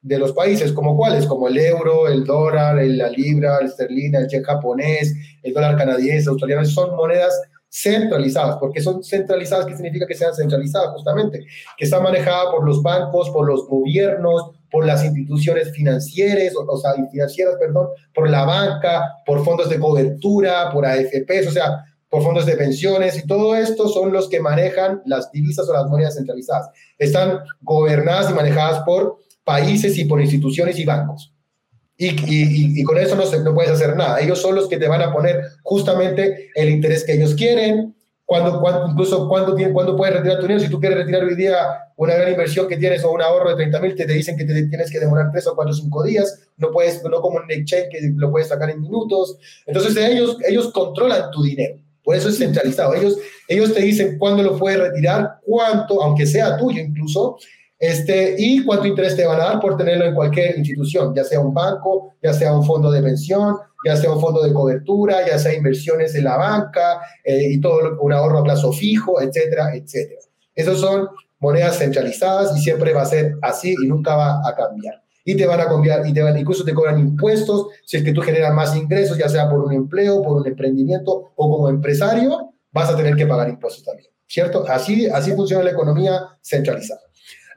de 0.08 0.18
los 0.18 0.32
países, 0.32 0.72
como 0.72 0.96
cuáles, 0.96 1.26
como 1.26 1.50
el 1.50 1.58
euro, 1.58 2.08
el 2.08 2.24
dólar, 2.24 2.76
la 2.84 3.10
libra, 3.10 3.58
el 3.60 3.68
esterlina, 3.68 4.20
el 4.20 4.28
yen 4.28 4.44
japonés, 4.44 5.14
el 5.44 5.54
dólar 5.54 5.78
canadiense, 5.78 6.30
australiano, 6.30 6.66
son 6.66 6.96
monedas 6.96 7.40
centralizadas. 7.70 8.58
porque 8.58 8.82
son 8.82 9.04
centralizadas? 9.04 9.66
¿Qué 9.66 9.76
significa 9.76 10.08
que 10.08 10.16
sean 10.16 10.34
centralizadas? 10.34 10.92
Justamente, 10.94 11.46
que 11.78 11.86
están 11.86 12.04
manejadas 12.04 12.48
por 12.52 12.66
los 12.66 12.82
bancos, 12.82 13.30
por 13.32 13.46
los 13.46 13.68
gobiernos, 13.68 14.52
por 14.72 14.86
las 14.86 15.04
instituciones 15.04 15.72
financieras, 15.72 16.54
o, 16.56 16.78
sea, 16.78 16.94
financieras, 17.12 17.56
perdón, 17.60 17.88
por 18.14 18.30
la 18.30 18.46
banca, 18.46 19.04
por 19.26 19.44
fondos 19.44 19.70
de 19.70 19.80
cobertura, 19.80 20.72
por 20.72 20.86
AFPs, 20.86 21.48
o 21.48 21.52
sea, 21.52 21.84
por 22.10 22.24
fondos 22.24 22.46
de 22.46 22.56
pensiones 22.56 23.18
y 23.18 23.28
todo 23.28 23.56
esto 23.56 23.90
son 23.90 24.14
los 24.14 24.30
que 24.30 24.40
manejan 24.40 25.02
las 25.06 25.30
divisas 25.32 25.68
o 25.68 25.74
las 25.74 25.88
monedas 25.88 26.16
centralizadas. 26.16 26.70
Están 26.98 27.40
gobernadas 27.62 28.32
y 28.32 28.34
manejadas 28.34 28.84
por 28.84 29.18
países 29.48 29.98
y 29.98 30.04
por 30.04 30.20
instituciones 30.20 30.78
y 30.78 30.84
bancos. 30.84 31.34
Y, 31.98 32.10
y, 32.10 32.82
y, 32.82 32.84
con 32.84 32.98
eso 32.98 33.16
no, 33.16 33.26
se, 33.26 33.42
no 33.42 33.56
puedes 33.56 33.72
hacer 33.72 33.96
nada. 33.96 34.20
Ellos 34.20 34.40
son 34.42 34.54
los 34.56 34.68
que 34.68 34.78
te 34.78 34.90
van 34.90 35.02
a 35.02 35.14
poner 35.14 35.42
justamente 35.64 36.52
el 36.54 36.70
interés 36.70 37.06
que 37.06 37.14
ellos 37.14 37.34
quieren, 37.34 37.96
cuando, 38.26 38.60
cuando, 38.60 38.92
incluso 38.92 39.30
cuando, 39.30 39.56
cuando 39.72 39.96
puedes 39.96 40.16
retirar 40.18 40.38
tu 40.38 40.44
dinero. 40.44 40.60
Si 40.60 40.70
tú 40.70 40.82
quieres 40.82 40.98
retirar 40.98 41.24
hoy 41.24 41.36
día 41.36 41.56
una 41.96 42.14
gran 42.16 42.30
inversión 42.30 42.68
que 42.68 42.76
tienes 42.76 43.06
o 43.06 43.12
un 43.12 43.22
ahorro 43.22 43.52
de 43.52 43.56
30 43.56 43.80
mil, 43.80 43.96
te, 43.96 44.06
te, 44.06 44.14
dicen 44.14 44.36
que 44.36 44.44
te 44.44 44.68
tienes 44.68 44.92
que 44.92 45.00
demorar 45.00 45.32
3 45.32 45.48
o 45.48 45.56
4 45.56 45.72
o 45.72 45.76
5 45.76 46.04
días. 46.04 46.42
No, 46.58 46.70
puedes, 46.70 47.02
no 47.04 47.22
como 47.22 47.38
un 47.38 47.50
exchange 47.50 47.88
que 47.90 48.00
lo 48.16 48.30
puedes 48.30 48.50
sacar 48.50 48.70
en 48.70 48.82
minutos. 48.82 49.38
Entonces 49.66 49.96
ellos, 49.96 50.38
ellos 50.46 50.74
controlan 50.74 51.32
tu 51.32 51.42
dinero. 51.42 51.78
Por 52.04 52.16
eso 52.16 52.30
es 52.30 52.38
centralizado. 52.38 52.94
Ellos, 52.96 53.18
ellos 53.48 53.74
te 53.74 53.82
dicen 53.82 54.18
cuándo 54.18 54.44
lo 54.44 54.58
puedes 54.58 54.80
retirar, 54.80 55.40
cuánto, 55.46 56.04
aunque 56.04 56.26
sea 56.26 56.58
tuyo 56.58 56.82
incluso, 56.82 57.38
este, 57.80 58.36
y 58.38 58.64
cuánto 58.66 58.88
interés 58.88 59.16
te 59.16 59.26
van 59.26 59.40
a 59.40 59.46
dar 59.46 59.60
por 59.60 59.78
tenerlo 59.78 60.06
en 60.06 60.16
cualquier 60.16 60.58
institución, 60.58 61.14
ya 61.16 61.24
sea 61.24 61.40
un 61.40 61.54
banco, 61.54 62.16
ya 62.24 62.34
sea 62.34 62.56
un 62.56 62.66
fondo 62.66 62.90
de 62.90 63.04
pensión, 63.04 63.56
ya 63.86 63.96
sea 63.96 64.12
un 64.12 64.20
fondo 64.20 64.42
de 64.42 64.52
cobertura, 64.52 65.28
ya 65.28 65.38
sea 65.38 65.54
inversiones 65.54 66.16
en 66.16 66.24
la 66.24 66.38
banca 66.38 67.00
eh, 67.24 67.50
y 67.52 67.62
todo 67.62 67.98
un 68.02 68.14
ahorro 68.14 68.40
a 68.40 68.44
plazo 68.44 68.72
fijo, 68.72 69.22
etcétera, 69.22 69.76
etcétera. 69.76 70.22
Esas 70.56 70.80
son 70.80 71.08
monedas 71.40 71.78
centralizadas 71.78 72.58
y 72.58 72.62
siempre 72.62 72.94
va 72.94 73.04
a 73.04 73.06
ser 73.06 73.36
así 73.44 73.76
y 73.80 73.88
nunca 73.88 74.16
va 74.16 74.42
a 74.48 74.56
cambiar. 74.56 75.04
Y 75.24 75.36
te 75.36 75.46
van 75.46 75.60
a 75.60 75.68
cambiar, 75.68 76.08
y 76.08 76.40
incluso 76.40 76.64
te 76.64 76.74
cobran 76.74 77.00
impuestos 77.00 77.68
si 77.86 77.98
es 77.98 78.04
que 78.04 78.14
tú 78.14 78.22
generas 78.22 78.54
más 78.54 78.76
ingresos, 78.76 79.18
ya 79.18 79.28
sea 79.28 79.50
por 79.50 79.60
un 79.60 79.74
empleo, 79.74 80.22
por 80.24 80.38
un 80.38 80.48
emprendimiento 80.48 81.34
o 81.36 81.52
como 81.52 81.70
empresario, 81.70 82.54
vas 82.72 82.90
a 82.90 82.96
tener 82.96 83.16
que 83.16 83.28
pagar 83.28 83.50
impuestos 83.50 83.84
también, 83.84 84.10
¿cierto? 84.26 84.66
Así, 84.68 85.06
así 85.08 85.34
funciona 85.34 85.64
la 85.64 85.72
economía 85.72 86.22
centralizada. 86.42 87.07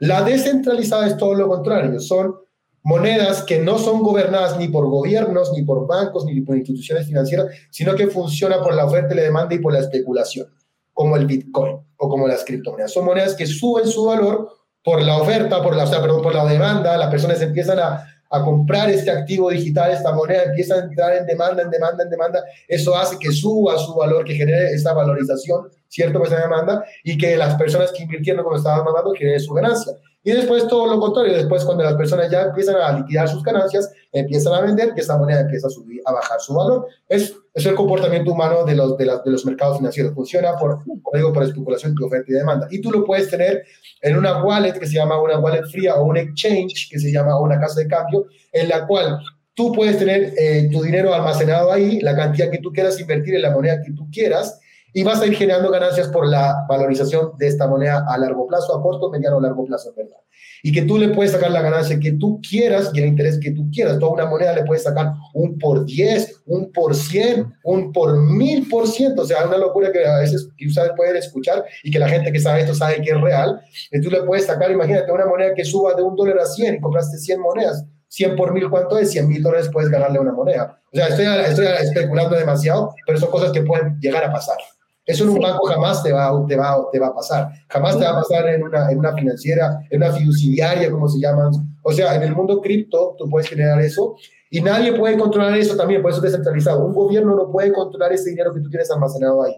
La 0.01 0.23
descentralizada 0.23 1.05
es 1.05 1.15
todo 1.15 1.35
lo 1.35 1.47
contrario, 1.47 1.99
son 1.99 2.33
monedas 2.81 3.43
que 3.43 3.59
no 3.59 3.77
son 3.77 4.01
gobernadas 4.01 4.57
ni 4.57 4.67
por 4.67 4.89
gobiernos, 4.89 5.51
ni 5.53 5.61
por 5.61 5.85
bancos, 5.85 6.25
ni 6.25 6.41
por 6.41 6.57
instituciones 6.57 7.05
financieras, 7.05 7.55
sino 7.69 7.93
que 7.93 8.07
funcionan 8.07 8.63
por 8.63 8.73
la 8.73 8.85
oferta 8.85 9.13
y 9.13 9.17
la 9.17 9.23
demanda 9.23 9.53
y 9.53 9.59
por 9.59 9.73
la 9.73 9.79
especulación, 9.79 10.47
como 10.91 11.17
el 11.17 11.27
Bitcoin 11.27 11.77
o 11.97 12.09
como 12.09 12.27
las 12.27 12.43
criptomonedas. 12.43 12.91
Son 12.91 13.05
monedas 13.05 13.35
que 13.35 13.45
suben 13.45 13.85
su 13.85 14.05
valor 14.05 14.49
por 14.83 15.03
la 15.03 15.17
oferta, 15.17 15.61
por 15.61 15.75
la, 15.75 15.83
o 15.83 15.87
sea, 15.87 16.01
perdón, 16.01 16.23
por 16.23 16.33
la 16.33 16.45
demanda, 16.45 16.97
las 16.97 17.11
personas 17.11 17.39
empiezan 17.39 17.77
a, 17.77 18.03
a 18.31 18.43
comprar 18.43 18.89
este 18.89 19.11
activo 19.11 19.49
digital, 19.49 19.91
esta 19.91 20.13
moneda, 20.13 20.43
empieza 20.43 20.75
a 20.75 20.79
entrar 20.79 21.17
en 21.17 21.25
demanda, 21.25 21.63
en 21.63 21.69
demanda, 21.69 22.03
en 22.03 22.09
demanda, 22.09 22.43
eso 22.67 22.95
hace 22.95 23.17
que 23.19 23.31
suba 23.31 23.77
su 23.77 23.93
valor, 23.93 24.23
que 24.23 24.35
genere 24.35 24.71
esta 24.71 24.93
valorización, 24.93 25.67
¿cierto? 25.89 26.19
Pues 26.19 26.31
esa 26.31 26.41
demanda, 26.41 26.83
y 27.03 27.17
que 27.17 27.35
las 27.35 27.55
personas 27.55 27.91
que 27.91 28.03
invirtieron 28.03 28.43
como 28.43 28.55
estaban 28.55 28.85
mandando 28.85 29.13
generen 29.13 29.41
su 29.41 29.53
ganancia. 29.53 29.93
Y 30.23 30.31
después 30.31 30.67
todo 30.67 30.87
lo 30.87 30.99
contrario, 30.99 31.33
después 31.33 31.65
cuando 31.65 31.83
las 31.83 31.95
personas 31.95 32.29
ya 32.29 32.43
empiezan 32.43 32.75
a 32.75 32.91
liquidar 32.91 33.27
sus 33.27 33.41
ganancias, 33.43 33.91
empiezan 34.11 34.53
a 34.53 34.61
vender 34.61 34.93
y 34.95 34.99
esta 34.99 35.17
moneda 35.17 35.41
empieza 35.41 35.67
a 35.67 35.69
subir, 35.71 35.99
a 36.05 36.11
bajar 36.11 36.39
su 36.39 36.53
valor. 36.53 36.87
Es, 37.09 37.33
es 37.53 37.65
el 37.65 37.73
comportamiento 37.73 38.31
humano 38.31 38.63
de 38.63 38.75
los, 38.75 38.95
de, 38.97 39.05
de 39.05 39.31
los 39.31 39.45
mercados 39.45 39.77
financieros. 39.77 40.13
Funciona 40.13 40.55
por, 40.57 40.83
como 40.83 41.11
digo, 41.15 41.33
por 41.33 41.43
especulación 41.43 41.95
de 41.95 42.05
oferta 42.05 42.31
y 42.31 42.35
demanda. 42.35 42.67
Y 42.69 42.81
tú 42.81 42.91
lo 42.91 43.03
puedes 43.03 43.29
tener 43.29 43.63
en 44.01 44.17
una 44.17 44.43
wallet 44.43 44.73
que 44.73 44.85
se 44.85 44.93
llama 44.93 45.19
una 45.19 45.39
wallet 45.39 45.63
fría 45.63 45.95
o 45.95 46.05
un 46.05 46.17
exchange 46.17 46.89
que 46.91 46.99
se 46.99 47.11
llama 47.11 47.39
una 47.39 47.59
casa 47.59 47.79
de 47.79 47.87
cambio, 47.87 48.27
en 48.51 48.69
la 48.69 48.85
cual 48.85 49.19
tú 49.55 49.71
puedes 49.71 49.97
tener 49.97 50.33
eh, 50.37 50.69
tu 50.71 50.81
dinero 50.83 51.13
almacenado 51.13 51.71
ahí, 51.71 51.99
la 51.99 52.15
cantidad 52.15 52.49
que 52.49 52.59
tú 52.59 52.71
quieras 52.71 52.99
invertir 52.99 53.35
en 53.35 53.41
la 53.41 53.51
moneda 53.51 53.81
que 53.81 53.91
tú 53.91 54.07
quieras, 54.11 54.59
y 54.93 55.03
vas 55.03 55.21
a 55.21 55.27
ir 55.27 55.35
generando 55.35 55.71
ganancias 55.71 56.07
por 56.09 56.27
la 56.27 56.65
valorización 56.67 57.31
de 57.37 57.47
esta 57.47 57.67
moneda 57.67 58.05
a 58.07 58.17
largo 58.17 58.47
plazo, 58.47 58.77
a 58.77 58.81
corto, 58.81 59.09
mediano 59.09 59.37
o 59.37 59.41
largo 59.41 59.65
plazo, 59.65 59.93
verdad. 59.95 60.17
Y 60.63 60.71
que 60.71 60.83
tú 60.83 60.97
le 60.97 61.09
puedes 61.09 61.31
sacar 61.31 61.49
la 61.51 61.61
ganancia 61.61 61.99
que 61.99 62.11
tú 62.13 62.39
quieras 62.47 62.91
y 62.93 62.99
el 62.99 63.07
interés 63.07 63.39
que 63.39 63.51
tú 63.51 63.69
quieras. 63.71 63.97
Toda 63.99 64.11
una 64.11 64.25
moneda 64.25 64.53
le 64.53 64.63
puedes 64.63 64.83
sacar 64.83 65.13
un 65.33 65.57
por 65.57 65.85
10, 65.85 66.43
un 66.45 66.71
por 66.71 66.93
100, 66.93 67.53
un 67.63 67.91
por 67.91 68.17
mil 68.17 68.67
por 68.69 68.87
ciento. 68.87 69.23
O 69.23 69.25
sea, 69.25 69.47
una 69.47 69.57
locura 69.57 69.91
que 69.91 70.05
a 70.05 70.19
veces 70.19 70.49
ustedes 70.59 70.91
pueden 70.95 71.15
escuchar 71.15 71.65
y 71.83 71.89
que 71.89 71.97
la 71.97 72.09
gente 72.09 72.31
que 72.31 72.39
sabe 72.39 72.61
esto 72.61 72.75
sabe 72.75 73.01
que 73.01 73.11
es 73.11 73.21
real. 73.21 73.59
Y 73.91 74.01
tú 74.01 74.11
le 74.11 74.21
puedes 74.23 74.45
sacar, 74.45 74.69
imagínate, 74.69 75.11
una 75.11 75.25
moneda 75.25 75.53
que 75.55 75.65
suba 75.65 75.95
de 75.95 76.03
un 76.03 76.15
dólar 76.15 76.39
a 76.39 76.45
100 76.45 76.75
y 76.75 76.79
compraste 76.79 77.17
100 77.17 77.39
monedas 77.39 77.85
100 78.11 78.35
por 78.35 78.53
mil, 78.53 78.69
¿cuánto 78.69 78.97
es? 78.97 79.09
100 79.11 79.27
mil 79.27 79.41
dólares 79.41 79.69
puedes 79.71 79.89
ganarle 79.89 80.19
una 80.19 80.33
moneda. 80.33 80.77
O 80.91 80.97
sea, 80.97 81.07
estoy, 81.07 81.25
estoy 81.47 81.65
especulando 81.81 82.35
demasiado, 82.35 82.93
pero 83.05 83.17
son 83.17 83.31
cosas 83.31 83.53
que 83.53 83.61
pueden 83.61 83.97
llegar 84.01 84.25
a 84.25 84.33
pasar. 84.33 84.57
Eso 85.05 85.23
en 85.23 85.31
un 85.31 85.39
banco 85.39 85.65
jamás 85.65 86.03
te 86.03 86.11
va, 86.11 86.31
te, 86.47 86.55
va, 86.55 86.77
te 86.91 86.99
va 86.99 87.07
a 87.07 87.15
pasar. 87.15 87.49
Jamás 87.69 87.97
te 87.97 88.05
va 88.05 88.11
a 88.11 88.15
pasar 88.21 88.47
en 88.49 88.63
una, 88.63 88.91
en 88.91 88.99
una 88.99 89.13
financiera, 89.13 89.79
en 89.89 90.03
una 90.03 90.11
fiduciaria, 90.11 90.91
como 90.91 91.07
se 91.07 91.19
llaman. 91.19 91.51
O 91.81 91.91
sea, 91.91 92.15
en 92.15 92.23
el 92.23 92.35
mundo 92.35 92.61
cripto 92.61 93.15
tú 93.17 93.27
puedes 93.29 93.49
generar 93.49 93.81
eso 93.81 94.15
y 94.51 94.61
nadie 94.61 94.93
puede 94.93 95.17
controlar 95.17 95.57
eso 95.57 95.75
también, 95.75 96.01
por 96.01 96.11
eso 96.11 96.19
es 96.19 96.23
descentralizado. 96.23 96.85
Un 96.85 96.93
gobierno 96.93 97.35
no 97.35 97.51
puede 97.51 97.71
controlar 97.71 98.13
ese 98.13 98.29
dinero 98.29 98.53
que 98.53 98.59
tú 98.59 98.69
tienes 98.69 98.91
almacenado 98.91 99.43
ahí. 99.43 99.55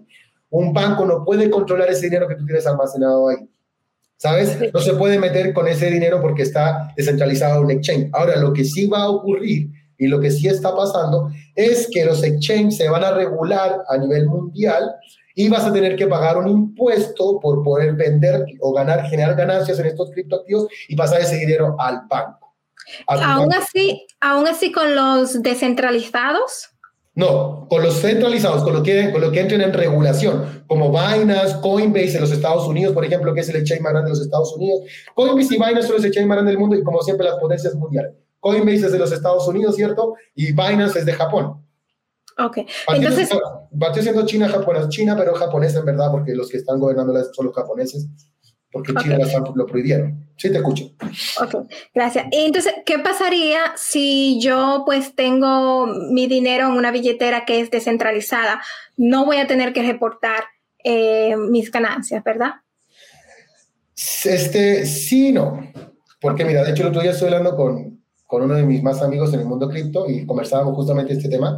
Un 0.52 0.72
banco 0.72 1.06
no 1.06 1.26
puede 1.26 1.50
controlar 1.50 1.90
ese 1.90 2.06
dinero 2.06 2.28
que 2.28 2.36
tú 2.36 2.46
tienes 2.46 2.66
almacenado 2.66 3.28
ahí. 3.28 3.50
¿Sabes? 4.18 4.72
No 4.74 4.80
se 4.80 4.94
puede 4.94 5.20
meter 5.20 5.52
con 5.54 5.68
ese 5.68 5.90
dinero 5.90 6.22
porque 6.22 6.44
está 6.44 6.94
descentralizado 6.96 7.62
un 7.62 7.72
exchange. 7.72 8.10
Ahora, 8.14 8.38
lo 8.38 8.54
que 8.54 8.64
sí 8.64 8.88
va 8.88 9.00
a 9.00 9.10
ocurrir 9.10 9.72
y 9.98 10.08
lo 10.08 10.20
que 10.20 10.32
sí 10.32 10.48
está 10.48 10.74
pasando 10.76 11.30
es 11.56 11.90
que 11.92 12.06
los 12.06 12.24
exchanges 12.24 12.78
se 12.78 12.88
van 12.88 13.04
a 13.04 13.12
regular 13.12 13.84
a 13.90 13.98
nivel 13.98 14.28
mundial 14.28 14.96
y 15.36 15.50
vas 15.50 15.66
a 15.66 15.74
tener 15.74 15.96
que 15.96 16.08
pagar 16.08 16.38
un 16.38 16.48
impuesto 16.48 17.40
por 17.40 17.64
poder 17.64 17.94
vender 17.94 18.46
o 18.60 18.74
ganar, 18.74 19.06
generar 19.06 19.36
ganancias 19.36 19.80
en 19.80 19.88
estos 19.88 20.12
criptoactivos 20.12 20.68
y 20.88 20.96
pasar 20.96 21.22
ese 21.22 21.38
dinero 21.38 21.76
al 21.80 22.02
banco. 22.10 22.54
Aún 23.08 23.54
así, 23.54 24.06
aún 24.20 24.48
así 24.48 24.72
con 24.72 24.96
los 24.96 25.42
descentralizados. 25.42 26.70
No, 27.16 27.68
con 27.70 27.84
los 27.84 28.02
centralizados, 28.02 28.64
con 28.64 28.74
lo 28.74 28.82
que, 28.82 29.12
con 29.12 29.22
lo 29.22 29.32
que 29.32 29.40
entren 29.40 29.62
en 29.62 29.72
regulación, 29.72 30.64
como 30.66 30.90
Binance, 30.90 31.58
Coinbase 31.62 32.16
en 32.16 32.22
los 32.22 32.32
Estados 32.32 32.68
Unidos, 32.68 32.94
por 32.94 33.06
ejemplo, 33.06 33.34
que 33.36 33.42
es 33.42 33.50
el 33.50 33.58
exchange 33.58 33.82
más 33.82 33.92
grande 33.94 34.10
de 34.10 34.18
los 34.18 34.26
Estados 34.26 34.56
Unidos. 34.56 34.82
Coinbase 35.14 35.54
y 35.54 35.58
Binance 35.58 35.84
son 35.84 35.98
los 35.98 36.06
exchange 36.06 36.28
más 36.28 36.38
grandes 36.38 36.54
del 36.54 36.60
mundo 36.60 36.76
y 36.76 36.84
como 36.84 37.02
siempre 37.02 37.28
las 37.28 37.36
potencias 37.36 37.76
mundiales. 37.76 38.14
Coinbase 38.40 38.88
es 38.88 38.92
de 38.92 38.98
los 38.98 39.12
Estados 39.12 39.48
Unidos, 39.48 39.76
¿cierto? 39.76 40.16
Y 40.34 40.54
Binance 40.54 41.00
es 41.00 41.06
de 41.06 41.14
Japón. 41.14 41.63
Ok. 42.38 42.60
Entonces. 42.94 43.30
Batió 43.72 44.04
siendo 44.04 44.26
China, 44.26 44.50
japonés, 44.50 44.90
China, 44.90 45.16
pero 45.18 45.34
japonés 45.34 45.76
en 45.76 45.86
verdad, 45.86 46.12
porque 46.12 46.36
los 46.36 46.50
que 46.50 46.58
están 46.58 46.80
gobernando 46.80 47.14
son 47.34 47.48
los 47.48 47.56
japoneses 47.56 48.08
porque 48.74 48.92
China 48.96 49.20
lo 49.56 49.66
prohibieron. 49.68 50.28
Sí, 50.36 50.52
te 50.52 50.58
escucho. 50.58 50.86
Ok, 51.40 51.72
gracias. 51.94 52.26
Entonces, 52.32 52.74
¿qué 52.86 52.98
pasaría 52.98 53.60
si 53.78 54.42
yo 54.42 54.82
pues 54.84 55.16
tengo 55.16 55.86
mi 55.86 56.26
dinero 56.26 56.68
en 56.68 56.74
una 56.74 56.90
billetera 56.90 57.46
que 57.46 57.62
es 57.62 57.70
descentralizada? 57.70 58.62
No 58.98 59.26
voy 59.26 59.38
a 59.38 59.48
tener 59.48 59.74
que 59.74 59.84
reportar 59.84 60.46
eh, 60.84 61.36
mis 61.38 61.72
ganancias, 61.72 62.24
¿verdad? 62.24 62.54
Este, 63.96 64.88
sí, 64.88 65.32
no. 65.32 65.72
Porque 66.20 66.44
mira, 66.44 66.64
de 66.64 66.72
hecho 66.72 66.82
el 66.82 66.90
otro 66.90 67.02
día 67.04 67.12
estoy 67.12 67.28
hablando 67.28 67.56
con, 67.56 68.03
con 68.34 68.42
uno 68.42 68.56
de 68.56 68.64
mis 68.64 68.82
más 68.82 69.00
amigos 69.04 69.32
en 69.36 69.42
el 69.42 69.46
mundo 69.46 69.70
cripto 69.70 70.10
y 70.10 70.26
conversábamos 70.26 70.76
justamente 70.76 71.14
este 71.14 71.30
tema. 71.30 71.56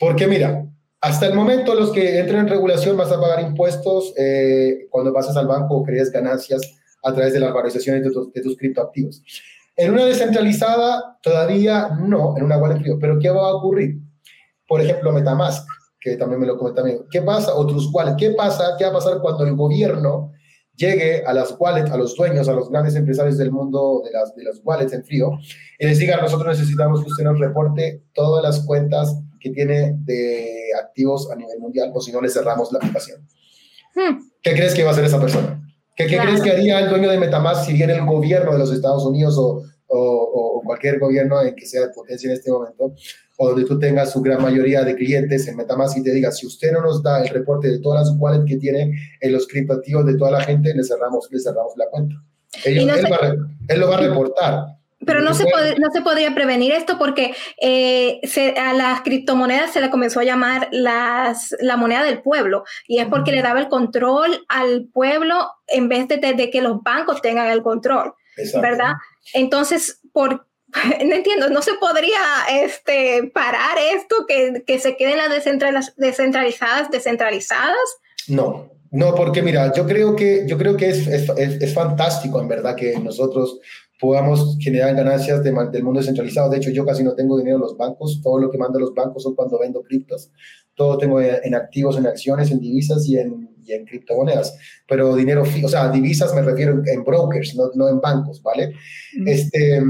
Porque 0.00 0.26
mira, 0.26 0.66
hasta 1.00 1.28
el 1.28 1.34
momento, 1.34 1.76
los 1.76 1.92
que 1.92 2.18
entren 2.18 2.40
en 2.40 2.48
regulación 2.48 2.96
vas 2.96 3.12
a 3.12 3.20
pagar 3.20 3.40
impuestos 3.40 4.12
eh, 4.16 4.88
cuando 4.90 5.12
pasas 5.12 5.36
al 5.36 5.46
banco 5.46 5.76
o 5.76 5.84
crees 5.84 6.10
ganancias 6.10 6.60
a 7.04 7.14
través 7.14 7.34
de 7.34 7.38
las 7.38 7.52
valorizaciones 7.52 8.02
de, 8.02 8.10
de, 8.34 8.42
tus 8.42 8.56
criptoactivos. 8.56 9.22
En 9.76 9.92
una 9.92 10.06
descentralizada, 10.06 11.20
todavía 11.22 11.90
no, 12.00 12.36
en 12.36 12.42
una 12.42 12.58
wallet 12.58 12.80
frío. 12.80 12.98
Pero 13.00 13.20
¿qué 13.20 13.30
va 13.30 13.50
a 13.50 13.54
ocurrir? 13.54 14.00
Por 14.66 14.80
ejemplo, 14.80 15.12
Metamask, 15.12 15.68
que 16.00 16.16
también 16.16 16.40
me 16.40 16.48
lo 16.48 16.58
comenta. 16.58 16.82
¿Qué 17.12 17.22
pasa? 17.22 17.54
Otros 17.54 17.90
wallets. 17.92 18.16
¿Qué 18.18 18.30
pasa? 18.30 18.74
¿Qué 18.76 18.82
va 18.82 18.90
a 18.90 18.94
pasar 18.94 19.20
cuando 19.20 19.46
el 19.46 19.54
gobierno 19.54 20.32
llegue 20.78 21.24
a 21.26 21.32
las 21.32 21.54
wallets, 21.58 21.90
a 21.90 21.96
los 21.96 22.14
dueños, 22.14 22.48
a 22.48 22.52
los 22.52 22.70
grandes 22.70 22.94
empresarios 22.94 23.36
del 23.36 23.50
mundo 23.50 24.00
de 24.04 24.12
las, 24.12 24.34
de 24.34 24.44
las 24.44 24.60
wallets 24.64 24.92
en 24.92 25.04
frío 25.04 25.32
y 25.78 25.86
les 25.86 25.98
diga, 25.98 26.20
nosotros 26.20 26.56
necesitamos 26.56 27.02
que 27.02 27.10
usted 27.10 27.24
nos 27.24 27.38
reporte 27.38 28.04
todas 28.14 28.42
las 28.42 28.64
cuentas 28.64 29.20
que 29.40 29.50
tiene 29.50 29.94
de 29.98 30.70
activos 30.80 31.30
a 31.30 31.36
nivel 31.36 31.58
mundial 31.58 31.90
o 31.92 32.00
si 32.00 32.12
no 32.12 32.20
le 32.20 32.28
cerramos 32.28 32.72
la 32.72 32.78
aplicación. 32.78 33.20
Hmm. 33.94 34.18
¿Qué 34.40 34.52
crees 34.52 34.74
que 34.74 34.84
va 34.84 34.90
a 34.90 34.92
hacer 34.92 35.04
esa 35.04 35.20
persona? 35.20 35.60
¿Qué, 35.96 36.06
qué 36.06 36.16
crees 36.16 36.40
que 36.40 36.52
haría 36.52 36.78
el 36.78 36.90
dueño 36.90 37.10
de 37.10 37.18
Metamask 37.18 37.66
si 37.66 37.72
viene 37.72 37.94
el 37.94 38.06
gobierno 38.06 38.52
de 38.52 38.58
los 38.58 38.72
Estados 38.72 39.04
Unidos 39.04 39.36
o, 39.36 39.64
o, 39.88 40.62
cualquier 40.64 40.98
gobierno 40.98 41.40
en 41.42 41.54
que 41.54 41.66
sea 41.66 41.80
de 41.80 41.88
potencia 41.94 42.30
en 42.30 42.36
este 42.36 42.50
momento, 42.50 42.92
o 43.40 43.48
donde 43.50 43.64
tú 43.64 43.78
tengas 43.78 44.12
su 44.12 44.20
gran 44.20 44.42
mayoría 44.42 44.82
de 44.82 44.96
clientes 44.96 45.46
en 45.46 45.56
Metamask 45.56 45.96
y 45.96 46.02
te 46.02 46.12
diga, 46.12 46.32
si 46.32 46.44
usted 46.44 46.72
no 46.72 46.82
nos 46.82 47.02
da 47.04 47.22
el 47.22 47.28
reporte 47.28 47.68
de 47.68 47.78
todas 47.78 48.08
las 48.08 48.16
wallets 48.18 48.44
que 48.46 48.56
tiene 48.56 48.92
en 49.20 49.32
los 49.32 49.46
criptoactivos 49.46 50.04
de 50.06 50.16
toda 50.16 50.32
la 50.32 50.40
gente, 50.40 50.74
le 50.74 50.82
cerramos, 50.82 51.28
le 51.30 51.38
cerramos 51.38 51.72
la 51.76 51.88
cuenta. 51.88 52.16
él, 52.64 52.78
él, 53.68 53.80
lo 53.80 53.88
va 53.88 53.96
a 53.96 54.00
reportar. 54.00 54.64
Pero 55.06 55.20
no 55.22 55.34
se, 55.34 55.44
no 55.44 55.90
se 55.92 56.02
podría 56.02 56.34
prevenir 56.34 56.72
esto 56.72 56.98
porque 56.98 57.32
eh, 57.62 58.20
a 58.60 58.72
las 58.72 59.02
criptomonedas 59.02 59.72
se 59.72 59.80
le 59.80 59.90
comenzó 59.90 60.18
a 60.18 60.24
llamar 60.24 60.68
las, 60.72 61.54
la 61.60 61.76
moneda 61.76 62.02
del 62.02 62.20
pueblo 62.20 62.64
y 62.88 62.98
es 62.98 63.06
porque 63.06 63.30
le 63.30 63.42
daba 63.42 63.60
el 63.60 63.68
control 63.68 64.44
al 64.48 64.88
pueblo 64.92 65.48
en 65.68 65.88
vez 65.88 66.08
de, 66.08 66.16
de, 66.16 66.50
que 66.50 66.60
los 66.60 66.82
bancos 66.82 67.22
tengan 67.22 67.48
el 67.48 67.62
control, 67.62 68.14
¿verdad? 68.60 68.94
Entonces, 69.32 70.00
por, 70.12 70.48
no 71.04 71.14
entiendo, 71.14 71.48
no 71.50 71.62
se 71.62 71.74
podría 71.74 72.18
este, 72.50 73.30
parar 73.32 73.78
esto, 73.94 74.26
que, 74.26 74.64
que 74.66 74.78
se 74.78 74.96
queden 74.96 75.18
las 75.18 75.94
descentralizadas 75.96 76.90
descentralizadas. 76.90 77.76
No, 78.28 78.70
no, 78.90 79.14
porque 79.14 79.42
mira, 79.42 79.72
yo 79.72 79.86
creo 79.86 80.16
que, 80.16 80.44
yo 80.46 80.58
creo 80.58 80.76
que 80.76 80.88
es, 80.88 81.06
es, 81.06 81.30
es 81.36 81.74
fantástico 81.74 82.40
en 82.40 82.48
verdad 82.48 82.76
que 82.76 82.98
nosotros 82.98 83.60
podamos 84.00 84.56
generar 84.60 84.94
ganancias 84.94 85.42
del 85.42 85.82
mundo 85.82 86.00
descentralizado. 86.00 86.50
De 86.50 86.58
hecho, 86.58 86.70
yo 86.70 86.84
casi 86.84 87.02
no 87.02 87.14
tengo 87.14 87.36
dinero 87.36 87.56
en 87.56 87.62
los 87.62 87.76
bancos. 87.76 88.20
Todo 88.22 88.38
lo 88.38 88.50
que 88.50 88.58
mando 88.58 88.78
los 88.78 88.94
bancos 88.94 89.22
son 89.22 89.34
cuando 89.34 89.58
vendo 89.58 89.82
criptos. 89.82 90.30
Todo 90.74 90.96
tengo 90.98 91.20
en 91.20 91.54
activos, 91.54 91.96
en 91.98 92.06
acciones, 92.06 92.50
en 92.50 92.60
divisas 92.60 93.06
y 93.08 93.18
en, 93.18 93.48
y 93.68 93.72
en 93.74 93.84
criptomonedas. 93.84 94.56
Pero 94.86 95.14
dinero, 95.14 95.42
o 95.42 95.68
sea, 95.68 95.88
divisas 95.90 96.34
me 96.34 96.42
refiero 96.42 96.82
en 96.84 97.04
brokers, 97.04 97.54
no, 97.54 97.70
no 97.74 97.88
en 97.88 98.00
bancos, 98.00 98.42
¿vale? 98.42 98.74
Este, 99.26 99.82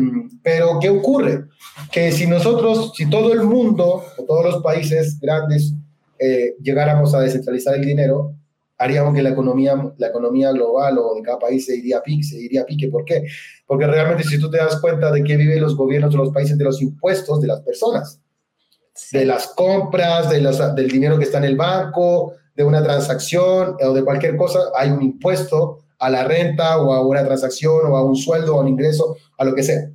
pero, 0.43 0.79
¿qué 0.81 0.91
ocurre? 0.91 1.45
Que 1.93 2.13
si 2.13 2.27
nosotros, 2.27 2.93
si 2.97 3.09
todo 3.09 3.33
el 3.33 3.43
mundo 3.43 4.05
o 4.17 4.25
todos 4.25 4.45
los 4.45 4.63
países 4.63 5.19
grandes 5.21 5.75
eh, 6.19 6.57
llegáramos 6.61 7.15
a 7.15 7.21
descentralizar 7.21 7.77
el 7.77 7.85
dinero, 7.85 8.35
haríamos 8.79 9.15
que 9.15 9.23
la 9.23 9.31
economía, 9.31 9.75
la 9.99 10.07
economía 10.09 10.53
global 10.53 10.99
o 10.99 11.15
de 11.15 11.23
cada 11.23 11.39
país 11.39 11.67
se 11.67 11.77
iría 11.77 11.99
a 11.99 12.03
pique, 12.03 12.23
se 12.23 12.41
iría 12.41 12.63
a 12.63 12.67
pique. 12.67 12.89
¿Por 12.89 13.05
qué? 13.05 13.25
Porque 13.67 13.87
realmente 13.87 14.25
si 14.25 14.39
tú 14.39 14.51
te 14.51 14.59
das 14.59 14.81
cuenta 14.81 15.11
de 15.11 15.23
qué 15.25 15.37
viven 15.37 15.61
los 15.61 15.77
gobiernos 15.77 16.13
de 16.13 16.19
los 16.19 16.31
países 16.31 16.57
de 16.57 16.65
los 16.65 16.81
impuestos 16.81 17.41
de 17.41 17.49
las 17.49 17.61
personas, 17.61 18.21
de 19.13 19.25
las 19.25 19.49
compras, 19.49 20.31
de 20.31 20.41
los, 20.41 20.59
del 20.75 20.89
dinero 20.89 21.19
que 21.19 21.25
está 21.25 21.39
en 21.39 21.45
el 21.45 21.57
banco, 21.57 22.35
de 22.59 22.65
una 22.65 22.83
transacción 22.83 23.77
o 23.81 23.93
de 23.95 24.05
cualquier 24.05 24.37
cosa, 24.37 24.59
hay 24.77 24.91
un 24.91 25.01
impuesto 25.01 25.79
a 25.99 26.11
la 26.11 26.25
renta 26.25 26.77
o 26.79 26.93
a 26.93 27.07
una 27.07 27.25
transacción 27.25 27.91
o 27.91 27.97
a 27.97 28.05
un 28.05 28.17
sueldo 28.17 28.57
o 28.57 28.59
a 28.59 28.63
un 28.63 28.69
ingreso, 28.69 29.17
a 29.39 29.45
lo 29.45 29.55
que 29.55 29.63
sea 29.63 29.89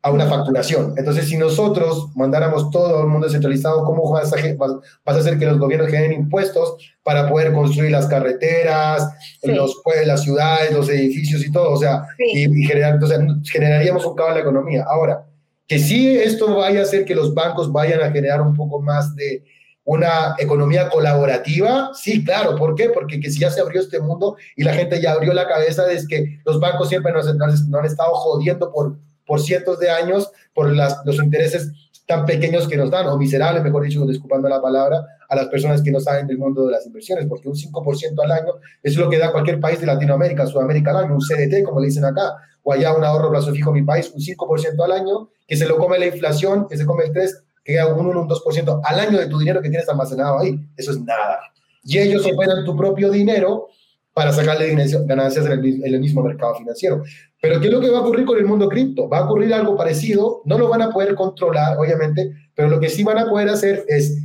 a 0.00 0.12
una 0.12 0.26
facturación. 0.26 0.94
Entonces, 0.96 1.26
si 1.26 1.36
nosotros 1.36 2.10
mandáramos 2.14 2.70
todo 2.70 3.00
el 3.02 3.08
mundo 3.08 3.26
descentralizado, 3.26 3.84
¿cómo 3.84 4.10
vas 4.10 4.32
a, 4.32 4.36
vas 4.56 5.16
a 5.16 5.18
hacer 5.18 5.38
que 5.38 5.44
los 5.44 5.58
gobiernos 5.58 5.90
generen 5.90 6.12
impuestos 6.12 6.76
para 7.02 7.28
poder 7.28 7.52
construir 7.52 7.90
las 7.90 8.06
carreteras, 8.06 9.08
los, 9.42 9.80
pues, 9.82 10.06
las 10.06 10.22
ciudades, 10.22 10.72
los 10.72 10.88
edificios 10.88 11.44
y 11.44 11.50
todo? 11.50 11.72
O 11.72 11.76
sea, 11.76 12.04
y, 12.16 12.64
generar, 12.64 12.94
entonces, 12.94 13.18
generaríamos 13.50 14.06
un 14.06 14.14
caos 14.14 14.30
en 14.30 14.34
la 14.36 14.40
economía. 14.42 14.84
Ahora, 14.88 15.26
que 15.66 15.80
si 15.80 16.16
esto 16.16 16.54
vaya 16.54 16.80
a 16.80 16.84
hacer 16.84 17.04
que 17.04 17.16
los 17.16 17.34
bancos 17.34 17.70
vayan 17.72 18.00
a 18.00 18.10
generar 18.12 18.40
un 18.40 18.54
poco 18.54 18.80
más 18.80 19.14
de 19.16 19.44
una 19.90 20.34
economía 20.38 20.90
colaborativa, 20.90 21.90
sí, 21.94 22.22
claro, 22.22 22.56
¿por 22.56 22.74
qué? 22.74 22.90
Porque 22.90 23.20
que 23.20 23.30
si 23.30 23.40
ya 23.40 23.50
se 23.50 23.62
abrió 23.62 23.80
este 23.80 24.00
mundo 24.00 24.36
y 24.54 24.62
la 24.62 24.74
gente 24.74 25.00
ya 25.00 25.12
abrió 25.12 25.32
la 25.32 25.48
cabeza 25.48 25.84
de 25.84 25.98
que 26.06 26.40
los 26.44 26.60
bancos 26.60 26.90
siempre 26.90 27.10
nos, 27.10 27.34
nos 27.34 27.80
han 27.80 27.86
estado 27.86 28.12
jodiendo 28.14 28.70
por 28.70 28.98
por 29.28 29.40
cientos 29.42 29.78
de 29.78 29.90
años 29.90 30.32
por 30.54 30.74
las, 30.74 31.02
los 31.04 31.16
intereses 31.16 31.70
tan 32.06 32.24
pequeños 32.24 32.66
que 32.66 32.76
nos 32.78 32.90
dan, 32.90 33.06
o 33.06 33.18
miserables, 33.18 33.62
mejor 33.62 33.84
dicho, 33.84 34.04
disculpando 34.06 34.48
la 34.48 34.62
palabra, 34.62 35.06
a 35.28 35.36
las 35.36 35.48
personas 35.48 35.82
que 35.82 35.90
no 35.90 36.00
saben 36.00 36.26
del 36.26 36.38
mundo 36.38 36.64
de 36.64 36.72
las 36.72 36.86
inversiones, 36.86 37.26
porque 37.26 37.50
un 37.50 37.54
5% 37.54 38.24
al 38.24 38.32
año 38.32 38.54
es 38.82 38.96
lo 38.96 39.10
que 39.10 39.18
da 39.18 39.30
cualquier 39.30 39.60
país 39.60 39.78
de 39.78 39.86
Latinoamérica, 39.86 40.46
Sudamérica 40.46 40.90
al 40.90 41.04
año, 41.04 41.14
un 41.14 41.20
CDT, 41.20 41.64
como 41.64 41.80
le 41.80 41.88
dicen 41.88 42.06
acá, 42.06 42.36
o 42.62 42.72
allá 42.72 42.94
un 42.94 43.04
ahorro 43.04 43.30
plazo 43.30 43.52
fijo 43.52 43.68
en 43.70 43.74
mi 43.74 43.82
país, 43.82 44.10
un 44.14 44.22
5% 44.22 44.82
al 44.82 44.92
año, 44.92 45.28
que 45.46 45.56
se 45.56 45.66
lo 45.66 45.76
come 45.76 45.98
la 45.98 46.06
inflación, 46.06 46.66
que 46.66 46.78
se 46.78 46.86
come 46.86 47.04
el 47.04 47.12
3, 47.12 47.44
que 47.68 47.74
queda 47.74 47.86
un 47.86 48.06
1, 48.06 48.22
un 48.22 48.28
2% 48.28 48.80
al 48.82 49.00
año 49.00 49.18
de 49.18 49.26
tu 49.26 49.38
dinero 49.38 49.60
que 49.60 49.68
tienes 49.68 49.88
almacenado 49.88 50.38
ahí. 50.38 50.58
Eso 50.76 50.92
es 50.92 51.00
nada. 51.00 51.38
y 51.84 51.98
ellos 51.98 52.26
operan 52.26 52.64
tu 52.64 52.74
propio 52.76 53.10
dinero 53.10 53.68
para 54.14 54.32
sacarle 54.32 54.74
ganancias 55.06 55.46
en 55.46 55.52
el, 55.52 56.00
mismo 56.00 56.22
mercado 56.22 56.54
financiero. 56.56 57.02
Pero 57.40 57.60
¿qué 57.60 57.66
es 57.66 57.72
lo 57.72 57.80
que 57.80 57.90
va 57.90 57.98
a 57.98 58.00
ocurrir 58.00 58.24
con 58.24 58.38
el 58.38 58.46
mundo 58.46 58.68
cripto? 58.68 59.08
Va 59.08 59.18
a 59.18 59.24
ocurrir 59.24 59.52
algo 59.54 59.76
parecido, 59.76 60.42
no 60.44 60.58
lo 60.58 60.68
van 60.68 60.82
a 60.82 60.90
poder 60.90 61.14
controlar, 61.14 61.78
obviamente, 61.78 62.32
pero 62.54 62.68
lo 62.68 62.80
que 62.80 62.88
sí 62.88 63.04
van 63.04 63.18
a 63.18 63.28
poder 63.28 63.48
hacer 63.48 63.84
es 63.86 64.18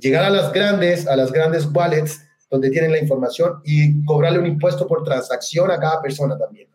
llegar 0.00 0.24
a 0.24 0.30
las 0.30 0.52
grandes, 0.52 1.08
a 1.08 1.16
las 1.16 1.32
grandes 1.32 1.66
wallets 1.72 2.20
donde 2.50 2.70
tienen 2.70 2.92
la 2.92 2.98
información 2.98 3.60
y 3.64 4.04
cobrarle 4.04 4.38
un 4.38 4.46
impuesto 4.46 4.86
por 4.86 5.02
transacción 5.02 5.70
a 5.70 5.80
cada 5.80 6.00
persona 6.00 6.38
también, 6.38 6.68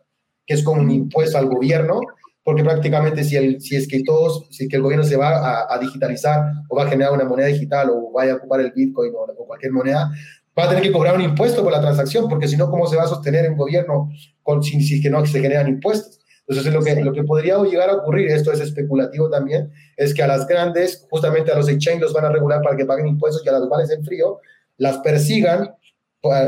que 0.46 0.54
es 0.54 0.62
como 0.62 0.82
un 0.82 0.90
impuesto 0.90 1.38
al 1.38 1.46
gobierno, 1.46 2.00
porque 2.46 2.62
prácticamente 2.62 3.24
si, 3.24 3.34
el, 3.34 3.60
si 3.60 3.74
es 3.74 3.88
que 3.88 4.04
todos, 4.04 4.46
si 4.52 4.68
que 4.68 4.76
el 4.76 4.82
gobierno 4.82 5.04
se 5.04 5.16
va 5.16 5.66
a, 5.68 5.78
digitalizar 5.80 6.44
o 6.68 6.76
va 6.76 6.84
a 6.84 6.88
generar 6.88 7.12
una 7.12 7.24
moneda 7.24 7.48
digital 7.48 7.90
o 7.90 8.12
vaya 8.12 8.34
a 8.34 8.36
ocupar 8.36 8.60
el 8.60 8.70
Bitcoin 8.70 9.12
o, 9.16 9.24
o 9.36 9.46
cualquier 9.48 9.72
moneda, 9.72 10.12
va 10.56 10.62
a 10.62 10.68
tener 10.68 10.84
que 10.84 10.92
cobrar 10.92 11.16
un 11.16 11.22
impuesto 11.22 11.64
por 11.64 11.72
la 11.72 11.80
transacción, 11.80 12.28
porque 12.28 12.46
si 12.46 12.56
no, 12.56 12.70
¿cómo 12.70 12.86
se 12.86 12.94
va 12.94 13.02
a 13.02 13.08
sostener 13.08 13.50
un 13.50 13.56
gobierno 13.56 14.12
con, 14.44 14.62
si, 14.62 14.80
si 14.80 15.02
que 15.02 15.10
no 15.10 15.26
se 15.26 15.40
generan 15.40 15.66
impuestos? 15.66 16.20
Entonces, 16.46 16.72
lo 16.72 16.84
que, 16.84 16.94
lo 17.02 17.12
que 17.12 17.24
podría 17.24 17.60
llegar 17.64 17.90
a 17.90 17.94
ocurrir, 17.94 18.28
esto 18.28 18.52
es 18.52 18.60
especulativo 18.60 19.28
también, 19.28 19.72
es 19.96 20.14
que 20.14 20.22
a 20.22 20.28
las 20.28 20.46
grandes, 20.46 21.04
justamente 21.10 21.50
a 21.50 21.56
los 21.56 21.68
exchanges 21.68 22.02
los 22.02 22.12
van 22.12 22.26
a 22.26 22.30
regular 22.30 22.62
para 22.62 22.76
que 22.76 22.86
paguen 22.86 23.08
impuestos 23.08 23.44
y 23.44 23.48
a 23.48 23.58
las 23.58 23.66
cuales 23.66 23.90
en 23.90 24.04
frío 24.04 24.38
las 24.76 24.98
persigan 24.98 25.74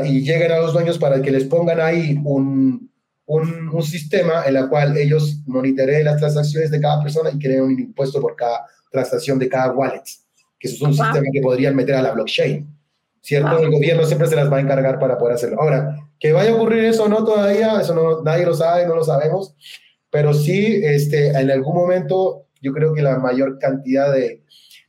y 0.05 0.21
lleguen 0.21 0.53
a 0.53 0.59
los 0.59 0.71
dueños 0.71 0.97
para 0.97 1.21
que 1.21 1.31
les 1.31 1.43
pongan 1.43 1.81
ahí 1.81 2.17
un, 2.23 2.88
un, 3.29 3.69
un 3.69 3.83
sistema 3.83 4.43
en 4.45 4.57
el 4.57 4.69
cual 4.69 4.97
ellos 4.97 5.41
monitoreen 5.45 6.05
las 6.05 6.17
transacciones 6.17 6.71
de 6.71 6.79
cada 6.79 7.01
persona 7.01 7.31
y 7.31 7.39
creen 7.39 7.63
un 7.63 7.79
impuesto 7.79 8.21
por 8.21 8.35
cada 8.35 8.65
transacción 8.91 9.39
de 9.39 9.47
cada 9.47 9.71
wallet, 9.71 10.03
que 10.59 10.67
eso 10.67 10.75
es 10.75 10.81
un 10.81 10.93
sistema 10.93 11.25
que 11.31 11.41
podrían 11.41 11.75
meter 11.75 11.95
a 11.95 12.01
la 12.01 12.11
blockchain. 12.11 12.67
¿Cierto? 13.21 13.59
El 13.59 13.69
gobierno 13.69 14.05
siempre 14.05 14.27
se 14.27 14.35
las 14.35 14.51
va 14.51 14.57
a 14.57 14.61
encargar 14.61 14.97
para 14.97 15.17
poder 15.17 15.35
hacerlo. 15.35 15.61
Ahora, 15.61 15.95
que 16.19 16.31
vaya 16.31 16.51
a 16.51 16.55
ocurrir 16.55 16.85
eso 16.85 17.03
o 17.03 17.09
no 17.09 17.23
todavía, 17.23 17.79
eso 17.81 17.93
no, 17.93 18.21
nadie 18.23 18.45
lo 18.45 18.53
sabe, 18.53 18.87
no 18.87 18.95
lo 18.95 19.03
sabemos 19.03 19.55
pero 20.09 20.33
sí, 20.33 20.81
este, 20.83 21.27
en 21.27 21.51
algún 21.51 21.75
momento 21.75 22.47
yo 22.61 22.73
creo 22.73 22.93
que 22.93 23.01
la 23.01 23.19
mayor 23.19 23.59
cantidad 23.59 24.11
de, 24.11 24.43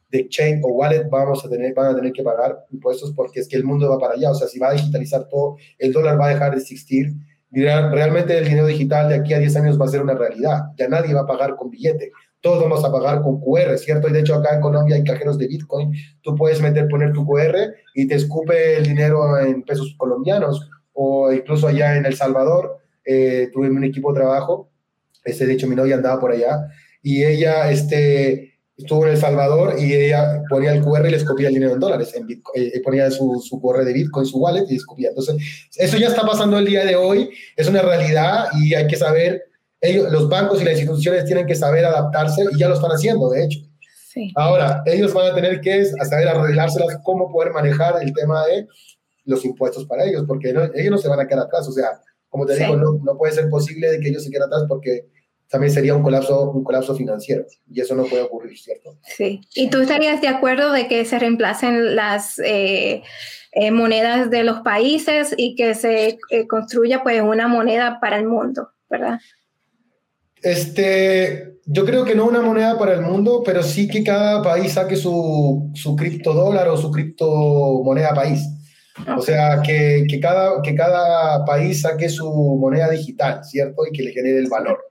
de 0.08 0.28
chain 0.28 0.60
o 0.64 0.68
wallet 0.68 1.08
vamos 1.10 1.44
a 1.44 1.48
tener, 1.48 1.74
van 1.74 1.92
a 1.92 1.96
tener 1.96 2.12
que 2.12 2.22
pagar 2.22 2.64
impuestos 2.70 3.12
porque 3.12 3.40
es 3.40 3.48
que 3.48 3.56
el 3.56 3.64
mundo 3.64 3.88
va 3.88 3.98
para 3.98 4.14
allá. 4.14 4.30
O 4.30 4.34
sea, 4.34 4.48
si 4.48 4.58
va 4.58 4.70
a 4.70 4.72
digitalizar 4.72 5.28
todo, 5.28 5.56
el 5.78 5.92
dólar 5.92 6.18
va 6.18 6.26
a 6.26 6.30
dejar 6.30 6.52
de 6.52 6.60
existir. 6.60 7.12
Realmente 7.50 8.38
el 8.38 8.44
dinero 8.44 8.66
digital 8.66 9.08
de 9.08 9.16
aquí 9.16 9.34
a 9.34 9.38
10 9.38 9.56
años 9.56 9.80
va 9.80 9.86
a 9.86 9.88
ser 9.88 10.02
una 10.02 10.14
realidad. 10.14 10.66
Ya 10.76 10.88
nadie 10.88 11.14
va 11.14 11.22
a 11.22 11.26
pagar 11.26 11.56
con 11.56 11.70
billete. 11.70 12.12
Todos 12.40 12.62
vamos 12.62 12.84
a 12.84 12.92
pagar 12.92 13.22
con 13.22 13.40
QR, 13.40 13.76
¿cierto? 13.76 14.08
Y 14.08 14.12
de 14.12 14.20
hecho 14.20 14.34
acá 14.34 14.54
en 14.54 14.60
Colombia 14.60 14.96
hay 14.96 15.04
cajeros 15.04 15.36
de 15.36 15.48
Bitcoin. 15.48 15.92
Tú 16.22 16.34
puedes 16.36 16.60
meter, 16.62 16.88
poner 16.88 17.12
tu 17.12 17.26
QR 17.26 17.56
y 17.94 18.06
te 18.06 18.14
escupe 18.14 18.76
el 18.76 18.84
dinero 18.84 19.38
en 19.38 19.62
pesos 19.62 19.94
colombianos. 19.98 20.70
O 20.92 21.32
incluso 21.32 21.68
allá 21.68 21.96
en 21.96 22.06
El 22.06 22.14
Salvador, 22.14 22.78
eh, 23.04 23.50
tuve 23.52 23.68
un 23.68 23.84
equipo 23.84 24.12
de 24.12 24.20
trabajo 24.20 24.70
este, 25.24 25.46
de 25.46 25.52
hecho, 25.52 25.66
mi 25.66 25.76
novia 25.76 25.96
andaba 25.96 26.20
por 26.20 26.32
allá 26.32 26.68
y 27.02 27.24
ella 27.24 27.70
este, 27.70 28.49
estuvo 28.80 29.04
en 29.06 29.12
El 29.12 29.18
Salvador 29.18 29.76
y 29.78 29.94
ella 29.94 30.42
ponía 30.48 30.72
el 30.72 30.82
QR 30.82 31.06
y 31.06 31.10
le 31.10 31.16
escupía 31.16 31.48
el 31.48 31.54
dinero 31.54 31.74
en 31.74 31.80
dólares. 31.80 32.12
En 32.14 32.26
Bitcoin, 32.26 32.62
eh, 32.62 32.80
ponía 32.82 33.10
su, 33.10 33.40
su 33.40 33.60
QR 33.60 33.84
de 33.84 33.92
Bitcoin, 33.92 34.26
su 34.26 34.38
wallet 34.38 34.64
y 34.68 34.76
escupía. 34.76 35.10
Entonces, 35.10 35.36
eso 35.76 35.96
ya 35.96 36.08
está 36.08 36.22
pasando 36.22 36.58
el 36.58 36.64
día 36.64 36.84
de 36.84 36.96
hoy, 36.96 37.30
es 37.56 37.68
una 37.68 37.82
realidad 37.82 38.46
y 38.60 38.74
hay 38.74 38.86
que 38.86 38.96
saber, 38.96 39.44
ellos, 39.80 40.10
los 40.10 40.28
bancos 40.28 40.60
y 40.60 40.64
las 40.64 40.78
instituciones 40.78 41.24
tienen 41.24 41.46
que 41.46 41.54
saber 41.54 41.84
adaptarse 41.84 42.44
y 42.52 42.58
ya 42.58 42.68
lo 42.68 42.74
están 42.74 42.90
haciendo, 42.90 43.30
de 43.30 43.44
hecho. 43.44 43.60
Sí. 44.08 44.32
Ahora, 44.34 44.82
ellos 44.86 45.14
van 45.14 45.30
a 45.30 45.34
tener 45.34 45.60
que 45.60 45.84
saber 45.84 46.28
arreglárselas 46.28 46.98
cómo 47.04 47.30
poder 47.30 47.52
manejar 47.52 48.02
el 48.02 48.12
tema 48.12 48.44
de 48.46 48.66
los 49.24 49.44
impuestos 49.44 49.86
para 49.86 50.04
ellos, 50.04 50.24
porque 50.26 50.50
ellos 50.50 50.90
no 50.90 50.98
se 50.98 51.08
van 51.08 51.20
a 51.20 51.28
quedar 51.28 51.44
atrás. 51.44 51.68
O 51.68 51.72
sea, 51.72 52.00
como 52.28 52.46
te 52.46 52.56
digo, 52.56 52.76
no, 52.76 52.98
no, 53.02 53.16
puede 53.16 53.32
ser 53.32 53.48
posible 53.48 53.90
de 53.90 54.00
que 54.00 54.08
ellos 54.08 54.24
se 54.24 54.30
queden 54.30 54.44
atrás 54.44 54.64
porque 54.68 55.06
también 55.50 55.72
sería 55.72 55.96
un 55.96 56.02
colapso, 56.02 56.52
un 56.52 56.62
colapso 56.62 56.94
financiero 56.94 57.44
y 57.68 57.80
eso 57.80 57.96
no 57.96 58.04
puede 58.04 58.22
ocurrir, 58.22 58.56
¿cierto? 58.56 58.96
Sí. 59.02 59.40
¿Y 59.54 59.68
tú 59.68 59.80
estarías 59.80 60.20
de 60.20 60.28
acuerdo 60.28 60.72
de 60.72 60.86
que 60.86 61.04
se 61.04 61.18
reemplacen 61.18 61.96
las 61.96 62.38
eh, 62.38 63.02
eh, 63.50 63.70
monedas 63.72 64.30
de 64.30 64.44
los 64.44 64.60
países 64.60 65.34
y 65.36 65.56
que 65.56 65.74
se 65.74 66.18
eh, 66.30 66.46
construya 66.46 67.02
pues 67.02 67.20
una 67.20 67.48
moneda 67.48 67.98
para 68.00 68.16
el 68.16 68.28
mundo, 68.28 68.70
verdad? 68.88 69.18
Este, 70.40 71.56
yo 71.66 71.84
creo 71.84 72.04
que 72.04 72.14
no 72.14 72.26
una 72.26 72.42
moneda 72.42 72.78
para 72.78 72.94
el 72.94 73.02
mundo, 73.02 73.42
pero 73.44 73.64
sí 73.64 73.88
que 73.88 74.04
cada 74.04 74.42
país 74.42 74.74
saque 74.74 74.94
su, 74.94 75.68
su 75.74 75.96
criptodólar 75.96 76.68
o 76.68 76.76
su 76.76 76.92
criptomoneda 76.92 78.14
país. 78.14 78.40
O 79.16 79.20
sea, 79.20 79.62
que, 79.62 80.04
que, 80.08 80.20
cada, 80.20 80.62
que 80.62 80.74
cada 80.76 81.44
país 81.44 81.80
saque 81.80 82.08
su 82.08 82.30
moneda 82.32 82.88
digital, 82.90 83.42
¿cierto? 83.44 83.82
Y 83.86 83.96
que 83.96 84.02
le 84.04 84.12
genere 84.12 84.38
el 84.38 84.48
valor. 84.48 84.89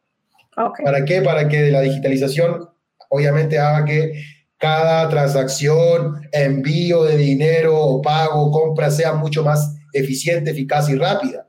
¿Para 0.83 1.05
qué? 1.05 1.21
Para 1.21 1.47
que 1.47 1.71
la 1.71 1.81
digitalización 1.81 2.69
obviamente 3.09 3.57
haga 3.59 3.85
que 3.85 4.21
cada 4.57 5.07
transacción, 5.07 6.27
envío 6.31 7.03
de 7.03 7.15
dinero 7.17 7.77
o 7.77 8.01
pago, 8.01 8.51
compra 8.51 8.91
sea 8.91 9.13
mucho 9.13 9.43
más 9.43 9.77
eficiente, 9.93 10.51
eficaz 10.51 10.89
y 10.89 10.95
rápida. 10.95 11.47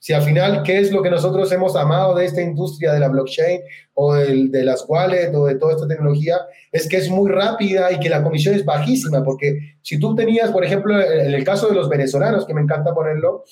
Si 0.00 0.12
al 0.12 0.22
final, 0.22 0.62
¿qué 0.62 0.78
es 0.78 0.90
lo 0.90 1.02
que 1.02 1.10
nosotros 1.10 1.50
hemos 1.52 1.76
amado 1.76 2.14
de 2.14 2.24
esta 2.24 2.40
industria 2.40 2.92
de 2.92 3.00
la 3.00 3.08
blockchain 3.08 3.60
o 3.94 4.14
de 4.14 4.64
las 4.64 4.84
wallets 4.88 5.34
o 5.34 5.46
de 5.46 5.56
toda 5.56 5.74
esta 5.74 5.86
tecnología? 5.86 6.36
Es 6.72 6.88
que 6.88 6.96
es 6.96 7.08
muy 7.10 7.30
rápida 7.30 7.92
y 7.92 8.00
que 8.00 8.08
la 8.08 8.22
comisión 8.22 8.54
es 8.54 8.64
bajísima, 8.64 9.22
porque 9.22 9.76
si 9.82 9.98
tú 9.98 10.14
tenías, 10.14 10.50
por 10.50 10.64
ejemplo, 10.64 11.00
en 11.00 11.34
el 11.34 11.44
caso 11.44 11.68
de 11.68 11.74
los 11.74 11.88
venezolanos, 11.88 12.46
que 12.46 12.54
me 12.54 12.62
encanta 12.62 12.94
ponerlo 12.94 13.44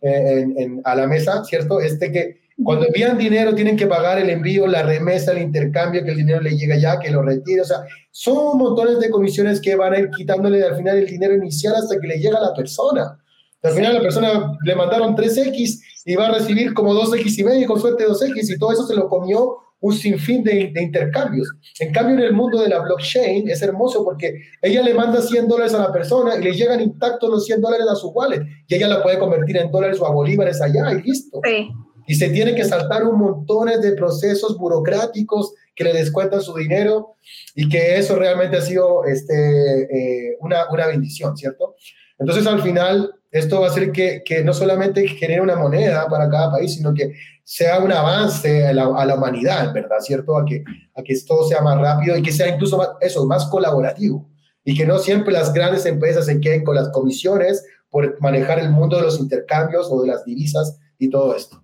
eh, 0.00 0.46
a 0.84 0.94
la 0.94 1.06
mesa, 1.06 1.44
¿cierto? 1.44 1.80
Este 1.80 2.12
que 2.12 2.43
cuando 2.62 2.86
envían 2.86 3.18
dinero 3.18 3.54
tienen 3.54 3.76
que 3.76 3.86
pagar 3.86 4.18
el 4.18 4.30
envío, 4.30 4.66
la 4.66 4.82
remesa, 4.82 5.32
el 5.32 5.42
intercambio, 5.42 6.04
que 6.04 6.10
el 6.10 6.18
dinero 6.18 6.40
le 6.40 6.56
llega 6.56 6.76
ya, 6.76 6.98
que 7.00 7.10
lo 7.10 7.22
retire. 7.22 7.62
O 7.62 7.64
sea, 7.64 7.78
son 8.10 8.58
montones 8.58 9.00
de 9.00 9.10
comisiones 9.10 9.60
que 9.60 9.74
van 9.74 9.92
a 9.92 9.98
ir 9.98 10.10
quitándole 10.10 10.62
al 10.62 10.76
final 10.76 10.98
el 10.98 11.06
dinero 11.06 11.34
inicial 11.34 11.74
hasta 11.74 11.98
que 11.98 12.06
le 12.06 12.18
llega 12.18 12.38
a 12.38 12.42
la 12.42 12.54
persona. 12.54 13.18
Al 13.62 13.72
final 13.72 13.94
la 13.94 14.02
persona 14.02 14.56
le 14.62 14.76
mandaron 14.76 15.16
3X 15.16 15.80
y 16.04 16.14
va 16.14 16.28
a 16.28 16.32
recibir 16.32 16.74
como 16.74 16.94
2X 16.94 17.38
y 17.38 17.44
medio, 17.44 17.66
con 17.66 17.80
suerte 17.80 18.06
2X, 18.06 18.54
y 18.54 18.58
todo 18.58 18.72
eso 18.72 18.86
se 18.86 18.94
lo 18.94 19.08
comió 19.08 19.56
un 19.80 19.92
sinfín 19.92 20.44
de, 20.44 20.70
de, 20.72 20.82
intercambios. 20.82 21.48
En 21.80 21.92
cambio, 21.92 22.14
en 22.16 22.22
el 22.22 22.32
mundo 22.32 22.60
de 22.60 22.68
la 22.68 22.80
blockchain 22.80 23.48
es 23.50 23.60
hermoso 23.62 24.04
porque 24.04 24.34
ella 24.62 24.82
le 24.82 24.94
manda 24.94 25.20
100 25.20 25.48
dólares 25.48 25.74
a 25.74 25.78
la 25.78 25.92
persona 25.92 26.36
y 26.36 26.44
le 26.44 26.52
llegan 26.52 26.80
intactos 26.80 27.28
los 27.28 27.44
100 27.46 27.60
dólares 27.60 27.86
a 27.90 27.96
su 27.96 28.08
wallet 28.10 28.42
y 28.66 28.74
ella 28.74 28.88
la 28.88 29.02
puede 29.02 29.18
convertir 29.18 29.56
en 29.56 29.70
dólares 29.70 30.00
o 30.00 30.06
a 30.06 30.12
bolívares 30.12 30.60
allá 30.62 30.92
y 30.92 31.02
listo. 31.02 31.40
Sí 31.42 31.68
y 32.06 32.14
se 32.14 32.28
tiene 32.30 32.54
que 32.54 32.64
saltar 32.64 33.04
un 33.04 33.18
montón 33.18 33.68
de 33.80 33.92
procesos 33.92 34.56
burocráticos 34.58 35.54
que 35.74 35.84
le 35.84 35.92
descuentan 35.92 36.40
su 36.40 36.54
dinero 36.54 37.16
y 37.54 37.68
que 37.68 37.96
eso 37.96 38.16
realmente 38.16 38.56
ha 38.56 38.60
sido 38.60 39.04
este, 39.04 39.82
eh, 39.82 40.36
una, 40.40 40.70
una, 40.70 40.86
bendición, 40.86 41.36
¿cierto? 41.36 41.76
Entonces 42.18 42.46
al 42.46 42.62
final 42.62 43.14
esto 43.30 43.60
va 43.60 43.66
a 43.66 43.70
hacer 43.70 43.90
que, 43.90 44.22
que, 44.24 44.44
no 44.44 44.54
solamente 44.54 45.08
genere 45.08 45.40
una 45.40 45.56
moneda 45.56 46.06
para 46.08 46.28
cada 46.30 46.52
país, 46.52 46.74
sino 46.74 46.94
que 46.94 47.14
sea 47.42 47.80
un 47.80 47.90
avance 47.90 48.66
a 48.66 48.72
la, 48.72 48.84
a 48.84 49.04
la 49.04 49.16
humanidad, 49.16 49.72
¿verdad? 49.72 49.98
¿Cierto? 50.00 50.38
A 50.38 50.44
que, 50.44 50.62
a 50.94 51.02
que 51.02 51.14
todo 51.26 51.48
sea 51.48 51.60
más 51.60 51.78
rápido 51.78 52.16
y 52.16 52.22
que 52.22 52.32
sea 52.32 52.48
incluso 52.48 52.76
más, 52.76 52.90
eso, 53.00 53.26
más 53.26 53.46
colaborativo 53.46 54.28
y 54.64 54.76
que 54.76 54.86
no 54.86 54.98
siempre 54.98 55.32
las 55.32 55.52
grandes 55.52 55.84
empresas 55.84 56.26
se 56.26 56.40
queden 56.40 56.64
con 56.64 56.74
las 56.74 56.88
comisiones 56.90 57.64
por 57.90 58.20
manejar 58.20 58.58
el 58.58 58.70
mundo 58.70 58.96
de 58.96 59.02
los 59.02 59.20
intercambios 59.20 59.88
o 59.90 60.02
de 60.02 60.08
las 60.08 60.24
divisas 60.24 60.78
y 60.98 61.10
todo 61.10 61.36
esto. 61.36 61.63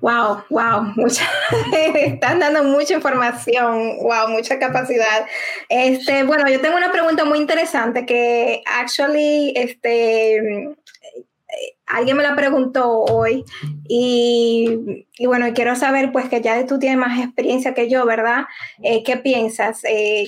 Wow, 0.00 0.44
wow, 0.50 0.82
mucha, 0.96 1.24
están 1.94 2.38
dando 2.38 2.64
mucha 2.64 2.94
información, 2.94 3.98
wow, 3.98 4.28
mucha 4.28 4.58
capacidad. 4.58 5.26
Este, 5.68 6.22
bueno, 6.24 6.48
yo 6.50 6.60
tengo 6.60 6.76
una 6.76 6.92
pregunta 6.92 7.24
muy 7.24 7.38
interesante 7.38 8.04
que 8.04 8.62
actually, 8.66 9.52
este, 9.56 10.76
alguien 11.86 12.16
me 12.16 12.22
la 12.22 12.36
preguntó 12.36 13.04
hoy 13.04 13.44
y, 13.88 15.06
y, 15.16 15.26
bueno, 15.26 15.46
quiero 15.54 15.76
saber 15.76 16.12
pues 16.12 16.28
que 16.28 16.40
ya 16.40 16.66
tú 16.66 16.78
tienes 16.78 16.98
más 16.98 17.18
experiencia 17.18 17.74
que 17.74 17.88
yo, 17.88 18.04
¿verdad? 18.04 18.44
Eh, 18.82 19.02
¿Qué 19.02 19.16
piensas? 19.16 19.82
Eh, 19.84 20.26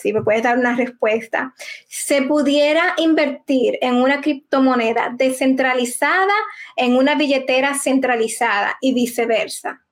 si 0.00 0.12
me 0.12 0.22
puedes 0.22 0.42
dar 0.42 0.58
una 0.58 0.76
respuesta, 0.76 1.54
¿se 1.88 2.22
pudiera 2.22 2.94
invertir 2.98 3.78
en 3.80 3.96
una 3.96 4.20
criptomoneda 4.20 5.14
descentralizada 5.16 6.34
en 6.76 6.96
una 6.96 7.14
billetera 7.16 7.74
centralizada 7.78 8.76
y 8.80 8.94
viceversa? 8.94 9.82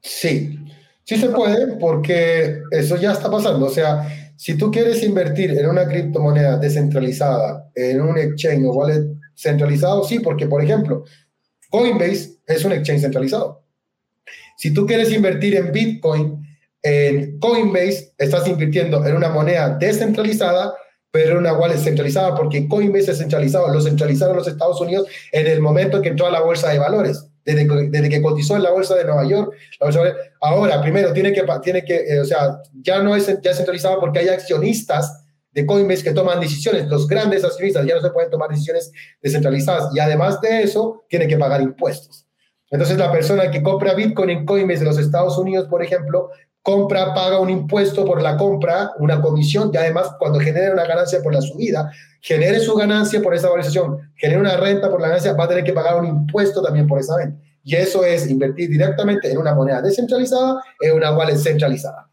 Sí, 0.00 0.58
sí 1.04 1.16
se 1.16 1.28
puede 1.28 1.76
porque 1.76 2.60
eso 2.70 2.96
ya 2.96 3.12
está 3.12 3.30
pasando. 3.30 3.66
O 3.66 3.70
sea, 3.70 4.06
si 4.36 4.58
tú 4.58 4.70
quieres 4.70 5.02
invertir 5.04 5.52
en 5.52 5.68
una 5.68 5.86
criptomoneda 5.86 6.58
descentralizada, 6.58 7.70
en 7.74 8.00
un 8.00 8.18
exchange 8.18 8.66
o 8.66 8.72
wallet 8.72 9.06
centralizado, 9.36 10.02
sí, 10.04 10.18
porque 10.18 10.46
por 10.46 10.62
ejemplo, 10.62 11.04
Coinbase 11.70 12.38
es 12.46 12.64
un 12.64 12.72
exchange 12.72 13.02
centralizado. 13.02 13.62
Si 14.56 14.74
tú 14.74 14.86
quieres 14.86 15.12
invertir 15.12 15.56
en 15.56 15.72
Bitcoin, 15.72 16.41
en 16.82 17.38
Coinbase 17.38 18.12
estás 18.18 18.46
invirtiendo 18.48 19.06
en 19.06 19.16
una 19.16 19.28
moneda 19.28 19.76
descentralizada 19.78 20.74
pero 21.12 21.38
una 21.38 21.52
wallet 21.52 21.76
centralizada 21.76 22.34
porque 22.34 22.66
Coinbase 22.66 23.12
es 23.12 23.18
centralizado, 23.18 23.68
lo 23.68 23.80
centralizaron 23.82 24.34
los 24.34 24.48
Estados 24.48 24.80
Unidos 24.80 25.06
en 25.30 25.46
el 25.46 25.60
momento 25.60 26.00
que 26.00 26.08
entró 26.08 26.26
a 26.26 26.30
la 26.30 26.40
bolsa 26.40 26.70
de 26.70 26.78
valores. 26.78 27.28
Desde, 27.44 27.66
desde 27.90 28.08
que 28.08 28.22
cotizó 28.22 28.56
en 28.56 28.62
la 28.62 28.70
bolsa 28.70 28.94
de 28.94 29.04
Nueva 29.04 29.28
York, 29.28 29.52
ahora 30.40 30.80
primero 30.80 31.12
tiene 31.12 31.32
que, 31.32 31.44
tiene 31.62 31.84
que 31.84 31.96
eh, 31.96 32.20
o 32.20 32.24
sea, 32.24 32.62
ya 32.80 33.02
no 33.02 33.16
es 33.16 33.26
ya 33.42 33.52
centralizado 33.52 33.98
porque 33.98 34.20
hay 34.20 34.28
accionistas 34.28 35.24
de 35.50 35.66
Coinbase 35.66 36.04
que 36.04 36.12
toman 36.12 36.40
decisiones, 36.40 36.86
los 36.86 37.06
grandes 37.06 37.44
accionistas 37.44 37.84
ya 37.84 37.96
no 37.96 38.00
se 38.00 38.10
pueden 38.10 38.30
tomar 38.30 38.48
decisiones 38.48 38.90
descentralizadas 39.20 39.94
y 39.94 39.98
además 39.98 40.40
de 40.40 40.62
eso 40.62 41.04
tiene 41.08 41.26
que 41.26 41.36
pagar 41.36 41.60
impuestos. 41.60 42.26
Entonces 42.70 42.96
la 42.96 43.12
persona 43.12 43.50
que 43.50 43.62
compra 43.62 43.92
Bitcoin 43.92 44.30
en 44.30 44.46
Coinbase 44.46 44.78
de 44.78 44.86
los 44.86 44.98
Estados 44.98 45.36
Unidos, 45.36 45.66
por 45.68 45.82
ejemplo, 45.82 46.30
compra, 46.62 47.12
paga 47.12 47.40
un 47.40 47.50
impuesto 47.50 48.04
por 48.04 48.22
la 48.22 48.36
compra, 48.36 48.92
una 48.98 49.20
comisión, 49.20 49.70
y 49.72 49.76
además 49.76 50.12
cuando 50.18 50.38
genere 50.38 50.72
una 50.72 50.86
ganancia 50.86 51.20
por 51.20 51.34
la 51.34 51.42
subida, 51.42 51.90
genere 52.20 52.60
su 52.60 52.74
ganancia 52.74 53.20
por 53.20 53.34
esa 53.34 53.48
valorización, 53.48 54.12
genere 54.16 54.40
una 54.40 54.56
renta 54.56 54.88
por 54.88 55.00
la 55.00 55.08
ganancia, 55.08 55.32
va 55.32 55.44
a 55.44 55.48
tener 55.48 55.64
que 55.64 55.72
pagar 55.72 56.00
un 56.00 56.06
impuesto 56.06 56.62
también 56.62 56.86
por 56.86 57.00
esa 57.00 57.16
venta. 57.16 57.42
Y 57.64 57.74
eso 57.76 58.04
es 58.04 58.28
invertir 58.28 58.70
directamente 58.70 59.30
en 59.30 59.38
una 59.38 59.54
moneda 59.54 59.82
descentralizada, 59.82 60.62
en 60.80 60.96
una 60.96 61.16
wallet 61.16 61.36
centralizada. 61.36 62.08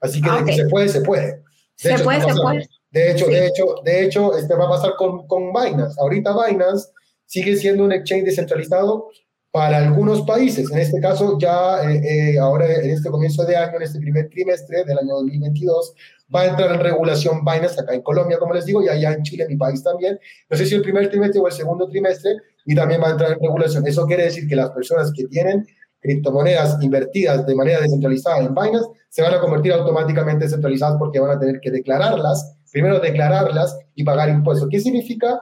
Así 0.00 0.20
que 0.20 0.30
de 0.30 0.44
que 0.44 0.52
se 0.54 0.68
puede, 0.68 0.88
se 0.88 1.00
puede. 1.00 1.42
De 1.82 1.96
se 1.96 2.04
puede, 2.04 2.20
se 2.20 2.40
puede. 2.40 2.68
De 2.90 3.10
hecho, 3.12 3.26
de 3.26 3.46
hecho, 3.46 3.64
de 3.84 4.04
hecho, 4.04 4.36
este 4.36 4.54
va 4.54 4.66
a 4.66 4.70
pasar 4.70 4.94
con, 4.96 5.26
con 5.26 5.52
Binance. 5.52 6.00
Ahorita 6.00 6.34
Binance 6.46 6.88
sigue 7.26 7.56
siendo 7.56 7.84
un 7.84 7.92
exchange 7.92 8.24
descentralizado 8.24 9.08
para 9.50 9.78
algunos 9.78 10.22
países. 10.22 10.70
En 10.70 10.78
este 10.78 11.00
caso, 11.00 11.38
ya 11.38 11.82
eh, 11.90 12.34
eh, 12.34 12.38
ahora 12.38 12.66
en 12.66 12.90
este 12.90 13.10
comienzo 13.10 13.44
de 13.44 13.56
año, 13.56 13.76
en 13.76 13.82
este 13.82 13.98
primer 13.98 14.28
trimestre 14.28 14.84
del 14.84 14.98
año 14.98 15.14
2022, 15.14 15.94
va 16.34 16.42
a 16.42 16.46
entrar 16.46 16.74
en 16.74 16.80
regulación 16.80 17.44
Binance 17.44 17.80
acá 17.80 17.94
en 17.94 18.02
Colombia, 18.02 18.38
como 18.38 18.54
les 18.54 18.66
digo, 18.66 18.82
y 18.82 18.88
allá 18.88 19.12
en 19.12 19.22
Chile, 19.22 19.46
mi 19.48 19.56
país 19.56 19.82
también. 19.82 20.18
No 20.50 20.56
sé 20.56 20.66
si 20.66 20.74
el 20.74 20.82
primer 20.82 21.08
trimestre 21.08 21.40
o 21.40 21.46
el 21.46 21.52
segundo 21.52 21.88
trimestre, 21.88 22.36
y 22.66 22.74
también 22.74 23.00
va 23.02 23.08
a 23.08 23.10
entrar 23.12 23.32
en 23.32 23.40
regulación. 23.40 23.86
Eso 23.86 24.06
quiere 24.06 24.24
decir 24.24 24.46
que 24.46 24.54
las 24.54 24.70
personas 24.70 25.10
que 25.12 25.24
tienen 25.24 25.66
criptomonedas 26.00 26.76
invertidas 26.82 27.46
de 27.46 27.54
manera 27.54 27.80
descentralizada 27.80 28.40
en 28.40 28.54
Binance 28.54 28.88
se 29.08 29.22
van 29.22 29.34
a 29.34 29.40
convertir 29.40 29.72
automáticamente 29.72 30.44
descentralizadas 30.44 30.96
porque 30.98 31.18
van 31.18 31.36
a 31.36 31.40
tener 31.40 31.60
que 31.60 31.70
declararlas, 31.70 32.56
primero 32.70 33.00
declararlas 33.00 33.76
y 33.94 34.04
pagar 34.04 34.28
impuestos. 34.28 34.68
¿Qué 34.70 34.80
significa? 34.80 35.40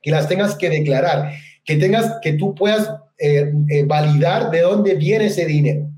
Que 0.00 0.10
las 0.10 0.28
tengas 0.28 0.54
que 0.54 0.70
declarar, 0.70 1.32
que 1.64 1.76
tengas, 1.76 2.18
que 2.22 2.34
tú 2.34 2.54
puedas 2.54 2.90
eh, 3.18 3.52
eh, 3.68 3.84
validar 3.84 4.50
de 4.50 4.60
dónde 4.62 4.94
viene 4.94 5.26
ese 5.26 5.46
dinero. 5.46 5.88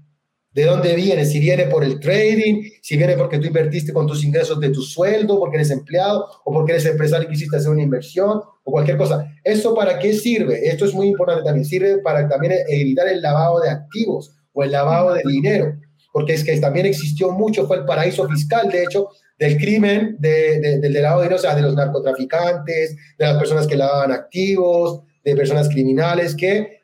¿De 0.52 0.64
dónde 0.64 0.94
viene? 0.94 1.26
Si 1.26 1.38
viene 1.38 1.64
por 1.66 1.84
el 1.84 2.00
trading, 2.00 2.62
si 2.80 2.96
viene 2.96 3.14
porque 3.14 3.38
tú 3.38 3.46
invertiste 3.46 3.92
con 3.92 4.06
tus 4.06 4.24
ingresos 4.24 4.58
de 4.58 4.70
tu 4.70 4.80
sueldo, 4.80 5.38
porque 5.38 5.56
eres 5.56 5.70
empleado, 5.70 6.26
o 6.46 6.52
porque 6.52 6.72
eres 6.72 6.86
empresario 6.86 7.28
y 7.28 7.30
quisiste 7.32 7.58
hacer 7.58 7.70
una 7.70 7.82
inversión, 7.82 8.40
o 8.64 8.70
cualquier 8.70 8.96
cosa. 8.96 9.30
¿Eso 9.44 9.74
para 9.74 9.98
qué 9.98 10.14
sirve? 10.14 10.66
Esto 10.66 10.86
es 10.86 10.94
muy 10.94 11.08
importante 11.08 11.44
también. 11.44 11.66
Sirve 11.66 11.98
para 11.98 12.26
también 12.26 12.54
evitar 12.68 13.06
el 13.06 13.20
lavado 13.20 13.60
de 13.60 13.68
activos 13.68 14.34
o 14.54 14.64
el 14.64 14.72
lavado 14.72 15.12
de 15.12 15.22
dinero, 15.26 15.78
porque 16.10 16.32
es 16.32 16.42
que 16.42 16.58
también 16.58 16.86
existió 16.86 17.32
mucho, 17.32 17.66
fue 17.66 17.76
el 17.76 17.84
paraíso 17.84 18.26
fiscal, 18.26 18.70
de 18.70 18.84
hecho, 18.84 19.08
del 19.38 19.58
crimen, 19.58 20.16
de, 20.18 20.78
del 20.80 20.92
lavado 20.94 21.20
de 21.20 21.26
dinero, 21.26 21.38
o 21.38 21.42
sea, 21.42 21.54
de 21.54 21.60
los 21.60 21.74
narcotraficantes, 21.74 22.96
de 23.18 23.26
las 23.26 23.36
personas 23.36 23.66
que 23.66 23.76
lavaban 23.76 24.10
activos, 24.10 25.02
de 25.26 25.36
personas 25.36 25.68
criminales 25.68 26.34
que 26.34 26.76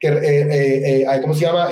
que, 0.00 0.08
eh, 0.08 0.20
eh, 0.22 1.02
eh, 1.02 1.20
¿cómo 1.20 1.34
se 1.34 1.44
llama? 1.44 1.68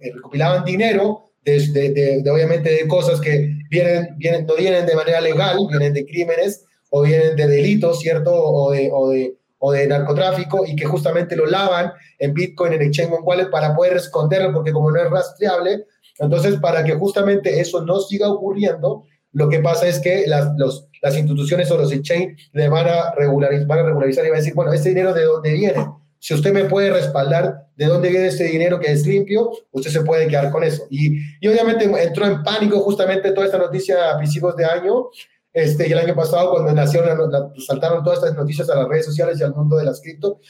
recopilaban 0.00 0.64
dinero 0.64 1.32
de, 1.44 2.22
de, 2.22 2.30
obviamente 2.30 2.70
de 2.70 2.88
cosas 2.88 3.20
que 3.20 3.58
vienen, 3.68 4.16
vienen, 4.16 4.46
no 4.46 4.56
vienen 4.56 4.86
de 4.86 4.94
manera 4.94 5.20
legal, 5.20 5.58
vienen 5.68 5.92
de 5.92 6.06
crímenes 6.06 6.64
o 6.88 7.02
vienen 7.02 7.36
de 7.36 7.46
delitos, 7.46 8.00
¿cierto? 8.00 8.32
O 8.32 8.72
de, 8.72 8.88
o 8.92 9.10
de, 9.10 9.36
o 9.58 9.72
de 9.72 9.86
narcotráfico 9.86 10.64
y 10.66 10.74
que 10.74 10.86
justamente 10.86 11.36
lo 11.36 11.44
lavan 11.44 11.92
en 12.18 12.32
Bitcoin, 12.32 12.72
en 12.72 12.82
Exchange 12.82 13.20
Wallet 13.22 13.50
para 13.50 13.74
poder 13.76 13.96
esconderlo 13.98 14.52
porque 14.54 14.72
como 14.72 14.90
no 14.90 15.02
es 15.02 15.10
rastreable, 15.10 15.84
entonces 16.18 16.58
para 16.60 16.82
que 16.82 16.94
justamente 16.94 17.60
eso 17.60 17.84
no 17.84 18.00
siga 18.00 18.30
ocurriendo, 18.30 19.04
lo 19.32 19.48
que 19.48 19.60
pasa 19.60 19.86
es 19.86 20.00
que 20.00 20.24
las, 20.26 20.52
los, 20.56 20.88
las 21.02 21.16
instituciones 21.16 21.70
o 21.70 21.78
los 21.78 21.92
exchange 21.92 22.50
le 22.52 22.68
van 22.68 22.86
a, 22.88 23.14
regularizar, 23.14 23.66
van 23.66 23.78
a 23.80 23.82
regularizar 23.84 24.24
y 24.24 24.28
van 24.28 24.36
a 24.36 24.40
decir, 24.40 24.54
bueno, 24.54 24.72
¿este 24.72 24.90
dinero 24.90 25.12
de 25.14 25.24
dónde 25.24 25.52
viene? 25.52 25.86
Si 26.18 26.34
usted 26.34 26.52
me 26.52 26.64
puede 26.64 26.90
respaldar 26.90 27.68
de 27.76 27.86
dónde 27.86 28.10
viene 28.10 28.26
este 28.26 28.44
dinero 28.44 28.78
que 28.78 28.92
es 28.92 29.06
limpio, 29.06 29.50
usted 29.70 29.90
se 29.90 30.02
puede 30.02 30.28
quedar 30.28 30.50
con 30.50 30.62
eso. 30.62 30.86
Y, 30.90 31.18
y 31.40 31.48
obviamente 31.48 31.84
entró 31.84 32.26
en 32.26 32.42
pánico 32.42 32.80
justamente 32.80 33.32
toda 33.32 33.46
esta 33.46 33.58
noticia 33.58 34.10
a 34.10 34.18
principios 34.18 34.54
de 34.56 34.64
año. 34.66 35.06
Este, 35.52 35.88
y 35.88 35.92
el 35.92 35.98
año 35.98 36.14
pasado, 36.14 36.50
cuando 36.50 36.72
nacieron, 36.72 37.30
saltaron 37.66 38.04
todas 38.04 38.18
estas 38.18 38.36
noticias 38.36 38.68
a 38.70 38.76
las 38.76 38.88
redes 38.88 39.06
sociales 39.06 39.40
y 39.40 39.42
al 39.42 39.54
mundo 39.54 39.76
de 39.76 39.84
las 39.84 40.00
cripto, 40.00 40.40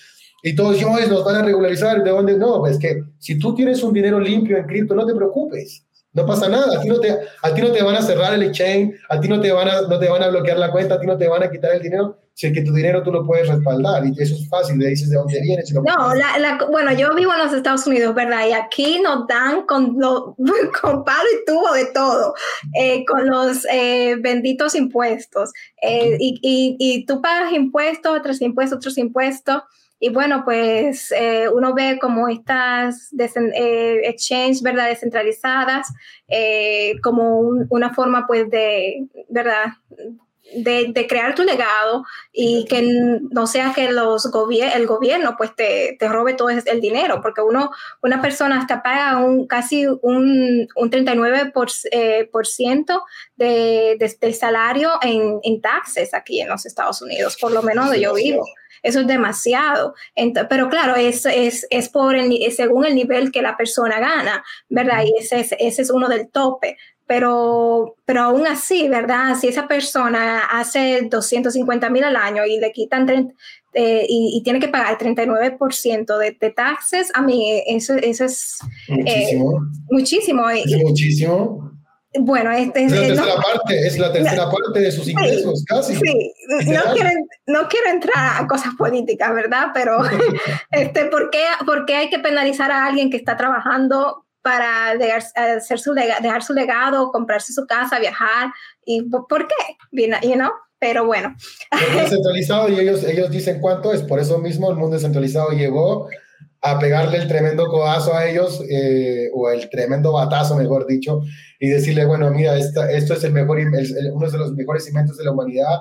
y 0.42 0.54
todos 0.54 0.72
decimos, 0.72 1.06
nos 1.08 1.24
van 1.24 1.36
a 1.36 1.42
regularizar, 1.42 2.02
¿de 2.02 2.10
dónde? 2.10 2.36
No, 2.36 2.60
pues 2.60 2.78
que 2.78 3.02
si 3.18 3.38
tú 3.38 3.54
tienes 3.54 3.82
un 3.82 3.92
dinero 3.92 4.18
limpio 4.18 4.56
en 4.56 4.66
cripto, 4.66 4.94
no 4.94 5.06
te 5.06 5.14
preocupes. 5.14 5.84
No 6.12 6.26
pasa 6.26 6.48
nada, 6.48 6.76
a 6.76 6.80
ti 6.80 6.88
no 6.88 6.98
te, 6.98 7.16
a 7.42 7.54
ti 7.54 7.60
no 7.60 7.70
te 7.70 7.82
van 7.82 7.94
a 7.94 8.02
cerrar 8.02 8.34
el 8.34 8.42
exchange, 8.42 8.94
a 9.08 9.20
ti 9.20 9.28
no 9.28 9.40
te, 9.40 9.52
van 9.52 9.68
a, 9.68 9.82
no 9.82 9.96
te 9.96 10.08
van 10.08 10.22
a 10.22 10.28
bloquear 10.28 10.58
la 10.58 10.72
cuenta, 10.72 10.96
a 10.96 11.00
ti 11.00 11.06
no 11.06 11.16
te 11.16 11.28
van 11.28 11.44
a 11.44 11.50
quitar 11.50 11.72
el 11.72 11.82
dinero, 11.82 12.18
si 12.34 12.46
es 12.46 12.52
que 12.52 12.62
tu 12.62 12.72
dinero 12.72 13.02
tú 13.02 13.12
lo 13.12 13.26
puedes 13.26 13.46
respaldar 13.46 14.02
y 14.06 14.12
eso 14.20 14.34
es 14.34 14.48
fácil, 14.48 14.78
le 14.78 14.88
dices 14.88 15.10
de 15.10 15.16
dónde 15.16 15.40
viene. 15.40 15.62
no, 15.72 16.14
la, 16.14 16.58
bueno, 16.70 16.92
yo 16.94 17.14
vivo 17.14 17.32
en 17.32 17.38
los 17.38 17.52
Estados 17.52 17.86
Unidos, 17.86 18.14
¿verdad? 18.14 18.46
Y 18.48 18.52
aquí 18.52 19.00
nos 19.00 19.26
dan 19.28 19.66
con, 19.66 19.94
lo, 19.98 20.34
con 20.82 21.04
palo 21.04 21.28
y 21.34 21.44
tubo 21.44 21.72
de 21.74 21.86
todo, 21.92 22.34
eh, 22.74 23.04
con 23.04 23.28
los 23.28 23.66
eh, 23.70 24.16
benditos 24.20 24.74
impuestos. 24.74 25.52
Eh, 25.82 26.16
y, 26.18 26.40
y, 26.42 26.76
y, 26.78 27.06
tú 27.06 27.20
pagas 27.20 27.52
impuestos, 27.52 28.18
otros 28.18 28.40
impuestos, 28.40 28.78
otros 28.78 28.98
impuestos. 28.98 29.62
Y 30.02 30.08
bueno, 30.08 30.42
pues 30.46 31.12
eh, 31.12 31.46
uno 31.52 31.74
ve 31.74 31.98
como 32.00 32.26
estas 32.26 33.12
eh, 33.12 34.00
exchanges, 34.04 34.62
¿verdad?, 34.62 34.88
descentralizadas, 34.88 35.92
eh, 36.26 36.94
como 37.02 37.40
una 37.68 37.92
forma, 37.92 38.26
pues, 38.26 38.50
de, 38.50 39.06
¿verdad?, 39.28 39.66
de, 40.54 40.86
de, 40.88 41.06
crear 41.06 41.34
tu 41.36 41.44
legado 41.44 42.02
y 42.32 42.64
que 42.64 42.82
no 43.30 43.46
sea 43.46 43.72
que 43.72 43.92
los 43.92 44.28
el 44.74 44.86
gobierno 44.86 45.36
pues 45.38 45.54
te, 45.54 45.96
te, 45.96 46.08
robe 46.08 46.32
todo 46.34 46.48
el 46.48 46.80
dinero, 46.80 47.20
porque 47.22 47.40
uno, 47.40 47.70
una 48.02 48.20
persona 48.20 48.58
hasta 48.58 48.82
paga 48.82 49.18
un, 49.18 49.46
casi 49.46 49.86
un, 49.86 50.66
un 50.74 50.90
39% 50.90 51.52
por, 51.52 51.68
por 52.32 52.46
ciento 52.48 53.04
de, 53.36 53.96
de, 54.00 54.16
del 54.20 54.34
salario 54.34 54.90
en, 55.02 55.38
en 55.44 55.60
taxes 55.60 56.14
aquí 56.14 56.40
en 56.40 56.48
los 56.48 56.66
Estados 56.66 57.00
Unidos, 57.00 57.36
por 57.40 57.52
lo 57.52 57.62
menos 57.62 57.84
donde 57.84 58.00
yo 58.00 58.14
vivo. 58.14 58.44
Eso 58.82 59.00
es 59.00 59.06
demasiado. 59.06 59.94
pero 60.48 60.68
claro, 60.68 60.96
es, 60.96 61.26
es, 61.26 61.66
es 61.70 61.88
por 61.88 62.14
el, 62.14 62.32
según 62.52 62.86
el 62.86 62.94
nivel 62.94 63.30
que 63.30 63.42
la 63.42 63.56
persona 63.56 64.00
gana, 64.00 64.42
¿verdad? 64.68 65.04
Y 65.04 65.14
ese 65.18 65.40
es, 65.40 65.54
ese 65.58 65.82
es 65.82 65.90
uno 65.90 66.08
del 66.08 66.28
tope. 66.28 66.76
Pero, 67.06 67.96
pero 68.04 68.22
aún 68.22 68.46
así, 68.46 68.88
¿verdad? 68.88 69.36
Si 69.36 69.48
esa 69.48 69.66
persona 69.66 70.44
hace 70.44 71.08
250 71.10 71.90
mil 71.90 72.04
al 72.04 72.14
año 72.14 72.46
y 72.46 72.60
le 72.60 72.70
quitan 72.70 73.34
eh, 73.72 74.06
y, 74.08 74.40
tiene 74.44 74.60
que 74.60 74.68
pagar 74.68 74.96
39% 74.96 76.18
de, 76.18 76.36
de 76.40 76.50
taxes, 76.50 77.10
a 77.14 77.22
mí 77.22 77.62
eso, 77.66 77.94
eso 77.94 78.24
es 78.24 78.58
muchísimo. 78.88 79.60
Eh, 79.60 79.64
muchísimo. 79.90 80.50
Es 80.50 80.76
muchísimo. 80.76 81.69
Bueno, 82.18 82.50
este, 82.50 82.84
es, 82.84 82.92
la 82.92 83.00
tercera 83.06 83.36
parte, 83.36 83.86
es 83.86 83.98
la 83.98 84.12
tercera 84.12 84.50
parte 84.50 84.80
de 84.80 84.90
sus 84.90 85.06
ingresos, 85.06 85.64
casi. 85.64 85.94
Sí, 85.94 86.32
no 86.66 86.80
quiero, 86.92 87.10
no 87.46 87.68
quiero, 87.68 87.88
entrar 87.88 88.42
a 88.42 88.46
cosas 88.48 88.74
políticas, 88.76 89.32
¿verdad? 89.32 89.68
Pero, 89.72 89.98
este, 90.72 91.04
¿por, 91.04 91.30
qué, 91.30 91.44
¿por 91.64 91.86
qué 91.86 91.94
hay 91.94 92.10
que 92.10 92.18
penalizar 92.18 92.72
a 92.72 92.86
alguien 92.86 93.10
que 93.10 93.16
está 93.16 93.36
trabajando 93.36 94.26
para 94.42 94.96
dejar, 94.96 95.22
hacer 95.36 95.78
su, 95.78 95.94
dejar 95.94 96.42
su 96.42 96.52
legado, 96.52 97.12
comprarse 97.12 97.52
su 97.52 97.64
casa, 97.66 98.00
viajar? 98.00 98.50
¿Y 98.84 99.02
por 99.02 99.46
qué? 99.46 99.76
You 99.92 100.34
know? 100.34 100.50
Pero 100.80 101.04
bueno. 101.04 101.36
El 101.70 101.96
descentralizado 101.96 102.68
y 102.70 102.80
ellos, 102.80 103.04
ellos 103.04 103.30
dicen 103.30 103.60
cuánto 103.60 103.92
es, 103.92 104.02
por 104.02 104.18
eso 104.18 104.38
mismo 104.38 104.68
el 104.68 104.76
mundo 104.76 104.96
descentralizado 104.96 105.50
llegó 105.50 106.08
a 106.62 106.78
pegarle 106.78 107.18
el 107.18 107.28
tremendo 107.28 107.68
codazo 107.68 108.14
a 108.14 108.26
ellos, 108.26 108.62
eh, 108.68 109.30
o 109.34 109.50
el 109.50 109.70
tremendo 109.70 110.12
batazo, 110.12 110.56
mejor 110.56 110.86
dicho, 110.86 111.22
y 111.58 111.68
decirle, 111.68 112.04
bueno, 112.04 112.30
mira, 112.30 112.56
esta, 112.56 112.90
esto 112.90 113.14
es 113.14 113.24
el 113.24 113.32
mejor, 113.32 113.58
uno 113.58 114.30
de 114.30 114.38
los 114.38 114.52
mejores 114.52 114.86
inventos 114.88 115.16
de 115.16 115.24
la 115.24 115.32
humanidad, 115.32 115.78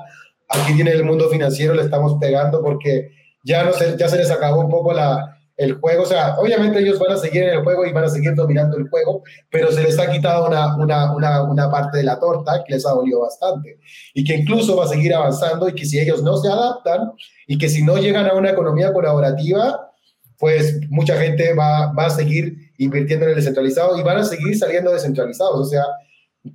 aquí 0.48 0.74
viene 0.74 0.92
el 0.92 1.04
mundo 1.04 1.30
financiero, 1.30 1.74
le 1.74 1.84
estamos 1.84 2.16
pegando 2.20 2.62
porque 2.62 3.12
ya, 3.44 3.64
no 3.64 3.74
se, 3.74 3.98
ya 3.98 4.08
se 4.08 4.18
les 4.18 4.32
acabó 4.32 4.62
un 4.62 4.70
poco 4.70 4.94
la, 4.94 5.38
el 5.58 5.74
juego, 5.74 6.04
o 6.04 6.06
sea, 6.06 6.38
obviamente 6.40 6.80
ellos 6.80 6.98
van 6.98 7.12
a 7.12 7.18
seguir 7.18 7.44
en 7.44 7.50
el 7.50 7.64
juego 7.64 7.86
y 7.86 7.92
van 7.92 8.06
a 8.06 8.10
seguir 8.10 8.34
dominando 8.34 8.78
el 8.78 8.88
juego, 8.88 9.24
pero 9.52 9.70
se 9.74 9.84
les 9.84 10.00
ha 10.00 10.10
quitado 10.10 10.48
una, 10.48 10.78
una, 10.78 11.14
una, 11.14 11.44
una 11.44 11.70
parte 11.70 11.98
de 11.98 12.04
la 12.06 12.18
torta 12.18 12.64
que 12.66 12.76
les 12.76 12.86
ha 12.86 12.92
dolido 12.92 13.20
bastante, 13.20 13.78
y 14.14 14.24
que 14.24 14.36
incluso 14.36 14.78
va 14.78 14.86
a 14.86 14.88
seguir 14.88 15.14
avanzando 15.14 15.68
y 15.68 15.74
que 15.74 15.86
si 15.86 16.00
ellos 16.00 16.24
no 16.24 16.38
se 16.38 16.48
adaptan 16.48 17.12
y 17.48 17.58
que 17.58 17.68
si 17.68 17.84
no 17.84 17.98
llegan 17.98 18.28
a 18.28 18.36
una 18.36 18.52
economía 18.52 18.94
colaborativa, 18.94 19.89
pues 20.40 20.80
mucha 20.90 21.20
gente 21.22 21.54
va, 21.54 21.92
va 21.92 22.06
a 22.06 22.10
seguir 22.10 22.72
invirtiendo 22.78 23.26
en 23.26 23.32
el 23.32 23.36
descentralizado 23.36 24.00
y 24.00 24.04
van 24.04 24.18
a 24.18 24.24
seguir 24.24 24.58
saliendo 24.58 24.92
descentralizados. 24.92 25.68
O 25.68 25.70
sea, 25.70 25.84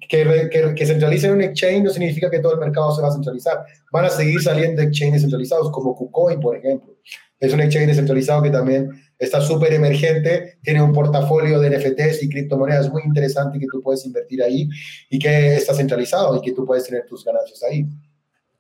que, 0.09 0.49
que, 0.51 0.74
que, 0.74 0.87
centralicen 0.87 1.32
un 1.32 1.43
exchange 1.43 1.85
no 1.85 1.91
significa 1.91 2.30
que 2.30 2.39
todo 2.39 2.55
el 2.55 2.61
mercado 2.61 2.95
se 2.95 3.03
va 3.03 3.09
a 3.09 3.12
centralizar. 3.12 3.64
Van 3.93 4.07
a 4.07 4.11
seguir 4.11 4.41
saliendo 4.43 4.80
exchanges 4.80 5.20
centralizados, 5.20 5.70
como 5.70 5.95
KuCoin, 5.95 6.41
por 6.41 6.57
ejemplo. 6.57 6.97
Es 7.39 7.53
un 7.53 7.61
exchange 7.61 7.89
descentralizado 7.89 8.43
que 8.43 8.51
también 8.51 8.89
está 9.18 9.41
súper 9.43 9.74
emergente, 9.74 10.59
tiene 10.62 10.82
un 10.82 10.93
portafolio 10.93 11.61
de 11.61 11.76
NFTs 11.76 12.22
y 12.22 12.28
criptomonedas 12.30 12.91
muy 12.91 13.03
interesante 13.05 13.59
que 13.59 13.66
tú 13.70 13.82
puedes 13.82 14.05
invertir 14.07 14.43
ahí 14.43 14.68
y 15.11 15.18
que 15.18 15.57
está 15.57 15.74
centralizado 15.74 16.37
y 16.37 16.41
que 16.41 16.53
tú 16.53 16.64
puedes 16.64 16.85
tener 16.85 17.05
tus 17.07 17.22
ganancias 17.22 17.62
ahí. 17.62 17.87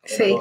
Sí. 0.04 0.36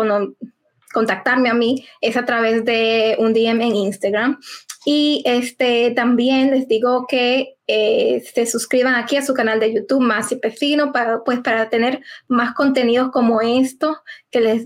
contactarme 0.96 1.50
a 1.50 1.54
mí 1.54 1.86
es 2.00 2.16
a 2.16 2.24
través 2.24 2.64
de 2.64 3.18
un 3.20 3.34
DM 3.34 3.62
en 3.62 3.76
Instagram. 3.76 4.40
Y 4.86 5.24
este, 5.26 5.92
también 5.92 6.52
les 6.52 6.68
digo 6.68 7.06
que 7.08 7.58
eh, 7.68 8.24
se 8.34 8.46
suscriban 8.46 8.96
aquí 8.96 9.18
a 9.18 9.26
su 9.26 9.34
canal 9.34 9.60
de 9.60 9.74
YouTube 9.74 10.00
Más 10.00 10.34
Pecino 10.42 10.94
para, 10.94 11.24
pues, 11.24 11.40
para 11.40 11.70
tener 11.70 12.02
más 12.28 12.54
contenidos 12.54 13.12
como 13.12 13.42
esto 13.42 13.98
que 14.32 14.40
les, 14.40 14.66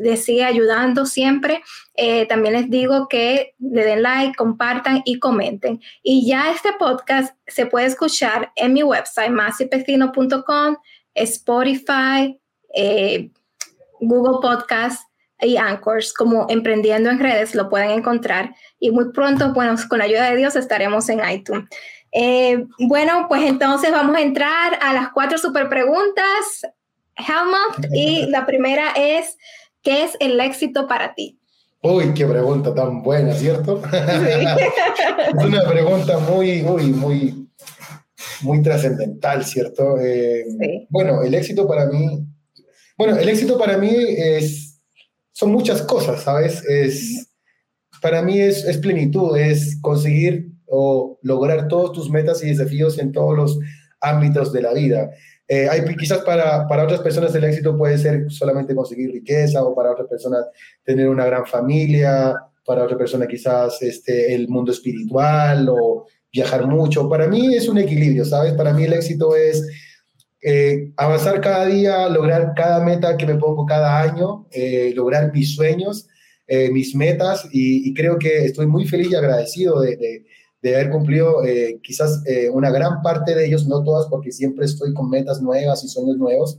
les 0.00 0.24
sigue 0.24 0.44
ayudando 0.44 1.04
siempre. 1.04 1.62
Eh, 1.94 2.26
también 2.26 2.54
les 2.54 2.70
digo 2.70 3.08
que 3.08 3.54
le 3.58 3.84
den 3.84 4.02
like, 4.02 4.36
compartan 4.36 5.02
y 5.04 5.18
comenten. 5.18 5.80
Y 6.02 6.26
ya 6.26 6.52
este 6.52 6.72
podcast 6.78 7.36
se 7.46 7.66
puede 7.66 7.86
escuchar 7.86 8.52
en 8.56 8.72
mi 8.72 8.82
website 8.82 9.30
másypecino.com, 9.30 10.76
Spotify, 11.14 12.40
eh, 12.72 13.30
Google 14.00 14.38
Podcast 14.40 15.02
y 15.40 15.56
Anchors 15.56 16.12
como 16.12 16.46
Emprendiendo 16.48 17.10
en 17.10 17.20
Redes 17.20 17.54
lo 17.54 17.68
pueden 17.68 17.90
encontrar 17.90 18.54
y 18.78 18.90
muy 18.90 19.12
pronto, 19.12 19.52
bueno, 19.52 19.74
con 19.88 19.98
la 19.98 20.04
ayuda 20.04 20.30
de 20.30 20.36
Dios 20.36 20.56
estaremos 20.56 21.08
en 21.08 21.20
iTunes. 21.28 21.68
Eh, 22.12 22.64
bueno, 22.78 23.26
pues 23.28 23.42
entonces 23.42 23.90
vamos 23.90 24.16
a 24.16 24.22
entrar 24.22 24.78
a 24.80 24.92
las 24.92 25.10
cuatro 25.12 25.36
super 25.38 25.68
preguntas, 25.68 26.62
Helmut, 27.16 27.92
y 27.92 28.26
la 28.26 28.46
primera 28.46 28.92
es, 28.96 29.36
¿qué 29.82 30.04
es 30.04 30.12
el 30.20 30.40
éxito 30.40 30.86
para 30.86 31.14
ti? 31.14 31.38
Uy, 31.82 32.14
qué 32.14 32.24
pregunta 32.26 32.74
tan 32.74 33.02
buena, 33.02 33.32
¿cierto? 33.34 33.82
es 33.92 35.44
una 35.44 35.68
pregunta 35.68 36.18
muy, 36.18 36.62
muy, 36.62 36.84
muy, 36.84 37.48
muy 38.40 38.62
trascendental, 38.62 39.44
¿cierto? 39.44 39.98
Eh, 40.00 40.44
sí. 40.58 40.86
Bueno, 40.88 41.22
el 41.22 41.34
éxito 41.34 41.68
para 41.68 41.86
mí, 41.86 42.24
bueno, 42.96 43.16
el 43.16 43.28
éxito 43.28 43.58
para 43.58 43.76
mí 43.76 43.94
es 43.94 44.75
son 45.36 45.52
muchas 45.52 45.82
cosas, 45.82 46.22
¿sabes? 46.22 46.64
Es, 46.66 47.28
para 48.00 48.22
mí 48.22 48.40
es, 48.40 48.64
es 48.64 48.78
plenitud, 48.78 49.36
es 49.36 49.78
conseguir 49.82 50.48
o 50.64 51.18
lograr 51.20 51.68
todos 51.68 51.92
tus 51.92 52.08
metas 52.08 52.42
y 52.42 52.48
desafíos 52.48 52.98
en 52.98 53.12
todos 53.12 53.36
los 53.36 53.58
ámbitos 54.00 54.50
de 54.50 54.62
la 54.62 54.72
vida. 54.72 55.10
Eh, 55.46 55.68
hay, 55.68 55.84
quizás 55.94 56.20
para, 56.20 56.66
para 56.66 56.84
otras 56.84 57.00
personas 57.00 57.34
el 57.34 57.44
éxito 57.44 57.76
puede 57.76 57.98
ser 57.98 58.24
solamente 58.30 58.74
conseguir 58.74 59.12
riqueza 59.12 59.62
o 59.62 59.74
para 59.74 59.92
otras 59.92 60.08
personas 60.08 60.46
tener 60.82 61.06
una 61.06 61.26
gran 61.26 61.44
familia, 61.44 62.34
para 62.64 62.84
otra 62.84 62.96
persona 62.96 63.26
quizás 63.26 63.82
este, 63.82 64.34
el 64.34 64.48
mundo 64.48 64.72
espiritual 64.72 65.68
o 65.68 66.06
viajar 66.32 66.66
mucho. 66.66 67.10
Para 67.10 67.28
mí 67.28 67.54
es 67.54 67.68
un 67.68 67.76
equilibrio, 67.76 68.24
¿sabes? 68.24 68.54
Para 68.54 68.72
mí 68.72 68.84
el 68.84 68.94
éxito 68.94 69.36
es 69.36 69.62
eh, 70.42 70.92
avanzar 70.96 71.40
cada 71.40 71.66
día, 71.66 72.08
lograr 72.08 72.52
cada 72.54 72.84
meta 72.84 73.16
que 73.16 73.26
me 73.26 73.36
pongo 73.36 73.66
cada 73.66 74.00
año, 74.00 74.46
eh, 74.50 74.92
lograr 74.94 75.32
mis 75.32 75.54
sueños, 75.54 76.06
eh, 76.46 76.70
mis 76.70 76.94
metas 76.94 77.48
y, 77.50 77.92
creo 77.94 78.18
que 78.18 78.44
estoy 78.44 78.66
muy 78.66 78.86
feliz 78.86 79.10
y 79.10 79.14
agradecido 79.16 79.80
de, 79.80 79.96
de, 80.62 80.74
haber 80.74 80.90
cumplido 80.90 81.42
quizás 81.80 82.22
una 82.52 82.70
gran 82.70 83.00
parte 83.00 83.36
de 83.36 83.46
ellos, 83.46 83.68
no 83.68 83.84
todas 83.84 84.08
porque 84.08 84.32
siempre 84.32 84.64
estoy 84.64 84.92
con 84.94 85.08
metas 85.08 85.40
nuevas 85.40 85.84
y 85.84 85.88
sueños 85.88 86.16
nuevos. 86.16 86.58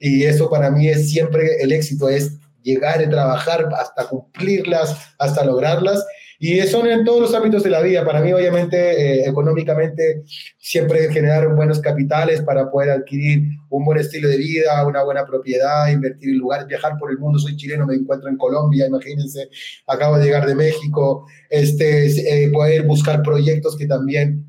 Y 0.00 0.24
eso 0.24 0.50
para 0.50 0.68
mí 0.68 0.88
es 0.88 1.10
siempre 1.10 1.62
el 1.62 1.70
éxito, 1.70 2.08
es 2.08 2.38
llegar 2.62 3.00
a 3.00 3.08
trabajar 3.08 3.68
hasta 3.78 4.08
cumplirlas, 4.08 5.14
hasta 5.18 5.44
lograrlas 5.44 6.04
y 6.38 6.60
son 6.62 6.86
en 6.86 7.04
todos 7.04 7.20
los 7.20 7.34
ámbitos 7.34 7.62
de 7.62 7.70
la 7.70 7.80
vida. 7.80 8.04
Para 8.04 8.20
mí, 8.20 8.32
obviamente, 8.32 8.76
eh, 8.76 9.28
económicamente, 9.28 10.22
siempre 10.58 11.12
generar 11.12 11.54
buenos 11.54 11.80
capitales 11.80 12.42
para 12.42 12.70
poder 12.70 12.90
adquirir 12.90 13.42
un 13.70 13.84
buen 13.84 13.98
estilo 13.98 14.28
de 14.28 14.36
vida, 14.36 14.86
una 14.86 15.02
buena 15.02 15.24
propiedad, 15.24 15.88
invertir 15.88 16.30
en 16.30 16.38
lugares, 16.38 16.66
viajar 16.66 16.98
por 16.98 17.10
el 17.10 17.18
mundo. 17.18 17.38
Soy 17.38 17.56
chileno, 17.56 17.86
me 17.86 17.94
encuentro 17.94 18.28
en 18.28 18.36
Colombia, 18.36 18.86
imagínense, 18.86 19.48
acabo 19.86 20.18
de 20.18 20.24
llegar 20.24 20.46
de 20.46 20.54
México. 20.54 21.26
Este, 21.48 22.06
eh, 22.44 22.50
poder 22.50 22.82
buscar 22.82 23.22
proyectos 23.22 23.76
que 23.76 23.86
también 23.86 24.46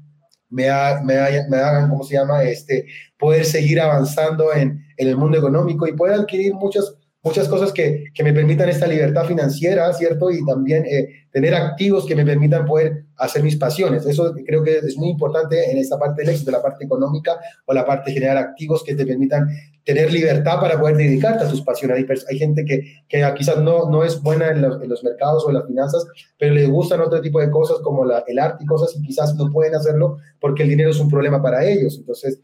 me, 0.50 0.68
me, 1.04 1.16
me, 1.50 1.58
hagan, 1.58 1.90
¿cómo 1.90 2.04
se 2.04 2.16
llama? 2.16 2.44
Este, 2.44 2.86
poder 3.18 3.46
seguir 3.46 3.80
avanzando 3.80 4.54
en, 4.54 4.86
en 4.98 5.08
el 5.08 5.18
mundo 5.18 5.38
económico 5.38 5.88
y 5.88 5.94
poder 5.94 6.16
adquirir 6.16 6.54
muchos 6.54 6.98
muchas 7.24 7.48
cosas 7.50 7.74
que, 7.74 8.06
que, 8.14 8.24
me 8.24 8.34
permitan 8.34 8.70
esta 8.70 8.88
libertad 8.88 9.26
financiera, 9.26 9.92
¿cierto? 9.94 10.32
Y 10.32 10.46
también 10.46 10.86
eh, 10.86 11.27
tener 11.38 11.54
activos 11.54 12.08
que 12.08 12.16
me 12.16 12.26
permitan 12.26 12.66
poder 12.66 13.04
hacer 13.16 13.44
mis 13.44 13.56
pasiones. 13.58 14.04
Eso 14.08 14.34
creo 14.44 14.64
que 14.64 14.80
es 14.80 14.98
muy 14.98 15.10
importante 15.10 15.70
en 15.72 15.78
esta 15.78 16.00
parte 16.00 16.24
del 16.24 16.32
éxito, 16.32 16.50
la 16.50 16.64
parte 16.64 16.84
económica 16.84 17.38
o 17.68 17.76
la 17.76 17.86
parte 17.86 18.10
de 18.10 18.16
generar 18.16 18.38
activos 18.38 18.84
que 18.84 18.96
te 18.96 19.06
permitan 19.06 19.48
tener 19.84 20.12
libertad 20.12 20.60
para 20.60 20.80
poder 20.80 20.98
dedicarte 20.98 21.44
a 21.44 21.48
tus 21.48 21.62
pasiones. 21.62 22.04
Hay, 22.28 22.40
gente 22.40 22.66
que, 22.66 23.04
que, 23.08 23.24
quizás 23.38 23.60
no, 23.60 23.88
no 23.88 24.04
es 24.04 24.20
buena 24.20 24.48
en 24.48 24.64
los, 24.64 25.04
mercados 25.04 25.46
o 25.46 25.50
en 25.50 25.58
las 25.58 25.68
finanzas, 25.68 26.08
pero 26.40 26.56
le 26.56 26.66
gustan 26.66 27.02
otro 27.02 27.22
tipo 27.22 27.40
de 27.40 27.52
cosas 27.52 27.82
como 27.84 28.04
el 28.04 28.40
arte 28.40 28.64
y 28.64 28.66
cosas 28.66 28.96
y 28.96 29.04
quizás 29.04 29.36
no 29.36 29.52
pueden 29.52 29.76
hacerlo 29.76 30.18
porque 30.42 30.64
el 30.64 30.70
dinero 30.70 30.90
es 30.90 31.00
un 31.00 31.08
problema 31.08 31.40
para 31.40 31.64
ellos. 31.64 31.98
Entonces, 32.00 32.40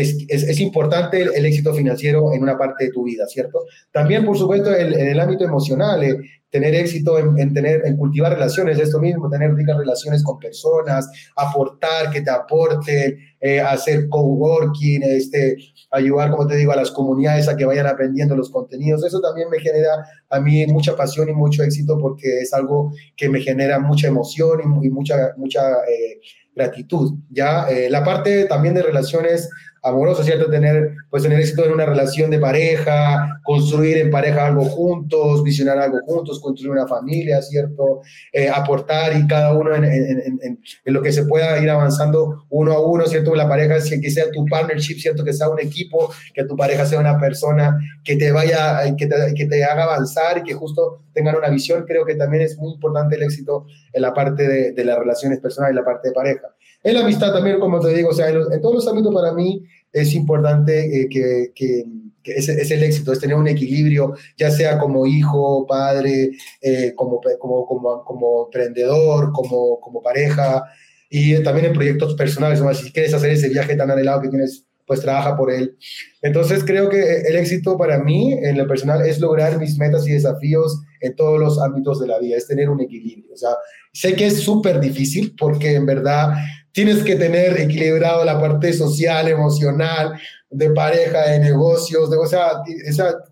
es, 0.00 0.26
es, 0.28 0.60
importante 0.60 1.22
el, 1.22 1.44
éxito 1.44 1.74
financiero 1.74 2.32
en 2.32 2.42
una 2.42 2.56
parte 2.56 2.84
de 2.84 2.92
tu 2.92 3.04
vida, 3.04 3.26
¿cierto? 3.26 3.64
También, 3.90 4.24
por 4.24 4.38
supuesto, 4.38 4.74
en 4.74 4.92
el 4.94 5.18
ámbito 5.18 5.44
emocional, 5.44 6.02
eh, 6.04 6.16
tener 6.50 6.74
éxito 6.74 7.18
en, 7.18 7.52
tener, 7.52 7.84
en 7.84 7.96
cultivar 7.96 8.32
relaciones, 8.32 8.78
esto 8.78 9.00
mismo, 9.00 9.28
tener 9.28 9.54
ricas 9.54 9.76
relaciones 9.76 10.22
con 10.22 10.38
personas, 10.38 11.10
aportar, 11.36 12.10
que 12.10 12.22
te 12.22 12.30
aporten, 12.30 13.18
eh, 13.40 13.60
hacer 13.60 14.08
coworking, 14.08 15.02
este, 15.02 15.56
ayudar, 15.90 16.30
como 16.30 16.46
te 16.46 16.56
digo, 16.56 16.72
a 16.72 16.76
las 16.76 16.90
comunidades 16.90 17.48
a 17.48 17.56
que 17.56 17.64
vayan 17.64 17.86
aprendiendo 17.86 18.34
los 18.34 18.50
contenidos. 18.50 19.04
Eso 19.04 19.20
también 19.20 19.50
me 19.50 19.58
genera 19.58 20.06
a 20.30 20.40
mí 20.40 20.66
mucha 20.68 20.96
pasión 20.96 21.28
y 21.28 21.34
mucho 21.34 21.62
éxito 21.62 21.98
porque 21.98 22.40
es 22.40 22.54
algo 22.54 22.92
que 23.16 23.28
me 23.28 23.40
genera 23.40 23.78
mucha 23.78 24.08
emoción 24.08 24.60
y, 24.82 24.90
mucha, 24.90 25.34
mucha 25.36 25.60
eh, 25.88 26.20
gratitud. 26.54 27.14
Ya 27.30 27.68
eh, 27.68 27.90
la 27.90 28.04
parte 28.04 28.44
también 28.46 28.74
de 28.74 28.82
relaciones 28.82 29.48
amoroso, 29.82 30.22
¿cierto? 30.22 30.50
Tener, 30.50 30.94
pues, 31.10 31.22
tener 31.22 31.40
éxito 31.40 31.64
en 31.64 31.72
una 31.72 31.86
relación 31.86 32.30
de 32.30 32.38
pareja, 32.38 33.40
construir 33.44 33.98
en 33.98 34.10
pareja 34.10 34.46
algo 34.46 34.64
juntos, 34.64 35.42
visionar 35.42 35.78
algo 35.78 35.98
juntos, 36.06 36.40
construir 36.40 36.72
una 36.72 36.86
familia, 36.86 37.40
¿cierto? 37.42 38.02
Eh, 38.32 38.48
aportar 38.48 39.16
y 39.16 39.26
cada 39.26 39.54
uno 39.54 39.74
en, 39.74 39.84
en, 39.84 40.20
en, 40.20 40.40
en, 40.42 40.58
lo 40.94 41.02
que 41.02 41.12
se 41.12 41.24
pueda 41.24 41.58
ir 41.62 41.70
avanzando 41.70 42.44
uno 42.50 42.72
a 42.72 42.80
uno, 42.80 43.06
¿cierto? 43.06 43.34
La 43.34 43.48
pareja, 43.48 43.76
que 43.76 44.10
sea 44.10 44.30
tu 44.30 44.44
partnership, 44.46 44.98
¿cierto? 44.98 45.24
Que 45.24 45.32
sea 45.32 45.48
un 45.48 45.60
equipo, 45.60 46.12
que 46.34 46.44
tu 46.44 46.56
pareja 46.56 46.84
sea 46.86 46.98
una 47.00 47.18
persona 47.18 47.78
que 48.04 48.16
te 48.16 48.32
vaya, 48.32 48.80
que 48.96 49.06
te, 49.06 49.16
que 49.34 49.46
te 49.46 49.64
haga 49.64 49.84
avanzar 49.84 50.38
y 50.38 50.42
que 50.42 50.54
justo 50.54 51.02
tengan 51.12 51.36
una 51.36 51.48
visión. 51.48 51.84
Creo 51.86 52.04
que 52.04 52.14
también 52.14 52.42
es 52.42 52.58
muy 52.58 52.72
importante 52.72 53.16
el 53.16 53.22
éxito 53.22 53.66
en 53.92 54.02
la 54.02 54.12
parte 54.12 54.46
de, 54.46 54.72
de 54.72 54.84
las 54.84 54.98
relaciones 54.98 55.40
personales 55.40 55.74
y 55.74 55.76
la 55.76 55.84
parte 55.84 56.08
de 56.08 56.14
pareja. 56.14 56.48
En 56.88 56.94
la 56.94 57.00
amistad 57.00 57.34
también, 57.34 57.60
como 57.60 57.80
te 57.80 57.92
digo, 57.92 58.08
o 58.08 58.14
sea, 58.14 58.30
en, 58.30 58.62
todos 58.62 58.76
los 58.76 58.88
ámbitos 58.88 59.12
para 59.12 59.34
mí 59.34 59.62
es 59.92 60.14
importante 60.14 61.02
eh, 61.02 61.08
que, 61.10 61.52
que, 61.54 61.84
es, 62.24 62.48
es, 62.48 62.70
el 62.70 62.82
éxito, 62.82 63.12
es 63.12 63.20
tener 63.20 63.36
un 63.36 63.46
equilibrio, 63.46 64.14
ya 64.38 64.50
sea 64.50 64.78
como 64.78 65.06
hijo, 65.06 65.66
padre, 65.66 66.30
eh, 66.62 66.94
como, 66.96 67.20
como, 67.38 67.66
como, 67.66 68.04
como 68.04 68.44
emprendedor, 68.46 69.32
como, 69.32 69.78
como 69.80 70.02
pareja, 70.02 70.64
y 71.10 71.42
también 71.42 71.66
en 71.66 71.72
proyectos 71.74 72.14
personales, 72.14 72.62
¿no? 72.62 72.72
si 72.72 72.90
quieres 72.90 73.12
hacer 73.12 73.32
ese 73.32 73.50
viaje 73.50 73.76
tan 73.76 73.90
anhelado 73.90 74.22
que 74.22 74.30
tienes, 74.30 74.64
pues 74.86 75.02
trabaja 75.02 75.36
por 75.36 75.52
él. 75.52 75.76
Entonces 76.22 76.64
creo 76.64 76.88
que 76.88 77.20
el 77.20 77.36
éxito 77.36 77.76
para 77.76 78.02
mí 78.02 78.32
en 78.32 78.56
lo 78.56 78.66
personal 78.66 79.06
es 79.06 79.20
lograr 79.20 79.58
mis 79.58 79.76
metas 79.76 80.08
y 80.08 80.12
desafíos 80.12 80.80
en 81.02 81.14
todos 81.14 81.38
los 81.38 81.60
ámbitos 81.60 82.00
de 82.00 82.06
la 82.06 82.18
vida, 82.18 82.38
es 82.38 82.46
tener 82.46 82.70
un 82.70 82.80
equilibrio. 82.80 83.34
O 83.34 83.36
sea, 83.36 83.50
sé 83.92 84.14
que 84.14 84.26
es 84.28 84.40
súper 84.40 84.80
difícil 84.80 85.34
porque 85.38 85.74
en 85.74 85.84
verdad 85.84 86.32
tienes 86.72 87.02
que 87.02 87.16
tener 87.16 87.58
equilibrado 87.60 88.24
la 88.24 88.40
parte 88.40 88.72
social, 88.72 89.28
emocional, 89.28 90.18
de 90.50 90.70
pareja, 90.70 91.28
de 91.28 91.38
negocios, 91.40 92.10
de, 92.10 92.16
o 92.16 92.26
sea, 92.26 92.62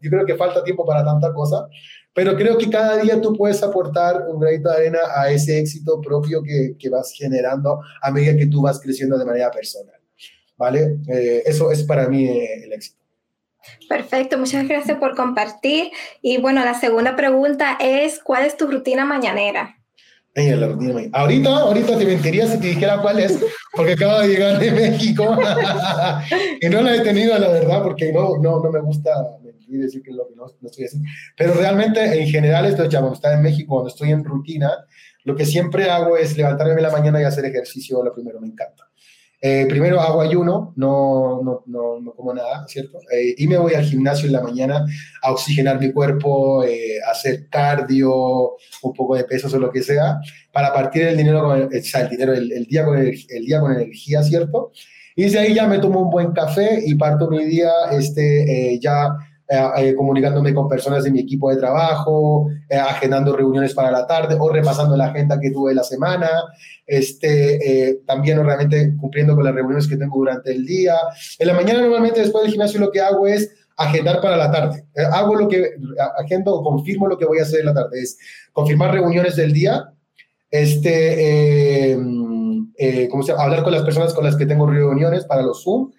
yo 0.02 0.10
creo 0.10 0.26
que 0.26 0.36
falta 0.36 0.62
tiempo 0.62 0.84
para 0.84 1.04
tanta 1.04 1.32
cosa, 1.32 1.66
pero 2.12 2.36
creo 2.36 2.56
que 2.58 2.70
cada 2.70 2.96
día 2.98 3.20
tú 3.20 3.34
puedes 3.34 3.62
aportar 3.62 4.24
un 4.28 4.40
granito 4.40 4.70
de 4.70 4.76
arena 4.76 4.98
a 5.14 5.30
ese 5.30 5.58
éxito 5.58 6.00
propio 6.00 6.42
que, 6.42 6.74
que 6.78 6.88
vas 6.88 7.12
generando 7.12 7.80
a 8.02 8.10
medida 8.10 8.36
que 8.36 8.46
tú 8.46 8.62
vas 8.62 8.80
creciendo 8.80 9.18
de 9.18 9.24
manera 9.24 9.50
personal, 9.50 10.00
¿vale? 10.56 10.98
Eh, 11.08 11.42
eso 11.46 11.70
es 11.70 11.82
para 11.82 12.08
mí 12.08 12.26
eh, 12.26 12.64
el 12.64 12.72
éxito. 12.72 12.96
Perfecto, 13.88 14.38
muchas 14.38 14.66
gracias 14.68 14.98
por 14.98 15.16
compartir. 15.16 15.90
Y 16.22 16.38
bueno, 16.38 16.64
la 16.64 16.74
segunda 16.74 17.16
pregunta 17.16 17.76
es, 17.80 18.20
¿cuál 18.22 18.44
es 18.44 18.56
tu 18.56 18.66
rutina 18.66 19.04
mañanera? 19.04 19.75
Ahorita, 21.12 21.48
ahorita 21.48 21.98
te 21.98 22.04
mentiría 22.04 22.46
si 22.46 22.60
te 22.60 22.66
dijera 22.68 23.00
cuál 23.00 23.20
es, 23.20 23.42
porque 23.74 23.92
acabo 23.92 24.20
de 24.20 24.28
llegar 24.28 24.58
de 24.58 24.70
México 24.70 25.24
y 26.60 26.68
no 26.68 26.82
la 26.82 26.94
he 26.94 27.00
tenido, 27.00 27.38
la 27.38 27.48
verdad, 27.48 27.82
porque 27.82 28.12
no, 28.12 28.36
no, 28.36 28.60
no 28.60 28.70
me 28.70 28.80
gusta 28.80 29.12
decir 29.66 30.02
que 30.02 30.12
lo 30.12 30.28
que 30.28 30.34
no, 30.34 30.46
estoy 30.46 30.84
haciendo. 30.84 31.08
Pero 31.36 31.54
realmente, 31.54 32.20
en 32.20 32.28
general, 32.28 32.66
estoy, 32.66 32.88
cuando 32.88 33.12
estoy 33.14 33.34
en 33.34 33.42
México, 33.42 33.74
cuando 33.74 33.88
estoy 33.88 34.10
en 34.10 34.24
rutina, 34.24 34.70
lo 35.24 35.34
que 35.34 35.44
siempre 35.44 35.90
hago 35.90 36.16
es 36.16 36.36
levantarme 36.36 36.74
en 36.74 36.82
la 36.82 36.90
mañana 36.90 37.20
y 37.20 37.24
hacer 37.24 37.44
ejercicio, 37.44 38.02
lo 38.02 38.12
primero, 38.12 38.40
me 38.40 38.48
encanta. 38.48 38.85
Eh, 39.40 39.66
primero 39.68 40.00
hago 40.00 40.22
ayuno, 40.22 40.72
no, 40.76 41.42
no, 41.42 41.62
no, 41.66 42.00
no 42.00 42.12
como 42.12 42.32
nada, 42.32 42.66
¿cierto? 42.68 42.98
Eh, 43.12 43.34
y 43.36 43.46
me 43.46 43.58
voy 43.58 43.74
al 43.74 43.84
gimnasio 43.84 44.26
en 44.26 44.32
la 44.32 44.40
mañana 44.40 44.84
a 45.22 45.30
oxigenar 45.30 45.78
mi 45.78 45.92
cuerpo, 45.92 46.64
eh, 46.64 46.98
hacer 47.10 47.48
cardio, 47.50 48.56
un 48.82 48.92
poco 48.94 49.14
de 49.14 49.24
pesos 49.24 49.52
o 49.52 49.58
lo 49.58 49.70
que 49.70 49.82
sea, 49.82 50.18
para 50.52 50.72
partir 50.72 51.02
el 51.02 51.16
dinero, 51.18 51.42
con 51.42 51.60
el, 51.60 51.68
el 51.70 52.08
dinero, 52.08 52.32
el, 52.32 52.64
día 52.66 52.84
con 52.84 52.98
el, 52.98 53.14
el, 53.28 53.44
día 53.44 53.60
con 53.60 53.72
energía, 53.72 54.22
¿cierto? 54.22 54.72
Y 55.14 55.28
de 55.28 55.38
ahí 55.38 55.54
ya 55.54 55.66
me 55.66 55.78
tomo 55.78 56.00
un 56.00 56.10
buen 56.10 56.32
café 56.32 56.82
y 56.84 56.94
parto 56.94 57.28
mi 57.28 57.44
día 57.44 57.70
este, 57.92 58.78
ya 58.80 59.08
eh, 59.48 59.94
comunicándome 59.94 60.52
con 60.52 60.68
personas 60.68 61.04
de 61.04 61.12
mi 61.12 61.20
equipo 61.20 61.50
de 61.50 61.56
trabajo, 61.56 62.48
eh, 62.68 62.76
agendando 62.76 63.36
reuniones 63.36 63.74
para 63.74 63.92
la 63.92 64.04
tarde 64.04 64.36
o 64.36 64.48
repasando 64.48 64.96
la 64.96 65.06
agenda 65.06 65.38
que 65.38 65.52
tuve 65.52 65.72
la 65.72 65.84
semana, 65.84 66.28
este, 66.84 67.90
eh, 67.90 68.00
también 68.04 68.44
realmente 68.44 68.96
cumpliendo 69.00 69.36
con 69.36 69.44
las 69.44 69.54
reuniones 69.54 69.86
que 69.86 69.96
tengo 69.96 70.16
durante 70.16 70.50
el 70.50 70.66
día. 70.66 70.96
En 71.38 71.46
la 71.46 71.54
mañana 71.54 71.80
normalmente 71.80 72.20
después 72.20 72.42
del 72.42 72.50
gimnasio 72.50 72.80
lo 72.80 72.90
que 72.90 73.00
hago 73.00 73.28
es 73.28 73.48
agendar 73.76 74.20
para 74.20 74.36
la 74.36 74.50
tarde. 74.50 74.84
hago 75.12 75.36
lo 75.36 75.46
que, 75.46 75.74
agendo 76.18 76.52
o 76.52 76.64
confirmo 76.64 77.06
lo 77.06 77.16
que 77.16 77.26
voy 77.26 77.38
a 77.38 77.42
hacer 77.42 77.60
en 77.60 77.66
la 77.66 77.74
tarde, 77.74 78.02
es 78.02 78.18
confirmar 78.52 78.92
reuniones 78.92 79.36
del 79.36 79.52
día, 79.52 79.92
este, 80.50 81.94
¿cómo 83.10 83.22
se 83.22 83.30
llama? 83.30 83.44
hablar 83.44 83.62
con 83.62 83.72
las 83.72 83.82
personas 83.82 84.12
con 84.12 84.24
las 84.24 84.34
que 84.34 84.46
tengo 84.46 84.66
reuniones 84.66 85.24
para 85.24 85.42
los 85.42 85.62
Zoom, 85.62 85.92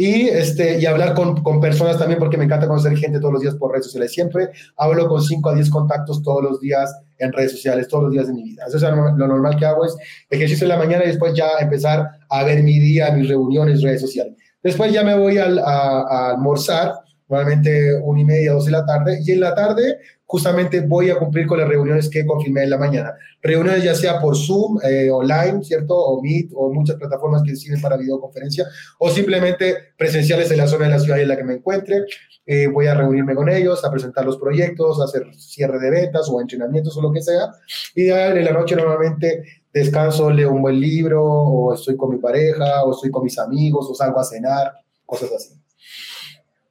y, 0.00 0.28
este, 0.28 0.78
y 0.78 0.86
hablar 0.86 1.12
con, 1.12 1.42
con, 1.42 1.60
personas 1.60 1.98
también, 1.98 2.20
porque 2.20 2.38
me 2.38 2.44
encanta 2.44 2.68
conocer 2.68 2.96
gente 2.96 3.18
todos 3.18 3.32
los 3.32 3.42
días 3.42 3.56
por 3.56 3.72
redes 3.72 3.86
sociales. 3.86 4.12
Siempre 4.12 4.50
hablo 4.76 5.08
con 5.08 5.20
5 5.20 5.50
a 5.50 5.54
10 5.56 5.68
contactos 5.70 6.22
todos 6.22 6.40
los 6.40 6.60
días 6.60 6.94
en 7.18 7.32
redes 7.32 7.50
sociales, 7.50 7.88
todos 7.88 8.04
los 8.04 8.12
días 8.12 8.28
de 8.28 8.32
mi 8.32 8.44
vida. 8.44 8.62
Eso 8.68 8.76
es 8.76 8.82
lo 8.84 9.26
normal 9.26 9.56
que 9.56 9.66
hago, 9.66 9.84
es 9.84 9.96
ejercicio 10.30 10.66
en 10.66 10.68
la 10.68 10.78
mañana 10.78 11.02
y 11.02 11.08
después 11.08 11.34
ya 11.34 11.48
empezar 11.60 12.08
a 12.30 12.44
ver 12.44 12.62
mi 12.62 12.78
día, 12.78 13.10
mis 13.10 13.28
reuniones, 13.28 13.82
redes 13.82 14.00
sociales. 14.00 14.34
Después 14.62 14.92
ya 14.92 15.02
me 15.02 15.18
voy 15.18 15.38
a, 15.38 15.46
a 15.46 16.30
almorzar, 16.30 16.94
normalmente 17.28 17.96
una 18.00 18.20
y 18.20 18.24
media, 18.24 18.52
dos 18.52 18.66
de 18.66 18.70
la 18.70 18.86
tarde, 18.86 19.18
y 19.24 19.32
en 19.32 19.40
la 19.40 19.52
tarde 19.52 19.98
justamente 20.28 20.82
voy 20.82 21.08
a 21.08 21.18
cumplir 21.18 21.46
con 21.46 21.58
las 21.58 21.66
reuniones 21.66 22.10
que 22.10 22.26
confirmé 22.26 22.64
en 22.64 22.70
la 22.70 22.76
mañana. 22.76 23.14
Reuniones 23.42 23.82
ya 23.82 23.94
sea 23.94 24.20
por 24.20 24.36
Zoom, 24.36 24.78
eh, 24.84 25.10
online, 25.10 25.64
¿cierto? 25.64 25.96
O 25.96 26.20
Meet, 26.20 26.50
o 26.54 26.70
muchas 26.70 26.96
plataformas 26.96 27.42
que 27.42 27.56
sirven 27.56 27.80
para 27.80 27.96
videoconferencia, 27.96 28.66
o 28.98 29.08
simplemente 29.08 29.94
presenciales 29.96 30.50
en 30.50 30.58
la 30.58 30.66
zona 30.66 30.84
de 30.84 30.90
la 30.90 30.98
ciudad 30.98 31.18
en 31.18 31.28
la 31.28 31.36
que 31.36 31.44
me 31.44 31.54
encuentre. 31.54 32.04
Eh, 32.44 32.66
voy 32.66 32.88
a 32.88 32.94
reunirme 32.94 33.34
con 33.34 33.48
ellos, 33.48 33.82
a 33.86 33.90
presentar 33.90 34.26
los 34.26 34.36
proyectos, 34.36 35.00
a 35.00 35.04
hacer 35.04 35.24
cierre 35.34 35.78
de 35.78 35.90
ventas 35.90 36.28
o 36.28 36.42
entrenamientos 36.42 36.94
o 36.98 37.00
lo 37.00 37.10
que 37.10 37.22
sea. 37.22 37.48
Y 37.94 38.10
en 38.10 38.44
la 38.44 38.52
noche 38.52 38.76
normalmente 38.76 39.44
descanso, 39.72 40.30
leo 40.30 40.52
un 40.52 40.60
buen 40.60 40.78
libro, 40.78 41.24
o 41.24 41.72
estoy 41.72 41.96
con 41.96 42.10
mi 42.10 42.18
pareja, 42.18 42.84
o 42.84 42.92
estoy 42.92 43.10
con 43.10 43.24
mis 43.24 43.38
amigos, 43.38 43.88
o 43.90 43.94
salgo 43.94 44.20
a 44.20 44.24
cenar, 44.24 44.74
cosas 45.06 45.32
así. 45.32 45.57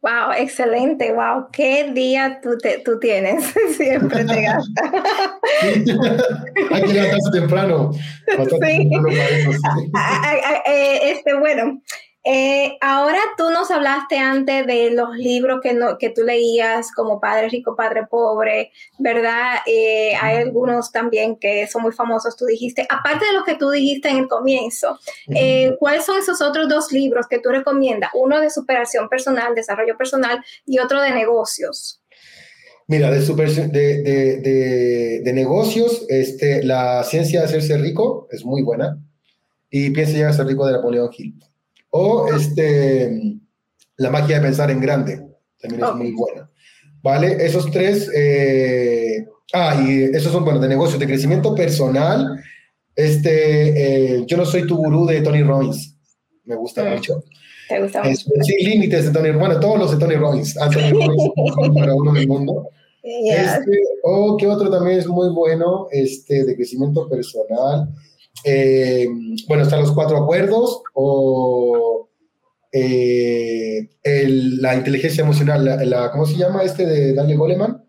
Wow, 0.08 0.32
excelente, 0.38 1.12
wow, 1.12 1.50
qué 1.52 1.92
día 1.92 2.40
tú, 2.42 2.58
te, 2.58 2.78
tú 2.78 2.98
tienes, 2.98 3.44
siempre 3.76 4.24
te 4.24 4.42
gasta. 4.42 4.92
Hay 6.72 6.82
que 6.84 6.94
levantarse 6.94 7.32
temprano. 7.34 7.92
Sí. 8.28 8.90
Ah, 9.96 10.22
ah, 10.24 10.36
ah, 10.46 10.64
eh, 10.66 11.12
este, 11.12 11.34
bueno, 11.38 11.82
eh, 12.30 12.78
ahora 12.82 13.20
tú 13.38 13.50
nos 13.52 13.72
hablaste 13.72 14.18
antes 14.18 14.68
de 14.68 14.92
los 14.92 15.16
libros 15.16 15.62
que, 15.64 15.74
no, 15.74 15.98
que 15.98 16.10
tú 16.10 16.24
leías 16.24 16.92
como 16.92 17.22
Padre 17.22 17.48
Rico, 17.48 17.74
Padre 17.78 18.06
Pobre, 18.06 18.72
¿verdad? 19.00 19.60
Eh, 19.66 20.12
hay 20.22 20.36
algunos 20.36 20.92
también 20.92 21.38
que 21.38 21.68
son 21.68 21.84
muy 21.84 21.94
famosos, 21.94 22.36
tú 22.36 22.44
dijiste, 22.46 22.86
aparte 22.90 23.26
de 23.26 23.32
lo 23.32 23.46
que 23.46 23.56
tú 23.56 23.70
dijiste 23.70 24.10
en 24.10 24.18
el 24.18 24.28
comienzo, 24.28 25.00
eh, 25.34 25.78
¿cuáles 25.80 26.04
son 26.04 26.20
esos 26.20 26.42
otros 26.42 26.68
dos 26.68 26.92
libros 26.92 27.28
que 27.28 27.40
tú 27.40 27.50
recomiendas? 27.50 28.12
Uno 28.14 28.42
de 28.42 28.50
superación 28.50 29.08
personal, 29.08 29.56
desarrollo 29.56 29.96
personal 29.98 30.44
y 30.66 30.80
otro 30.80 31.02
de 31.02 31.12
negocios. 31.12 32.02
Mira, 32.88 33.10
de, 33.10 33.20
de, 33.20 34.02
de, 34.42 35.22
de, 35.24 35.34
negocios, 35.34 36.06
este, 36.10 36.62
la 36.64 37.06
ciencia 37.06 37.40
de 37.40 37.46
hacerse 37.46 37.78
rico 37.78 38.28
es 38.32 38.44
muy 38.44 38.64
buena 38.64 38.98
y 39.70 39.92
piensa 39.92 40.12
llegar 40.12 40.32
a 40.32 40.34
ser 40.34 40.46
rico 40.46 40.66
de 40.66 40.74
Napoleón 40.74 41.10
Hill. 41.18 41.47
O 41.90 42.34
este, 42.34 43.40
La 43.98 44.10
magia 44.10 44.38
de 44.38 44.42
pensar 44.42 44.72
en 44.72 44.80
grande, 44.80 45.26
también 45.60 45.84
es 45.84 45.96
muy 45.96 46.12
buena. 46.12 46.50
¿Vale? 47.02 47.46
Esos 47.46 47.72
tres, 47.72 48.10
eh, 48.16 49.26
ah, 49.54 49.82
y 49.82 50.04
esos 50.04 50.32
son, 50.32 50.44
bueno, 50.44 50.60
de 50.60 50.68
negocios, 50.68 51.00
de 51.00 51.08
crecimiento 51.08 51.56
personal. 51.56 52.44
Este, 52.96 54.16
eh, 54.18 54.24
yo 54.26 54.38
no 54.38 54.46
soy 54.46 54.66
tu 54.66 54.76
gurú 54.76 55.06
de 55.06 55.22
Tony 55.22 55.44
Robbins, 55.44 55.96
me 56.46 56.56
gusta 56.56 56.84
mucho. 56.84 57.24
¿Te 57.70 57.82
gusta 57.82 58.02
mucho? 58.02 58.30
sí, 58.42 58.66
límites 58.66 59.06
de 59.06 59.12
Tony 59.12 59.32
Bueno, 59.32 59.60
todos 59.60 59.78
los 59.78 59.92
de 59.92 59.98
Tony 59.98 60.16
Robbins. 60.16 60.58
Anthony 60.58 60.92
Robbins 60.92 61.76
para 61.76 61.94
uno 61.94 62.14
del 62.14 62.28
mundo. 62.28 62.70
Este, 63.04 63.80
o 64.04 64.36
que 64.38 64.48
otro 64.48 64.70
también 64.70 65.00
es 65.00 65.08
muy 65.08 65.30
bueno, 65.30 65.88
este, 65.92 66.46
de 66.46 66.56
crecimiento 66.56 67.08
personal. 67.08 67.90
Eh, 68.44 69.08
bueno, 69.48 69.64
están 69.64 69.82
los 69.82 69.92
cuatro 69.92 70.18
acuerdos 70.18 70.82
o 70.94 72.10
eh, 72.72 73.90
la 74.04 74.76
inteligencia 74.76 75.24
emocional, 75.24 75.90
la, 75.90 76.12
¿cómo 76.12 76.26
se 76.26 76.36
llama 76.36 76.64
este 76.64 76.86
de 76.86 77.14
Daniel 77.14 77.38
Goleman? 77.38 77.84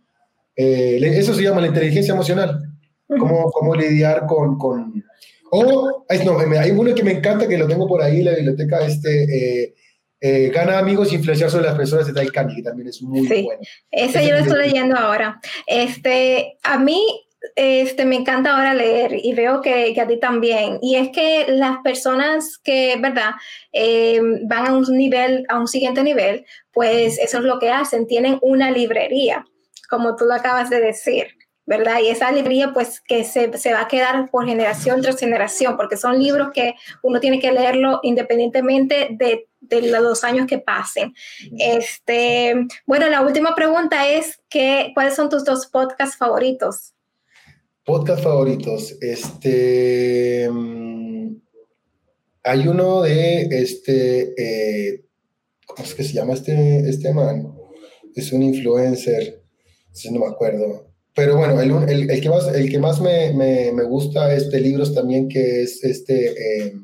Eh, 0.57 0.99
eso 1.03 1.35
se 1.35 1.43
llama 1.43 1.61
la 1.61 1.69
inteligencia 1.69 2.15
emocional. 2.15 2.63
Cómo, 3.07 3.51
cómo 3.51 3.75
lidiar 3.75 4.27
con... 4.27 4.59
con 4.59 5.05
o, 5.51 6.05
no, 6.25 6.39
hay 6.59 6.71
uno 6.73 6.95
que 6.95 7.03
me 7.03 7.13
encanta, 7.13 7.49
que 7.49 7.57
lo 7.57 7.67
tengo 7.67 7.89
por 7.89 8.03
ahí 8.03 8.19
en 8.19 8.27
la 8.27 8.35
biblioteca, 8.35 8.85
este, 8.85 9.75
eh, 10.21 10.51
Gana 10.51 10.79
amigos 10.79 11.13
y 11.13 11.17
influenciar 11.17 11.51
sobre 11.51 11.67
las 11.67 11.77
personas 11.77 12.13
de 12.13 12.29
Carnegie, 12.29 12.63
que 12.63 12.69
también 12.69 12.89
es 12.89 13.01
muy 13.03 13.27
sí. 13.27 13.45
bueno. 13.45 13.61
Ese 13.91 14.27
yo 14.27 14.33
lo 14.33 14.39
estoy 14.39 14.59
leyendo 14.59 14.97
ahora. 14.97 15.41
Este, 15.67 16.59
a 16.65 16.79
mí 16.79 17.28
este, 17.55 18.05
me 18.05 18.17
encanta 18.17 18.53
ahora 18.55 18.75
leer 18.75 19.15
y 19.15 19.33
veo 19.33 19.61
que, 19.61 19.93
que, 19.95 20.01
a 20.01 20.07
ti 20.07 20.19
también. 20.19 20.79
Y 20.83 20.97
es 20.97 21.11
que 21.11 21.47
las 21.49 21.79
personas 21.79 22.59
que, 22.59 22.97
¿verdad? 23.01 23.33
Eh, 23.73 24.21
van 24.45 24.67
a 24.67 24.73
un 24.73 24.85
nivel, 24.97 25.45
a 25.49 25.59
un 25.59 25.69
siguiente 25.69 26.03
nivel, 26.03 26.45
pues 26.73 27.19
eso 27.19 27.39
es 27.39 27.45
lo 27.45 27.59
que 27.59 27.71
hacen. 27.71 28.07
Tienen 28.07 28.39
una 28.43 28.71
librería, 28.71 29.45
como 29.89 30.17
tú 30.17 30.25
lo 30.25 30.35
acabas 30.35 30.71
de 30.71 30.81
decir. 30.81 31.29
¿verdad? 31.67 31.99
Y 32.03 32.09
esa 32.09 32.33
librería 32.33 32.73
pues 32.73 32.99
que 33.03 33.25
se, 33.25 33.59
se, 33.59 33.75
va 33.75 33.83
a 33.83 33.89
quedar 33.89 34.31
por 34.31 34.47
generación 34.47 35.03
tras 35.03 35.21
generación, 35.21 35.77
porque 35.77 35.99
son 35.99 36.19
libros 36.19 36.49
que 36.55 36.75
uno 37.03 37.21
tiene 37.21 37.41
que 37.41 37.53
leerlo 37.53 38.01
independientemente 38.03 39.09
de, 39.11 39.49
de 39.61 39.83
los 39.83 40.25
años 40.25 40.47
que 40.47 40.59
pasen. 40.61 41.15
Este, 41.59 42.55
bueno, 42.87 43.09
la 43.09 43.21
última 43.21 43.55
pregunta 43.55 44.09
es, 44.09 44.41
que, 44.49 44.93
¿cuáles 44.95 45.15
son 45.15 45.29
tus 45.29 45.45
dos 45.45 45.67
podcasts 45.67 46.17
favoritos? 46.17 46.95
Podcast 47.89 48.23
favoritos. 48.23 48.99
Este. 49.01 50.47
Mm, 50.51 51.39
hay 52.45 52.69
uno 52.69 53.01
de 53.01 53.49
este. 53.51 54.35
Eh, 54.37 55.07
¿Cómo 55.67 55.85
es 55.85 55.95
que 55.95 56.05
se 56.05 56.13
llama 56.13 56.35
este, 56.35 56.87
este 56.87 57.15
man? 57.15 57.51
Es 58.15 58.31
un 58.31 58.43
influencer. 58.43 59.43
Si 59.91 60.11
no 60.11 60.21
me 60.21 60.27
acuerdo. 60.27 60.93
Pero 61.15 61.39
bueno, 61.39 61.59
el, 61.63 62.11
el, 62.11 62.21
que 62.21 62.29
más, 62.29 62.55
el 62.55 62.71
que 62.71 62.79
más 62.79 63.01
me, 63.01 63.33
me, 63.33 63.73
me, 63.73 63.85
gusta 63.85 64.35
este 64.35 64.61
libros 64.61 64.95
también, 64.95 65.27
que 65.27 65.63
es 65.63 65.83
este, 65.83 66.67
eh, 66.67 66.75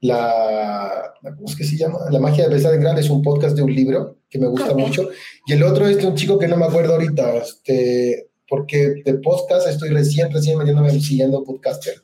la, 0.00 1.14
¿cómo 1.22 1.46
es 1.46 1.54
que 1.54 1.62
se 1.62 1.76
llama? 1.76 2.00
La 2.10 2.18
magia 2.18 2.44
de 2.44 2.50
pensar 2.50 2.74
en 2.74 2.80
grande, 2.80 3.02
es 3.02 3.10
un 3.10 3.22
podcast 3.22 3.54
de 3.54 3.62
un 3.62 3.72
libro 3.72 4.18
que 4.28 4.40
me 4.40 4.48
gusta 4.48 4.74
mucho. 4.74 5.08
Y 5.46 5.52
el 5.52 5.62
otro 5.62 5.86
es 5.86 5.98
de 5.98 6.06
un 6.06 6.16
chico 6.16 6.36
que 6.36 6.48
no 6.48 6.56
me 6.56 6.66
acuerdo 6.66 6.94
ahorita, 6.94 7.36
este, 7.36 8.29
porque 8.50 9.02
de 9.04 9.14
podcast 9.14 9.66
estoy 9.68 9.90
recién, 9.90 10.30
recién 10.30 10.58
metiéndome 10.58 10.90
siguiendo 10.90 11.42
podcaster. 11.44 11.94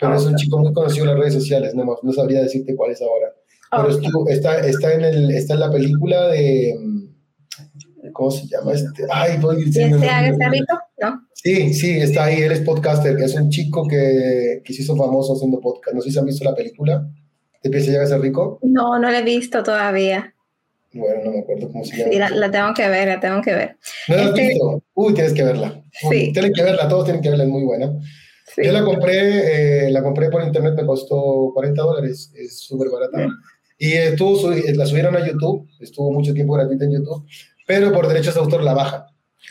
Pero 0.00 0.16
es 0.16 0.24
un 0.24 0.34
chico 0.34 0.58
muy 0.58 0.72
conocido 0.72 1.04
en 1.04 1.10
las 1.10 1.18
redes 1.20 1.34
sociales, 1.34 1.74
no, 1.76 1.84
no 2.02 2.12
sabría 2.12 2.42
decirte 2.42 2.74
cuál 2.74 2.90
es 2.90 3.02
ahora. 3.02 3.32
Pero 3.70 4.28
está, 4.28 4.58
está, 4.66 4.94
en 4.94 5.04
el, 5.04 5.30
está 5.30 5.54
en 5.54 5.60
la 5.60 5.70
película 5.70 6.26
de 6.28 6.74
¿cómo 8.12 8.30
se 8.30 8.46
llama 8.48 8.72
este? 8.72 9.04
Ay, 9.10 9.38
voy 9.40 9.64
diciendo. 9.64 9.98
¿Este 9.98 10.48
rico? 10.48 10.78
¿No? 11.00 11.28
Sí, 11.34 11.72
sí, 11.74 11.90
está 12.00 12.24
ahí, 12.24 12.42
él 12.42 12.52
es 12.52 12.60
podcaster, 12.60 13.16
que 13.16 13.24
es 13.24 13.34
un 13.34 13.50
chico 13.50 13.86
que, 13.86 14.60
que 14.64 14.72
se 14.72 14.82
hizo 14.82 14.96
famoso 14.96 15.34
haciendo 15.34 15.60
podcast. 15.60 15.94
No 15.94 16.02
sé 16.02 16.10
si 16.10 16.18
han 16.18 16.26
visto 16.26 16.44
la 16.44 16.54
película 16.54 17.06
de 17.62 17.70
Piensa 17.70 17.92
llega 17.92 18.04
a 18.04 18.08
ser 18.08 18.20
rico. 18.20 18.58
No, 18.62 18.98
no 18.98 19.10
la 19.10 19.20
he 19.20 19.24
visto 19.24 19.62
todavía. 19.62 20.31
Bueno, 20.92 21.24
no 21.24 21.30
me 21.32 21.38
acuerdo 21.40 21.70
cómo 21.70 21.84
se 21.84 21.96
llama. 21.96 22.30
la, 22.30 22.50
tengo 22.50 22.74
que 22.74 22.88
ver, 22.88 23.08
la 23.08 23.20
tengo 23.20 23.40
que 23.42 23.54
ver. 23.54 23.76
¿No 24.08 24.16
la 24.16 24.22
has 24.22 24.28
este 24.28 24.48
visto? 24.48 24.82
Uy, 24.94 25.14
tienes 25.14 25.32
que 25.32 25.42
verla. 25.42 25.82
sí. 26.10 26.32
Tienes 26.32 26.52
que 26.54 26.62
verla, 26.62 26.88
todos 26.88 27.04
tienen 27.04 27.22
que 27.22 27.30
verla, 27.30 27.44
es 27.44 27.50
muy 27.50 27.64
buena. 27.64 27.92
Sí. 28.54 28.62
Yo 28.64 28.72
la 28.72 28.84
compré, 28.84 29.86
eh, 29.86 29.90
la 29.90 30.02
compré 30.02 30.28
por 30.28 30.42
internet, 30.42 30.74
me 30.76 30.84
costó 30.84 31.50
40 31.54 31.82
dólares, 31.82 32.32
es 32.36 32.60
súper 32.60 32.88
barata. 32.90 33.26
Y 33.78 33.94
estuvo, 33.94 34.50
la 34.50 34.86
subieron 34.86 35.16
a 35.16 35.26
YouTube, 35.26 35.66
estuvo 35.80 36.12
mucho 36.12 36.34
tiempo 36.34 36.54
gratuita 36.54 36.84
en 36.84 36.92
YouTube 36.92 37.24
pero 37.66 37.92
por 37.92 38.08
derechos 38.08 38.34
de 38.34 38.40
autor 38.40 38.62
la 38.62 38.74
bajan. 38.74 39.02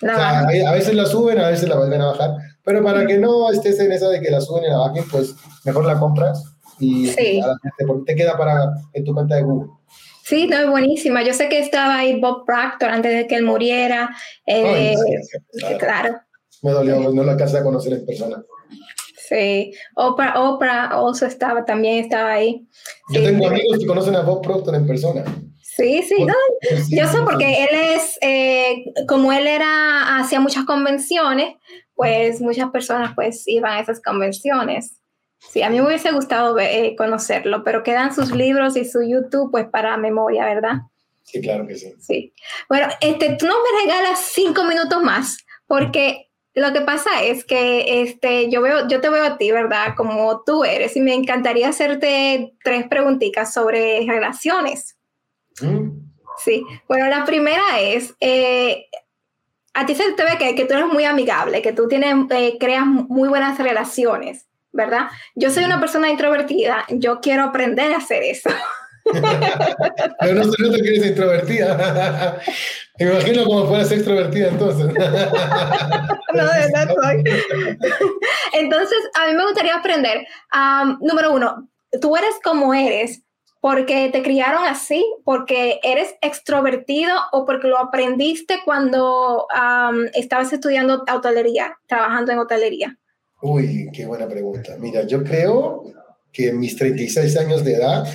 o 0.01 0.05
sea, 0.05 0.41
a 0.41 0.71
veces 0.73 0.93
la 0.93 1.05
suben, 1.05 1.39
a 1.39 1.49
veces 1.49 1.67
la 1.67 1.77
vuelven 1.77 2.01
a 2.01 2.07
bajar, 2.07 2.35
pero 2.63 2.83
para 2.83 3.05
que 3.05 3.17
no 3.17 3.51
estés 3.51 3.79
en 3.79 3.91
esa 3.91 4.09
de 4.09 4.21
que 4.21 4.31
la 4.31 4.41
suben 4.41 4.65
y 4.65 4.69
la 4.69 4.77
bajen, 4.77 5.03
pues 5.11 5.35
mejor 5.65 5.85
la 5.85 5.99
compras 5.99 6.43
y 6.79 7.07
sí. 7.07 7.41
te 8.05 8.15
queda 8.15 8.37
para 8.37 8.71
en 8.93 9.03
tu 9.03 9.13
cuenta 9.13 9.35
de 9.35 9.43
Google. 9.43 9.69
Sí, 10.31 10.47
no, 10.47 10.55
es 10.55 10.69
buenísima. 10.69 11.23
Yo 11.23 11.33
sé 11.33 11.49
que 11.49 11.59
estaba 11.59 11.97
ahí 11.97 12.17
Bob 12.17 12.45
Proctor 12.45 12.89
antes 12.89 13.13
de 13.13 13.27
que 13.27 13.35
él 13.35 13.43
muriera. 13.43 14.15
Eh, 14.45 14.95
claro. 15.77 16.21
Me 16.61 16.71
dolió, 16.71 17.11
no 17.11 17.21
la 17.25 17.33
alcancé 17.33 17.57
a 17.57 17.63
conocer 17.63 17.91
en 17.91 18.05
persona. 18.05 18.41
Sí, 19.27 19.73
Oprah, 19.93 20.39
Oprah 20.39 20.85
also 20.85 21.25
estaba, 21.25 21.65
también 21.65 22.05
estaba 22.05 22.31
ahí. 22.31 22.65
Yo 23.09 23.21
tengo 23.21 23.45
amigos 23.45 23.77
que 23.77 23.85
conocen 23.85 24.15
a 24.15 24.21
Bob 24.21 24.41
Proctor 24.41 24.73
en 24.75 24.87
persona. 24.87 25.25
Sí, 25.61 26.01
sí, 26.01 26.23
no, 26.23 26.33
yo 26.89 27.07
sé 27.07 27.17
porque 27.25 27.63
él 27.63 27.95
es, 27.95 28.17
eh, 28.21 28.85
como 29.09 29.33
él 29.33 29.47
era, 29.47 30.17
hacía 30.17 30.39
muchas 30.39 30.63
convenciones, 30.63 31.55
pues 31.93 32.39
muchas 32.39 32.69
personas 32.71 33.11
pues 33.15 33.45
iban 33.47 33.73
a 33.73 33.79
esas 33.81 34.01
convenciones. 34.01 35.00
Sí, 35.49 35.63
a 35.63 35.69
mí 35.69 35.81
me 35.81 35.87
hubiese 35.87 36.11
gustado 36.11 36.57
eh, 36.59 36.95
conocerlo, 36.97 37.63
pero 37.63 37.83
quedan 37.83 38.13
sus 38.13 38.31
libros 38.31 38.77
y 38.77 38.85
su 38.85 39.01
YouTube 39.01 39.51
pues 39.51 39.67
para 39.67 39.97
memoria, 39.97 40.45
¿verdad? 40.45 40.81
Sí, 41.23 41.41
claro 41.41 41.65
que 41.67 41.75
sí. 41.75 41.93
Sí. 41.99 42.33
Bueno, 42.69 42.87
este, 43.01 43.35
tú 43.37 43.47
no 43.47 43.55
me 43.55 43.81
regalas 43.81 44.31
cinco 44.33 44.63
minutos 44.65 45.01
más, 45.03 45.37
porque 45.65 46.29
lo 46.53 46.71
que 46.73 46.81
pasa 46.81 47.23
es 47.23 47.43
que 47.43 48.03
este, 48.03 48.49
yo, 48.49 48.61
veo, 48.61 48.87
yo 48.87 49.01
te 49.01 49.09
veo 49.09 49.23
a 49.23 49.37
ti, 49.37 49.51
¿verdad? 49.51 49.95
Como 49.95 50.43
tú 50.43 50.63
eres, 50.63 50.95
y 50.95 51.01
me 51.01 51.13
encantaría 51.13 51.69
hacerte 51.69 52.53
tres 52.63 52.87
preguntitas 52.87 53.53
sobre 53.53 54.05
relaciones. 54.05 54.97
Sí, 56.43 56.63
bueno, 56.87 57.07
la 57.07 57.25
primera 57.25 57.79
es, 57.79 58.15
eh, 58.19 58.87
a 59.73 59.85
ti 59.85 59.95
se 59.95 60.11
te 60.13 60.23
ve 60.23 60.37
que, 60.37 60.55
que, 60.55 60.65
tú 60.65 60.73
eres 60.73 60.87
muy 60.87 61.05
amigable, 61.05 61.61
que 61.61 61.73
tú 61.73 61.87
tienes, 61.87 62.15
eh, 62.31 62.57
creas 62.59 62.85
muy 62.85 63.29
buenas 63.29 63.57
relaciones, 63.57 64.47
¿verdad? 64.71 65.07
Yo 65.35 65.49
soy 65.49 65.63
una 65.63 65.79
persona 65.79 66.09
introvertida, 66.09 66.85
yo 66.89 67.19
quiero 67.21 67.43
aprender 67.43 67.93
a 67.93 67.97
hacer 67.97 68.23
eso. 68.23 68.49
Pero 70.19 70.35
no 70.35 70.43
se 70.43 70.61
nota 70.61 70.77
que 70.81 70.87
eres 70.87 71.05
introvertida. 71.07 72.41
Me 72.99 73.05
imagino 73.07 73.45
como 73.45 73.67
fueras 73.67 73.91
extrovertida 73.91 74.49
entonces. 74.49 74.85
no, 76.33 76.43
de 76.47 76.59
verdad 76.59 76.93
soy. 77.01 77.23
Entonces, 78.53 78.99
a 79.15 79.27
mí 79.27 79.33
me 79.33 79.43
gustaría 79.45 79.75
aprender, 79.75 80.27
número 80.99 81.33
uno, 81.33 81.67
tú 81.99 82.15
eres 82.15 82.35
como 82.43 82.75
eres, 82.75 83.23
porque 83.59 84.09
te 84.11 84.21
criaron 84.21 84.65
así, 84.65 85.03
porque 85.23 85.79
eres 85.83 86.13
extrovertido 86.21 87.15
o 87.31 87.45
porque 87.45 87.67
lo 87.67 87.79
aprendiste 87.79 88.59
cuando 88.65 89.47
estabas 90.13 90.53
estudiando 90.53 91.03
hotelería, 91.11 91.77
trabajando 91.87 92.31
en 92.31 92.39
hotelería? 92.39 92.97
Uy, 93.41 93.89
qué 93.91 94.05
buena 94.05 94.27
pregunta. 94.27 94.75
Mira, 94.79 95.05
yo 95.07 95.23
creo 95.23 95.83
que 96.31 96.49
en 96.49 96.59
mis 96.59 96.75
36 96.77 97.37
años 97.37 97.63
de 97.63 97.73
edad 97.73 98.07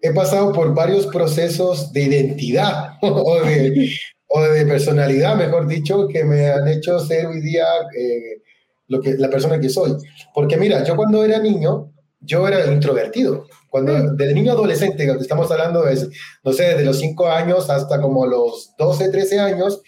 he 0.00 0.12
pasado 0.12 0.52
por 0.52 0.74
varios 0.74 1.06
procesos 1.06 1.92
de 1.92 2.02
identidad 2.02 2.94
o, 3.02 3.40
de, 3.40 3.90
o, 4.28 4.42
de, 4.42 4.66
personalidad, 4.66 5.36
mejor 5.36 5.66
dicho, 5.66 6.06
que 6.08 6.24
me 6.24 6.50
han 6.50 6.68
hecho 6.68 6.98
ser 7.00 7.26
hoy 7.26 7.40
día 7.40 7.64
eh, 7.96 8.42
lo 8.88 9.00
que, 9.00 9.14
la 9.14 9.30
persona 9.30 9.58
que 9.58 9.70
soy. 9.70 9.92
Porque 10.34 10.56
mira, 10.56 10.84
yo 10.84 10.96
cuando 10.96 11.24
era 11.24 11.38
niño, 11.38 11.92
yo 12.20 12.46
era 12.46 12.66
introvertido. 12.70 13.46
Cuando, 13.70 13.94
mm. 13.94 14.16
desde 14.16 14.34
niño 14.34 14.52
adolescente, 14.52 15.06
cuando 15.06 15.22
estamos 15.22 15.50
hablando 15.50 15.86
es, 15.88 16.08
no 16.44 16.52
sé, 16.52 16.64
desde 16.64 16.84
los 16.84 16.98
5 16.98 17.26
años 17.28 17.70
hasta 17.70 18.00
como 18.00 18.26
los 18.26 18.74
12, 18.76 19.08
13 19.08 19.40
años, 19.40 19.82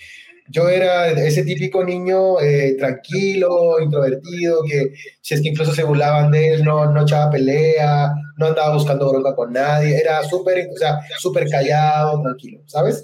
yo 0.48 0.68
era 0.68 1.10
ese 1.10 1.42
típico 1.44 1.84
niño 1.84 2.40
eh, 2.40 2.76
tranquilo, 2.78 3.80
introvertido, 3.80 4.62
que 4.62 4.92
si 5.20 5.34
es 5.34 5.40
que 5.40 5.48
incluso 5.48 5.72
se 5.72 5.84
burlaban 5.84 6.30
de 6.30 6.54
él, 6.54 6.64
no, 6.64 6.90
no 6.90 7.02
echaba 7.02 7.30
pelea, 7.30 8.12
no 8.36 8.46
andaba 8.46 8.74
buscando 8.74 9.10
bronca 9.10 9.34
con 9.34 9.52
nadie, 9.52 9.96
era 9.96 10.22
súper, 10.24 10.68
o 10.72 10.76
sea, 10.76 10.98
súper 11.18 11.48
callado, 11.48 12.20
tranquilo, 12.22 12.60
¿sabes? 12.66 13.02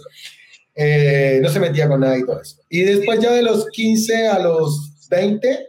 Eh, 0.75 1.41
no 1.43 1.49
se 1.49 1.61
metía 1.61 1.89
con 1.89 2.01
nadie 2.01 2.21
y 2.21 2.27
todo 2.27 2.41
eso. 2.41 2.57
Y 2.69 2.83
después 2.83 3.21
ya 3.21 3.33
de 3.33 3.43
los 3.43 3.67
15 3.71 4.29
a 4.29 4.39
los 4.39 5.09
20, 5.11 5.69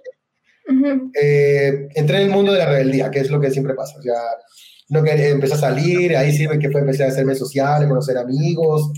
eh, 1.22 1.88
entré 1.96 2.18
en 2.18 2.24
el 2.24 2.30
mundo 2.30 2.52
de 2.52 2.60
la 2.60 2.66
rebeldía, 2.66 3.12
que 3.12 3.20
es 3.20 3.30
lo 3.30 3.40
que 3.40 3.52
siempre 3.52 3.74
pasa. 3.76 3.98
O 3.98 4.02
sea, 4.02 4.22
no 4.90 5.04
que 5.04 5.30
empecé 5.30 5.54
a 5.54 5.58
salir, 5.58 6.16
ahí 6.16 6.32
sí 6.32 6.48
que 6.60 6.70
fue, 6.70 6.82
empecé 6.82 7.04
a 7.06 7.08
hacerme 7.08 7.36
social, 7.36 7.84
a 7.84 7.88
conocer 7.88 8.18
amigos, 8.18 8.92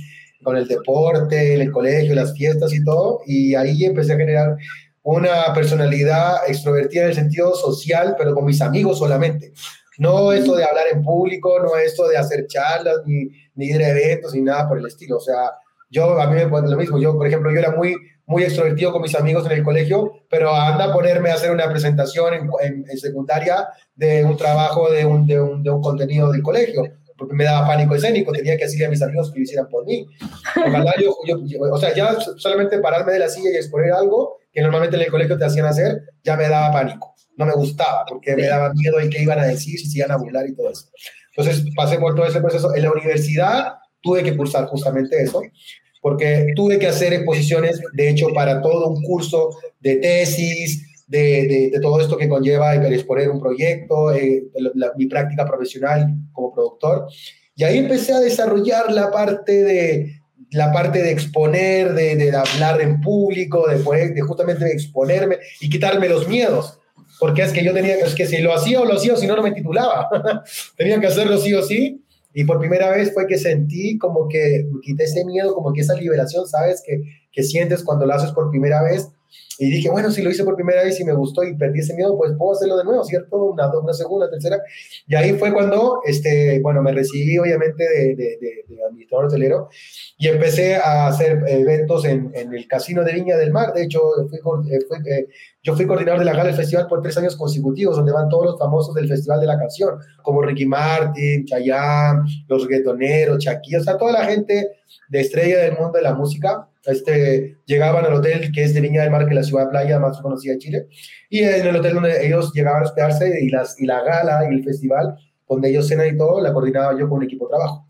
con 0.43 0.57
el 0.57 0.67
deporte, 0.67 1.55
el 1.55 1.71
colegio, 1.71 2.13
las 2.13 2.33
fiestas 2.33 2.73
y 2.73 2.83
todo, 2.83 3.21
y 3.25 3.55
ahí 3.55 3.85
empecé 3.85 4.13
a 4.13 4.17
generar 4.17 4.57
una 5.01 5.53
personalidad 5.53 6.37
extrovertida 6.47 7.03
en 7.03 7.09
el 7.09 7.15
sentido 7.15 7.55
social, 7.55 8.15
pero 8.17 8.33
con 8.33 8.45
mis 8.45 8.61
amigos 8.61 8.99
solamente. 8.99 9.51
No 9.97 10.31
esto 10.31 10.55
de 10.55 10.63
hablar 10.63 10.85
en 10.91 11.03
público, 11.03 11.59
no 11.59 11.75
esto 11.77 12.07
de 12.07 12.17
hacer 12.17 12.47
charlas, 12.47 12.97
ni, 13.05 13.29
ni 13.55 13.65
ir 13.67 13.83
a 13.83 13.89
eventos, 13.89 14.33
ni 14.33 14.41
nada 14.41 14.67
por 14.67 14.77
el 14.77 14.85
estilo. 14.85 15.17
O 15.17 15.19
sea, 15.19 15.51
yo, 15.89 16.19
a 16.19 16.27
mí 16.27 16.35
me 16.35 16.47
pasa 16.47 16.67
lo 16.67 16.77
mismo. 16.77 16.97
Yo, 16.97 17.15
por 17.15 17.27
ejemplo, 17.27 17.51
yo 17.51 17.59
era 17.59 17.71
muy 17.71 17.95
muy 18.25 18.43
extrovertido 18.43 18.91
con 18.91 19.01
mis 19.01 19.15
amigos 19.15 19.45
en 19.45 19.51
el 19.53 19.63
colegio, 19.63 20.11
pero 20.29 20.55
anda 20.55 20.85
a 20.85 20.93
ponerme 20.93 21.29
a 21.29 21.35
hacer 21.35 21.51
una 21.51 21.69
presentación 21.69 22.33
en, 22.33 22.85
en, 22.89 22.97
secundaria 22.97 23.67
de 23.95 24.23
un 24.23 24.37
trabajo, 24.37 24.89
de 24.89 25.05
un, 25.05 25.27
de, 25.27 25.41
un, 25.41 25.61
de 25.61 25.69
un, 25.69 25.81
contenido 25.81 26.31
del 26.31 26.41
colegio, 26.41 26.83
porque 27.17 27.33
me 27.33 27.43
daba 27.43 27.67
pánico 27.67 27.95
escénico, 27.95 28.31
tenía 28.31 28.57
que 28.57 28.65
decirle 28.65 28.87
a 28.87 28.89
mis 28.89 29.01
amigos 29.01 29.31
que 29.31 29.39
lo 29.39 29.43
hicieran 29.43 29.67
por 29.69 29.85
mí. 29.85 30.05
o 31.71 31.77
sea, 31.77 31.93
ya 31.93 32.15
solamente 32.37 32.79
pararme 32.79 33.13
de 33.13 33.19
la 33.19 33.29
silla 33.29 33.49
y 33.51 33.55
exponer 33.55 33.91
algo 33.91 34.37
que 34.51 34.61
normalmente 34.61 34.95
en 34.95 35.03
el 35.03 35.11
colegio 35.11 35.37
te 35.37 35.45
hacían 35.45 35.65
hacer, 35.65 36.01
ya 36.23 36.37
me 36.37 36.47
daba 36.47 36.71
pánico, 36.71 37.15
no 37.37 37.45
me 37.45 37.53
gustaba, 37.53 38.05
porque 38.07 38.35
me 38.35 38.47
daba 38.47 38.73
miedo 38.73 38.99
el 38.99 39.09
que 39.09 39.21
iban 39.21 39.39
a 39.39 39.45
decir, 39.45 39.79
si 39.79 39.87
se 39.87 39.97
iban 39.99 40.11
a 40.11 40.17
burlar 40.17 40.47
y 40.47 40.55
todo 40.55 40.69
eso. 40.69 40.87
Entonces 41.35 41.65
pasé 41.75 41.97
por 41.97 42.13
todo 42.13 42.27
ese 42.27 42.39
proceso. 42.39 42.75
En 42.75 42.83
la 42.83 42.91
universidad 42.91 43.73
tuve 44.01 44.23
que 44.23 44.37
cursar 44.37 44.65
justamente 44.65 45.21
eso, 45.21 45.41
porque 46.01 46.53
tuve 46.55 46.77
que 46.77 46.87
hacer 46.87 47.13
exposiciones, 47.13 47.81
de 47.93 48.09
hecho, 48.09 48.27
para 48.33 48.61
todo 48.61 48.89
un 48.89 49.01
curso 49.03 49.49
de 49.79 49.95
tesis, 49.95 50.92
de, 51.07 51.69
de, 51.71 51.79
todo 51.79 51.99
esto 51.99 52.17
que 52.17 52.29
conlleva 52.29 52.75
el 52.75 52.93
exponer 52.93 53.29
un 53.29 53.39
proyecto, 53.39 54.11
eh, 54.13 54.45
mi 54.95 55.07
práctica 55.07 55.45
profesional 55.45 56.07
como 56.31 56.53
productor. 56.53 57.07
Y 57.55 57.63
ahí 57.63 57.77
empecé 57.77 58.13
a 58.13 58.19
desarrollar 58.19 58.91
la 58.91 59.11
parte 59.11 59.63
de, 59.63 60.23
la 60.53 60.71
parte 60.71 61.01
de 61.01 61.11
exponer, 61.11 61.93
de, 61.93 62.31
hablar 62.35 62.81
en 62.81 63.01
público, 63.01 63.67
de, 63.67 64.21
justamente 64.21 64.71
exponerme 64.71 65.39
y 65.59 65.69
quitarme 65.69 66.07
los 66.07 66.27
miedos. 66.27 66.79
Porque 67.19 67.43
es 67.43 67.51
que 67.51 67.63
yo 67.63 67.73
tenía, 67.73 67.95
es 67.95 68.15
que 68.15 68.25
si 68.25 68.39
lo 68.39 68.53
hacía 68.53 68.81
o 68.81 68.85
lo 68.85 68.95
hacía, 68.95 69.15
si 69.15 69.27
no, 69.27 69.35
no 69.35 69.43
me 69.43 69.51
titulaba. 69.51 70.09
tenía 70.77 70.99
que 70.99 71.07
hacerlo 71.07 71.37
sí 71.37 71.53
o 71.53 71.63
sí. 71.63 72.03
Y 72.33 72.45
por 72.45 72.59
primera 72.59 72.89
vez 72.89 73.13
fue 73.13 73.27
que 73.27 73.37
sentí 73.37 73.97
como 73.99 74.27
que 74.27 74.65
quité 74.81 75.03
ese 75.03 75.23
miedo, 75.23 75.53
como 75.53 75.71
que 75.71 75.81
esa 75.81 75.93
liberación, 75.93 76.47
¿sabes? 76.47 76.81
Que, 76.85 77.01
que 77.31 77.43
sientes 77.43 77.83
cuando 77.83 78.07
lo 78.07 78.13
haces 78.13 78.31
por 78.31 78.49
primera 78.49 78.81
vez 78.81 79.09
y 79.59 79.69
dije, 79.69 79.89
bueno, 79.89 80.09
si 80.09 80.21
lo 80.21 80.31
hice 80.31 80.43
por 80.43 80.55
primera 80.55 80.83
vez 80.83 80.99
y 80.99 81.05
me 81.05 81.13
gustó 81.13 81.43
y 81.43 81.55
perdí 81.55 81.79
ese 81.79 81.93
miedo, 81.93 82.17
pues 82.17 82.31
puedo 82.37 82.53
hacerlo 82.53 82.77
de 82.77 82.83
nuevo, 82.83 83.03
¿cierto? 83.03 83.43
Una, 83.43 83.71
una 83.77 83.93
segunda, 83.93 84.29
tercera. 84.29 84.59
Y 85.07 85.15
ahí 85.15 85.33
fue 85.33 85.53
cuando, 85.53 85.99
este, 86.05 86.59
bueno, 86.61 86.81
me 86.81 86.91
recibí 86.91 87.37
obviamente 87.37 87.83
de, 87.83 88.15
de, 88.15 88.37
de, 88.41 88.83
administrador 88.83 89.27
hotelero 89.27 89.69
y 90.17 90.27
empecé 90.27 90.75
a 90.75 91.07
hacer 91.07 91.43
eventos 91.47 92.03
en, 92.05 92.31
en, 92.33 92.53
el 92.53 92.67
Casino 92.67 93.03
de 93.03 93.13
Viña 93.13 93.37
del 93.37 93.51
Mar. 93.51 93.73
De 93.73 93.83
hecho, 93.83 94.01
fui, 94.29 94.39
eh, 94.39 94.79
fui, 94.87 94.97
eh, 95.09 95.27
yo 95.61 95.75
fui 95.75 95.85
coordinador 95.85 96.19
de 96.19 96.25
la 96.25 96.33
gala 96.33 96.45
del 96.45 96.55
festival 96.55 96.87
por 96.87 97.01
tres 97.01 97.17
años 97.17 97.35
consecutivos, 97.35 97.95
donde 97.95 98.11
van 98.11 98.29
todos 98.29 98.45
los 98.45 98.59
famosos 98.59 98.95
del 98.95 99.07
Festival 99.07 99.39
de 99.39 99.47
la 99.47 99.57
Canción, 99.57 99.97
como 100.23 100.41
Ricky 100.41 100.65
Martin, 100.65 101.45
Chayanne, 101.45 102.23
los 102.47 102.67
reggaetoneros, 102.67 103.39
Shakira, 103.39 103.79
o 103.79 103.83
sea, 103.83 103.97
toda 103.97 104.11
la 104.11 104.25
gente 104.25 104.71
de 105.09 105.19
estrella 105.19 105.59
del 105.59 105.77
mundo 105.77 105.91
de 105.93 106.01
la 106.01 106.15
música 106.15 106.67
este, 106.85 107.57
llegaban 107.65 108.05
al 108.05 108.13
hotel 108.13 108.51
que 108.53 108.63
es 108.63 108.73
de 108.73 108.81
Viña 108.81 109.01
del 109.01 109.11
Mar, 109.11 109.25
que 109.25 109.31
es 109.31 109.35
la 109.35 109.43
ciudad 109.43 109.69
playa 109.69 109.99
más 109.99 110.19
conocida 110.21 110.53
de 110.53 110.59
Chile, 110.59 110.87
y 111.29 111.39
en 111.39 111.67
el 111.67 111.75
hotel 111.75 111.95
donde 111.95 112.25
ellos 112.25 112.51
llegaban 112.53 112.83
a 112.83 112.85
hospedarse 112.85 113.39
y, 113.41 113.49
las, 113.49 113.79
y 113.79 113.85
la 113.85 114.01
gala 114.03 114.47
y 114.49 114.55
el 114.55 114.63
festival, 114.63 115.15
donde 115.47 115.69
ellos 115.69 115.87
cenan 115.87 116.13
y 116.13 116.17
todo, 116.17 116.41
la 116.41 116.53
coordinaba 116.53 116.97
yo 116.97 117.07
con 117.07 117.19
un 117.19 117.23
equipo 117.25 117.45
de 117.45 117.51
trabajo. 117.51 117.87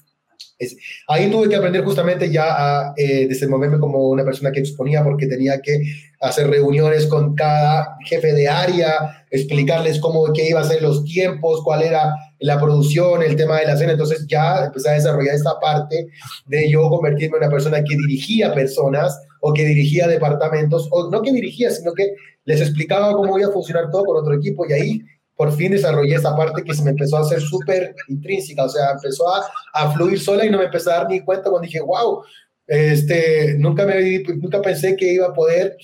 Ahí 1.07 1.29
tuve 1.29 1.49
que 1.49 1.55
aprender 1.55 1.83
justamente 1.83 2.31
ya 2.31 2.45
a 2.47 2.93
eh, 2.95 3.27
desenvolverme 3.27 3.79
como 3.79 4.09
una 4.09 4.23
persona 4.23 4.51
que 4.51 4.59
exponía 4.59 5.03
porque 5.03 5.27
tenía 5.27 5.59
que 5.61 5.81
hacer 6.21 6.49
reuniones 6.49 7.07
con 7.07 7.35
cada 7.35 7.97
jefe 8.05 8.33
de 8.33 8.47
área, 8.47 9.25
explicarles 9.29 9.99
cómo, 9.99 10.31
qué 10.31 10.47
iba 10.49 10.61
a 10.61 10.63
ser 10.63 10.81
los 10.81 11.03
tiempos, 11.03 11.61
cuál 11.63 11.83
era 11.83 12.13
la 12.39 12.59
producción, 12.59 13.21
el 13.21 13.35
tema 13.35 13.59
de 13.59 13.65
la 13.65 13.75
cena. 13.75 13.91
Entonces 13.93 14.25
ya 14.27 14.65
empecé 14.65 14.89
a 14.89 14.93
desarrollar 14.93 15.35
esta 15.35 15.59
parte 15.59 16.07
de 16.45 16.69
yo 16.69 16.89
convertirme 16.89 17.37
en 17.37 17.43
una 17.43 17.51
persona 17.51 17.83
que 17.83 17.97
dirigía 17.97 18.53
personas 18.53 19.19
o 19.41 19.53
que 19.53 19.65
dirigía 19.65 20.07
departamentos, 20.07 20.87
o 20.91 21.09
no 21.09 21.21
que 21.21 21.33
dirigía, 21.33 21.69
sino 21.71 21.93
que 21.93 22.13
les 22.45 22.61
explicaba 22.61 23.13
cómo 23.13 23.37
iba 23.37 23.49
a 23.49 23.51
funcionar 23.53 23.89
todo 23.91 24.05
con 24.05 24.17
otro 24.17 24.35
equipo 24.35 24.65
y 24.65 24.73
ahí 24.73 25.01
por 25.35 25.51
fin 25.51 25.71
desarrollé 25.71 26.15
esa 26.15 26.35
parte 26.35 26.63
que 26.63 26.73
se 26.73 26.83
me 26.83 26.91
empezó 26.91 27.17
a 27.17 27.21
hacer 27.21 27.41
súper 27.41 27.95
intrínseca, 28.07 28.65
o 28.65 28.69
sea, 28.69 28.91
empezó 28.91 29.25
a, 29.73 29.91
fluir 29.93 30.19
sola 30.19 30.45
y 30.45 30.49
no 30.49 30.59
me 30.59 30.65
empecé 30.65 30.91
a 30.91 30.97
dar 30.97 31.09
ni 31.09 31.21
cuenta 31.21 31.49
cuando 31.49 31.65
dije, 31.65 31.81
wow, 31.81 32.23
este, 32.67 33.55
nunca, 33.57 33.85
me, 33.85 34.19
nunca 34.19 34.61
pensé 34.61 34.95
que 34.95 35.13
iba 35.13 35.27
a 35.27 35.33
poder 35.33 35.75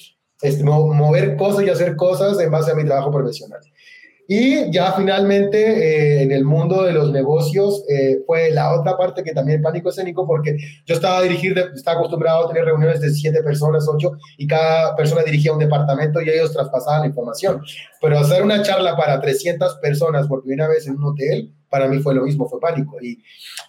este, 0.42 0.64
mover 0.64 1.36
cosas 1.36 1.66
y 1.66 1.70
hacer 1.70 1.96
cosas 1.96 2.40
en 2.40 2.52
base 2.52 2.72
a 2.72 2.76
mi 2.76 2.86
trabajo 2.86 3.12
profesional. 3.12 3.60
Y 4.32 4.70
ya 4.72 4.92
finalmente 4.92 5.58
eh, 5.58 6.22
en 6.22 6.32
el 6.32 6.46
mundo 6.46 6.84
de 6.84 6.94
los 6.94 7.12
negocios 7.12 7.84
eh, 7.90 8.20
fue 8.28 8.52
la 8.52 8.80
otra 8.80 8.96
parte 8.96 9.24
que 9.24 9.34
también 9.34 9.60
pánico 9.64 9.90
escénico 9.90 10.28
porque 10.28 10.56
yo 10.86 10.94
estaba 10.94 11.24
dirigir, 11.24 11.58
estaba 11.74 11.98
acostumbrado 11.98 12.46
a 12.46 12.48
tener 12.48 12.66
reuniones 12.66 13.02
de 13.02 13.10
siete 13.10 13.42
personas, 13.42 13.88
ocho, 13.88 14.12
y 14.38 14.46
cada 14.46 14.96
persona 14.96 15.24
dirigía 15.24 15.52
un 15.52 15.58
departamento 15.58 16.22
y 16.22 16.30
ellos 16.30 16.54
traspasaban 16.54 17.02
la 17.02 17.08
información. 17.08 17.64
Pero 18.00 18.20
hacer 18.20 18.44
una 18.44 18.62
charla 18.62 18.96
para 18.96 19.20
300 19.20 19.78
personas 19.78 20.28
por 20.28 20.44
primera 20.44 20.68
vez 20.68 20.86
en 20.86 20.98
un 20.98 21.06
hotel, 21.06 21.52
para 21.68 21.88
mí 21.88 21.98
fue 21.98 22.14
lo 22.14 22.22
mismo, 22.22 22.48
fue 22.48 22.60
pánico. 22.60 22.98
Y, 23.02 23.24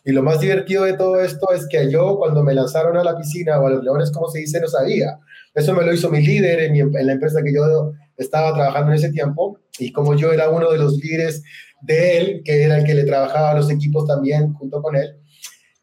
y 0.05 0.13
lo 0.13 0.23
más 0.23 0.41
divertido 0.41 0.85
de 0.85 0.93
todo 0.93 1.23
esto 1.23 1.55
es 1.55 1.67
que 1.69 1.91
yo 1.91 2.19
cuando 2.19 2.43
me 2.43 2.53
lanzaron 2.53 2.99
a 2.99 3.03
la 3.03 3.17
piscina 3.17 3.59
o 3.59 3.67
a 3.67 3.71
los 3.71 3.83
leones, 3.83 4.11
como 4.11 4.29
se 4.29 4.41
dice, 4.41 4.61
no 4.61 4.69
sabía. 4.69 5.21
Eso 5.55 5.75
me 5.75 5.85
lo 5.85 5.93
hizo 5.93 6.11
mi 6.11 6.23
líder 6.23 6.61
en, 6.61 6.77
en 6.77 7.07
la 7.07 7.13
empresa 7.13 7.43
que 7.43 7.53
yo 7.53 7.93
estaba 8.17 8.55
trabajando 8.55 8.93
en 8.93 8.99
ese 8.99 9.11
tiempo. 9.11 9.59
Y 9.79 9.93
como 9.93 10.15
yo 10.15 10.33
era 10.33 10.51
uno 10.51 10.71
de 10.71 10.79
los 10.79 10.99
líderes 10.99 11.43
de 11.83 12.19
él, 12.19 12.43
que 12.45 12.63
era 12.63 12.79
el 12.79 12.85
que 12.85 12.95
le 12.95 13.05
trabajaba 13.05 13.51
a 13.51 13.55
los 13.55 13.71
equipos 13.71 14.07
también 14.07 14.53
junto 14.55 14.81
con 14.83 14.97
él, 14.97 15.17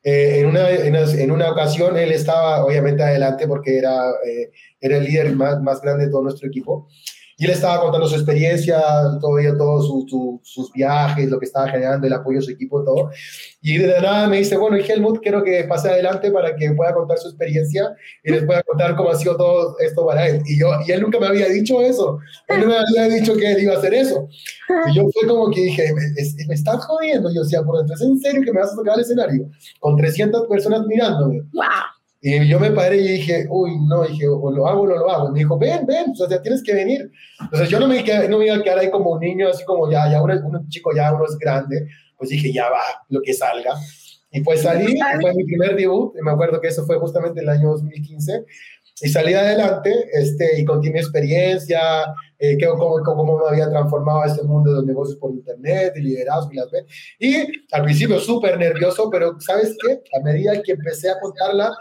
eh, 0.03 0.39
en, 0.39 0.47
una, 0.47 0.69
en, 0.69 1.31
una, 1.31 1.51
ocasión 1.51 1.97
él 1.97 2.11
estaba 2.11 2.63
obviamente 2.63 3.03
adelante 3.03 3.47
porque 3.47 3.77
era, 3.77 4.09
eh, 4.25 4.51
era 4.79 4.97
el 4.97 5.03
líder 5.03 5.35
más, 5.35 5.61
más 5.61 5.81
grande 5.81 6.05
de 6.05 6.11
todo 6.11 6.23
nuestro 6.23 6.47
equipo 6.47 6.87
y 7.39 7.45
él 7.45 7.51
estaba 7.51 7.81
contando 7.81 8.07
su 8.07 8.15
experiencia, 8.15 8.81
todavía 9.21 9.55
todos 9.55 9.87
sus 10.41 10.71
viajes, 10.71 11.29
lo 11.29 11.37
que 11.37 11.45
estaba 11.45 11.69
generando, 11.69 12.07
el 12.07 12.13
apoyo 12.13 12.39
a 12.39 12.41
su 12.41 12.49
equipo, 12.49 12.83
todo. 12.83 13.11
Y 13.61 13.77
de 13.77 14.01
nada 14.01 14.27
me 14.27 14.37
dice, 14.37 14.57
bueno, 14.57 14.75
y 14.75 14.81
Helmut, 14.81 15.21
quiero 15.21 15.43
que 15.43 15.63
pase 15.65 15.87
adelante 15.87 16.31
para 16.31 16.55
que 16.55 16.71
pueda 16.71 16.95
contar 16.95 17.19
su 17.19 17.27
experiencia 17.27 17.95
y 18.23 18.31
les 18.31 18.43
pueda 18.43 18.63
contar 18.63 18.95
cómo 18.95 19.11
ha 19.11 19.15
sido 19.15 19.37
todo 19.37 19.77
esto 19.77 20.03
para 20.07 20.27
él. 20.27 20.41
Y, 20.47 20.59
yo, 20.59 20.71
y 20.87 20.91
él 20.91 21.01
nunca 21.01 21.19
me 21.19 21.27
había 21.27 21.47
dicho 21.47 21.79
eso. 21.79 22.17
Él 22.47 22.61
no 22.61 22.67
me 22.67 22.75
había 22.75 23.15
dicho 23.15 23.35
que 23.35 23.51
él 23.51 23.61
iba 23.61 23.75
a 23.75 23.77
hacer 23.77 23.93
eso. 23.93 24.27
Y 24.89 24.95
yo 24.95 25.03
fue 25.13 25.27
como 25.27 25.51
que 25.51 25.61
dije, 25.61 25.93
me, 25.93 26.47
me 26.47 26.55
estás 26.55 26.83
jodiendo. 26.85 27.31
Yo 27.31 27.43
decía, 27.43 27.61
por 27.61 27.79
entonces, 27.79 28.07
¿en 28.07 28.19
serio 28.19 28.41
que 28.43 28.51
me 28.51 28.61
vas 28.61 28.73
a 28.73 28.77
tocar 28.77 28.95
el 28.95 29.01
escenario? 29.01 29.47
Con 29.79 29.95
300 29.95 30.47
personas 30.47 30.87
mirándome. 30.87 31.41
¡Wow! 31.53 31.96
Y 32.21 32.47
yo 32.47 32.59
me 32.59 32.71
paré 32.71 32.97
y 32.97 33.07
dije, 33.07 33.45
uy, 33.49 33.77
no, 33.87 34.03
dije, 34.03 34.27
o 34.27 34.51
lo 34.51 34.67
hago 34.67 34.81
o 34.81 34.87
no 34.87 34.95
lo 34.95 35.09
hago. 35.09 35.31
Me 35.31 35.39
dijo, 35.39 35.57
ven, 35.57 35.85
ven, 35.85 36.11
o 36.11 36.27
sea, 36.27 36.41
tienes 36.41 36.63
que 36.63 36.73
venir. 36.73 37.11
Entonces 37.39 37.69
yo 37.69 37.79
no 37.79 37.87
me, 37.87 38.03
no 38.27 38.39
me 38.39 38.45
iba 38.45 38.55
a 38.55 38.63
quedar 38.63 38.79
ahí 38.79 38.89
como 38.89 39.11
un 39.11 39.19
niño, 39.19 39.49
así 39.49 39.63
como 39.65 39.89
ya, 39.89 40.09
ya 40.11 40.21
uno, 40.21 40.33
un 40.45 40.67
chico 40.69 40.91
ya 40.95 41.13
uno 41.13 41.25
es 41.25 41.37
grande, 41.37 41.87
pues 42.17 42.31
dije, 42.31 42.51
ya 42.51 42.69
va, 42.69 42.81
lo 43.09 43.21
que 43.21 43.33
salga. 43.33 43.75
Y 44.31 44.41
pues 44.41 44.61
salí, 44.61 44.99
fue 45.21 45.33
mi 45.33 45.45
primer 45.45 45.75
debut, 45.75 46.13
y 46.19 46.21
me 46.21 46.31
acuerdo 46.31 46.59
que 46.59 46.67
eso 46.67 46.85
fue 46.85 46.99
justamente 46.99 47.39
el 47.41 47.49
año 47.49 47.69
2015, 47.69 48.45
y 49.01 49.09
salí 49.09 49.33
adelante 49.33 49.93
este, 50.13 50.59
y 50.59 50.65
conté 50.65 50.91
mi 50.91 50.99
experiencia, 50.99 51.79
eh, 52.39 52.57
que, 52.57 52.67
cómo, 52.67 53.01
cómo, 53.03 53.37
me 53.37 53.49
había 53.49 53.69
transformado 53.69 54.25
este 54.25 54.43
mundo 54.43 54.71
de 54.71 54.77
los 54.77 54.85
negocios 54.85 55.17
por 55.17 55.31
internet, 55.31 55.93
y 55.95 56.01
liderazgo 56.01 56.51
y 56.51 56.55
las 56.55 56.67
Y 57.19 57.35
al 57.71 57.83
principio 57.83 58.19
súper 58.19 58.57
nervioso, 58.57 59.09
pero 59.09 59.39
¿sabes 59.39 59.77
qué? 59.81 60.01
A 60.17 60.23
medida 60.23 60.61
que 60.61 60.73
empecé 60.73 61.09
a 61.09 61.19
contarla, 61.19 61.71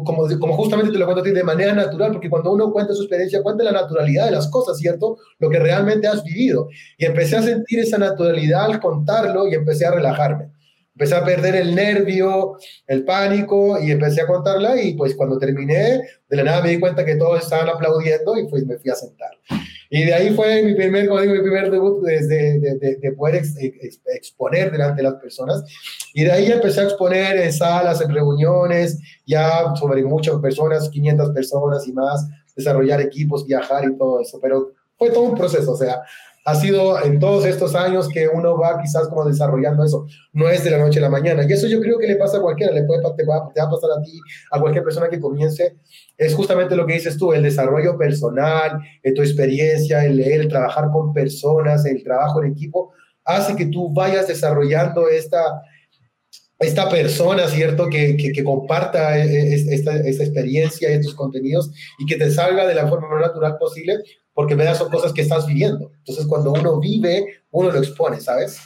como, 0.00 0.56
justamente 0.56 0.90
te 0.90 0.98
lo 0.98 1.04
cuento 1.04 1.20
a 1.20 1.24
ti, 1.24 1.32
de 1.32 1.44
manera 1.44 1.74
natural, 1.74 2.12
porque 2.12 2.30
cuando 2.30 2.52
uno 2.52 2.72
cuenta 2.72 2.94
su 2.94 3.02
experiencia, 3.02 3.42
cuenta 3.42 3.62
la 3.62 3.72
naturalidad 3.72 4.24
de 4.24 4.30
las 4.32 4.48
cosas, 4.48 4.78
¿cierto? 4.78 5.18
Lo 5.38 5.50
que 5.50 5.58
realmente 5.58 6.08
has 6.08 6.24
vivido. 6.24 6.68
Y 6.96 7.04
empecé 7.04 7.36
a 7.36 7.42
sentir 7.42 7.80
esa 7.80 7.98
naturalidad 7.98 8.64
al 8.64 8.80
contarlo 8.80 9.46
y 9.46 9.54
empecé 9.54 9.84
a 9.84 9.90
relajarme. 9.90 10.50
Empecé 10.94 11.14
a 11.14 11.24
perder 11.24 11.56
el 11.56 11.74
nervio, 11.74 12.56
el 12.86 13.04
pánico 13.04 13.78
y 13.82 13.90
empecé 13.90 14.22
a 14.22 14.26
contarla 14.26 14.80
y 14.80 14.94
pues 14.94 15.14
cuando 15.14 15.38
terminé, 15.38 16.02
de 16.28 16.36
la 16.36 16.42
nada 16.42 16.62
me 16.62 16.70
di 16.70 16.80
cuenta 16.80 17.04
que 17.04 17.16
todos 17.16 17.42
estaban 17.42 17.68
aplaudiendo 17.68 18.36
y 18.38 18.48
pues 18.48 18.66
me 18.66 18.78
fui 18.78 18.90
a 18.90 18.94
sentar. 18.94 19.30
Y 19.94 20.04
de 20.04 20.14
ahí 20.14 20.34
fue 20.34 20.62
mi 20.62 20.74
primer, 20.74 21.06
como 21.06 21.20
digo, 21.20 21.34
mi 21.34 21.42
primer 21.42 21.70
debut 21.70 22.02
desde 22.02 22.58
de, 22.58 22.96
de, 22.96 23.12
poder 23.12 23.42
exponer 24.06 24.72
delante 24.72 25.02
de 25.02 25.10
las 25.10 25.20
personas. 25.20 25.62
Y 26.14 26.24
de 26.24 26.32
ahí 26.32 26.50
empecé 26.50 26.80
a 26.80 26.84
exponer 26.84 27.36
en 27.36 27.52
salas, 27.52 28.00
en 28.00 28.10
reuniones, 28.10 28.98
ya 29.26 29.74
sobre 29.78 30.02
muchas 30.02 30.36
personas, 30.36 30.88
500 30.88 31.34
personas 31.34 31.86
y 31.86 31.92
más, 31.92 32.26
desarrollar 32.56 33.02
equipos, 33.02 33.46
viajar 33.46 33.84
y 33.84 33.94
todo 33.98 34.22
eso. 34.22 34.38
Pero 34.40 34.72
fue 34.96 35.10
todo 35.10 35.24
un 35.24 35.36
proceso, 35.36 35.72
o 35.72 35.76
sea, 35.76 36.00
ha 36.44 36.54
sido 36.56 37.00
en 37.02 37.20
todos 37.20 37.44
estos 37.44 37.74
años 37.74 38.08
que 38.08 38.26
uno 38.28 38.58
va 38.58 38.80
quizás 38.80 39.08
como 39.08 39.24
desarrollando 39.24 39.84
eso. 39.84 40.06
No 40.32 40.48
es 40.48 40.64
de 40.64 40.70
la 40.70 40.78
noche 40.78 40.98
a 40.98 41.02
la 41.02 41.08
mañana. 41.08 41.44
Y 41.48 41.52
eso 41.52 41.68
yo 41.68 41.80
creo 41.80 41.98
que 41.98 42.08
le 42.08 42.16
pasa 42.16 42.38
a 42.38 42.40
cualquiera, 42.40 42.72
le 42.72 42.82
puede, 42.82 43.00
te, 43.16 43.24
va, 43.24 43.48
te 43.54 43.60
va 43.60 43.66
a 43.66 43.70
pasar 43.70 43.90
a 43.96 44.02
ti, 44.02 44.18
a 44.50 44.60
cualquier 44.60 44.82
persona 44.82 45.08
que 45.08 45.20
comience. 45.20 45.76
Es 46.16 46.34
justamente 46.34 46.74
lo 46.74 46.84
que 46.84 46.94
dices 46.94 47.16
tú, 47.16 47.32
el 47.32 47.44
desarrollo 47.44 47.96
personal, 47.96 48.80
tu 49.14 49.22
experiencia, 49.22 50.04
el 50.04 50.16
leer, 50.16 50.40
el 50.42 50.48
trabajar 50.48 50.90
con 50.92 51.12
personas, 51.12 51.86
el 51.86 52.02
trabajo 52.02 52.42
en 52.42 52.52
equipo, 52.52 52.92
hace 53.24 53.54
que 53.54 53.66
tú 53.66 53.92
vayas 53.92 54.26
desarrollando 54.26 55.08
esta, 55.08 55.62
esta 56.58 56.88
persona, 56.88 57.46
¿cierto? 57.48 57.88
Que, 57.88 58.16
que, 58.16 58.32
que 58.32 58.44
comparta 58.44 59.18
e, 59.18 59.24
e, 59.24 59.54
esta, 59.54 59.96
esta, 59.96 60.24
experiencia, 60.24 60.88
estos 60.88 61.14
contenidos 61.14 61.70
y 61.98 62.06
que 62.06 62.16
te 62.16 62.30
salga 62.30 62.66
de 62.66 62.74
la 62.74 62.88
forma 62.88 63.08
más 63.08 63.20
natural 63.20 63.58
posible 63.58 64.02
porque 64.34 64.56
me 64.56 64.74
son 64.74 64.90
cosas 64.90 65.12
que 65.12 65.22
estás 65.22 65.46
viviendo. 65.46 65.92
Entonces, 65.98 66.26
cuando 66.26 66.52
uno 66.52 66.78
vive, 66.80 67.42
uno 67.50 67.70
lo 67.70 67.78
expone, 67.78 68.20
¿sabes? 68.20 68.58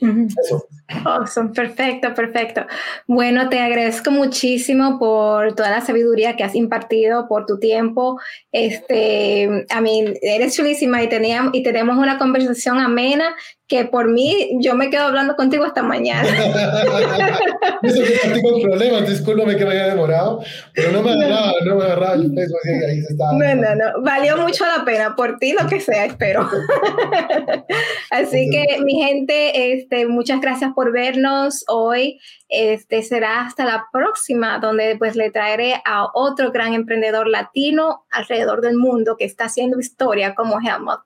Eso. 0.00 0.66
Awesome, 0.88 1.50
perfecto, 1.50 2.14
perfecto. 2.14 2.66
Bueno, 3.06 3.50
te 3.50 3.60
agradezco 3.60 4.10
muchísimo 4.10 4.98
por 4.98 5.54
toda 5.54 5.70
la 5.70 5.80
sabiduría 5.82 6.34
que 6.34 6.44
has 6.44 6.54
impartido, 6.54 7.28
por 7.28 7.44
tu 7.44 7.58
tiempo. 7.58 8.18
Este, 8.52 9.66
a 9.68 9.80
mí, 9.82 10.04
eres 10.22 10.56
chulísima 10.56 11.02
y, 11.02 11.08
teníamos, 11.08 11.54
y 11.54 11.62
tenemos 11.62 11.98
una 11.98 12.16
conversación 12.16 12.80
amena 12.80 13.34
que 13.68 13.84
por 13.84 14.10
mí 14.10 14.56
yo 14.60 14.74
me 14.74 14.88
quedo 14.88 15.04
hablando 15.04 15.36
contigo 15.36 15.64
hasta 15.64 15.82
mañana. 15.82 16.26
Eso 17.82 18.02
que 18.02 18.14
estoy 18.14 18.42
con 18.42 18.62
problemas, 18.62 19.06
discúlpame 19.06 19.56
que 19.56 19.66
me 19.66 19.72
haya 19.72 19.88
demorado, 19.88 20.42
pero 20.74 20.90
no 20.90 21.02
me 21.02 21.12
agarraba, 21.12 21.52
no 21.66 21.76
me 21.76 21.84
agarraba 21.84 22.14
el 22.14 22.34
Facebook, 22.34 22.60
ahí 22.88 23.02
se 23.02 23.12
estaba. 23.12 23.32
No, 23.34 23.54
no, 23.54 23.74
no, 23.74 24.02
valió 24.02 24.38
mucho 24.38 24.64
la 24.64 24.86
pena, 24.86 25.14
por 25.14 25.38
ti 25.38 25.52
lo 25.52 25.68
que 25.68 25.80
sea, 25.80 26.06
espero. 26.06 26.48
Así 28.10 28.48
que 28.50 28.80
mi 28.82 29.02
gente, 29.02 29.74
este, 29.74 30.06
muchas 30.06 30.40
gracias 30.40 30.72
por 30.78 30.92
vernos 30.92 31.64
hoy. 31.66 32.20
Este 32.48 33.02
será 33.02 33.40
hasta 33.40 33.64
la 33.64 33.86
próxima, 33.92 34.60
donde 34.60 34.94
pues 34.96 35.16
le 35.16 35.32
traeré 35.32 35.74
a 35.84 36.06
otro 36.14 36.52
gran 36.52 36.72
emprendedor 36.72 37.26
latino 37.26 38.04
alrededor 38.12 38.60
del 38.60 38.76
mundo 38.76 39.16
que 39.18 39.24
está 39.24 39.46
haciendo 39.46 39.80
historia 39.80 40.36
como 40.36 40.60
Helmut. 40.60 41.00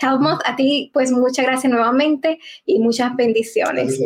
Helmut, 0.00 0.42
a 0.44 0.54
ti 0.54 0.92
pues 0.94 1.10
muchas 1.10 1.44
gracias 1.44 1.72
nuevamente 1.72 2.38
y 2.64 2.78
muchas 2.78 3.16
bendiciones. 3.16 3.98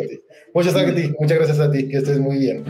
Muchas 0.55 0.73
gracias 0.73 0.91
a 0.91 0.95
ti, 0.95 1.13
muchas 1.19 1.37
gracias 1.37 1.59
a 1.59 1.71
ti, 1.71 1.87
que 1.87 1.97
estés 1.97 2.17
muy 2.17 2.39
bien. 2.39 2.63